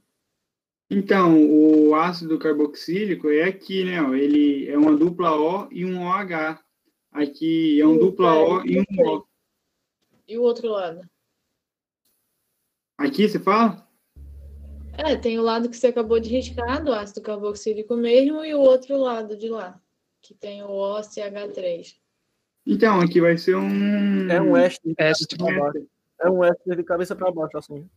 Então, 0.90 1.36
o 1.50 1.96
ácido 1.96 2.38
carboxílico 2.38 3.30
é 3.30 3.44
aqui, 3.44 3.84
né? 3.84 4.02
Ó, 4.02 4.14
ele 4.14 4.70
é 4.70 4.78
uma 4.78 4.96
dupla 4.96 5.36
O 5.36 5.68
e 5.72 5.84
um 5.84 6.06
OH. 6.06 6.64
Aqui 7.12 7.82
é 7.82 7.86
um 7.86 7.98
dupla 7.98 8.36
O 8.36 8.66
e 8.66 8.80
um 8.80 8.86
O. 9.00 9.26
E 10.28 10.38
o 10.38 10.44
outro 10.44 10.70
lado? 10.70 11.02
Aqui 12.98 13.28
você 13.28 13.40
fala? 13.40 13.87
É, 14.98 15.16
tem 15.16 15.38
o 15.40 15.44
lado 15.44 15.70
que 15.70 15.78
você 15.78 15.88
acabou 15.88 16.20
de 16.20 16.30
riscar, 16.30 16.84
do 16.84 16.92
ácido 16.92 17.22
carboxílico 17.22 17.96
mesmo, 17.96 18.44
e 18.44 18.54
o 18.54 18.60
outro 18.60 18.98
lado 18.98 19.38
de 19.38 19.48
lá, 19.48 19.80
que 20.22 20.34
tem 20.34 20.64
o 20.64 20.70
OCH3. 20.70 21.96
Então, 22.66 23.00
aqui 23.00 23.22
vai 23.22 23.38
ser 23.38 23.56
um. 23.56 24.30
É 24.30 24.42
um 24.42 24.58
éster 24.58 24.90
de 24.92 24.96
cabeça 24.96 25.28
para 25.38 25.60
baixo. 25.60 25.88
É 26.20 26.30
um 26.30 26.44
éster 26.44 26.76
de 26.76 26.84
cabeça 26.84 27.16
para 27.16 27.32
baixo, 27.32 27.58
assim. 27.58 27.90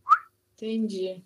Entendi. 0.53 1.23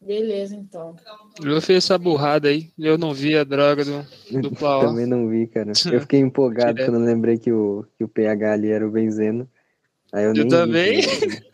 Beleza, 0.00 0.54
então. 0.54 0.96
Eu 1.44 1.60
fiz 1.60 1.76
essa 1.84 1.98
burrada 1.98 2.48
aí. 2.48 2.70
Eu 2.78 2.96
não 2.96 3.12
vi 3.12 3.36
a 3.36 3.44
droga 3.44 3.84
do, 3.84 4.40
do 4.40 4.50
Plaó. 4.54 4.86
Também 4.86 5.04
não 5.06 5.28
vi, 5.28 5.46
cara. 5.46 5.72
Eu 5.90 6.00
fiquei 6.00 6.20
empolgado 6.20 6.82
quando 6.84 7.04
lembrei 7.04 7.38
que 7.38 7.52
o, 7.52 7.84
que 7.98 8.04
o 8.04 8.08
PH 8.08 8.52
ali 8.52 8.70
era 8.70 8.86
o 8.86 8.90
benzeno. 8.90 9.48
Aí 10.12 10.24
eu, 10.24 10.28
Eu 10.28 10.34
nem 10.34 10.44
vi 10.44 10.50
também. 10.50 11.00
que- 11.00 11.50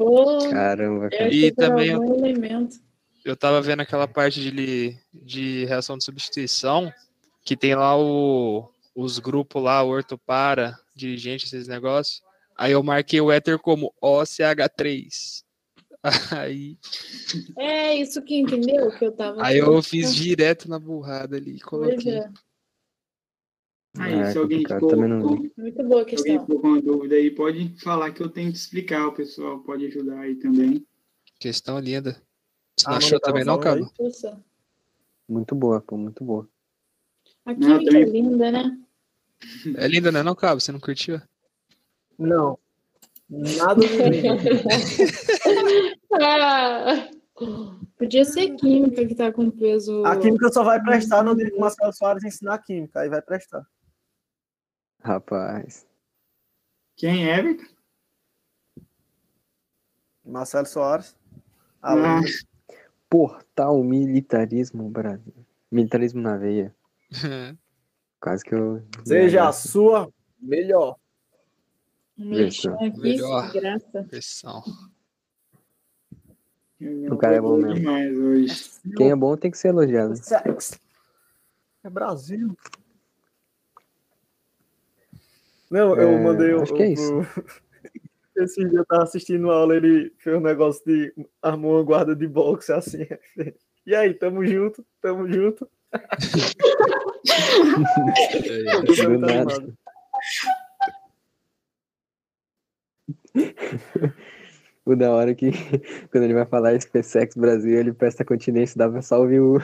Pô, 0.00 0.38
Caramba, 0.48 1.04
eu 1.04 1.10
cara. 1.10 1.34
E 1.34 1.52
também- 1.52 1.92
algum 1.92 2.24
elemento. 2.24 2.78
Eu 3.22 3.36
tava 3.36 3.60
vendo 3.60 3.80
aquela 3.80 4.08
parte 4.08 4.40
de, 4.40 4.96
de 5.12 5.66
reação 5.66 5.98
de 5.98 6.04
substituição, 6.04 6.90
que 7.44 7.54
tem 7.54 7.74
lá 7.74 7.94
o, 7.98 8.70
os 8.96 9.18
grupos 9.18 9.62
lá, 9.62 9.82
o 9.82 9.88
ortopara, 9.90 10.74
dirigente, 10.96 11.44
esses 11.44 11.68
negócios. 11.68 12.22
Aí 12.56 12.72
eu 12.72 12.82
marquei 12.82 13.20
o 13.20 13.30
éter 13.30 13.58
como 13.58 13.92
OCH3. 14.02 15.44
Aí, 16.32 16.78
É 17.58 17.94
isso 17.94 18.22
que 18.22 18.38
entendeu? 18.38 18.90
Que 18.96 19.04
eu 19.04 19.12
tava. 19.12 19.44
aí 19.44 19.58
eu 19.58 19.82
fiz 19.82 20.14
direto 20.14 20.66
na 20.66 20.78
burrada 20.78 21.36
ali 21.36 21.56
e 21.56 21.60
Pois 21.60 21.62
coloquei. 21.62 22.14
é. 22.16 22.30
Aí, 23.98 24.14
É, 24.14 24.30
se 24.32 24.38
alguém 24.38 24.60
ficou. 24.60 24.96
Muito 24.96 25.82
boa 25.84 26.02
a 26.02 26.08
se 26.08 26.16
alguém 26.16 26.38
questão. 26.38 26.40
ficou 26.40 26.60
com 26.60 26.68
uma 26.68 26.80
dúvida 26.82 27.14
aí, 27.16 27.30
pode 27.30 27.74
falar 27.82 28.12
que 28.12 28.22
eu 28.22 28.28
tento 28.28 28.54
explicar, 28.54 29.08
o 29.08 29.12
pessoal 29.12 29.58
pode 29.60 29.86
ajudar 29.86 30.20
aí 30.20 30.36
também. 30.36 30.86
Questão 31.38 31.78
linda. 31.78 32.12
Você 32.78 32.86
não 32.86 32.94
Ah, 32.94 32.98
achou 32.98 33.20
também 33.20 33.44
não, 33.44 33.58
Cabo? 33.58 33.90
Muito 35.28 35.54
boa, 35.54 35.80
pô, 35.80 35.96
muito 35.96 36.22
boa. 36.24 36.48
a 37.44 37.52
Não, 37.52 37.58
química 37.78 37.82
é 37.98 38.04
também- 38.04 38.10
linda, 38.22 38.52
né? 38.52 38.78
É 39.76 39.88
linda, 39.88 40.12
né 40.12 40.22
não, 40.22 40.34
Cabo? 40.34 40.60
Você 40.60 40.70
não 40.70 40.80
curtiu? 40.80 41.20
Não. 42.18 42.58
Nada 43.28 43.80
de 43.80 43.96
lindo. 43.96 44.38
Ah, 46.12 47.08
Podia 47.96 48.24
ser 48.24 48.54
química 48.56 49.06
que 49.06 49.14
tá 49.14 49.32
com 49.32 49.50
peso. 49.50 50.04
A 50.04 50.16
química 50.16 50.50
só 50.52 50.62
vai 50.64 50.82
prestar 50.82 51.22
no 51.22 51.34
dia 51.34 51.48
que 51.50 51.56
o 51.56 51.60
Marcelo 51.60 51.92
Soares 51.92 52.24
ensinar 52.24 52.58
química, 52.58 53.00
aí 53.00 53.08
vai 53.08 53.22
prestar. 53.22 53.64
Rapaz. 55.02 55.86
Quem 56.96 57.28
é, 57.28 57.38
Everton? 57.38 57.64
Marcelo 60.24 60.66
Soares. 60.66 61.16
Ah, 61.82 61.92
Além 61.92 62.24
Portal 63.08 63.82
Militarismo 63.82 64.88
Brasil. 64.88 65.34
Militarismo 65.70 66.20
na 66.20 66.36
veia. 66.36 66.74
Quase 68.20 68.44
que 68.44 68.54
eu. 68.54 68.82
Seja 69.04 69.48
a 69.48 69.52
sua 69.52 70.12
melhor. 70.38 70.96
Melhor. 72.16 72.78
que 72.78 73.60
graça. 73.60 74.06
O 77.10 77.16
cara 77.16 77.36
é 77.36 77.40
bom 77.40 77.56
mesmo. 77.56 77.74
demais 77.74 78.18
hoje. 78.18 78.70
Quem 78.96 79.10
é 79.10 79.16
bom 79.16 79.36
tem 79.36 79.50
que 79.50 79.58
ser 79.58 79.68
elogiado. 79.68 80.16
Sexo. 80.16 80.78
É 81.82 81.90
Brasil. 81.90 82.56
Não, 85.70 85.94
eu 85.94 86.08
É, 86.10 86.22
mandei 86.24 86.52
o. 86.54 86.62
acho 86.62 86.74
que 86.74 86.82
é 86.82 86.92
isso. 86.92 87.20
o- 87.20 87.24
Esse 88.36 88.64
dia 88.64 88.78
eu 88.78 88.86
tava 88.86 89.02
assistindo 89.02 89.50
aula, 89.50 89.76
ele 89.76 90.12
fez 90.18 90.34
um 90.36 90.40
negócio 90.40 90.82
de. 90.86 91.12
armou 91.42 91.74
uma 91.76 91.82
guarda 91.82 92.14
de 92.16 92.26
boxe 92.26 92.72
assim. 92.72 93.06
E 93.86 93.94
aí, 93.94 94.12
tamo 94.12 94.44
junto, 94.44 94.84
tamo 95.00 95.26
junto. 95.32 95.66
Do 98.86 99.20
Tá 99.20 99.34
nada. 99.34 99.74
O 104.84 104.94
da 104.94 105.10
hora 105.12 105.34
que 105.34 105.50
quando 106.12 106.24
ele 106.24 106.34
vai 106.34 106.44
falar 106.46 106.78
SpaceX 106.80 107.34
Brasil, 107.34 107.78
ele 107.78 107.92
presta 107.92 108.24
continência, 108.24 108.76
dá 108.78 108.88
pra 108.88 109.00
só 109.02 109.18
ouvir 109.20 109.40
o, 109.40 109.56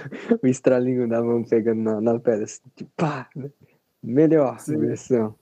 o 0.43 0.47
estralinho 0.47 1.07
da 1.09 1.23
mão 1.23 1.45
pegando 1.45 1.83
na, 1.83 2.01
na 2.01 2.19
pedra. 2.19 2.45
Assim, 2.45 2.63
tipo, 2.75 2.91
pá! 2.97 3.29
né? 3.37 3.51
Melhor 4.03 4.59
Sim. 4.59 4.79
versão. 4.79 5.35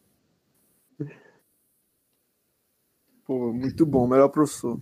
Pô, 3.24 3.52
muito 3.52 3.86
bom, 3.86 4.06
melhor 4.06 4.28
professor. 4.28 4.78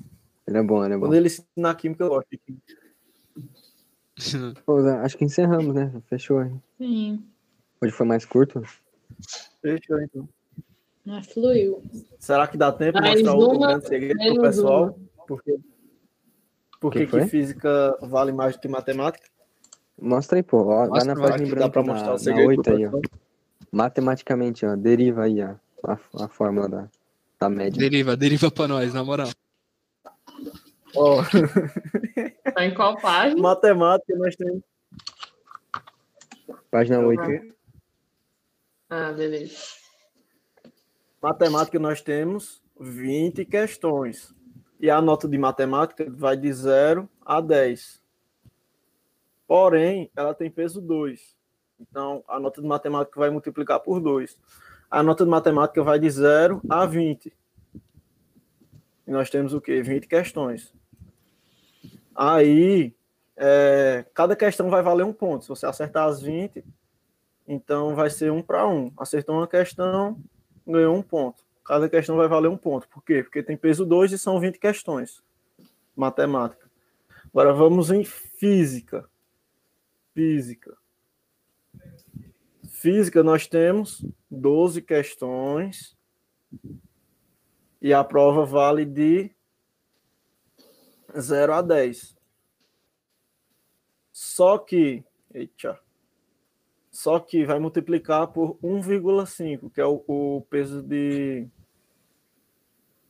Ele 0.47 0.59
é 0.59 0.63
bom, 0.63 0.85
ele 0.85 0.95
é 0.95 0.97
bom. 0.97 1.07
Quando 1.07 1.15
ele 1.15 1.29
ensina 1.29 1.75
química, 1.75 2.05
eu 2.05 2.09
gosto. 2.09 2.29
de 2.31 2.39
química. 2.39 2.77
Pô, 4.67 4.79
acho 4.79 5.17
que 5.17 5.25
encerramos, 5.25 5.75
né? 5.75 5.93
Fechou 6.09 6.39
aí. 6.39 6.53
Sim, 6.79 7.25
Hoje 7.81 7.93
foi 7.93 8.07
mais 8.07 8.25
curto. 8.25 8.63
Fechou, 9.61 10.01
então. 10.01 10.29
mas 11.05 11.27
fluiu. 11.27 11.83
Será 12.19 12.47
que 12.47 12.57
dá 12.57 12.71
tempo 12.71 13.01
de 13.01 13.09
mostrar 13.09 13.35
o 13.35 13.57
uma, 13.57 13.67
grande 13.67 13.89
segredo 13.89 14.35
pro 14.35 14.43
pessoal? 14.43 14.99
Porque, 15.27 15.59
por 16.81 16.93
Que 16.93 17.07
que, 17.07 17.27
física 17.27 17.97
vale 18.03 18.33
mais 18.33 18.55
do 18.55 18.61
que 18.61 18.69
matemática? 18.69 19.29
Mostra 20.01 20.39
aí, 20.39 20.43
pô. 20.43 20.59
Ó, 20.59 20.79
vai 20.79 20.89
Mostra, 20.89 21.15
na 21.15 21.21
vai, 21.21 21.31
página 21.31 21.51
branca, 21.51 21.61
dá 21.61 21.71
pra 21.71 21.83
na, 21.83 21.93
mostrar 21.93 22.11
o 22.11 22.13
na 22.13 22.19
segredo 22.19 22.49
8 22.49 22.63
pro 22.63 22.77
aí, 22.77 22.87
ó. 22.87 22.91
Matematicamente, 23.73 24.67
ó. 24.67 24.77
Deriva 24.77 25.25
aí, 25.25 25.43
ó. 25.43 25.55
A, 25.85 25.99
a 26.25 26.29
fórmula 26.29 26.69
da, 26.69 26.89
da 27.43 27.51
média. 27.51 27.79
Deriva, 27.79 28.17
deriva 28.17 28.51
pra 28.51 28.69
nós, 28.69 28.95
na 28.95 29.03
moral. 29.03 29.29
Ó, 30.95 31.23
tá 32.55 32.65
em 32.65 32.73
qual 32.73 32.97
página? 33.01 33.41
matemática 33.41 34.17
nós 34.17 34.37
temos. 34.37 34.63
Página 36.71 37.01
8. 37.01 37.55
Ah, 38.89 39.13
beleza. 39.13 39.57
Matemática 41.21 41.79
nós 41.79 42.01
temos 42.01 42.63
20 42.79 43.45
questões. 43.45 44.33
E 44.79 44.91
a 44.91 45.01
nota 45.01 45.29
de 45.29 45.39
matemática 45.39 46.07
vai 46.11 46.37
de 46.37 46.53
0 46.53 47.09
a 47.25 47.41
10. 47.41 48.03
Porém, 49.47 50.11
ela 50.15 50.35
tem 50.35 50.51
peso 50.51 50.81
2. 50.81 51.37
Então, 51.81 52.23
a 52.29 52.39
nota 52.39 52.61
de 52.61 52.67
matemática 52.67 53.19
vai 53.19 53.31
multiplicar 53.31 53.81
por 53.81 54.01
2. 54.01 54.39
A 54.93 55.03
nota 55.03 55.25
de 55.25 55.31
matemática 55.31 55.83
vai 55.83 55.99
de 55.99 56.11
0 56.11 56.61
a 56.69 56.85
20. 56.85 57.33
E 59.07 59.11
nós 59.11 59.31
temos 59.31 59.55
o 59.55 59.61
quê? 59.61 59.81
20 59.81 60.07
questões. 60.07 60.71
Aí, 62.15 62.95
é, 63.35 64.05
cada 64.13 64.37
questão 64.37 64.69
vai 64.69 64.83
valer 64.83 65.07
um 65.07 65.13
ponto. 65.15 65.45
Se 65.45 65.49
você 65.49 65.65
acertar 65.65 66.07
as 66.07 66.21
20, 66.21 66.63
então 67.49 67.95
vai 67.95 68.11
ser 68.11 68.31
um 68.31 68.43
para 68.43 68.69
um. 68.69 68.93
Acertou 68.99 69.37
uma 69.37 69.49
questão, 69.49 70.21
ganhou 70.67 70.95
um 70.95 71.03
ponto. 71.03 71.43
Cada 71.65 71.89
questão 71.89 72.19
vai 72.19 72.29
valer 72.29 72.49
um 72.49 72.59
ponto. 72.59 72.87
Por 72.87 73.03
quê? 73.03 73.23
Porque 73.23 73.43
tem 73.43 73.57
peso 73.57 73.87
2 73.87 74.13
e 74.13 74.19
são 74.19 74.39
20 74.39 74.59
questões. 74.59 75.23
Matemática. 75.97 76.71
Agora 77.33 77.55
vamos 77.55 77.91
em 77.91 78.05
física. 78.05 79.09
Física. 80.13 80.77
Física 82.83 83.23
nós 83.23 83.47
temos 83.47 84.05
12 84.29 84.83
questões. 84.83 85.97
E 87.81 87.95
a 87.95 88.03
prova 88.03 88.45
vale 88.45 88.85
de 88.85 89.31
0 91.17 91.53
a 91.53 91.63
10. 91.63 92.17
Só 94.13 94.59
que, 94.59 95.05
eita, 95.33 95.79
só 96.91 97.21
que 97.21 97.45
vai 97.45 97.61
multiplicar 97.61 98.27
por 98.27 98.57
1,5, 98.57 99.71
que 99.73 99.81
é 99.81 99.87
o, 99.87 100.03
o 100.09 100.45
peso 100.51 100.83
de 100.83 101.49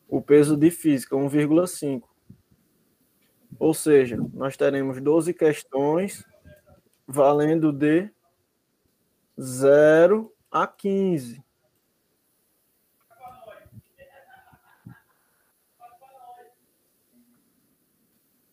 o 0.06 0.20
peso 0.20 0.54
de 0.54 0.70
física, 0.70 1.16
1,5. 1.16 2.02
Ou 3.58 3.72
seja, 3.72 4.18
nós 4.34 4.54
teremos 4.54 5.00
12 5.00 5.32
questões 5.32 6.22
valendo 7.06 7.72
de 7.72 8.10
0 9.40 10.32
a 10.50 10.66
15. 10.66 11.42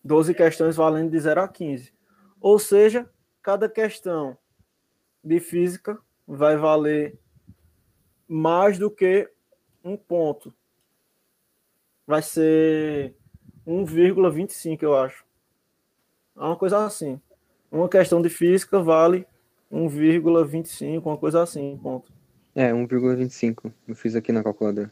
Doze 0.03 0.33
questões 0.33 0.75
valendo 0.75 1.11
de 1.11 1.19
0 1.19 1.41
a 1.41 1.47
15. 1.47 1.93
Ou 2.39 2.57
seja, 2.57 3.09
cada 3.41 3.69
questão 3.69 4.37
de 5.23 5.39
física 5.39 5.99
vai 6.25 6.55
valer 6.55 7.19
mais 8.27 8.79
do 8.79 8.89
que 8.89 9.29
um 9.83 9.97
ponto. 9.97 10.53
Vai 12.07 12.21
ser 12.21 13.15
1,25, 13.67 14.81
eu 14.81 14.97
acho. 14.97 15.25
É 16.35 16.41
uma 16.41 16.55
coisa 16.55 16.85
assim. 16.85 17.21
Uma 17.71 17.89
questão 17.89 18.21
de 18.21 18.29
física 18.29 18.81
vale 18.81 19.27
1,25, 19.71 21.05
uma 21.05 21.17
coisa 21.17 21.41
assim, 21.41 21.79
ponto. 21.81 22.11
É, 22.55 22.71
1,25. 22.71 23.71
Eu 23.87 23.95
fiz 23.95 24.15
aqui 24.15 24.31
na 24.31 24.43
calculadora. 24.43 24.91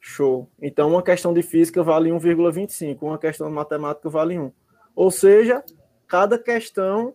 Show. 0.00 0.48
Então, 0.60 0.90
uma 0.90 1.02
questão 1.02 1.34
de 1.34 1.42
física 1.42 1.82
vale 1.82 2.10
1,25, 2.10 2.98
uma 3.02 3.18
questão 3.18 3.48
de 3.48 3.54
matemática 3.54 4.08
vale 4.08 4.38
1. 4.38 4.50
Ou 4.96 5.10
seja, 5.10 5.62
cada 6.08 6.38
questão, 6.38 7.14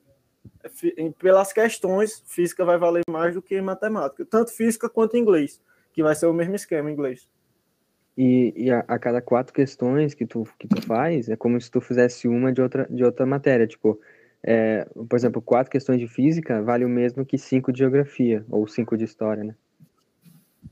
pelas 1.19 1.51
questões, 1.51 2.23
física 2.27 2.63
vai 2.63 2.77
valer 2.77 3.01
mais 3.09 3.33
do 3.33 3.41
que 3.41 3.59
matemática. 3.59 4.25
Tanto 4.25 4.51
física 4.51 4.87
quanto 4.87 5.17
inglês, 5.17 5.59
que 5.91 6.03
vai 6.03 6.13
ser 6.13 6.27
o 6.27 6.33
mesmo 6.33 6.55
esquema 6.55 6.89
em 6.89 6.93
inglês. 6.93 7.27
E, 8.17 8.53
e 8.55 8.71
a, 8.71 8.79
a 8.87 8.97
cada 8.97 9.21
quatro 9.21 9.53
questões 9.53 10.13
que 10.13 10.25
tu, 10.25 10.47
que 10.57 10.67
tu 10.67 10.81
faz, 10.83 11.27
é 11.27 11.35
como 11.35 11.59
se 11.59 11.69
tu 11.69 11.81
fizesse 11.81 12.27
uma 12.27 12.53
de 12.53 12.61
outra, 12.61 12.87
de 12.89 13.03
outra 13.03 13.25
matéria. 13.25 13.67
Tipo, 13.67 13.99
é, 14.47 14.85
por 15.09 15.15
exemplo, 15.15 15.41
quatro 15.41 15.71
questões 15.71 15.99
de 15.99 16.07
física 16.07 16.61
vale 16.61 16.85
o 16.85 16.89
mesmo 16.89 17.25
que 17.25 17.35
cinco 17.37 17.71
de 17.73 17.79
geografia, 17.79 18.45
ou 18.49 18.67
cinco 18.67 18.95
de 18.95 19.03
história, 19.03 19.43
né? 19.43 19.55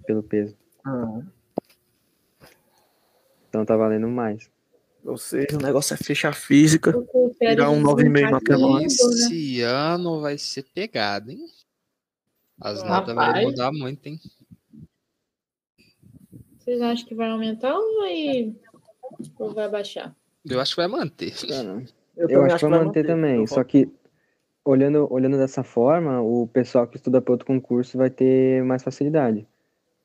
Pelo 0.06 0.22
peso. 0.22 0.56
Ah, 0.86 1.22
Então 3.50 3.66
tá 3.66 3.76
valendo 3.76 4.08
mais. 4.08 4.50
ou 5.04 5.18
seja, 5.18 5.58
o 5.58 5.62
negócio 5.62 5.94
é 5.94 5.98
fechar 5.98 6.34
física, 6.36 6.92
tirar 7.40 7.70
um 7.72 7.82
9,5 7.82 7.96
desempatar 7.96 8.32
matemática. 8.32 9.08
né? 9.08 9.14
Esse 9.14 9.62
ano 9.62 10.22
vai 10.22 10.38
ser 10.38 10.64
pegado, 10.74 11.32
hein? 11.32 11.46
As 12.62 12.84
notas 12.84 13.16
vão 13.16 13.42
mudar 13.42 13.72
muito, 13.72 14.06
hein? 14.08 14.20
Vocês 16.60 16.80
acham 16.82 17.06
que 17.08 17.16
vai 17.16 17.30
aumentar 17.30 17.76
ou 17.78 17.98
vai, 18.00 18.56
ou 19.38 19.54
vai 19.54 19.70
baixar? 19.70 20.16
Eu 20.46 20.60
acho 20.62 20.76
que 20.76 20.82
vai 20.82 20.88
manter. 20.88 21.34
Eu, 22.16 22.30
Eu, 22.30 22.40
também 22.40 22.54
acho 22.54 22.66
que 22.66 22.72
vai 22.72 22.84
manter 22.86 23.06
também, 23.06 23.48
só 23.48 23.64
que 23.64 23.90
olhando, 24.66 25.08
olhando 25.12 25.38
dessa 25.38 25.64
forma, 25.64 26.22
o 26.22 26.48
pessoal 26.48 26.88
que 26.88 26.96
estuda 26.96 27.22
para 27.22 27.34
outro 27.34 27.46
concurso 27.46 27.98
vai 27.98 28.10
ter 28.10 28.64
mais 28.64 28.84
facilidade. 28.84 29.48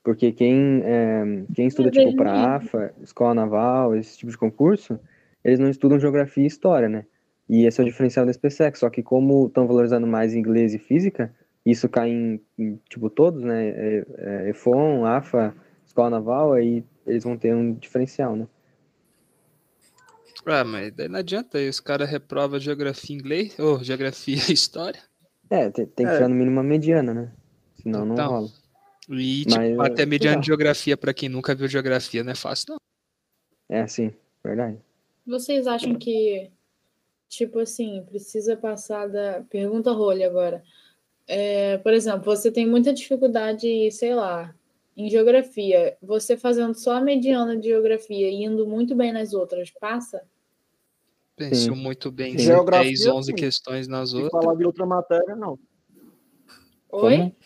Porque 0.02 0.32
quem, 0.32 0.80
é, 0.84 1.44
quem 1.54 1.66
estuda, 1.66 1.90
tipo, 1.90 2.16
para 2.16 2.56
AFA, 2.56 2.94
Escola 3.02 3.34
Naval, 3.34 3.94
esse 3.94 4.16
tipo 4.16 4.30
de 4.30 4.38
concurso, 4.38 4.98
eles 5.44 5.58
não 5.58 5.68
estudam 5.68 6.00
geografia 6.00 6.44
e 6.44 6.46
história, 6.46 6.88
né? 6.88 7.04
E 7.48 7.66
esse 7.66 7.80
é 7.80 7.84
o 7.84 7.86
diferencial 7.86 8.26
da 8.26 8.32
SpaceX, 8.32 8.78
só 8.78 8.90
que 8.90 9.02
como 9.02 9.46
estão 9.46 9.66
valorizando 9.66 10.06
mais 10.06 10.34
inglês 10.34 10.74
e 10.74 10.78
física, 10.78 11.34
isso 11.64 11.88
cai 11.88 12.10
em, 12.10 12.40
em, 12.58 12.80
tipo, 12.88 13.10
todos, 13.10 13.42
né? 13.42 13.68
É, 13.68 14.06
é, 14.16 14.50
EFON, 14.50 15.04
AFA, 15.04 15.54
Escola 15.86 16.10
Naval, 16.10 16.52
aí 16.52 16.84
eles 17.06 17.24
vão 17.24 17.36
ter 17.36 17.54
um 17.54 17.74
diferencial, 17.74 18.36
né? 18.36 18.46
Ah, 20.50 20.64
mas 20.64 20.92
daí 20.94 21.08
não 21.08 21.18
adianta 21.18 21.58
aí, 21.58 21.68
os 21.68 21.80
caras 21.80 22.08
reprovam 22.08 22.58
geografia 22.58 23.14
em 23.14 23.18
inglês, 23.18 23.58
ou 23.58 23.82
geografia 23.82 24.36
e 24.36 24.38
história. 24.52 25.00
É, 25.50 25.70
tem, 25.70 25.86
tem 25.86 26.06
que 26.06 26.12
É. 26.12 26.16
tirar 26.16 26.28
no 26.28 26.34
mínimo 26.34 26.56
uma 26.56 26.62
mediana, 26.62 27.14
né? 27.14 27.32
Senão 27.82 28.04
não 28.04 28.14
Então. 28.14 28.28
rola. 28.28 28.48
E, 29.10 29.44
tipo, 29.46 29.56
Mas, 29.56 29.80
até 29.80 30.04
mediano 30.04 30.34
sei 30.34 30.40
de 30.42 30.46
geografia, 30.48 30.96
pra 30.96 31.14
quem 31.14 31.28
nunca 31.28 31.54
viu 31.54 31.66
geografia, 31.68 32.22
não 32.22 32.32
é 32.32 32.34
fácil, 32.34 32.66
não. 32.70 32.76
É, 33.68 33.86
sim, 33.86 34.12
verdade. 34.44 34.78
Vocês 35.26 35.66
acham 35.66 35.94
que, 35.94 36.50
tipo 37.28 37.58
assim, 37.58 38.02
precisa 38.06 38.56
passar 38.56 39.08
da. 39.08 39.42
Pergunta 39.48 39.92
rolha 39.92 40.26
agora. 40.26 40.62
É, 41.26 41.78
por 41.78 41.92
exemplo, 41.92 42.24
você 42.24 42.50
tem 42.50 42.66
muita 42.66 42.92
dificuldade, 42.92 43.90
sei 43.92 44.14
lá, 44.14 44.54
em 44.96 45.08
geografia. 45.08 45.96
Você 46.02 46.36
fazendo 46.36 46.74
só 46.74 46.96
a 46.96 47.00
mediana 47.00 47.56
de 47.56 47.68
geografia 47.68 48.28
e 48.30 48.44
indo 48.44 48.66
muito 48.66 48.94
bem 48.94 49.12
nas 49.12 49.32
outras, 49.32 49.70
passa? 49.70 50.22
Pensou 51.38 51.76
Sim. 51.76 51.80
muito 51.80 52.10
bem. 52.10 52.36
Geografia, 52.36 52.90
10, 52.90 53.06
11 53.06 53.26
sim. 53.26 53.36
questões 53.36 53.86
nas 53.86 54.10
Se 54.10 54.16
outras. 54.16 54.42
falar 54.42 54.56
de 54.56 54.66
outra 54.66 54.84
matéria, 54.84 55.36
não. 55.36 55.56
Oi? 56.90 57.16
Como? 57.16 57.36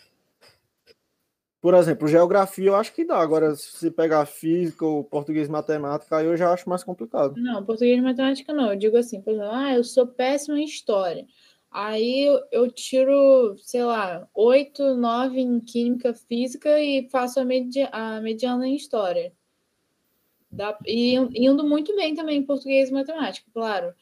Por 1.61 1.75
exemplo, 1.75 2.07
geografia 2.09 2.65
eu 2.65 2.75
acho 2.75 2.91
que 2.93 3.05
dá. 3.05 3.19
Agora, 3.19 3.55
se 3.55 3.89
pegar 3.91 4.25
física 4.25 4.85
ou 4.85 5.03
português 5.03 5.47
e 5.47 5.51
matemática, 5.51 6.17
aí 6.17 6.25
eu 6.25 6.35
já 6.35 6.51
acho 6.51 6.67
mais 6.67 6.83
complicado. 6.83 7.35
Não, 7.37 7.63
português 7.63 7.97
e 7.97 8.01
matemática 8.01 8.51
não. 8.51 8.71
Eu 8.71 8.75
digo 8.77 8.97
assim, 8.97 9.21
por 9.21 9.31
exemplo, 9.31 9.49
ah, 9.49 9.73
eu 9.73 9.83
sou 9.83 10.07
péssimo 10.07 10.57
em 10.57 10.65
história. 10.65 11.25
Aí 11.71 12.27
eu, 12.27 12.39
eu 12.51 12.71
tiro, 12.71 13.55
sei 13.59 13.83
lá, 13.83 14.27
8, 14.33 14.95
9 14.95 15.39
em 15.39 15.59
química 15.59 16.13
física 16.13 16.81
e 16.81 17.07
faço 17.09 17.39
a, 17.39 17.45
medi 17.45 17.87
a 17.91 18.19
mediana 18.19 18.67
em 18.67 18.75
história. 18.75 19.31
Dá, 20.53 20.77
e 20.85 21.15
indo 21.15 21.67
muito 21.67 21.95
bem 21.95 22.13
também 22.13 22.37
em 22.37 22.45
português 22.45 22.89
e 22.89 22.93
matemática, 22.93 23.49
claro. 23.53 23.93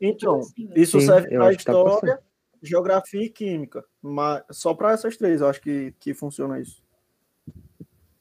Então, 0.00 0.40
Tipo 0.40 0.68
assim, 0.68 0.80
isso 0.80 1.00
Sim, 1.00 1.06
serve 1.06 1.28
para 1.28 1.44
tá 1.44 1.52
história, 1.52 2.20
geografia 2.60 3.22
e 3.22 3.28
química. 3.28 3.84
Mas 4.00 4.42
só 4.50 4.74
para 4.74 4.92
essas 4.92 5.16
três 5.16 5.40
eu 5.40 5.48
acho 5.48 5.60
que, 5.60 5.94
que 6.00 6.12
funciona 6.12 6.60
isso. 6.60 6.82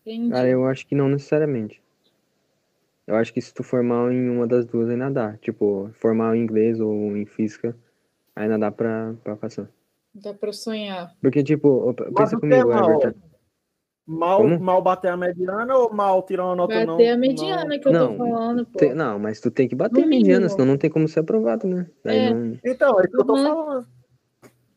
entendi. 0.05 0.29
Cara, 0.29 0.47
eu 0.47 0.65
acho 0.65 0.85
que 0.85 0.93
não 0.93 1.09
necessariamente. 1.09 1.81
Eu 3.07 3.15
acho 3.15 3.33
que 3.33 3.41
se 3.41 3.53
tu 3.53 3.63
for 3.63 3.81
mal 3.81 4.11
em 4.11 4.29
uma 4.29 4.45
das 4.45 4.65
duas, 4.65 4.89
ainda 4.89 5.09
dá. 5.09 5.37
Tipo, 5.37 5.89
for 5.95 6.13
mal 6.13 6.35
em 6.35 6.41
inglês 6.41 6.79
ou 6.79 7.17
em 7.17 7.25
física, 7.25 7.75
ainda 8.35 8.59
dá 8.59 8.71
pra, 8.71 9.15
pra 9.23 9.35
passar. 9.35 9.67
Dá 10.13 10.33
pra 10.33 10.53
sonhar. 10.53 11.15
Porque, 11.19 11.43
tipo, 11.43 11.93
pensa 11.93 12.11
Mas 12.11 12.33
o 12.33 12.39
que 12.39 12.45
é 12.45 12.61
comigo? 12.61 12.71
Everton. 12.71 13.30
Mal, 14.11 14.38
Como? 14.41 14.59
mal 14.59 14.81
bater 14.81 15.07
a 15.09 15.15
mediana 15.15 15.73
ou 15.77 15.93
mal 15.93 16.21
tirar 16.23 16.45
uma 16.45 16.55
nota 16.55 16.85
não? 16.85 16.97
Bater 16.97 17.11
a 17.11 17.17
mediana 17.17 17.79
que 17.79 17.88
eu 17.88 17.93
Não, 17.93 18.11
tô 18.11 18.17
falando, 18.17 18.65
pô. 18.65 18.77
Tem- 18.79 18.93
não, 18.93 19.17
mas 19.17 19.39
tu 19.39 19.49
tem 19.49 19.69
que 19.69 19.75
bater 19.75 20.01
No 20.01 20.05
a 20.05 20.09
mediana, 20.09 20.39
mínimo. 20.41 20.49
senão 20.49 20.65
não 20.65 20.77
tem 20.77 20.89
como 20.89 21.07
ser 21.07 21.21
aprovado, 21.21 21.65
né? 21.65 21.89
É. 22.03 22.29
não... 22.29 22.57
Então, 22.65 22.99
é 22.99 23.03
isso 23.03 23.11
que 23.11 23.21
eu 23.21 23.25
tô 23.25 23.35
Uhum. 23.35 23.43
falando. 23.43 23.88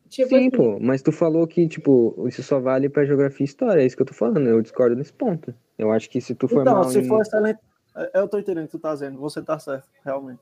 Tipo 0.09 0.29
Sim, 0.29 0.37
assim, 0.37 0.51
pô, 0.51 0.79
mas 0.81 1.03
tu 1.03 1.11
falou 1.11 1.45
que, 1.49 1.67
tipo, 1.67 2.15
isso 2.29 2.45
só 2.45 2.61
vale 2.61 2.89
pra 2.89 3.05
geografia 3.05 3.43
e 3.43 3.49
história, 3.49 3.83
é 3.83 3.87
isso 3.87 3.97
que 3.97 4.03
eu 4.03 4.07
tô 4.07 4.15
falando, 4.15 4.47
eu 4.49 4.63
discordo 4.63 4.95
nesse 4.95 5.13
ponto. 5.13 5.53
Eu 5.77 5.91
acho 5.91 6.09
que 6.09 6.21
se 6.21 6.33
tu 6.37 6.47
for 6.47 6.61
Então, 6.61 6.75
mal 6.75 6.85
se 6.85 7.01
em... 7.01 7.09
for 7.09 7.21
excelente. 7.21 7.59
é, 7.97 8.21
Eu 8.21 8.29
tô 8.29 8.39
entendendo 8.39 8.65
o 8.65 8.69
que 8.69 8.73
tu 8.73 8.79
tá 8.79 8.93
dizendo. 8.93 9.19
Você 9.19 9.43
tá 9.43 9.59
certo, 9.59 9.89
realmente. 10.05 10.39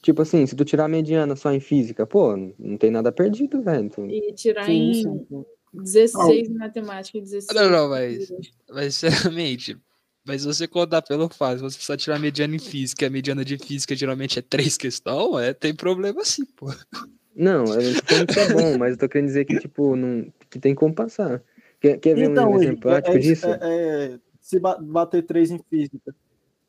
Tipo 0.00 0.22
assim, 0.22 0.46
se 0.46 0.54
tu 0.54 0.64
tirar 0.64 0.84
a 0.84 0.88
mediana 0.88 1.34
só 1.34 1.50
em 1.50 1.58
física, 1.58 2.06
pô, 2.06 2.36
não 2.36 2.76
tem 2.76 2.92
nada 2.92 3.10
perdido, 3.10 3.60
velho. 3.62 3.90
Tu- 3.90 4.06
e 4.06 4.32
tirar 4.34 4.64
Sim, 4.64 4.90
em 4.90 4.94
sim, 4.94 5.26
sim. 5.28 5.44
16 5.72 6.48
em 6.48 6.54
matemática 6.54 7.18
e 7.18 7.20
16 7.22 7.60
Não, 7.60 7.70
não, 7.70 7.88
mas, 7.88 8.32
mas 8.70 8.94
sinceramente, 8.96 9.76
mas 10.24 10.44
você 10.44 10.68
contar 10.68 11.02
pelo 11.02 11.28
fácil, 11.28 11.68
você 11.68 11.80
só 11.80 11.96
tirar 11.96 12.16
a 12.16 12.18
mediana 12.18 12.54
em 12.54 12.58
física, 12.58 13.06
a 13.06 13.10
mediana 13.10 13.44
de 13.44 13.58
física 13.58 13.94
geralmente 13.96 14.38
é 14.38 14.42
três 14.42 14.76
questões, 14.76 15.44
é, 15.44 15.54
tem 15.54 15.74
problema 15.74 16.24
sim, 16.24 16.44
pô. 16.44 16.66
Não, 17.34 17.74
eu 17.74 17.82
não 18.18 18.26
que 18.26 18.38
é 18.38 18.48
bom, 18.48 18.76
mas 18.78 18.92
eu 18.92 18.98
tô 18.98 19.08
querendo 19.08 19.28
dizer 19.28 19.46
que, 19.46 19.58
tipo, 19.58 19.96
não, 19.96 20.30
que 20.50 20.58
tem 20.58 20.74
como 20.74 20.94
passar. 20.94 21.42
Quer, 21.80 21.98
quer 21.98 22.14
ver 22.14 22.28
um 22.28 22.32
Então, 22.32 22.54
exemplo 22.54 22.72
Igor, 22.72 22.80
prático 22.80 23.16
é, 23.16 23.20
isso, 23.20 23.28
disso? 23.28 23.46
é- 23.46 23.58
é- 23.62 24.18
se 24.40 24.60
ba- 24.60 24.78
bater 24.78 25.22
três 25.22 25.50
em 25.50 25.58
física 25.58 26.14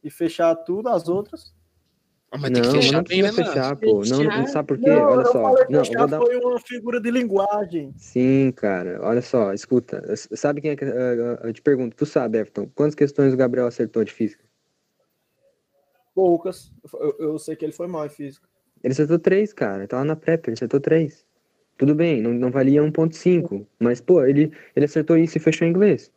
e 0.04 0.10
fechar 0.10 0.56
tudo, 0.56 0.88
as 0.90 1.08
outras. 1.10 1.54
Ah, 2.34 2.38
Mas 2.40 2.50
não, 2.50 2.62
tem 2.62 2.72
que 2.72 2.78
fechar 2.78 2.98
não 2.98 3.04
bem, 3.04 3.22
né, 3.22 3.32
fechar, 3.32 3.76
pô. 3.76 4.02
Não, 4.06 4.24
não, 4.24 4.48
sabe 4.48 4.68
por 4.68 4.80
quê? 4.80 4.90
Não, 4.90 5.04
Olha 5.04 5.26
só. 5.26 5.54
Não, 5.70 5.84
vou 5.84 6.08
dar... 6.08 6.18
foi 6.18 6.36
uma 6.38 6.60
figura 6.60 7.00
de 7.00 7.12
linguagem. 7.12 7.94
Sim, 7.96 8.52
cara, 8.56 9.00
olha 9.04 9.22
só, 9.22 9.54
escuta. 9.54 10.04
Sabe 10.16 10.60
quem 10.60 10.72
é 10.72 10.76
que. 10.76 10.84
eh, 10.84 11.40
Eu 11.44 11.54
te 11.54 11.62
pergunto, 11.62 11.96
tu 11.96 12.08
sabe, 12.08 12.40
Everton, 12.40 12.68
quantas 12.74 12.96
questões 12.96 13.36
o 13.36 13.38
Gabriel 13.38 13.68
acertou 13.68 14.04
de 14.04 14.12
física? 14.12 14.44
Poucas. 16.16 16.72
Eu, 16.94 17.16
eu 17.20 17.38
sei 17.40 17.56
que 17.56 17.64
ele 17.66 17.72
foi 17.72 17.86
mal 17.86 18.06
em 18.08 18.10
física. 18.10 18.48
Ele 18.84 18.94
acertou 18.94 19.20
três, 19.20 19.54
cara. 19.54 19.88
Tava 19.88 20.04
na 20.04 20.16
prep, 20.16 20.48
ele 20.48 20.56
acertou 20.56 20.80
três. 20.80 21.24
Tudo 21.78 21.94
bem, 21.94 22.20
não, 22.20 22.34
não 22.34 22.50
valia 22.50 22.82
1.5. 22.82 23.66
Mas, 23.80 24.02
pô, 24.02 24.26
ele, 24.26 24.52
ele 24.76 24.86
acertou 24.86 25.18
isso 25.18 25.38
e 25.38 25.42
fechou 25.42 25.68
em 25.68 25.70
inglês. 25.72 26.12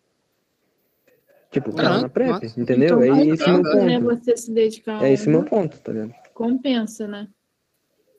Tipo, 1.57 1.71
Ah, 1.81 2.03
na 2.03 2.09
prep, 2.11 2.29
nossa. 2.33 2.61
entendeu? 2.61 3.03
Então, 3.03 3.03
é 3.03 3.27
esse 3.29 3.45
o 3.49 3.53
meu 3.55 3.63
né, 3.87 3.99
ponto. 3.99 4.15
você 4.17 4.37
se 4.37 4.53
dedicar 4.53 5.03
É 5.03 5.11
esse 5.13 5.27
meu 5.27 5.43
ponto, 5.43 5.81
tá 5.81 5.91
ligado? 5.91 6.15
compensa, 6.35 7.09
né? 7.09 7.29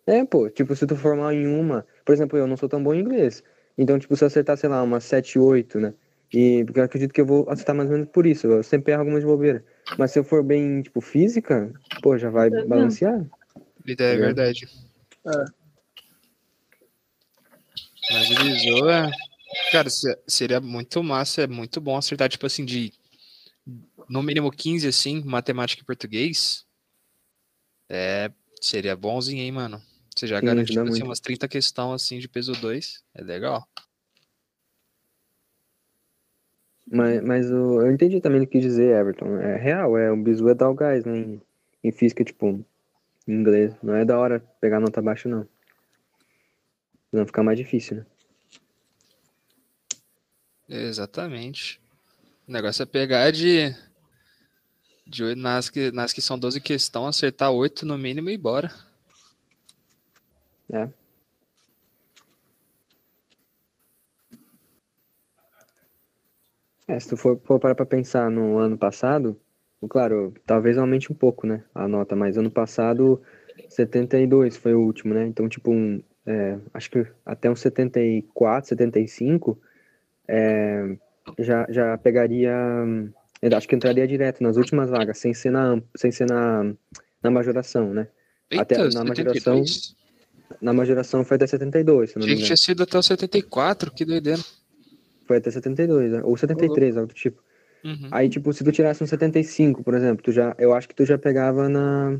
É, 0.07 0.25
pô, 0.25 0.49
tipo, 0.49 0.75
se 0.75 0.87
tu 0.87 0.95
formar 0.95 1.35
em 1.35 1.45
uma, 1.45 1.85
por 2.03 2.13
exemplo, 2.13 2.35
eu 2.35 2.47
não 2.47 2.57
sou 2.57 2.67
tão 2.67 2.81
bom 2.83 2.95
em 2.95 2.99
inglês. 3.01 3.43
Então, 3.77 3.99
tipo, 3.99 4.15
se 4.15 4.23
eu 4.23 4.27
acertar, 4.27 4.57
sei 4.57 4.67
lá, 4.69 4.81
uma 4.81 4.99
7, 4.99 5.37
8, 5.37 5.79
né? 5.79 5.93
E 6.33 6.63
porque 6.65 6.79
eu 6.79 6.83
acredito 6.83 7.13
que 7.13 7.21
eu 7.21 7.27
vou 7.27 7.47
acertar 7.47 7.75
mais 7.75 7.89
ou 7.91 7.95
menos 7.95 8.09
por 8.11 8.25
isso. 8.25 8.47
Eu 8.47 8.63
sempre 8.63 8.91
erro 8.91 9.01
algumas 9.01 9.19
de 9.21 9.27
bobeira. 9.27 9.63
Mas 9.99 10.09
se 10.09 10.17
eu 10.17 10.23
for 10.23 10.41
bem, 10.43 10.81
tipo, 10.81 10.99
física, 10.99 11.71
pô, 12.01 12.17
já 12.17 12.31
vai 12.31 12.49
Tá 12.49 12.57
vendo? 12.57 12.69
balancear. 12.69 13.23
Ideia 13.85 14.13
é 14.13 14.15
É. 14.15 14.17
verdade. 14.19 14.67
Mas 18.11 18.29
o 18.31 18.35
visor 18.43 18.89
é. 18.89 19.11
Cara, 19.71 19.89
se- 19.89 20.17
seria 20.27 20.59
muito 20.59 21.01
massa, 21.03 21.43
é 21.43 21.47
muito 21.47 21.79
bom 21.79 21.95
acertar, 21.97 22.27
tipo 22.29 22.45
assim, 22.45 22.65
de 22.65 22.91
no 24.09 24.23
mínimo 24.23 24.51
15, 24.51 24.87
assim, 24.87 25.23
matemática 25.23 25.81
e 25.81 25.85
português. 25.85 26.65
É, 27.89 28.31
seria 28.61 28.95
bonzinho, 28.95 29.41
hein, 29.41 29.51
mano? 29.51 29.81
Você 30.15 30.27
já 30.27 30.39
Sim, 30.39 30.45
garante, 30.45 30.71
ajuda 30.71 30.81
tipo 30.81 30.89
assim, 30.89 30.99
muito. 30.99 31.09
umas 31.09 31.19
30 31.19 31.47
questões, 31.47 32.01
assim, 32.01 32.19
de 32.19 32.27
peso 32.27 32.53
2. 32.53 33.03
É 33.13 33.21
legal. 33.23 33.67
Mas, 36.89 37.21
mas 37.21 37.51
o, 37.51 37.81
eu 37.81 37.91
entendi 37.91 38.21
também 38.21 38.41
o 38.41 38.47
que 38.47 38.59
dizer, 38.59 38.95
Everton. 38.97 39.37
É 39.39 39.57
real, 39.57 39.97
é 39.97 40.11
o 40.11 40.17
bizu 40.17 40.47
é 40.49 40.55
dar 40.55 40.69
o 40.69 40.73
gás, 40.73 41.03
né? 41.05 41.17
Em, 41.17 41.41
em 41.83 41.91
física, 41.91 42.23
tipo, 42.23 42.47
em 43.27 43.33
inglês. 43.33 43.75
Não 43.83 43.93
é 43.95 44.05
da 44.05 44.17
hora 44.17 44.39
pegar 44.61 44.79
nota 44.79 45.01
baixa, 45.01 45.27
não. 45.27 45.47
Não 47.11 47.25
ficar 47.25 47.43
mais 47.43 47.57
difícil, 47.57 47.97
né? 47.97 48.05
Exatamente. 50.69 51.79
O 52.47 52.51
negócio 52.51 52.83
é 52.83 52.85
pegar 52.85 53.31
de. 53.31 53.75
De 55.09 55.23
oito- 55.23 55.41
nas, 55.41 55.69
que, 55.69 55.91
nas 55.91 56.13
que 56.13 56.21
são 56.21 56.37
12 56.37 56.59
questões, 56.61 57.15
acertar 57.15 57.51
8 57.51 57.85
no 57.85 57.97
mínimo 57.97 58.29
e 58.29 58.33
ir 58.33 58.37
embora. 58.37 58.71
É. 60.71 60.89
É, 66.87 66.99
se 66.99 67.09
tu 67.09 67.17
for, 67.17 67.39
for 67.43 67.59
parar 67.59 67.75
pra 67.75 67.85
pensar 67.85 68.29
no 68.31 68.57
ano 68.57 68.77
passado, 68.77 69.39
Claro, 69.89 70.33
talvez 70.45 70.77
aumente 70.77 71.11
um 71.11 71.15
pouco, 71.15 71.45
né, 71.45 71.63
a 71.73 71.87
nota, 71.87 72.15
mas 72.15 72.35
ano 72.35 72.49
passado 72.49 73.21
72 73.69 74.57
foi 74.57 74.73
o 74.73 74.81
último, 74.81 75.13
né? 75.13 75.27
Então, 75.27 75.47
tipo, 75.47 75.71
um, 75.71 76.01
é, 76.25 76.57
acho 76.73 76.89
que 76.89 77.05
até 77.25 77.49
uns 77.49 77.59
74, 77.59 78.69
75, 78.69 79.59
é, 80.27 80.97
já, 81.39 81.67
já 81.69 81.97
pegaria, 81.97 82.55
acho 83.55 83.67
que 83.67 83.75
entraria 83.75 84.07
direto 84.07 84.41
nas 84.41 84.57
últimas 84.57 84.89
vagas, 84.89 85.17
sem 85.17 85.33
ser 85.33 85.51
na, 85.51 85.81
sem 85.95 86.11
ser 86.11 86.27
na, 86.29 86.73
na 87.23 87.31
majoração, 87.31 87.93
né? 87.93 88.07
Eita, 88.49 88.61
até 88.63 88.77
na 88.77 88.91
72? 88.91 89.07
majoração, 89.07 89.63
na 90.61 90.73
majoração 90.73 91.23
foi 91.23 91.35
até 91.35 91.47
72, 91.47 92.11
se 92.11 92.19
não 92.19 92.25
tinha 92.25 92.57
sido 92.57 92.83
até 92.83 92.97
o 92.97 93.03
74, 93.03 93.91
que 93.91 94.05
doideira. 94.05 94.41
Foi 95.25 95.37
até 95.37 95.51
72, 95.51 96.11
né? 96.11 96.21
ou 96.23 96.37
73, 96.37 96.95
algo 96.97 97.09
do 97.09 97.13
tipo. 97.13 97.41
Uhum. 97.83 98.07
Aí, 98.11 98.27
tipo, 98.29 98.51
se 98.53 98.63
tu 98.63 98.71
tirasse 98.71 99.03
um 99.03 99.07
75, 99.07 99.83
por 99.83 99.93
exemplo, 99.93 100.23
tu 100.23 100.31
já, 100.31 100.55
eu 100.57 100.73
acho 100.73 100.87
que 100.87 100.95
tu 100.95 101.05
já 101.05 101.17
pegava 101.17 101.69
na, 101.69 102.17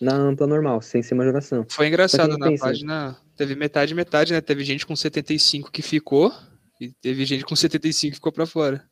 na 0.00 0.14
ampla 0.14 0.46
normal, 0.46 0.80
sem 0.80 1.02
ser 1.02 1.14
majoração. 1.14 1.66
Foi 1.68 1.88
engraçado, 1.88 2.38
na 2.38 2.48
pensa- 2.48 2.64
página 2.64 3.16
teve 3.36 3.54
metade 3.54 3.94
metade, 3.94 4.32
né? 4.32 4.40
Teve 4.40 4.64
gente 4.64 4.86
com 4.86 4.96
75 4.96 5.70
que 5.70 5.82
ficou 5.82 6.32
e 6.80 6.90
teve 6.92 7.24
gente 7.24 7.44
com 7.44 7.54
75 7.54 8.10
que 8.12 8.16
ficou 8.16 8.32
pra 8.32 8.46
fora. 8.46 8.82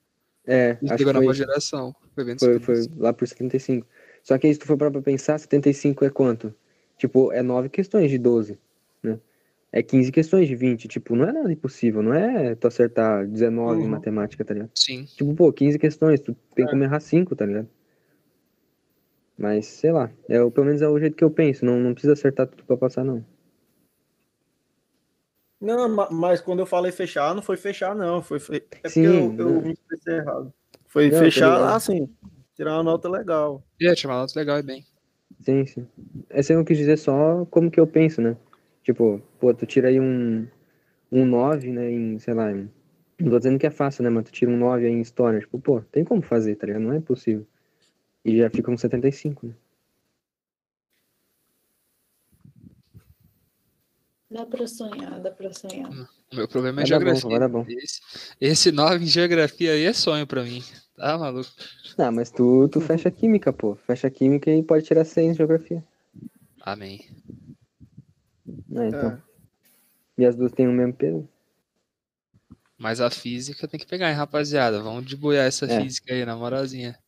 É, 0.47 0.79
chegou 0.81 0.97
que 0.97 1.05
na 1.05 1.13
foi, 1.15 1.27
majoração. 1.27 1.95
Foi 2.15 2.37
foi, 2.39 2.61
foi 2.61 2.77
lá 2.97 3.13
por 3.13 3.27
75. 3.27 3.87
Só 4.23 4.39
que 4.39 4.47
aí, 4.47 4.55
se 4.55 4.61
tu 4.61 4.67
for 4.67 4.77
pra 4.77 4.91
pensar, 5.03 5.39
75 5.39 6.05
é 6.05 6.11
quanto? 6.11 6.55
Tipo, 6.99 7.33
é 7.33 7.43
9 7.43 7.69
questões 7.69 8.11
de 8.11 8.19
12, 8.19 8.59
né? 9.03 9.19
É 9.73 9.83
15 9.83 10.11
questões 10.11 10.49
de 10.49 10.55
20, 10.57 10.89
tipo, 10.89 11.15
não 11.15 11.29
é 11.29 11.33
nada 11.33 11.53
impossível, 11.53 12.03
não 12.03 12.15
é 12.15 12.55
tu 12.55 12.67
acertar 12.67 13.27
19 13.27 13.81
em 13.81 13.85
Uhum. 13.85 13.91
matemática, 13.91 14.45
tá 14.45 14.55
ligado? 14.55 14.71
Sim. 14.75 15.05
Tipo, 15.05 15.35
pô, 15.35 15.53
15 15.53 15.79
questões, 15.79 16.21
tu 16.21 16.35
tem 16.55 16.65
É. 16.65 16.69
como 16.69 16.83
errar 16.83 17.01
5, 17.01 17.37
tá 17.37 17.45
ligado? 17.45 17.69
Mas, 19.39 19.67
sei 19.67 19.93
lá, 19.93 20.11
é, 20.29 20.39
pelo 20.51 20.67
menos 20.67 20.81
é 20.81 20.89
o 20.89 20.99
jeito 20.99 21.15
que 21.17 21.23
eu 21.25 21.31
penso, 21.31 21.65
não, 21.65 21.79
não 21.79 21.93
precisa 21.93 22.15
acertar 22.15 22.47
tudo 22.47 22.65
pra 22.65 22.77
passar, 22.77 23.05
não. 23.05 23.25
Não, 25.61 25.89
ma- 25.89 26.09
mas 26.11 26.41
quando 26.41 26.61
eu 26.61 26.67
falei 26.67 26.93
fechar, 26.93 27.35
não 27.35 27.43
foi 27.43 27.57
fechar, 27.57 27.95
não. 27.95 28.23
Foi, 28.23 28.39
fe- 28.39 28.57
é 28.57 28.89
porque 28.89 28.91
Sim, 28.91 29.07
eu, 29.07 29.35
eu 29.39 29.55
não. 29.55 29.63
me 29.63 29.73
expressei 29.73 30.15
errado. 30.17 30.53
Foi 30.87 31.11
Não, 31.11 31.19
tô 31.19 31.25
fechar, 31.25 31.75
assim, 31.75 32.09
tirar 32.55 32.75
uma 32.75 32.83
nota 32.83 33.09
legal. 33.09 33.63
E 33.81 33.87
é, 33.87 33.95
tinha 33.95 34.11
uma 34.11 34.21
nota 34.21 34.39
legal 34.39 34.59
e 34.59 34.63
bem. 34.63 34.85
Sim, 35.41 35.67
sim. 35.67 35.87
Essa 36.31 36.53
eu 36.53 36.65
quis 36.65 36.77
dizer 36.79 36.97
só 36.99 37.45
como 37.47 37.71
que 37.71 37.81
eu 37.81 37.87
penso, 37.87 38.21
né? 38.21 38.37
Tipo, 38.83 39.21
pô, 39.41 39.53
tu 39.55 39.67
tira 39.67 39.89
aí 39.89 40.01
um, 40.01 40.47
um 41.13 41.25
9, 41.27 41.71
né, 41.73 41.91
em, 41.91 42.19
sei 42.19 42.35
lá, 42.35 42.51
em- 42.53 42.71
não 43.21 43.31
tô 43.31 43.39
dizendo 43.39 43.59
que 43.59 43.67
é 43.67 43.71
fácil, 43.71 44.05
né, 44.05 44.11
mas 44.11 44.25
tu 44.25 44.33
tira 44.33 44.51
um 44.51 44.57
9 44.59 44.87
aí 44.87 44.93
em 44.93 45.01
história, 45.01 45.41
tipo, 45.41 45.59
pô, 45.59 45.81
tem 45.93 46.05
como 46.05 46.23
fazer, 46.23 46.57
tá 46.57 46.67
ligado? 46.67 46.83
Não 46.83 46.93
é 46.95 47.01
possível. 47.01 47.47
E 48.25 48.39
já 48.39 48.51
fica 48.51 48.71
um 48.71 48.79
75, 48.79 49.47
né? 49.49 49.55
Dá 54.31 54.45
pra 54.45 54.67
sonhar, 54.67 55.21
dá 55.21 55.31
pra 55.31 55.53
sonhar. 55.53 55.89
O 56.33 56.37
meu 56.37 56.49
problema 56.49 56.83
é 56.83 56.85
Vai 56.85 56.91
dar 56.91 56.99
bom, 56.99 57.05
geografia. 57.15 57.31
vai 57.31 57.39
dar 57.39 57.49
bom. 57.49 57.65
Esse, 57.69 58.01
esse 58.41 58.73
9 58.73 59.05
em 59.05 59.07
geografia 59.07 59.73
aí 59.73 59.85
é 59.85 59.93
sonho 59.93 60.27
pra 60.27 60.43
mim. 60.43 60.63
Tá 60.97 61.17
maluco? 61.17 61.49
Ah, 61.97 62.11
mas 62.11 62.31
tu, 62.31 62.69
tu 62.69 62.81
fecha 62.81 63.09
a 63.09 63.13
química, 63.13 63.53
pô. 63.53 63.77
Fecha 63.87 64.09
a 64.09 64.11
química 64.11 64.51
e 64.51 64.63
pode 64.63 64.85
tirar 64.85 65.05
100 65.05 65.31
em 65.31 65.35
geografia. 65.35 65.85
Amém. 66.61 67.07
É, 68.75 68.89
então. 68.89 69.11
É. 69.13 69.19
E 70.19 70.25
as 70.27 70.35
duas 70.35 70.51
têm 70.53 70.67
o 70.67 70.73
mesmo 70.73 70.95
peso? 70.95 71.29
Mas 72.77 73.01
a 73.01 73.09
física 73.11 73.69
tem 73.69 73.79
que 73.79 73.87
pegar, 73.87 74.11
hein, 74.11 74.17
rapaziada. 74.17 74.83
Vamos 74.83 75.05
debuiar 75.07 75.47
essa 75.47 75.67
É. 75.67 75.81
física 75.81 76.13
aí, 76.13 76.25
na 76.25 76.35
moralzinha. 76.35 76.99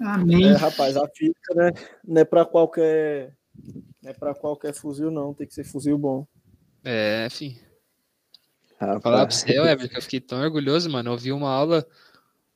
Amém. 0.00 0.46
É, 0.50 0.52
rapaz, 0.52 0.96
a 0.96 1.08
física, 1.08 1.54
né? 1.54 1.72
Não 2.06 2.20
é 2.22 2.24
pra 2.24 2.44
qualquer. 2.44 3.34
Não 4.02 4.10
é 4.10 4.14
pra 4.14 4.34
qualquer 4.34 4.72
fuzil, 4.72 5.10
não. 5.10 5.34
Tem 5.34 5.46
que 5.46 5.54
ser 5.54 5.64
fuzil 5.64 5.98
bom. 5.98 6.26
É, 6.84 7.26
enfim. 7.26 7.58
Rapaz. 8.80 9.02
Falar 9.02 9.26
pra 9.26 9.34
você, 9.34 9.58
Weber, 9.58 9.88
que 9.88 9.96
eu 9.96 10.02
fiquei 10.02 10.20
tão 10.20 10.40
orgulhoso, 10.40 10.88
mano. 10.88 11.10
Eu 11.10 11.18
vi 11.18 11.32
uma 11.32 11.50
aula, 11.50 11.86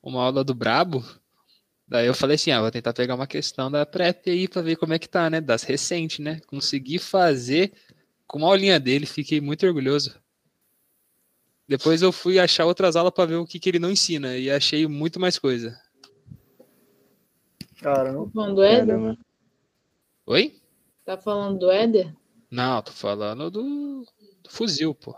uma 0.02 0.22
aula 0.22 0.44
do 0.44 0.54
Brabo. 0.54 1.04
Daí 1.86 2.06
eu 2.06 2.14
falei 2.14 2.36
assim, 2.36 2.50
ah, 2.52 2.60
vou 2.60 2.70
tentar 2.70 2.92
pegar 2.92 3.14
uma 3.14 3.26
questão 3.26 3.70
da 3.70 3.84
prep 3.84 4.30
aí 4.30 4.48
pra 4.48 4.62
ver 4.62 4.76
como 4.76 4.94
é 4.94 4.98
que 4.98 5.08
tá, 5.08 5.28
né? 5.28 5.40
Das 5.40 5.62
recentes, 5.62 6.20
né? 6.20 6.40
Consegui 6.46 6.98
fazer 6.98 7.72
com 8.26 8.38
uma 8.38 8.48
aulinha 8.48 8.80
dele, 8.80 9.04
fiquei 9.04 9.40
muito 9.40 9.66
orgulhoso. 9.66 10.18
Depois 11.68 12.00
eu 12.00 12.12
fui 12.12 12.38
achar 12.38 12.64
outras 12.64 12.96
aulas 12.96 13.12
pra 13.12 13.26
ver 13.26 13.34
o 13.34 13.46
que, 13.46 13.58
que 13.58 13.68
ele 13.68 13.78
não 13.78 13.90
ensina 13.90 14.36
e 14.36 14.50
achei 14.50 14.86
muito 14.86 15.20
mais 15.20 15.38
coisa. 15.38 15.78
Caramba. 17.80 18.26
Do? 18.26 18.56
Caramba. 18.56 19.18
Oi? 20.26 20.61
Tá 21.12 21.18
falando 21.18 21.58
do 21.58 21.70
Éder? 21.70 22.10
Não, 22.50 22.80
tô 22.80 22.90
falando 22.90 23.50
do, 23.50 24.02
do 24.42 24.50
fuzil, 24.50 24.94
pô. 24.94 25.14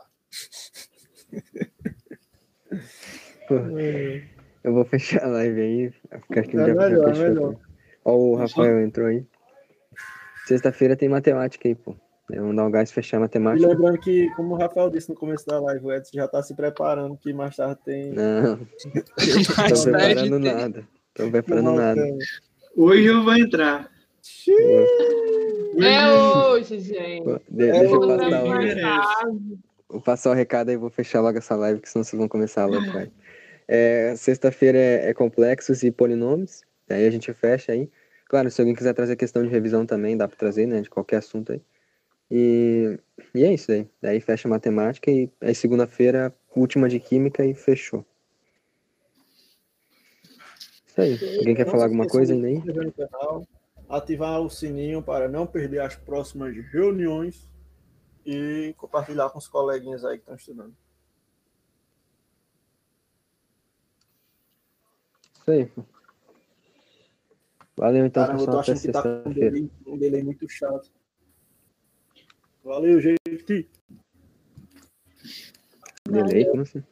Pô, 3.46 3.54
eu 4.64 4.72
vou 4.74 4.84
fechar 4.84 5.22
a 5.22 5.28
live 5.28 5.60
aí. 5.60 5.90
Ficar 6.22 6.40
aqui 6.40 6.56
É 6.56 6.74
melhor, 6.74 7.10
é 7.10 7.14
fechar, 7.14 7.28
melhor. 7.28 7.54
Ó, 8.04 8.12
o 8.16 8.34
Rafael 8.34 8.80
entrou 8.80 9.06
aí. 9.06 9.24
Sexta-feira 10.46 10.96
tem 10.96 11.08
matemática 11.08 11.68
aí, 11.68 11.76
pô. 11.76 11.94
Vamos 12.28 12.56
dar 12.56 12.66
um 12.66 12.70
gás 12.72 12.90
e 12.90 12.92
fechar 12.92 13.18
a 13.18 13.20
E 13.20 13.22
matemática. 13.22 13.68
lembrando 13.68 14.00
que, 14.00 14.28
como 14.34 14.54
o 14.54 14.58
Rafael 14.58 14.90
disse 14.90 15.08
no 15.10 15.14
começo 15.14 15.46
da 15.46 15.60
live, 15.60 15.84
o 15.86 15.92
Edson 15.92 16.10
já 16.16 16.26
tá 16.26 16.42
se 16.42 16.56
preparando, 16.56 17.16
que 17.16 17.32
mais 17.32 17.54
tarde 17.54 17.80
tem. 17.84 18.14
Não, 18.14 18.58
Mais 19.56 19.84
tô 19.84 19.92
preparando 19.92 20.40
tem- 20.40 20.54
nada. 20.54 20.88
Tô 21.14 21.30
preparando 21.30 21.70
nada. 21.72 22.02
Hoje 22.76 23.04
eu 23.04 23.22
vou 23.22 23.36
entrar. 23.36 23.88
É 25.82 26.46
hoje, 26.48 26.78
gente. 26.78 27.40
De- 27.48 27.68
É 27.68 27.78
deixa 27.80 27.94
eu 27.94 28.00
passar 28.00 28.44
o, 28.44 28.58
merece. 28.58 29.58
vou 29.88 30.00
passar 30.00 30.30
o 30.30 30.34
recado 30.34 30.68
aí, 30.70 30.76
vou 30.76 30.90
fechar 30.90 31.20
logo 31.20 31.38
essa 31.38 31.56
live, 31.56 31.80
que 31.80 31.88
senão 31.88 32.04
vocês 32.04 32.18
vão 32.18 32.28
começar 32.28 32.62
a 32.62 32.66
loucar. 32.66 33.08
É, 33.66 34.14
Sexta-feira 34.14 34.76
é, 34.76 35.08
é 35.08 35.14
complexos 35.14 35.82
e 35.82 35.90
polinômios. 35.90 36.60
Aí 36.86 37.06
a 37.06 37.10
gente 37.10 37.32
fecha 37.32 37.72
aí. 37.72 37.90
Claro, 38.28 38.50
se 38.50 38.60
alguém 38.60 38.74
quiser 38.74 38.92
trazer 38.92 39.16
questão 39.16 39.42
de 39.42 39.48
revisão 39.48 39.86
também, 39.86 40.18
dá 40.18 40.28
pra 40.28 40.36
trazer, 40.36 40.66
né? 40.66 40.82
De 40.82 40.90
qualquer 40.90 41.16
assunto 41.16 41.50
aí. 41.52 41.62
E, 42.30 42.98
e 43.34 43.42
é 43.42 43.54
isso 43.54 43.72
aí. 43.72 43.88
Daí 44.02 44.20
fecha 44.20 44.46
matemática 44.46 45.10
e 45.10 45.30
aí 45.40 45.54
segunda-feira, 45.54 46.30
última 46.54 46.90
de 46.90 47.00
química 47.00 47.42
e 47.42 47.54
fechou. 47.54 48.04
Isso 50.86 51.00
aí. 51.00 51.18
Alguém 51.38 51.54
quer 51.54 51.66
falar 51.66 51.84
alguma 51.84 52.06
coisa 52.06 52.34
ainda 52.34 52.46
aí? 52.46 52.62
Ativar 53.88 54.40
o 54.40 54.50
sininho 54.50 55.02
para 55.02 55.28
não 55.28 55.46
perder 55.46 55.80
as 55.80 55.94
próximas 55.96 56.56
reuniões 56.72 57.48
e 58.24 58.74
compartilhar 58.76 59.30
com 59.30 59.38
os 59.38 59.48
coleguinhas 59.48 60.04
aí 60.04 60.16
que 60.16 60.22
estão 60.22 60.34
estudando. 60.34 60.74
Isso 65.40 65.50
aí. 65.50 65.70
Valeu 67.76 68.06
então, 68.06 68.24
Caramba, 68.24 68.42
eu 68.42 68.46
tô 68.46 68.58
pessoal. 68.58 68.60
Achando 68.60 68.80
que 68.80 68.92
tá 68.92 69.02
com 69.02 69.28
um 69.28 69.32
delay, 69.32 69.70
um 69.86 69.98
delay 69.98 70.22
muito 70.22 70.48
chato. 70.48 70.90
Valeu, 72.62 73.00
gente. 73.00 73.68
Delay? 76.08 76.46
Como 76.46 76.62
assim? 76.62 76.82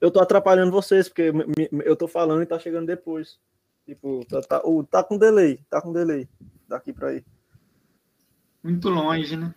Eu 0.00 0.10
tô 0.10 0.20
atrapalhando 0.20 0.70
vocês, 0.70 1.08
porque 1.08 1.32
eu 1.84 1.96
tô 1.96 2.06
falando 2.06 2.42
e 2.42 2.46
tá 2.46 2.58
chegando 2.58 2.86
depois. 2.86 3.38
Tipo, 3.86 4.24
tá, 4.26 4.40
tá, 4.42 4.60
tá 4.90 5.04
com 5.04 5.16
delay, 5.16 5.58
tá 5.70 5.80
com 5.80 5.92
delay. 5.92 6.28
Daqui 6.68 6.92
pra 6.92 7.08
aí. 7.10 7.24
Muito 8.62 8.88
longe, 8.88 9.36
né? 9.36 9.54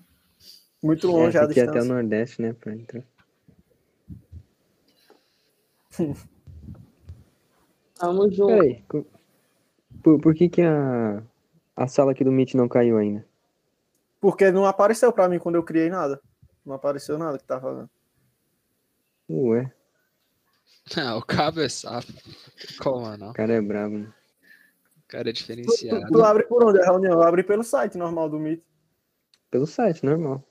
Muito 0.82 1.08
É, 1.08 1.12
longe 1.12 1.38
a 1.38 1.42
tem 1.42 1.54
que 1.56 1.60
ir 1.60 1.64
até 1.64 1.72
o 1.72 1.74
distância. 1.74 1.94
Nordeste, 1.96 2.42
né? 2.42 2.54
Pra 2.54 2.74
entrar. 2.74 3.04
Tamo 7.96 8.32
junto. 8.32 8.48
Peraí, 8.48 8.84
por, 10.04 10.20
por 10.22 10.34
que 10.36 10.48
que 10.48 10.62
a, 10.62 11.22
a 11.76 11.88
sala 11.88 12.12
aqui 12.12 12.24
do 12.24 12.32
Meet 12.32 12.54
não 12.54 12.70
caiu 12.70 12.98
ainda? 12.98 13.26
Porque 14.22 14.52
não 14.52 14.66
apareceu 14.66 15.12
pra 15.12 15.28
mim 15.28 15.40
quando 15.40 15.56
eu 15.56 15.64
criei 15.64 15.90
nada. 15.90 16.22
Não 16.66 16.76
apareceu 16.76 17.18
nada 17.18 17.38
que 17.38 17.44
tava 17.46 17.62
fazendo. 17.62 17.90
Ué, 19.30 19.72
Ah, 20.98 21.18
o 21.18 21.22
cabo 21.22 21.62
é 21.62 21.70
safo. 21.70 22.12
Como 22.82 23.16
não? 23.18 23.32
o 23.32 23.34
cara 23.34 23.54
é 23.54 23.62
brabo. 23.62 23.98
né? 23.98 24.14
O 25.10 25.12
cara 25.12 25.28
é 25.28 25.34
Tu, 25.34 25.38
diferenciado. 25.38 26.06
tu 26.12 26.24
abre 26.24 26.44
por 26.44 26.64
onde 26.64 26.80
a 26.80 26.86
reunião? 26.86 27.14
Eu 27.14 27.24
abri 27.24 27.42
pelo 27.44 27.64
site 27.64 27.98
normal 27.98 28.30
do 28.30 28.38
Meet. 28.40 28.62
Pelo 29.50 29.66
site, 29.66 30.06
normal. 30.06 30.44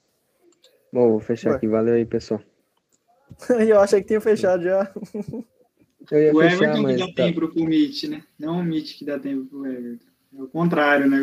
Bom, 0.93 1.11
vou 1.11 1.21
fechar 1.21 1.51
Ué. 1.51 1.57
aqui. 1.57 1.69
Valeu 1.69 1.95
aí, 1.95 2.05
pessoal. 2.05 2.43
Eu 3.69 3.79
achei 3.79 4.01
que 4.01 4.09
tinha 4.09 4.21
fechado 4.21 4.65
já. 4.65 4.93
Eu 6.11 6.21
ia 6.23 6.35
O 6.35 6.41
fechar, 6.41 6.55
Everton 6.57 6.75
que 6.75 6.83
mas 6.83 6.99
dá 6.99 7.07
tá, 7.07 7.13
tempo 7.13 7.49
pro 7.49 7.65
Meet, 7.65 8.05
né? 8.09 8.25
Não 8.37 8.59
o 8.59 8.65
Meet 8.65 8.99
que 8.99 9.05
dá 9.05 9.17
tempo 9.17 9.47
pro 9.47 9.65
Everton. 9.65 10.07
É 10.37 10.43
o 10.43 10.49
contrário, 10.49 11.09
né? 11.09 11.21